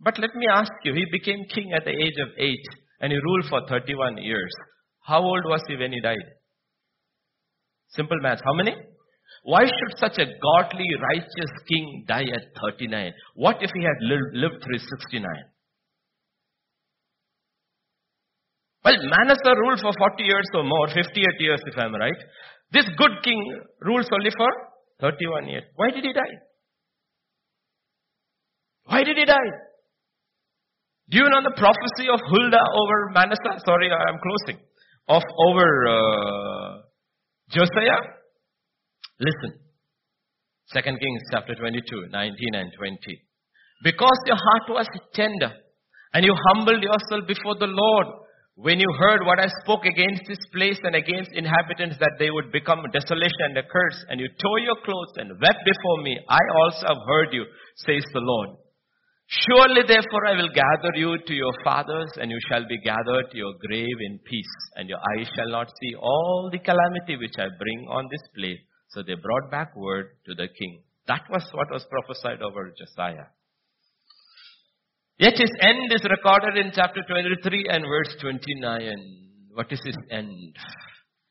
but 0.00 0.18
let 0.18 0.34
me 0.34 0.46
ask 0.46 0.72
you, 0.84 0.92
he 0.92 1.06
became 1.10 1.46
king 1.54 1.72
at 1.72 1.84
the 1.84 1.90
age 1.90 2.18
of 2.20 2.28
8 2.36 2.58
and 3.00 3.12
he 3.12 3.18
ruled 3.18 3.46
for 3.48 3.66
31 3.68 4.18
years. 4.18 4.52
How 5.00 5.22
old 5.22 5.44
was 5.46 5.62
he 5.68 5.76
when 5.76 5.92
he 5.92 6.00
died? 6.00 6.26
Simple 7.88 8.18
math. 8.20 8.40
How 8.44 8.52
many? 8.52 8.76
Why 9.42 9.64
should 9.64 9.98
such 9.98 10.18
a 10.18 10.26
godly, 10.26 10.88
righteous 11.14 11.52
king 11.68 12.04
die 12.06 12.26
at 12.34 12.42
39? 12.60 13.12
What 13.34 13.62
if 13.62 13.70
he 13.74 13.82
had 13.82 13.96
lived, 14.00 14.34
lived 14.34 14.64
through 14.64 14.78
69? 14.78 15.24
Well, 18.86 19.02
Manasseh 19.02 19.54
ruled 19.58 19.80
for 19.82 19.90
40 19.98 20.22
years 20.22 20.46
or 20.54 20.62
more, 20.62 20.86
58 20.86 21.40
years 21.40 21.60
if 21.66 21.76
I'm 21.76 21.92
right. 21.92 22.20
This 22.70 22.86
good 22.96 23.14
king 23.24 23.40
rules 23.80 24.06
only 24.12 24.30
for 24.30 24.46
31 25.00 25.48
years. 25.48 25.64
Why 25.74 25.90
did 25.90 26.04
he 26.04 26.12
die? 26.12 26.36
Why 28.84 29.02
did 29.02 29.16
he 29.18 29.24
die? 29.24 29.50
Do 31.10 31.18
you 31.18 31.28
know 31.28 31.42
the 31.42 31.56
prophecy 31.58 32.06
of 32.14 32.20
Huldah 32.30 32.66
over 32.82 33.10
Manasseh? 33.10 33.58
Sorry, 33.66 33.90
I'm 33.90 34.20
closing. 34.22 34.62
Of 35.08 35.22
over 35.48 35.66
uh, 35.88 36.82
Josiah? 37.50 37.98
Listen. 39.18 39.58
Second 40.66 41.00
Kings 41.00 41.22
chapter 41.32 41.56
22, 41.56 42.06
19 42.12 42.54
and 42.54 42.70
20. 42.78 42.98
Because 43.82 44.18
your 44.26 44.36
heart 44.36 44.70
was 44.70 44.86
tender 45.12 45.50
and 46.14 46.24
you 46.24 46.34
humbled 46.48 46.82
yourself 46.84 47.26
before 47.26 47.56
the 47.58 47.66
Lord 47.66 48.06
when 48.56 48.80
you 48.80 48.88
heard 48.98 49.20
what 49.20 49.38
I 49.38 49.48
spoke 49.60 49.84
against 49.84 50.22
this 50.26 50.40
place 50.50 50.80
and 50.82 50.96
against 50.96 51.28
inhabitants 51.36 51.96
that 52.00 52.16
they 52.18 52.30
would 52.30 52.50
become 52.50 52.80
desolation 52.90 53.52
and 53.52 53.58
a 53.58 53.62
curse 53.62 54.00
and 54.08 54.18
you 54.18 54.28
tore 54.40 54.60
your 54.60 54.80
clothes 54.82 55.12
and 55.16 55.28
wept 55.28 55.60
before 55.60 56.02
me, 56.02 56.16
I 56.26 56.40
also 56.56 56.86
have 56.88 57.02
heard 57.06 57.28
you, 57.32 57.44
says 57.84 58.02
the 58.14 58.24
Lord. 58.24 58.56
Surely 59.28 59.82
therefore 59.86 60.24
I 60.26 60.40
will 60.40 60.48
gather 60.48 60.96
you 60.96 61.18
to 61.18 61.34
your 61.34 61.52
fathers 61.64 62.08
and 62.16 62.30
you 62.30 62.38
shall 62.48 62.66
be 62.66 62.80
gathered 62.80 63.30
to 63.30 63.36
your 63.36 63.52
grave 63.60 63.98
in 64.08 64.20
peace 64.24 64.56
and 64.76 64.88
your 64.88 65.00
eyes 65.12 65.28
shall 65.36 65.50
not 65.50 65.68
see 65.68 65.94
all 65.94 66.48
the 66.50 66.58
calamity 66.58 67.16
which 67.20 67.36
I 67.36 67.52
bring 67.58 67.86
on 67.90 68.08
this 68.10 68.24
place. 68.34 68.60
So 68.88 69.02
they 69.02 69.16
brought 69.20 69.50
back 69.50 69.76
word 69.76 70.16
to 70.24 70.34
the 70.34 70.48
king. 70.48 70.80
That 71.08 71.28
was 71.28 71.44
what 71.52 71.70
was 71.70 71.84
prophesied 71.90 72.40
over 72.40 72.72
Josiah. 72.72 73.28
Yet 75.18 75.32
his 75.38 75.50
end 75.62 75.90
is 75.92 76.04
recorded 76.04 76.58
in 76.58 76.72
chapter 76.74 77.00
23 77.08 77.66
and 77.70 77.84
verse 77.84 78.16
29. 78.20 79.48
What 79.54 79.72
is 79.72 79.80
his 79.82 79.96
end? 80.10 80.54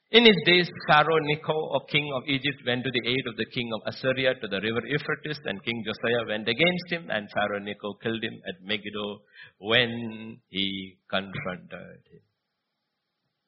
In 0.09 0.25
his 0.25 0.37
days, 0.45 0.67
Pharaoh 0.87 1.19
Necho, 1.21 1.53
or 1.53 1.85
king 1.85 2.09
of 2.15 2.23
Egypt, 2.25 2.65
went 2.65 2.83
to 2.83 2.89
the 2.89 3.07
aid 3.07 3.25
of 3.27 3.37
the 3.37 3.45
king 3.53 3.69
of 3.75 3.81
Assyria 3.85 4.33
to 4.33 4.47
the 4.47 4.61
river 4.61 4.81
Euphrates, 4.87 5.37
and 5.45 5.63
King 5.63 5.83
Josiah 5.85 6.25
went 6.25 6.47
against 6.49 6.87
him, 6.89 7.11
and 7.11 7.29
Pharaoh 7.29 7.59
Necho 7.59 7.93
killed 8.01 8.23
him 8.23 8.41
at 8.47 8.55
Megiddo 8.65 9.21
when 9.59 10.39
he 10.49 10.97
confronted 11.07 12.01
him. 12.09 12.25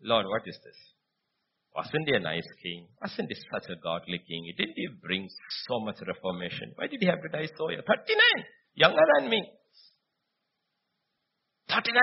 Lord, 0.04 0.28
what 0.28 0.44
is 0.46 0.60
this? 0.64 0.78
Wasn't 1.76 2.10
he 2.10 2.14
a 2.14 2.20
nice 2.20 2.48
king? 2.62 2.88
Wasn't 3.02 3.30
he 3.30 3.36
such 3.52 3.70
a 3.72 3.82
godly 3.82 4.22
king? 4.28 4.54
Didn't 4.56 4.76
he 4.76 4.88
bring 5.02 5.28
so 5.66 5.80
much 5.80 5.98
reformation? 6.06 6.74
Why 6.76 6.86
did 6.86 7.02
he 7.02 7.08
have 7.08 7.22
to 7.24 7.30
die 7.30 7.50
so 7.58 7.72
young? 7.72 7.82
39, 7.82 8.46
younger 8.76 9.06
than 9.18 9.30
me. 9.30 9.42
39. 11.70 12.02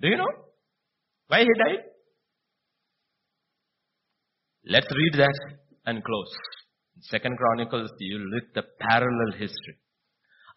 Do 0.00 0.08
you 0.08 0.16
know 0.16 0.32
why 1.28 1.40
he 1.40 1.48
died? 1.58 1.82
Let's 4.66 4.90
read 4.90 5.14
that 5.18 5.38
and 5.86 6.02
close. 6.04 6.32
Second 7.00 7.36
Chronicles, 7.36 7.90
you 7.98 8.18
look 8.18 8.54
the 8.54 8.62
parallel 8.80 9.32
history. 9.32 9.76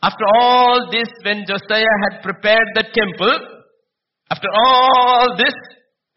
After 0.03 0.25
all 0.37 0.89
this, 0.91 1.09
when 1.23 1.45
Josiah 1.47 1.97
had 2.03 2.21
prepared 2.21 2.67
the 2.75 2.83
temple, 2.93 3.39
after 4.29 4.47
all 4.65 5.35
this, 5.37 5.53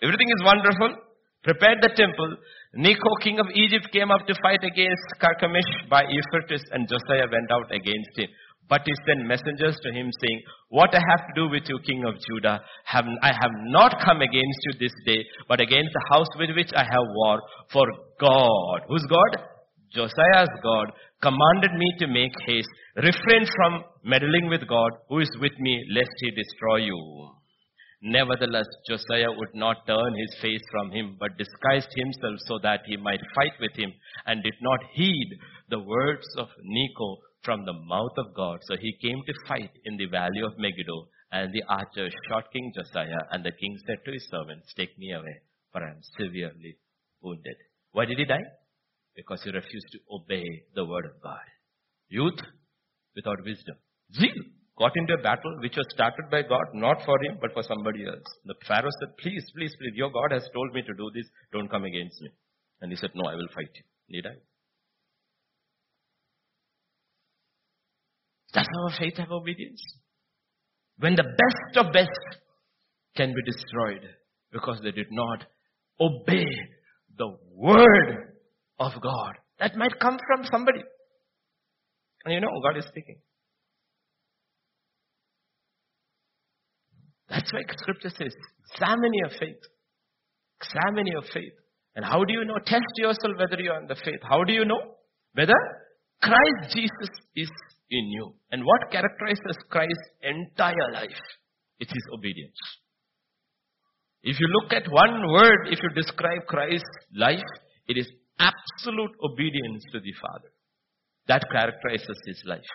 everything 0.02 0.28
is 0.28 0.44
wonderful, 0.44 0.96
prepared 1.44 1.78
the 1.80 1.88
temple, 1.96 2.36
Necho, 2.74 3.16
king 3.22 3.40
of 3.40 3.46
Egypt, 3.54 3.88
came 3.92 4.10
up 4.10 4.26
to 4.26 4.34
fight 4.42 4.62
against 4.62 5.06
Carchemish 5.20 5.88
by 5.88 6.04
Euphrates, 6.04 6.64
and 6.72 6.86
Josiah 6.88 7.28
went 7.32 7.50
out 7.50 7.72
against 7.72 8.12
him. 8.16 8.28
But 8.68 8.82
he 8.84 8.92
sent 9.06 9.26
messengers 9.26 9.78
to 9.82 9.92
him 9.92 10.10
saying, 10.20 10.42
What 10.68 10.94
I 10.94 11.00
have 11.10 11.26
to 11.28 11.34
do 11.34 11.48
with 11.48 11.62
you, 11.68 11.78
king 11.86 12.04
of 12.04 12.20
Judah? 12.20 12.60
Have, 12.84 13.06
I 13.22 13.32
have 13.32 13.52
not 13.64 14.00
come 14.04 14.20
against 14.20 14.60
you 14.66 14.72
this 14.78 14.92
day, 15.06 15.24
but 15.48 15.60
against 15.60 15.92
the 15.94 16.04
house 16.10 16.28
with 16.38 16.50
which 16.54 16.70
I 16.76 16.84
have 16.84 17.06
war. 17.14 17.40
For 17.72 17.86
God, 18.20 18.80
who's 18.88 19.06
God? 19.08 19.42
Josiah's 19.94 20.52
God, 20.62 20.92
commanded 21.22 21.72
me 21.78 21.94
to 22.00 22.06
make 22.06 22.32
haste. 22.46 22.68
Refrain 22.96 23.46
from 23.56 23.84
meddling 24.04 24.48
with 24.48 24.68
God, 24.68 24.92
who 25.08 25.20
is 25.20 25.30
with 25.40 25.58
me, 25.58 25.82
lest 25.94 26.12
he 26.20 26.30
destroy 26.30 26.76
you. 26.76 27.30
Nevertheless, 28.02 28.66
Josiah 28.86 29.32
would 29.34 29.54
not 29.54 29.86
turn 29.86 30.14
his 30.14 30.36
face 30.40 30.62
from 30.70 30.92
him, 30.92 31.16
but 31.18 31.38
disguised 31.38 31.88
himself 31.96 32.36
so 32.46 32.58
that 32.62 32.82
he 32.86 32.96
might 32.96 33.20
fight 33.34 33.58
with 33.60 33.72
him, 33.74 33.92
and 34.26 34.42
did 34.42 34.54
not 34.60 34.78
heed 34.92 35.38
the 35.70 35.80
words 35.80 36.26
of 36.36 36.48
Necho 36.62 37.16
from 37.48 37.64
the 37.64 37.72
mouth 37.72 38.16
of 38.18 38.34
God. 38.34 38.58
So 38.68 38.76
he 38.78 38.92
came 39.00 39.22
to 39.26 39.32
fight 39.48 39.72
in 39.86 39.96
the 39.96 40.04
valley 40.04 40.42
of 40.44 40.58
Megiddo, 40.58 41.08
and 41.32 41.50
the 41.50 41.62
archer 41.66 42.08
shot 42.28 42.52
King 42.52 42.72
Josiah, 42.76 43.24
and 43.32 43.42
the 43.42 43.52
king 43.52 43.74
said 43.86 44.04
to 44.04 44.12
his 44.12 44.28
servants, 44.30 44.74
Take 44.76 44.98
me 44.98 45.12
away, 45.12 45.36
for 45.72 45.82
I 45.82 45.92
am 45.92 46.02
severely 46.18 46.76
wounded. 47.22 47.56
Why 47.92 48.04
did 48.04 48.18
he 48.18 48.26
die? 48.26 48.48
Because 49.16 49.40
he 49.42 49.50
refused 49.50 49.88
to 49.92 49.98
obey 50.12 50.44
the 50.74 50.84
word 50.84 51.06
of 51.06 51.22
God. 51.22 51.46
Youth 52.10 52.38
without 53.16 53.42
wisdom. 53.42 53.76
Zeal 54.14 54.42
got 54.78 54.92
into 54.96 55.14
a 55.14 55.22
battle 55.22 55.56
which 55.62 55.78
was 55.78 55.86
started 55.88 56.28
by 56.30 56.42
God, 56.42 56.66
not 56.74 56.98
for 57.06 57.16
him, 57.24 57.38
but 57.40 57.54
for 57.54 57.62
somebody 57.62 58.04
else. 58.04 58.28
The 58.44 58.60
Pharaoh 58.68 58.92
said, 59.00 59.16
please, 59.16 59.50
please, 59.56 59.74
please, 59.80 59.96
your 59.96 60.10
God 60.10 60.32
has 60.32 60.44
told 60.52 60.74
me 60.74 60.82
to 60.82 60.92
do 60.92 61.10
this, 61.14 61.24
don't 61.50 61.70
come 61.70 61.84
against 61.84 62.20
me. 62.20 62.28
And 62.82 62.92
he 62.92 62.96
said, 62.96 63.10
no, 63.14 63.24
I 63.24 63.36
will 63.36 63.48
fight 63.54 63.72
you. 63.74 63.84
Need 64.10 64.26
I? 64.26 64.36
That's 68.54 68.68
our 68.82 68.98
faith 68.98 69.18
of 69.18 69.30
obedience. 69.30 69.82
When 70.98 71.14
the 71.14 71.24
best 71.24 71.86
of 71.86 71.92
best 71.92 72.10
can 73.16 73.34
be 73.34 73.42
destroyed 73.50 74.08
because 74.52 74.80
they 74.82 74.92
did 74.92 75.08
not 75.10 75.44
obey 76.00 76.46
the 77.16 77.36
word 77.54 78.34
of 78.78 78.92
God. 79.02 79.34
That 79.58 79.76
might 79.76 79.98
come 79.98 80.18
from 80.26 80.46
somebody. 80.50 80.82
And 82.24 82.34
you 82.34 82.40
know, 82.40 82.48
God 82.62 82.78
is 82.78 82.86
speaking. 82.86 83.18
That's 87.28 87.52
why 87.52 87.60
scripture 87.76 88.10
says, 88.10 88.32
examine 88.72 89.12
your 89.12 89.30
faith. 89.30 89.60
Examine 90.62 91.06
your 91.06 91.22
faith. 91.22 91.52
And 91.94 92.04
how 92.04 92.24
do 92.24 92.32
you 92.32 92.44
know? 92.44 92.58
Test 92.64 92.86
yourself 92.96 93.36
whether 93.38 93.60
you 93.60 93.70
are 93.70 93.80
in 93.80 93.88
the 93.88 93.96
faith. 93.96 94.20
How 94.22 94.44
do 94.44 94.52
you 94.52 94.64
know? 94.64 94.80
Whether 95.34 95.54
Christ 96.22 96.74
Jesus 96.74 97.10
is 97.36 97.50
in 97.90 98.08
you. 98.08 98.34
And 98.52 98.64
what 98.64 98.90
characterizes 98.90 99.56
Christ's 99.70 100.10
entire 100.22 100.92
life? 100.92 101.20
It 101.78 101.88
is 101.88 102.04
obedience. 102.12 102.58
If 104.22 104.38
you 104.40 104.46
look 104.48 104.72
at 104.72 104.90
one 104.90 105.30
word, 105.32 105.68
if 105.70 105.78
you 105.82 105.90
describe 105.94 106.46
Christ's 106.48 106.84
life, 107.14 107.50
it 107.86 107.96
is 107.96 108.10
absolute 108.38 109.12
obedience 109.22 109.84
to 109.92 110.00
the 110.00 110.12
Father. 110.20 110.50
That 111.28 111.44
characterizes 111.52 112.18
his 112.26 112.42
life. 112.46 112.72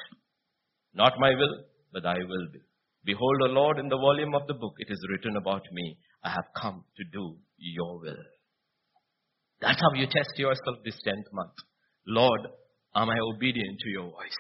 Not 0.94 1.14
my 1.20 1.32
will, 1.32 1.66
but 1.92 2.04
thy 2.04 2.18
will 2.18 2.48
be. 2.52 2.60
Behold, 3.06 3.42
O 3.44 3.48
Lord, 3.48 3.80
in 3.80 3.90
the 3.90 3.98
volume 3.98 4.34
of 4.34 4.48
the 4.48 4.54
book 4.54 4.74
it 4.78 4.88
is 4.90 5.08
written 5.10 5.36
about 5.36 5.64
me, 5.72 5.98
I 6.24 6.30
have 6.30 6.46
come 6.56 6.86
to 6.98 7.04
do 7.12 7.36
your 7.58 8.00
will. 8.00 8.24
That's 9.60 9.82
how 9.82 9.92
you 9.96 10.06
test 10.06 10.38
yourself 10.38 10.78
this 10.86 10.98
10th 11.06 11.32
month. 11.34 11.54
Lord, 12.08 12.42
am 12.96 13.10
I 13.10 13.18
obedient 13.34 13.80
to 13.80 13.90
your 13.90 14.04
voice? 14.04 14.40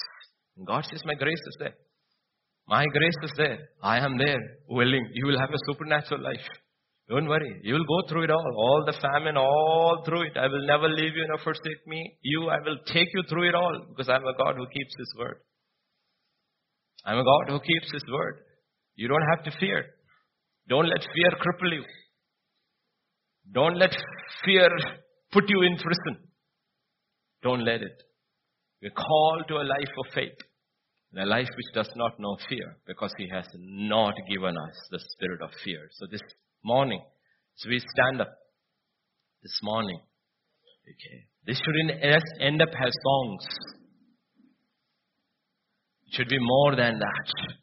And 0.58 0.68
God 0.68 0.86
says, 0.90 1.02
my 1.06 1.16
grace 1.16 1.42
is 1.48 1.58
there. 1.60 1.76
My 2.68 2.86
grace 2.86 3.20
is 3.24 3.32
there. 3.38 3.60
I 3.82 3.98
am 3.98 4.18
there, 4.18 4.40
willing. 4.70 5.10
You 5.14 5.28
will 5.28 5.40
have 5.40 5.50
a 5.50 5.64
supernatural 5.68 6.24
life. 6.24 6.48
Don't 7.10 7.28
worry. 7.28 7.60
You 7.64 7.74
will 7.74 7.86
go 7.86 8.08
through 8.08 8.24
it 8.24 8.32
all. 8.32 8.54
All 8.56 8.84
the 8.86 8.94
famine, 8.94 9.36
all 9.36 10.02
through 10.06 10.28
it. 10.28 10.38
I 10.38 10.48
will 10.48 10.66
never 10.66 10.88
leave 10.88 11.16
you 11.16 11.26
nor 11.28 11.40
forsake 11.44 11.86
me. 11.86 12.18
You, 12.22 12.50
I 12.50 12.58
will 12.64 12.78
take 12.86 13.10
you 13.14 13.24
through 13.28 13.50
it 13.50 13.56
all 13.56 13.78
because 13.90 14.08
I'm 14.08 14.24
a 14.24 14.38
God 14.38 14.56
who 14.56 14.66
keeps 14.68 14.94
His 14.98 15.14
word. 15.20 15.40
I'm 17.06 17.18
a 17.18 17.24
God 17.24 17.50
who 17.50 17.60
keeps 17.60 17.92
His 17.92 18.04
word. 18.10 18.40
You 18.96 19.10
don't 19.10 19.28
have 19.36 19.44
to 19.44 19.60
fear. 19.60 19.86
Don't 20.70 20.88
let 20.88 21.02
fear 21.02 21.32
cripple 21.42 21.74
you. 21.74 21.84
Don't 23.52 23.78
let 23.78 23.92
fear 24.46 24.70
put 25.34 25.50
you 25.50 25.64
in 25.64 25.76
prison. 25.76 26.30
Don't 27.42 27.66
let 27.66 27.82
it. 27.82 28.02
We're 28.84 28.90
called 28.90 29.48
to 29.48 29.56
a 29.56 29.64
life 29.64 29.94
of 29.98 30.14
faith. 30.14 30.38
A 31.18 31.26
life 31.26 31.48
which 31.56 31.74
does 31.74 31.90
not 31.96 32.20
know 32.20 32.36
fear 32.50 32.76
because 32.86 33.14
He 33.18 33.30
has 33.30 33.46
not 33.56 34.16
given 34.28 34.56
us 34.58 34.76
the 34.92 35.00
spirit 35.00 35.42
of 35.42 35.52
fear. 35.64 35.88
So 35.94 36.08
this 36.12 36.22
morning, 36.66 37.02
as 37.02 37.70
we 37.70 37.80
stand 37.80 38.20
up 38.20 38.34
this 39.42 39.58
morning, 39.62 40.00
okay, 40.84 41.28
this 41.48 41.62
shouldn't 41.64 42.04
end 42.42 42.62
up 42.62 42.70
as 42.70 42.92
songs. 43.06 43.46
It 46.08 46.16
should 46.18 46.30
be 46.30 46.40
more 46.40 46.76
than 46.76 47.00
that 47.00 47.56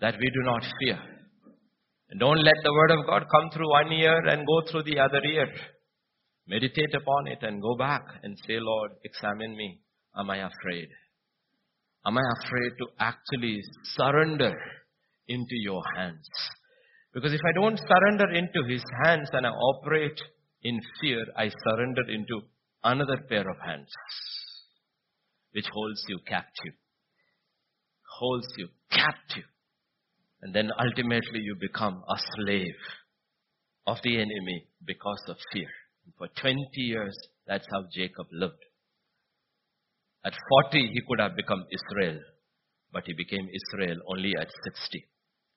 that 0.00 0.14
we 0.18 0.30
do 0.30 0.42
not 0.44 0.62
fear. 0.80 0.98
And 2.10 2.20
don't 2.20 2.42
let 2.42 2.56
the 2.62 2.72
word 2.72 2.92
of 2.92 3.06
God 3.06 3.26
come 3.30 3.50
through 3.52 3.68
one 3.68 3.92
ear 3.92 4.18
and 4.28 4.46
go 4.46 4.62
through 4.70 4.84
the 4.84 5.00
other 5.00 5.20
ear. 5.30 5.48
Meditate 6.46 6.94
upon 6.94 7.26
it 7.26 7.42
and 7.42 7.60
go 7.60 7.76
back 7.76 8.04
and 8.22 8.38
say, 8.46 8.58
Lord, 8.58 8.92
examine 9.04 9.54
me. 9.54 9.80
Am 10.18 10.30
I 10.30 10.38
afraid? 10.38 10.88
Am 12.04 12.18
I 12.18 12.22
afraid 12.40 12.72
to 12.78 12.86
actually 12.98 13.60
surrender 13.96 14.54
into 15.28 15.56
your 15.62 15.82
hands? 15.96 16.28
Because 17.14 17.32
if 17.32 17.40
I 17.44 17.52
don't 17.52 17.78
surrender 17.78 18.30
into 18.32 18.68
his 18.68 18.82
hands 19.04 19.28
and 19.32 19.46
I 19.46 19.50
operate 19.50 20.20
in 20.62 20.80
fear, 21.00 21.24
I 21.36 21.50
surrender 21.64 22.02
into 22.08 22.40
another 22.82 23.18
pair 23.28 23.48
of 23.48 23.56
hands, 23.64 23.90
which 25.52 25.66
holds 25.72 26.02
you 26.08 26.18
captive. 26.26 26.74
Holds 28.18 28.48
you 28.56 28.68
captive. 28.90 29.44
And 30.42 30.54
then 30.54 30.70
ultimately 30.78 31.40
you 31.40 31.56
become 31.60 32.02
a 32.08 32.16
slave 32.34 32.74
of 33.86 33.98
the 34.02 34.16
enemy 34.16 34.66
because 34.84 35.22
of 35.28 35.36
fear. 35.52 35.68
For 36.16 36.28
20 36.40 36.58
years, 36.74 37.16
that's 37.46 37.66
how 37.72 37.84
Jacob 37.92 38.26
lived. 38.32 38.64
At 40.24 40.34
40, 40.70 40.90
he 40.92 41.00
could 41.08 41.20
have 41.20 41.36
become 41.36 41.64
Israel, 41.70 42.20
but 42.92 43.04
he 43.06 43.12
became 43.12 43.48
Israel 43.48 43.98
only 44.08 44.34
at 44.36 44.48
60. 44.64 45.06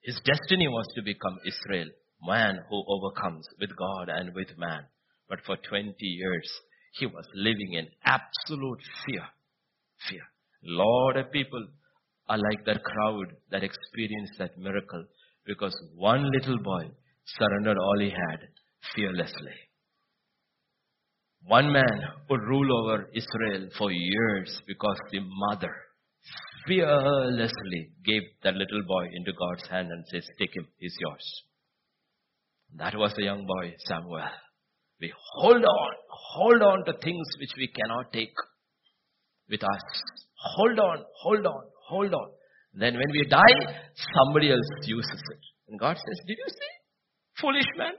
His 0.02 0.20
destiny 0.24 0.68
was 0.68 0.86
to 0.94 1.02
become 1.02 1.38
Israel, 1.46 1.88
man 2.22 2.60
who 2.68 2.84
overcomes 2.88 3.46
with 3.60 3.70
God 3.76 4.08
and 4.08 4.34
with 4.34 4.56
man. 4.56 4.84
But 5.28 5.40
for 5.46 5.56
20 5.56 5.94
years, 6.00 6.50
he 6.94 7.06
was 7.06 7.26
living 7.34 7.74
in 7.74 7.88
absolute 8.04 8.82
fear. 9.04 9.24
Fear. 10.08 10.22
Lot 10.62 11.16
of 11.16 11.32
people 11.32 11.66
are 12.28 12.38
like 12.38 12.64
that 12.66 12.82
crowd 12.84 13.34
that 13.50 13.64
experienced 13.64 14.34
that 14.38 14.58
miracle 14.58 15.04
because 15.44 15.74
one 15.96 16.30
little 16.30 16.58
boy 16.58 16.90
surrendered 17.24 17.78
all 17.78 17.98
he 17.98 18.10
had 18.10 18.40
fearlessly. 18.94 19.56
One 21.46 21.72
man 21.72 22.00
would 22.30 22.40
rule 22.42 22.84
over 22.84 23.08
Israel 23.14 23.68
for 23.76 23.90
years 23.90 24.62
because 24.66 24.96
the 25.10 25.20
mother 25.20 25.74
fearlessly 26.66 27.90
gave 28.04 28.22
that 28.44 28.54
little 28.54 28.82
boy 28.86 29.06
into 29.12 29.32
God's 29.32 29.68
hand 29.68 29.88
and 29.90 30.04
says, 30.06 30.24
Take 30.38 30.54
him, 30.54 30.68
he's 30.78 30.94
yours. 31.00 31.42
That 32.76 32.96
was 32.96 33.12
the 33.16 33.24
young 33.24 33.44
boy, 33.46 33.74
Samuel. 33.86 34.22
We 35.00 35.12
hold 35.34 35.64
on, 35.64 35.90
hold 36.08 36.62
on 36.62 36.84
to 36.86 36.92
things 37.02 37.26
which 37.40 37.50
we 37.58 37.68
cannot 37.68 38.12
take 38.12 38.34
with 39.50 39.62
us. 39.62 39.82
Hold 40.54 40.78
on, 40.78 41.04
hold 41.22 41.46
on, 41.46 41.62
hold 41.88 42.14
on. 42.14 42.28
Then 42.74 42.94
when 42.94 43.10
we 43.10 43.26
die, 43.28 43.82
somebody 44.16 44.50
else 44.50 44.86
uses 44.86 45.22
it. 45.30 45.40
And 45.68 45.78
God 45.78 45.96
says, 45.96 46.20
Did 46.26 46.38
you 46.38 46.48
see? 46.48 46.72
Foolish 47.40 47.66
man. 47.76 47.92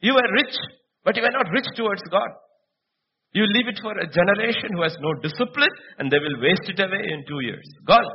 You 0.00 0.14
were 0.14 0.32
rich, 0.34 0.56
but 1.04 1.16
you 1.16 1.22
were 1.22 1.30
not 1.30 1.50
rich 1.52 1.66
towards 1.76 2.02
God. 2.10 2.30
You 3.32 3.44
leave 3.48 3.68
it 3.68 3.80
for 3.80 3.92
a 3.96 4.06
generation 4.06 4.76
who 4.76 4.82
has 4.82 4.96
no 5.00 5.14
discipline 5.20 5.72
and 5.98 6.10
they 6.10 6.18
will 6.18 6.40
waste 6.40 6.68
it 6.68 6.78
away 6.80 7.00
in 7.00 7.24
two 7.26 7.40
years. 7.40 7.64
Gone. 7.86 8.12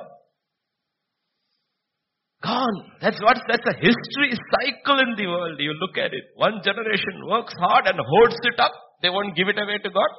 Gone. 2.43 2.77
That's 3.01 3.19
what, 3.21 3.41
that's 3.49 3.65
a 3.65 3.73
history 3.81 4.37
cycle 4.53 4.99
in 5.01 5.17
the 5.17 5.25
world. 5.25 5.57
You 5.59 5.73
look 5.73 5.97
at 5.97 6.13
it. 6.13 6.23
One 6.35 6.61
generation 6.63 7.25
works 7.25 7.53
hard 7.59 7.87
and 7.87 7.97
hoards 7.97 8.37
it 8.43 8.59
up. 8.59 8.73
They 9.01 9.09
won't 9.09 9.35
give 9.35 9.47
it 9.49 9.57
away 9.57 9.79
to 9.81 9.89
God. 9.89 10.11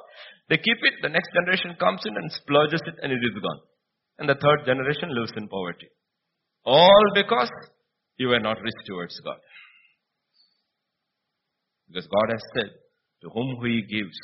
They 0.49 0.57
keep 0.57 0.79
it. 0.83 0.99
The 1.01 1.09
next 1.09 1.31
generation 1.31 1.79
comes 1.79 2.01
in 2.05 2.15
and 2.15 2.31
splurges 2.31 2.83
it 2.85 2.95
and 3.01 3.11
it 3.11 3.23
is 3.23 3.39
gone 3.39 3.61
and 4.19 4.27
the 4.27 4.35
third 4.35 4.65
generation 4.65 5.15
lives 5.15 5.31
in 5.35 5.47
poverty. 5.47 5.87
All 6.65 7.05
because 7.15 7.49
you 8.17 8.27
were 8.27 8.39
not 8.39 8.61
rich 8.61 8.79
towards 8.85 9.19
God. 9.23 9.39
Because 11.87 12.07
God 12.07 12.33
has 12.33 12.43
said, 12.53 12.69
to 13.23 13.29
whom 13.29 13.57
He 13.65 13.81
gives, 13.81 14.19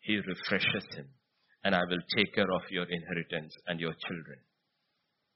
He 0.00 0.16
refreshes 0.16 0.86
him. 0.94 1.06
And 1.64 1.74
I 1.74 1.80
will 1.88 2.02
take 2.16 2.34
care 2.34 2.50
of 2.50 2.62
your 2.70 2.84
inheritance 2.84 3.54
and 3.66 3.78
your 3.78 3.92
children. 4.06 4.38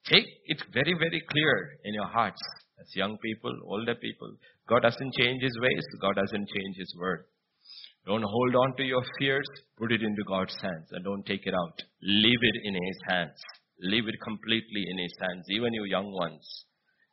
Take 0.07 0.27
it 0.47 0.63
very, 0.73 0.95
very 0.99 1.23
clear 1.31 1.79
in 1.85 1.95
your 1.95 2.07
hearts 2.07 2.41
as 2.81 2.95
young 2.95 3.17
people, 3.19 3.53
older 3.67 3.95
people. 3.95 4.37
God 4.69 4.83
doesn't 4.83 5.15
change 5.15 5.43
His 5.43 5.59
ways. 5.61 5.85
God 6.01 6.17
doesn't 6.17 6.49
change 6.49 6.77
His 6.77 6.95
word. 6.99 7.25
Don't 8.07 8.23
hold 8.23 8.55
on 8.55 8.77
to 8.77 8.83
your 8.85 9.03
fears. 9.19 9.49
Put 9.79 9.93
it 9.93 10.03
into 10.03 10.25
God's 10.27 10.55
hands 10.61 10.89
and 10.93 11.05
don't 11.05 11.25
take 11.25 11.47
it 11.47 11.55
out. 11.55 11.83
Leave 12.03 12.43
it 12.43 12.57
in 12.65 12.75
His 12.75 12.99
hands. 13.09 13.41
Leave 13.81 14.09
it 14.09 14.21
completely 14.23 14.85
in 14.91 14.99
His 14.99 15.15
hands. 15.21 15.47
Even 15.51 15.73
you 15.73 15.85
young 15.85 16.13
ones. 16.13 16.45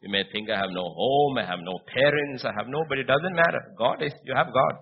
You 0.02 0.10
may 0.10 0.23
think 0.32 0.49
I 0.49 0.57
have 0.57 0.72
no 0.72 0.84
home, 0.84 1.38
I 1.38 1.45
have 1.45 1.60
no 1.61 1.78
parents, 1.94 2.44
I 2.44 2.52
have 2.57 2.68
nobody. 2.68 3.02
It 3.02 3.07
doesn't 3.07 3.36
matter. 3.36 3.61
God 3.78 4.02
is, 4.02 4.11
you 4.26 4.34
have 4.36 4.48
God. 4.48 4.73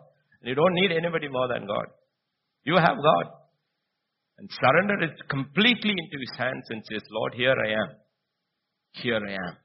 You 0.42 0.56
don't 0.56 0.74
need 0.74 0.94
anybody 0.94 1.28
more 1.28 1.48
than 1.48 1.68
God. 1.68 1.88
You 2.70 2.78
have 2.78 2.98
God. 3.02 3.28
And 4.38 4.48
surrender 4.62 4.98
it 5.06 5.18
completely 5.28 5.96
into 5.98 6.18
His 6.20 6.36
hands 6.38 6.66
and 6.70 6.84
says, 6.86 7.02
Lord, 7.10 7.34
here 7.34 7.56
I 7.66 7.70
am. 7.82 7.90
Here 9.02 9.22
I 9.28 9.34
am. 9.48 9.56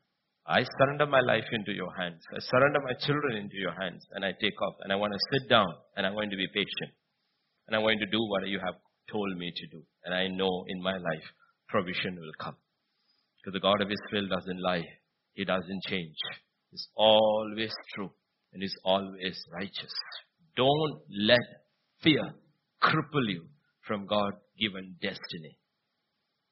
I 0.46 0.64
surrender 0.78 1.06
my 1.06 1.20
life 1.20 1.44
into 1.52 1.72
your 1.72 1.92
hands. 1.94 2.22
I 2.32 2.40
surrender 2.40 2.80
my 2.80 2.94
children 3.06 3.36
into 3.36 3.56
your 3.56 3.72
hands 3.72 4.06
and 4.12 4.24
I 4.24 4.32
take 4.40 4.60
off 4.62 4.76
and 4.80 4.92
I 4.92 4.96
want 4.96 5.12
to 5.12 5.18
sit 5.32 5.50
down 5.50 5.68
and 5.96 6.06
I'm 6.06 6.14
going 6.14 6.30
to 6.30 6.36
be 6.36 6.48
patient. 6.48 6.92
And 7.66 7.76
I'm 7.76 7.82
going 7.82 7.98
to 7.98 8.06
do 8.06 8.20
what 8.28 8.46
you 8.48 8.58
have 8.64 8.76
told 9.12 9.36
me 9.36 9.52
to 9.54 9.66
do. 9.76 9.82
And 10.04 10.14
I 10.14 10.28
know 10.28 10.64
in 10.68 10.82
my 10.82 10.96
life 10.96 11.26
provision 11.68 12.16
will 12.16 12.36
come. 12.40 12.56
Because 13.36 13.52
the 13.52 13.60
God 13.60 13.82
of 13.82 13.88
Israel 13.92 14.28
doesn't 14.28 14.60
lie. 14.62 14.84
He 15.34 15.44
doesn't 15.44 15.82
change. 15.88 16.16
He's 16.70 16.88
always 16.96 17.72
true 17.94 18.10
and 18.52 18.62
He's 18.62 18.76
always 18.82 19.36
righteous. 19.52 19.94
Don't 20.56 21.00
let 21.28 21.46
fear 22.02 22.32
cripple 22.84 23.28
you 23.28 23.44
from 23.86 24.06
God 24.06 24.34
given 24.58 24.96
destiny. 25.00 25.58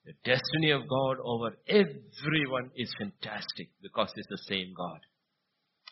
The 0.04 0.14
destiny 0.24 0.70
of 0.70 0.88
God 0.88 1.18
over 1.22 1.54
everyone 1.68 2.70
is 2.76 2.92
fantastic 2.98 3.68
because 3.82 4.12
it's 4.16 4.28
the 4.28 4.46
same 4.48 4.74
God. 4.76 4.98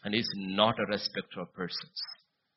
And 0.03 0.15
He's 0.15 0.31
not 0.35 0.79
a 0.79 0.91
respecter 0.91 1.41
of 1.41 1.55
persons. 1.55 2.01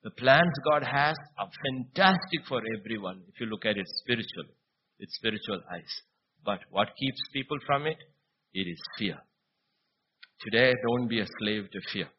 The 0.04 0.12
plans 0.12 0.54
God 0.70 0.84
has 0.84 1.16
are 1.38 1.50
fantastic 1.66 2.42
for 2.48 2.62
everyone 2.78 3.22
if 3.28 3.40
you 3.40 3.46
look 3.46 3.66
at 3.66 3.78
it 3.78 3.88
spiritually, 4.04 4.56
with 5.00 5.10
spiritual 5.12 5.62
eyes. 5.72 6.02
But 6.44 6.60
what 6.72 6.96
keeps 7.00 7.22
people 7.32 7.58
from 7.66 7.86
it? 7.86 7.98
It 8.54 8.68
is 8.68 8.82
fear. 8.98 9.18
Today, 10.42 10.74
don't 10.88 11.08
be 11.08 11.22
a 11.22 11.28
slave 11.40 11.70
to 11.72 11.80
fear. 11.92 12.10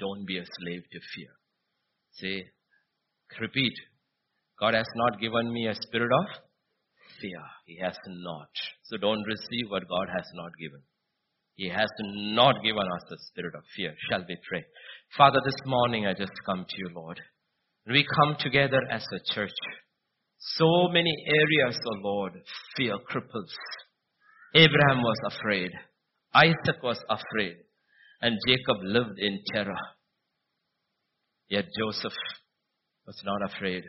Don't 0.00 0.26
be 0.26 0.38
a 0.38 0.44
slave 0.58 0.82
to 0.90 1.00
fear. 1.14 1.30
Say, 2.12 2.50
repeat, 3.40 3.74
God 4.58 4.74
has 4.74 4.88
not 4.96 5.20
given 5.20 5.52
me 5.52 5.66
a 5.68 5.74
spirit 5.74 6.10
of 6.12 6.26
fear. 7.20 7.42
He 7.66 7.78
has 7.82 7.96
not. 8.06 8.50
So 8.84 8.96
don't 8.96 9.22
receive 9.26 9.70
what 9.70 9.88
God 9.88 10.08
has 10.14 10.26
not 10.34 10.52
given. 10.58 10.82
He 11.56 11.68
has 11.68 11.90
not 11.98 12.62
given 12.62 12.82
us 12.82 13.02
a 13.10 13.16
spirit 13.28 13.54
of 13.54 13.62
fear. 13.76 13.94
Shall 14.08 14.24
we 14.28 14.36
pray? 14.48 14.64
Father, 15.16 15.38
this 15.44 15.60
morning 15.66 16.06
I 16.06 16.14
just 16.14 16.32
come 16.46 16.64
to 16.68 16.76
you, 16.78 16.90
Lord. 16.94 17.20
We 17.86 18.06
come 18.16 18.36
together 18.38 18.80
as 18.90 19.04
a 19.12 19.34
church. 19.34 19.50
So 20.38 20.88
many 20.88 21.14
areas, 21.26 21.78
oh 21.86 21.98
Lord, 22.02 22.32
fear 22.76 22.96
cripples. 23.10 23.52
Abraham 24.54 25.02
was 25.02 25.18
afraid. 25.26 25.70
Isaac 26.34 26.82
was 26.82 26.98
afraid. 27.08 27.56
And 28.22 28.38
Jacob 28.46 28.76
lived 28.82 29.18
in 29.18 29.40
terror. 29.52 29.78
Yet 31.48 31.66
Joseph 31.78 32.12
was 33.10 33.22
not 33.24 33.42
afraid. 33.42 33.82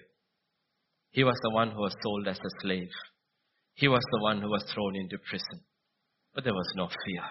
He 1.11 1.23
was 1.23 1.37
the 1.43 1.51
one 1.51 1.69
who 1.69 1.81
was 1.81 1.95
sold 2.01 2.27
as 2.27 2.39
a 2.39 2.53
slave. 2.61 2.89
He 3.75 3.87
was 3.87 4.01
the 4.11 4.21
one 4.23 4.41
who 4.41 4.49
was 4.49 4.63
thrown 4.73 4.95
into 4.95 5.19
prison. 5.29 5.59
But 6.33 6.43
there 6.43 6.55
was 6.55 6.73
no 6.75 6.87
fear. 6.87 7.25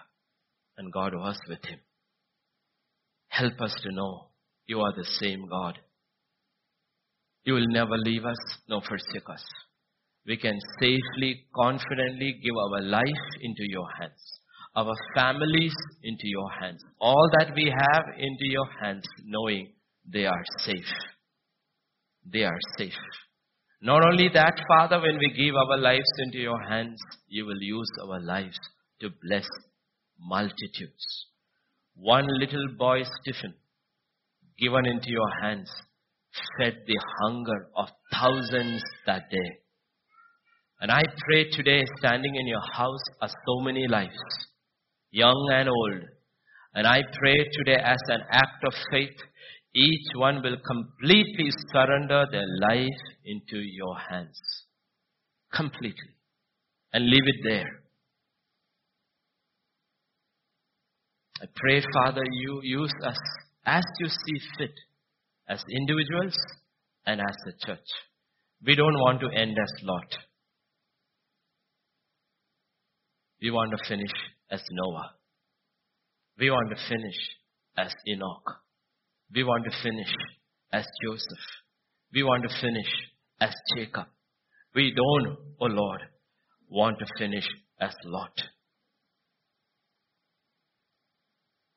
And 0.78 0.92
God 0.92 1.14
was 1.14 1.36
with 1.48 1.64
him. 1.64 1.80
Help 3.26 3.60
us 3.60 3.74
to 3.82 3.90
know 3.90 4.28
you 4.66 4.80
are 4.80 4.92
the 4.96 5.04
same 5.04 5.48
God. 5.50 5.80
You 7.42 7.54
will 7.54 7.66
never 7.68 7.98
leave 7.98 8.24
us 8.24 8.38
nor 8.68 8.82
forsake 8.82 9.28
us. 9.28 9.44
We 10.26 10.36
can 10.36 10.60
safely, 10.80 11.46
confidently 11.56 12.38
give 12.40 12.54
our 12.56 12.82
life 12.82 13.26
into 13.40 13.64
your 13.66 13.88
hands, 13.98 14.22
our 14.76 14.94
families 15.16 15.74
into 16.04 16.28
your 16.36 16.50
hands, 16.60 16.84
all 17.00 17.28
that 17.38 17.52
we 17.56 17.64
have 17.64 18.04
into 18.16 18.46
your 18.56 18.68
hands, 18.80 19.04
knowing 19.24 19.72
they 20.06 20.26
are 20.26 20.44
safe. 20.58 20.92
They 22.24 22.44
are 22.44 22.58
safe. 22.78 22.92
Not 23.82 24.04
only 24.04 24.28
that, 24.34 24.60
Father, 24.68 25.00
when 25.00 25.18
we 25.18 25.32
give 25.32 25.54
our 25.54 25.78
lives 25.78 26.10
into 26.18 26.38
your 26.38 26.60
hands, 26.68 27.00
you 27.28 27.46
will 27.46 27.60
use 27.60 27.90
our 28.02 28.20
lives 28.20 28.58
to 29.00 29.08
bless 29.22 29.46
multitudes. 30.18 31.26
One 31.94 32.26
little 32.38 32.66
boy, 32.78 33.02
Stephen, 33.22 33.54
given 34.58 34.86
into 34.86 35.10
your 35.10 35.30
hands, 35.40 35.70
fed 36.58 36.76
the 36.86 36.98
hunger 37.22 37.68
of 37.76 37.88
thousands 38.12 38.82
that 39.06 39.30
day. 39.30 39.58
And 40.80 40.90
I 40.90 41.02
pray 41.26 41.50
today, 41.50 41.82
standing 41.98 42.36
in 42.36 42.46
your 42.46 42.62
house, 42.72 43.02
are 43.20 43.28
so 43.28 43.60
many 43.60 43.86
lives, 43.88 44.16
young 45.10 45.50
and 45.52 45.68
old. 45.68 46.02
And 46.74 46.86
I 46.86 47.02
pray 47.18 47.36
today 47.52 47.80
as 47.82 47.98
an 48.08 48.20
act 48.30 48.64
of 48.66 48.74
faith, 48.92 49.16
each 49.74 50.06
one 50.14 50.42
will 50.42 50.56
completely 50.66 51.50
surrender 51.72 52.26
their 52.30 52.46
life 52.60 53.02
into 53.24 53.58
your 53.58 53.96
hands. 54.10 54.38
Completely. 55.52 56.14
And 56.92 57.08
leave 57.08 57.26
it 57.26 57.36
there. 57.44 57.80
I 61.42 61.46
pray, 61.54 61.82
Father, 61.94 62.22
you 62.32 62.60
use 62.62 62.92
us 63.04 63.16
as 63.64 63.84
you 63.98 64.08
see 64.08 64.46
fit, 64.58 64.74
as 65.48 65.62
individuals 65.70 66.36
and 67.06 67.20
as 67.20 67.36
a 67.48 67.66
church. 67.66 67.86
We 68.64 68.74
don't 68.74 68.98
want 68.98 69.20
to 69.20 69.28
end 69.28 69.56
as 69.56 69.72
Lot. 69.84 70.16
We 73.40 73.50
want 73.50 73.70
to 73.70 73.88
finish 73.88 74.10
as 74.50 74.60
Noah. 74.70 75.12
We 76.38 76.50
want 76.50 76.70
to 76.70 76.76
finish 76.88 77.16
as 77.78 77.94
Enoch. 78.06 78.60
We 79.34 79.44
want 79.44 79.64
to 79.64 79.82
finish 79.82 80.12
as 80.72 80.86
Joseph. 81.04 81.44
We 82.12 82.22
want 82.22 82.42
to 82.48 82.60
finish 82.60 82.88
as 83.40 83.54
Jacob. 83.76 84.06
We 84.74 84.92
don't, 84.94 85.36
oh 85.60 85.66
Lord, 85.66 86.00
want 86.68 86.98
to 86.98 87.06
finish 87.18 87.46
as 87.80 87.92
Lot, 88.04 88.32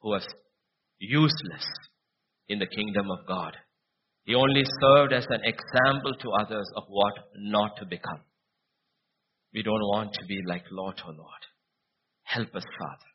who 0.01 0.09
was 0.09 0.25
useless 0.99 1.65
in 2.47 2.59
the 2.59 2.67
kingdom 2.67 3.09
of 3.09 3.27
God. 3.27 3.55
He 4.25 4.35
only 4.35 4.63
served 4.81 5.13
as 5.13 5.25
an 5.29 5.41
example 5.43 6.13
to 6.21 6.31
others 6.31 6.69
of 6.75 6.83
what 6.87 7.13
not 7.35 7.77
to 7.77 7.85
become. 7.85 8.21
We 9.53 9.63
don't 9.63 9.73
want 9.73 10.13
to 10.13 10.25
be 10.25 10.41
like 10.47 10.63
Lot, 10.71 11.01
oh 11.05 11.11
Lord. 11.11 11.43
Help 12.23 12.55
us, 12.55 12.63
Father 12.79 13.13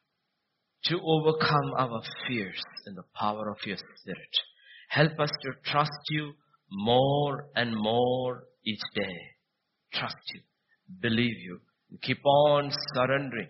to 0.85 0.98
overcome 1.02 1.73
our 1.77 2.02
fears 2.27 2.62
in 2.89 2.94
the 2.94 3.05
power 3.15 3.51
of 3.51 3.59
your 3.65 3.77
Spirit. 3.77 4.35
Help 4.89 5.20
us 5.20 5.31
to 5.43 5.70
trust 5.70 6.02
you 6.10 6.32
more 6.70 7.47
and 7.55 7.74
more 7.77 8.44
each 8.65 8.81
day. 8.94 9.16
Trust 9.93 10.16
you, 10.35 10.40
believe 11.01 11.36
you, 11.39 11.60
keep 12.02 12.24
on 12.24 12.70
surrendering, 12.94 13.48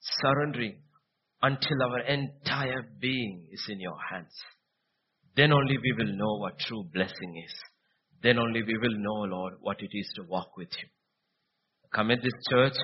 surrendering 0.00 0.76
until 1.42 1.82
our 1.82 2.00
entire 2.00 2.88
being 3.00 3.46
is 3.52 3.64
in 3.68 3.80
your 3.80 3.96
hands. 4.10 4.32
Then 5.36 5.52
only 5.52 5.76
we 5.76 5.92
will 5.98 6.16
know 6.16 6.38
what 6.38 6.58
true 6.58 6.84
blessing 6.92 7.42
is. 7.44 7.54
Then 8.22 8.38
only 8.38 8.62
we 8.62 8.78
will 8.78 8.96
know, 8.98 9.36
Lord, 9.36 9.54
what 9.60 9.80
it 9.80 9.90
is 9.92 10.10
to 10.16 10.22
walk 10.22 10.56
with 10.56 10.70
you. 10.80 10.88
Commit 11.92 12.22
this 12.22 12.32
church 12.50 12.76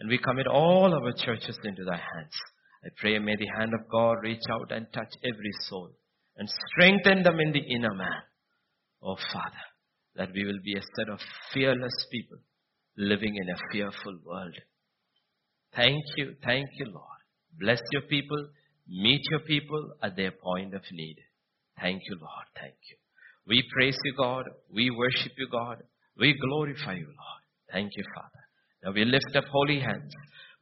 and 0.00 0.08
we 0.08 0.18
commit 0.18 0.46
all 0.46 0.92
our 0.92 1.12
churches 1.12 1.58
into 1.64 1.84
thy 1.84 1.96
hands. 1.96 2.34
I 2.84 2.88
pray 2.96 3.18
may 3.18 3.36
the 3.36 3.48
hand 3.58 3.72
of 3.74 3.90
God 3.90 4.18
reach 4.22 4.42
out 4.50 4.72
and 4.72 4.86
touch 4.92 5.12
every 5.22 5.52
soul 5.68 5.90
and 6.36 6.48
strengthen 6.70 7.22
them 7.22 7.38
in 7.38 7.52
the 7.52 7.60
inner 7.60 7.94
man. 7.94 8.22
Oh 9.02 9.16
Father, 9.32 9.64
that 10.16 10.30
we 10.34 10.44
will 10.44 10.60
be 10.64 10.74
a 10.74 10.82
set 10.96 11.08
of 11.12 11.20
fearless 11.52 12.06
people 12.10 12.38
living 12.96 13.34
in 13.36 13.50
a 13.50 13.72
fearful 13.72 14.18
world. 14.24 14.54
Thank 15.74 16.02
you, 16.16 16.34
thank 16.44 16.68
you 16.78 16.86
Lord. 16.86 17.20
Bless 17.58 17.80
your 17.92 18.02
people, 18.02 18.48
meet 18.88 19.20
your 19.30 19.40
people 19.40 19.92
at 20.02 20.16
their 20.16 20.32
point 20.32 20.74
of 20.74 20.82
need. 20.90 21.16
Thank 21.80 22.02
you 22.08 22.16
Lord, 22.16 22.46
thank 22.58 22.74
you. 22.90 22.96
We 23.46 23.62
praise 23.72 23.96
you 24.04 24.14
God, 24.16 24.44
we 24.72 24.90
worship 24.90 25.32
you 25.36 25.48
God, 25.50 25.82
we 26.18 26.34
glorify 26.34 26.94
you 26.94 27.06
Lord. 27.06 27.42
Thank 27.72 27.90
you 27.96 28.04
Father. 28.14 28.44
Now 28.84 28.92
we 28.92 29.04
lift 29.04 29.36
up 29.36 29.44
holy 29.50 29.80
hands. 29.80 30.12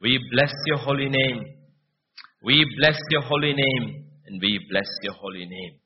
We 0.01 0.19
bless 0.33 0.53
your 0.67 0.79
holy 0.79 1.09
name. 1.09 1.58
We 2.43 2.65
bless 2.79 2.99
your 3.11 3.23
holy 3.23 3.53
name 3.53 4.05
and 4.27 4.41
we 4.41 4.61
bless 4.71 4.89
your 5.03 5.15
holy 5.15 5.47
name. 5.47 5.81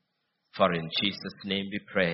For 0.55 0.71
in 0.73 0.87
Jesus' 1.01 1.39
name 1.45 1.69
we 1.71 1.79
pray. 1.91 2.13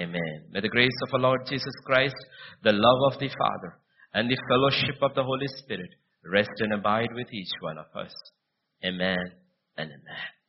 Amen. 0.00 0.44
May 0.50 0.60
the 0.60 0.68
grace 0.68 0.96
of 1.02 1.14
our 1.14 1.20
Lord 1.20 1.40
Jesus 1.48 1.74
Christ, 1.84 2.14
the 2.62 2.72
love 2.72 3.12
of 3.12 3.18
the 3.18 3.28
Father, 3.28 3.78
and 4.14 4.30
the 4.30 4.38
fellowship 4.48 5.02
of 5.02 5.14
the 5.14 5.24
Holy 5.24 5.48
Spirit 5.58 5.90
rest 6.24 6.50
and 6.58 6.72
abide 6.72 7.12
with 7.14 7.32
each 7.32 7.50
one 7.60 7.78
of 7.78 7.86
us. 7.96 8.12
Amen 8.84 9.18
and 9.76 9.90
amen. 9.90 10.41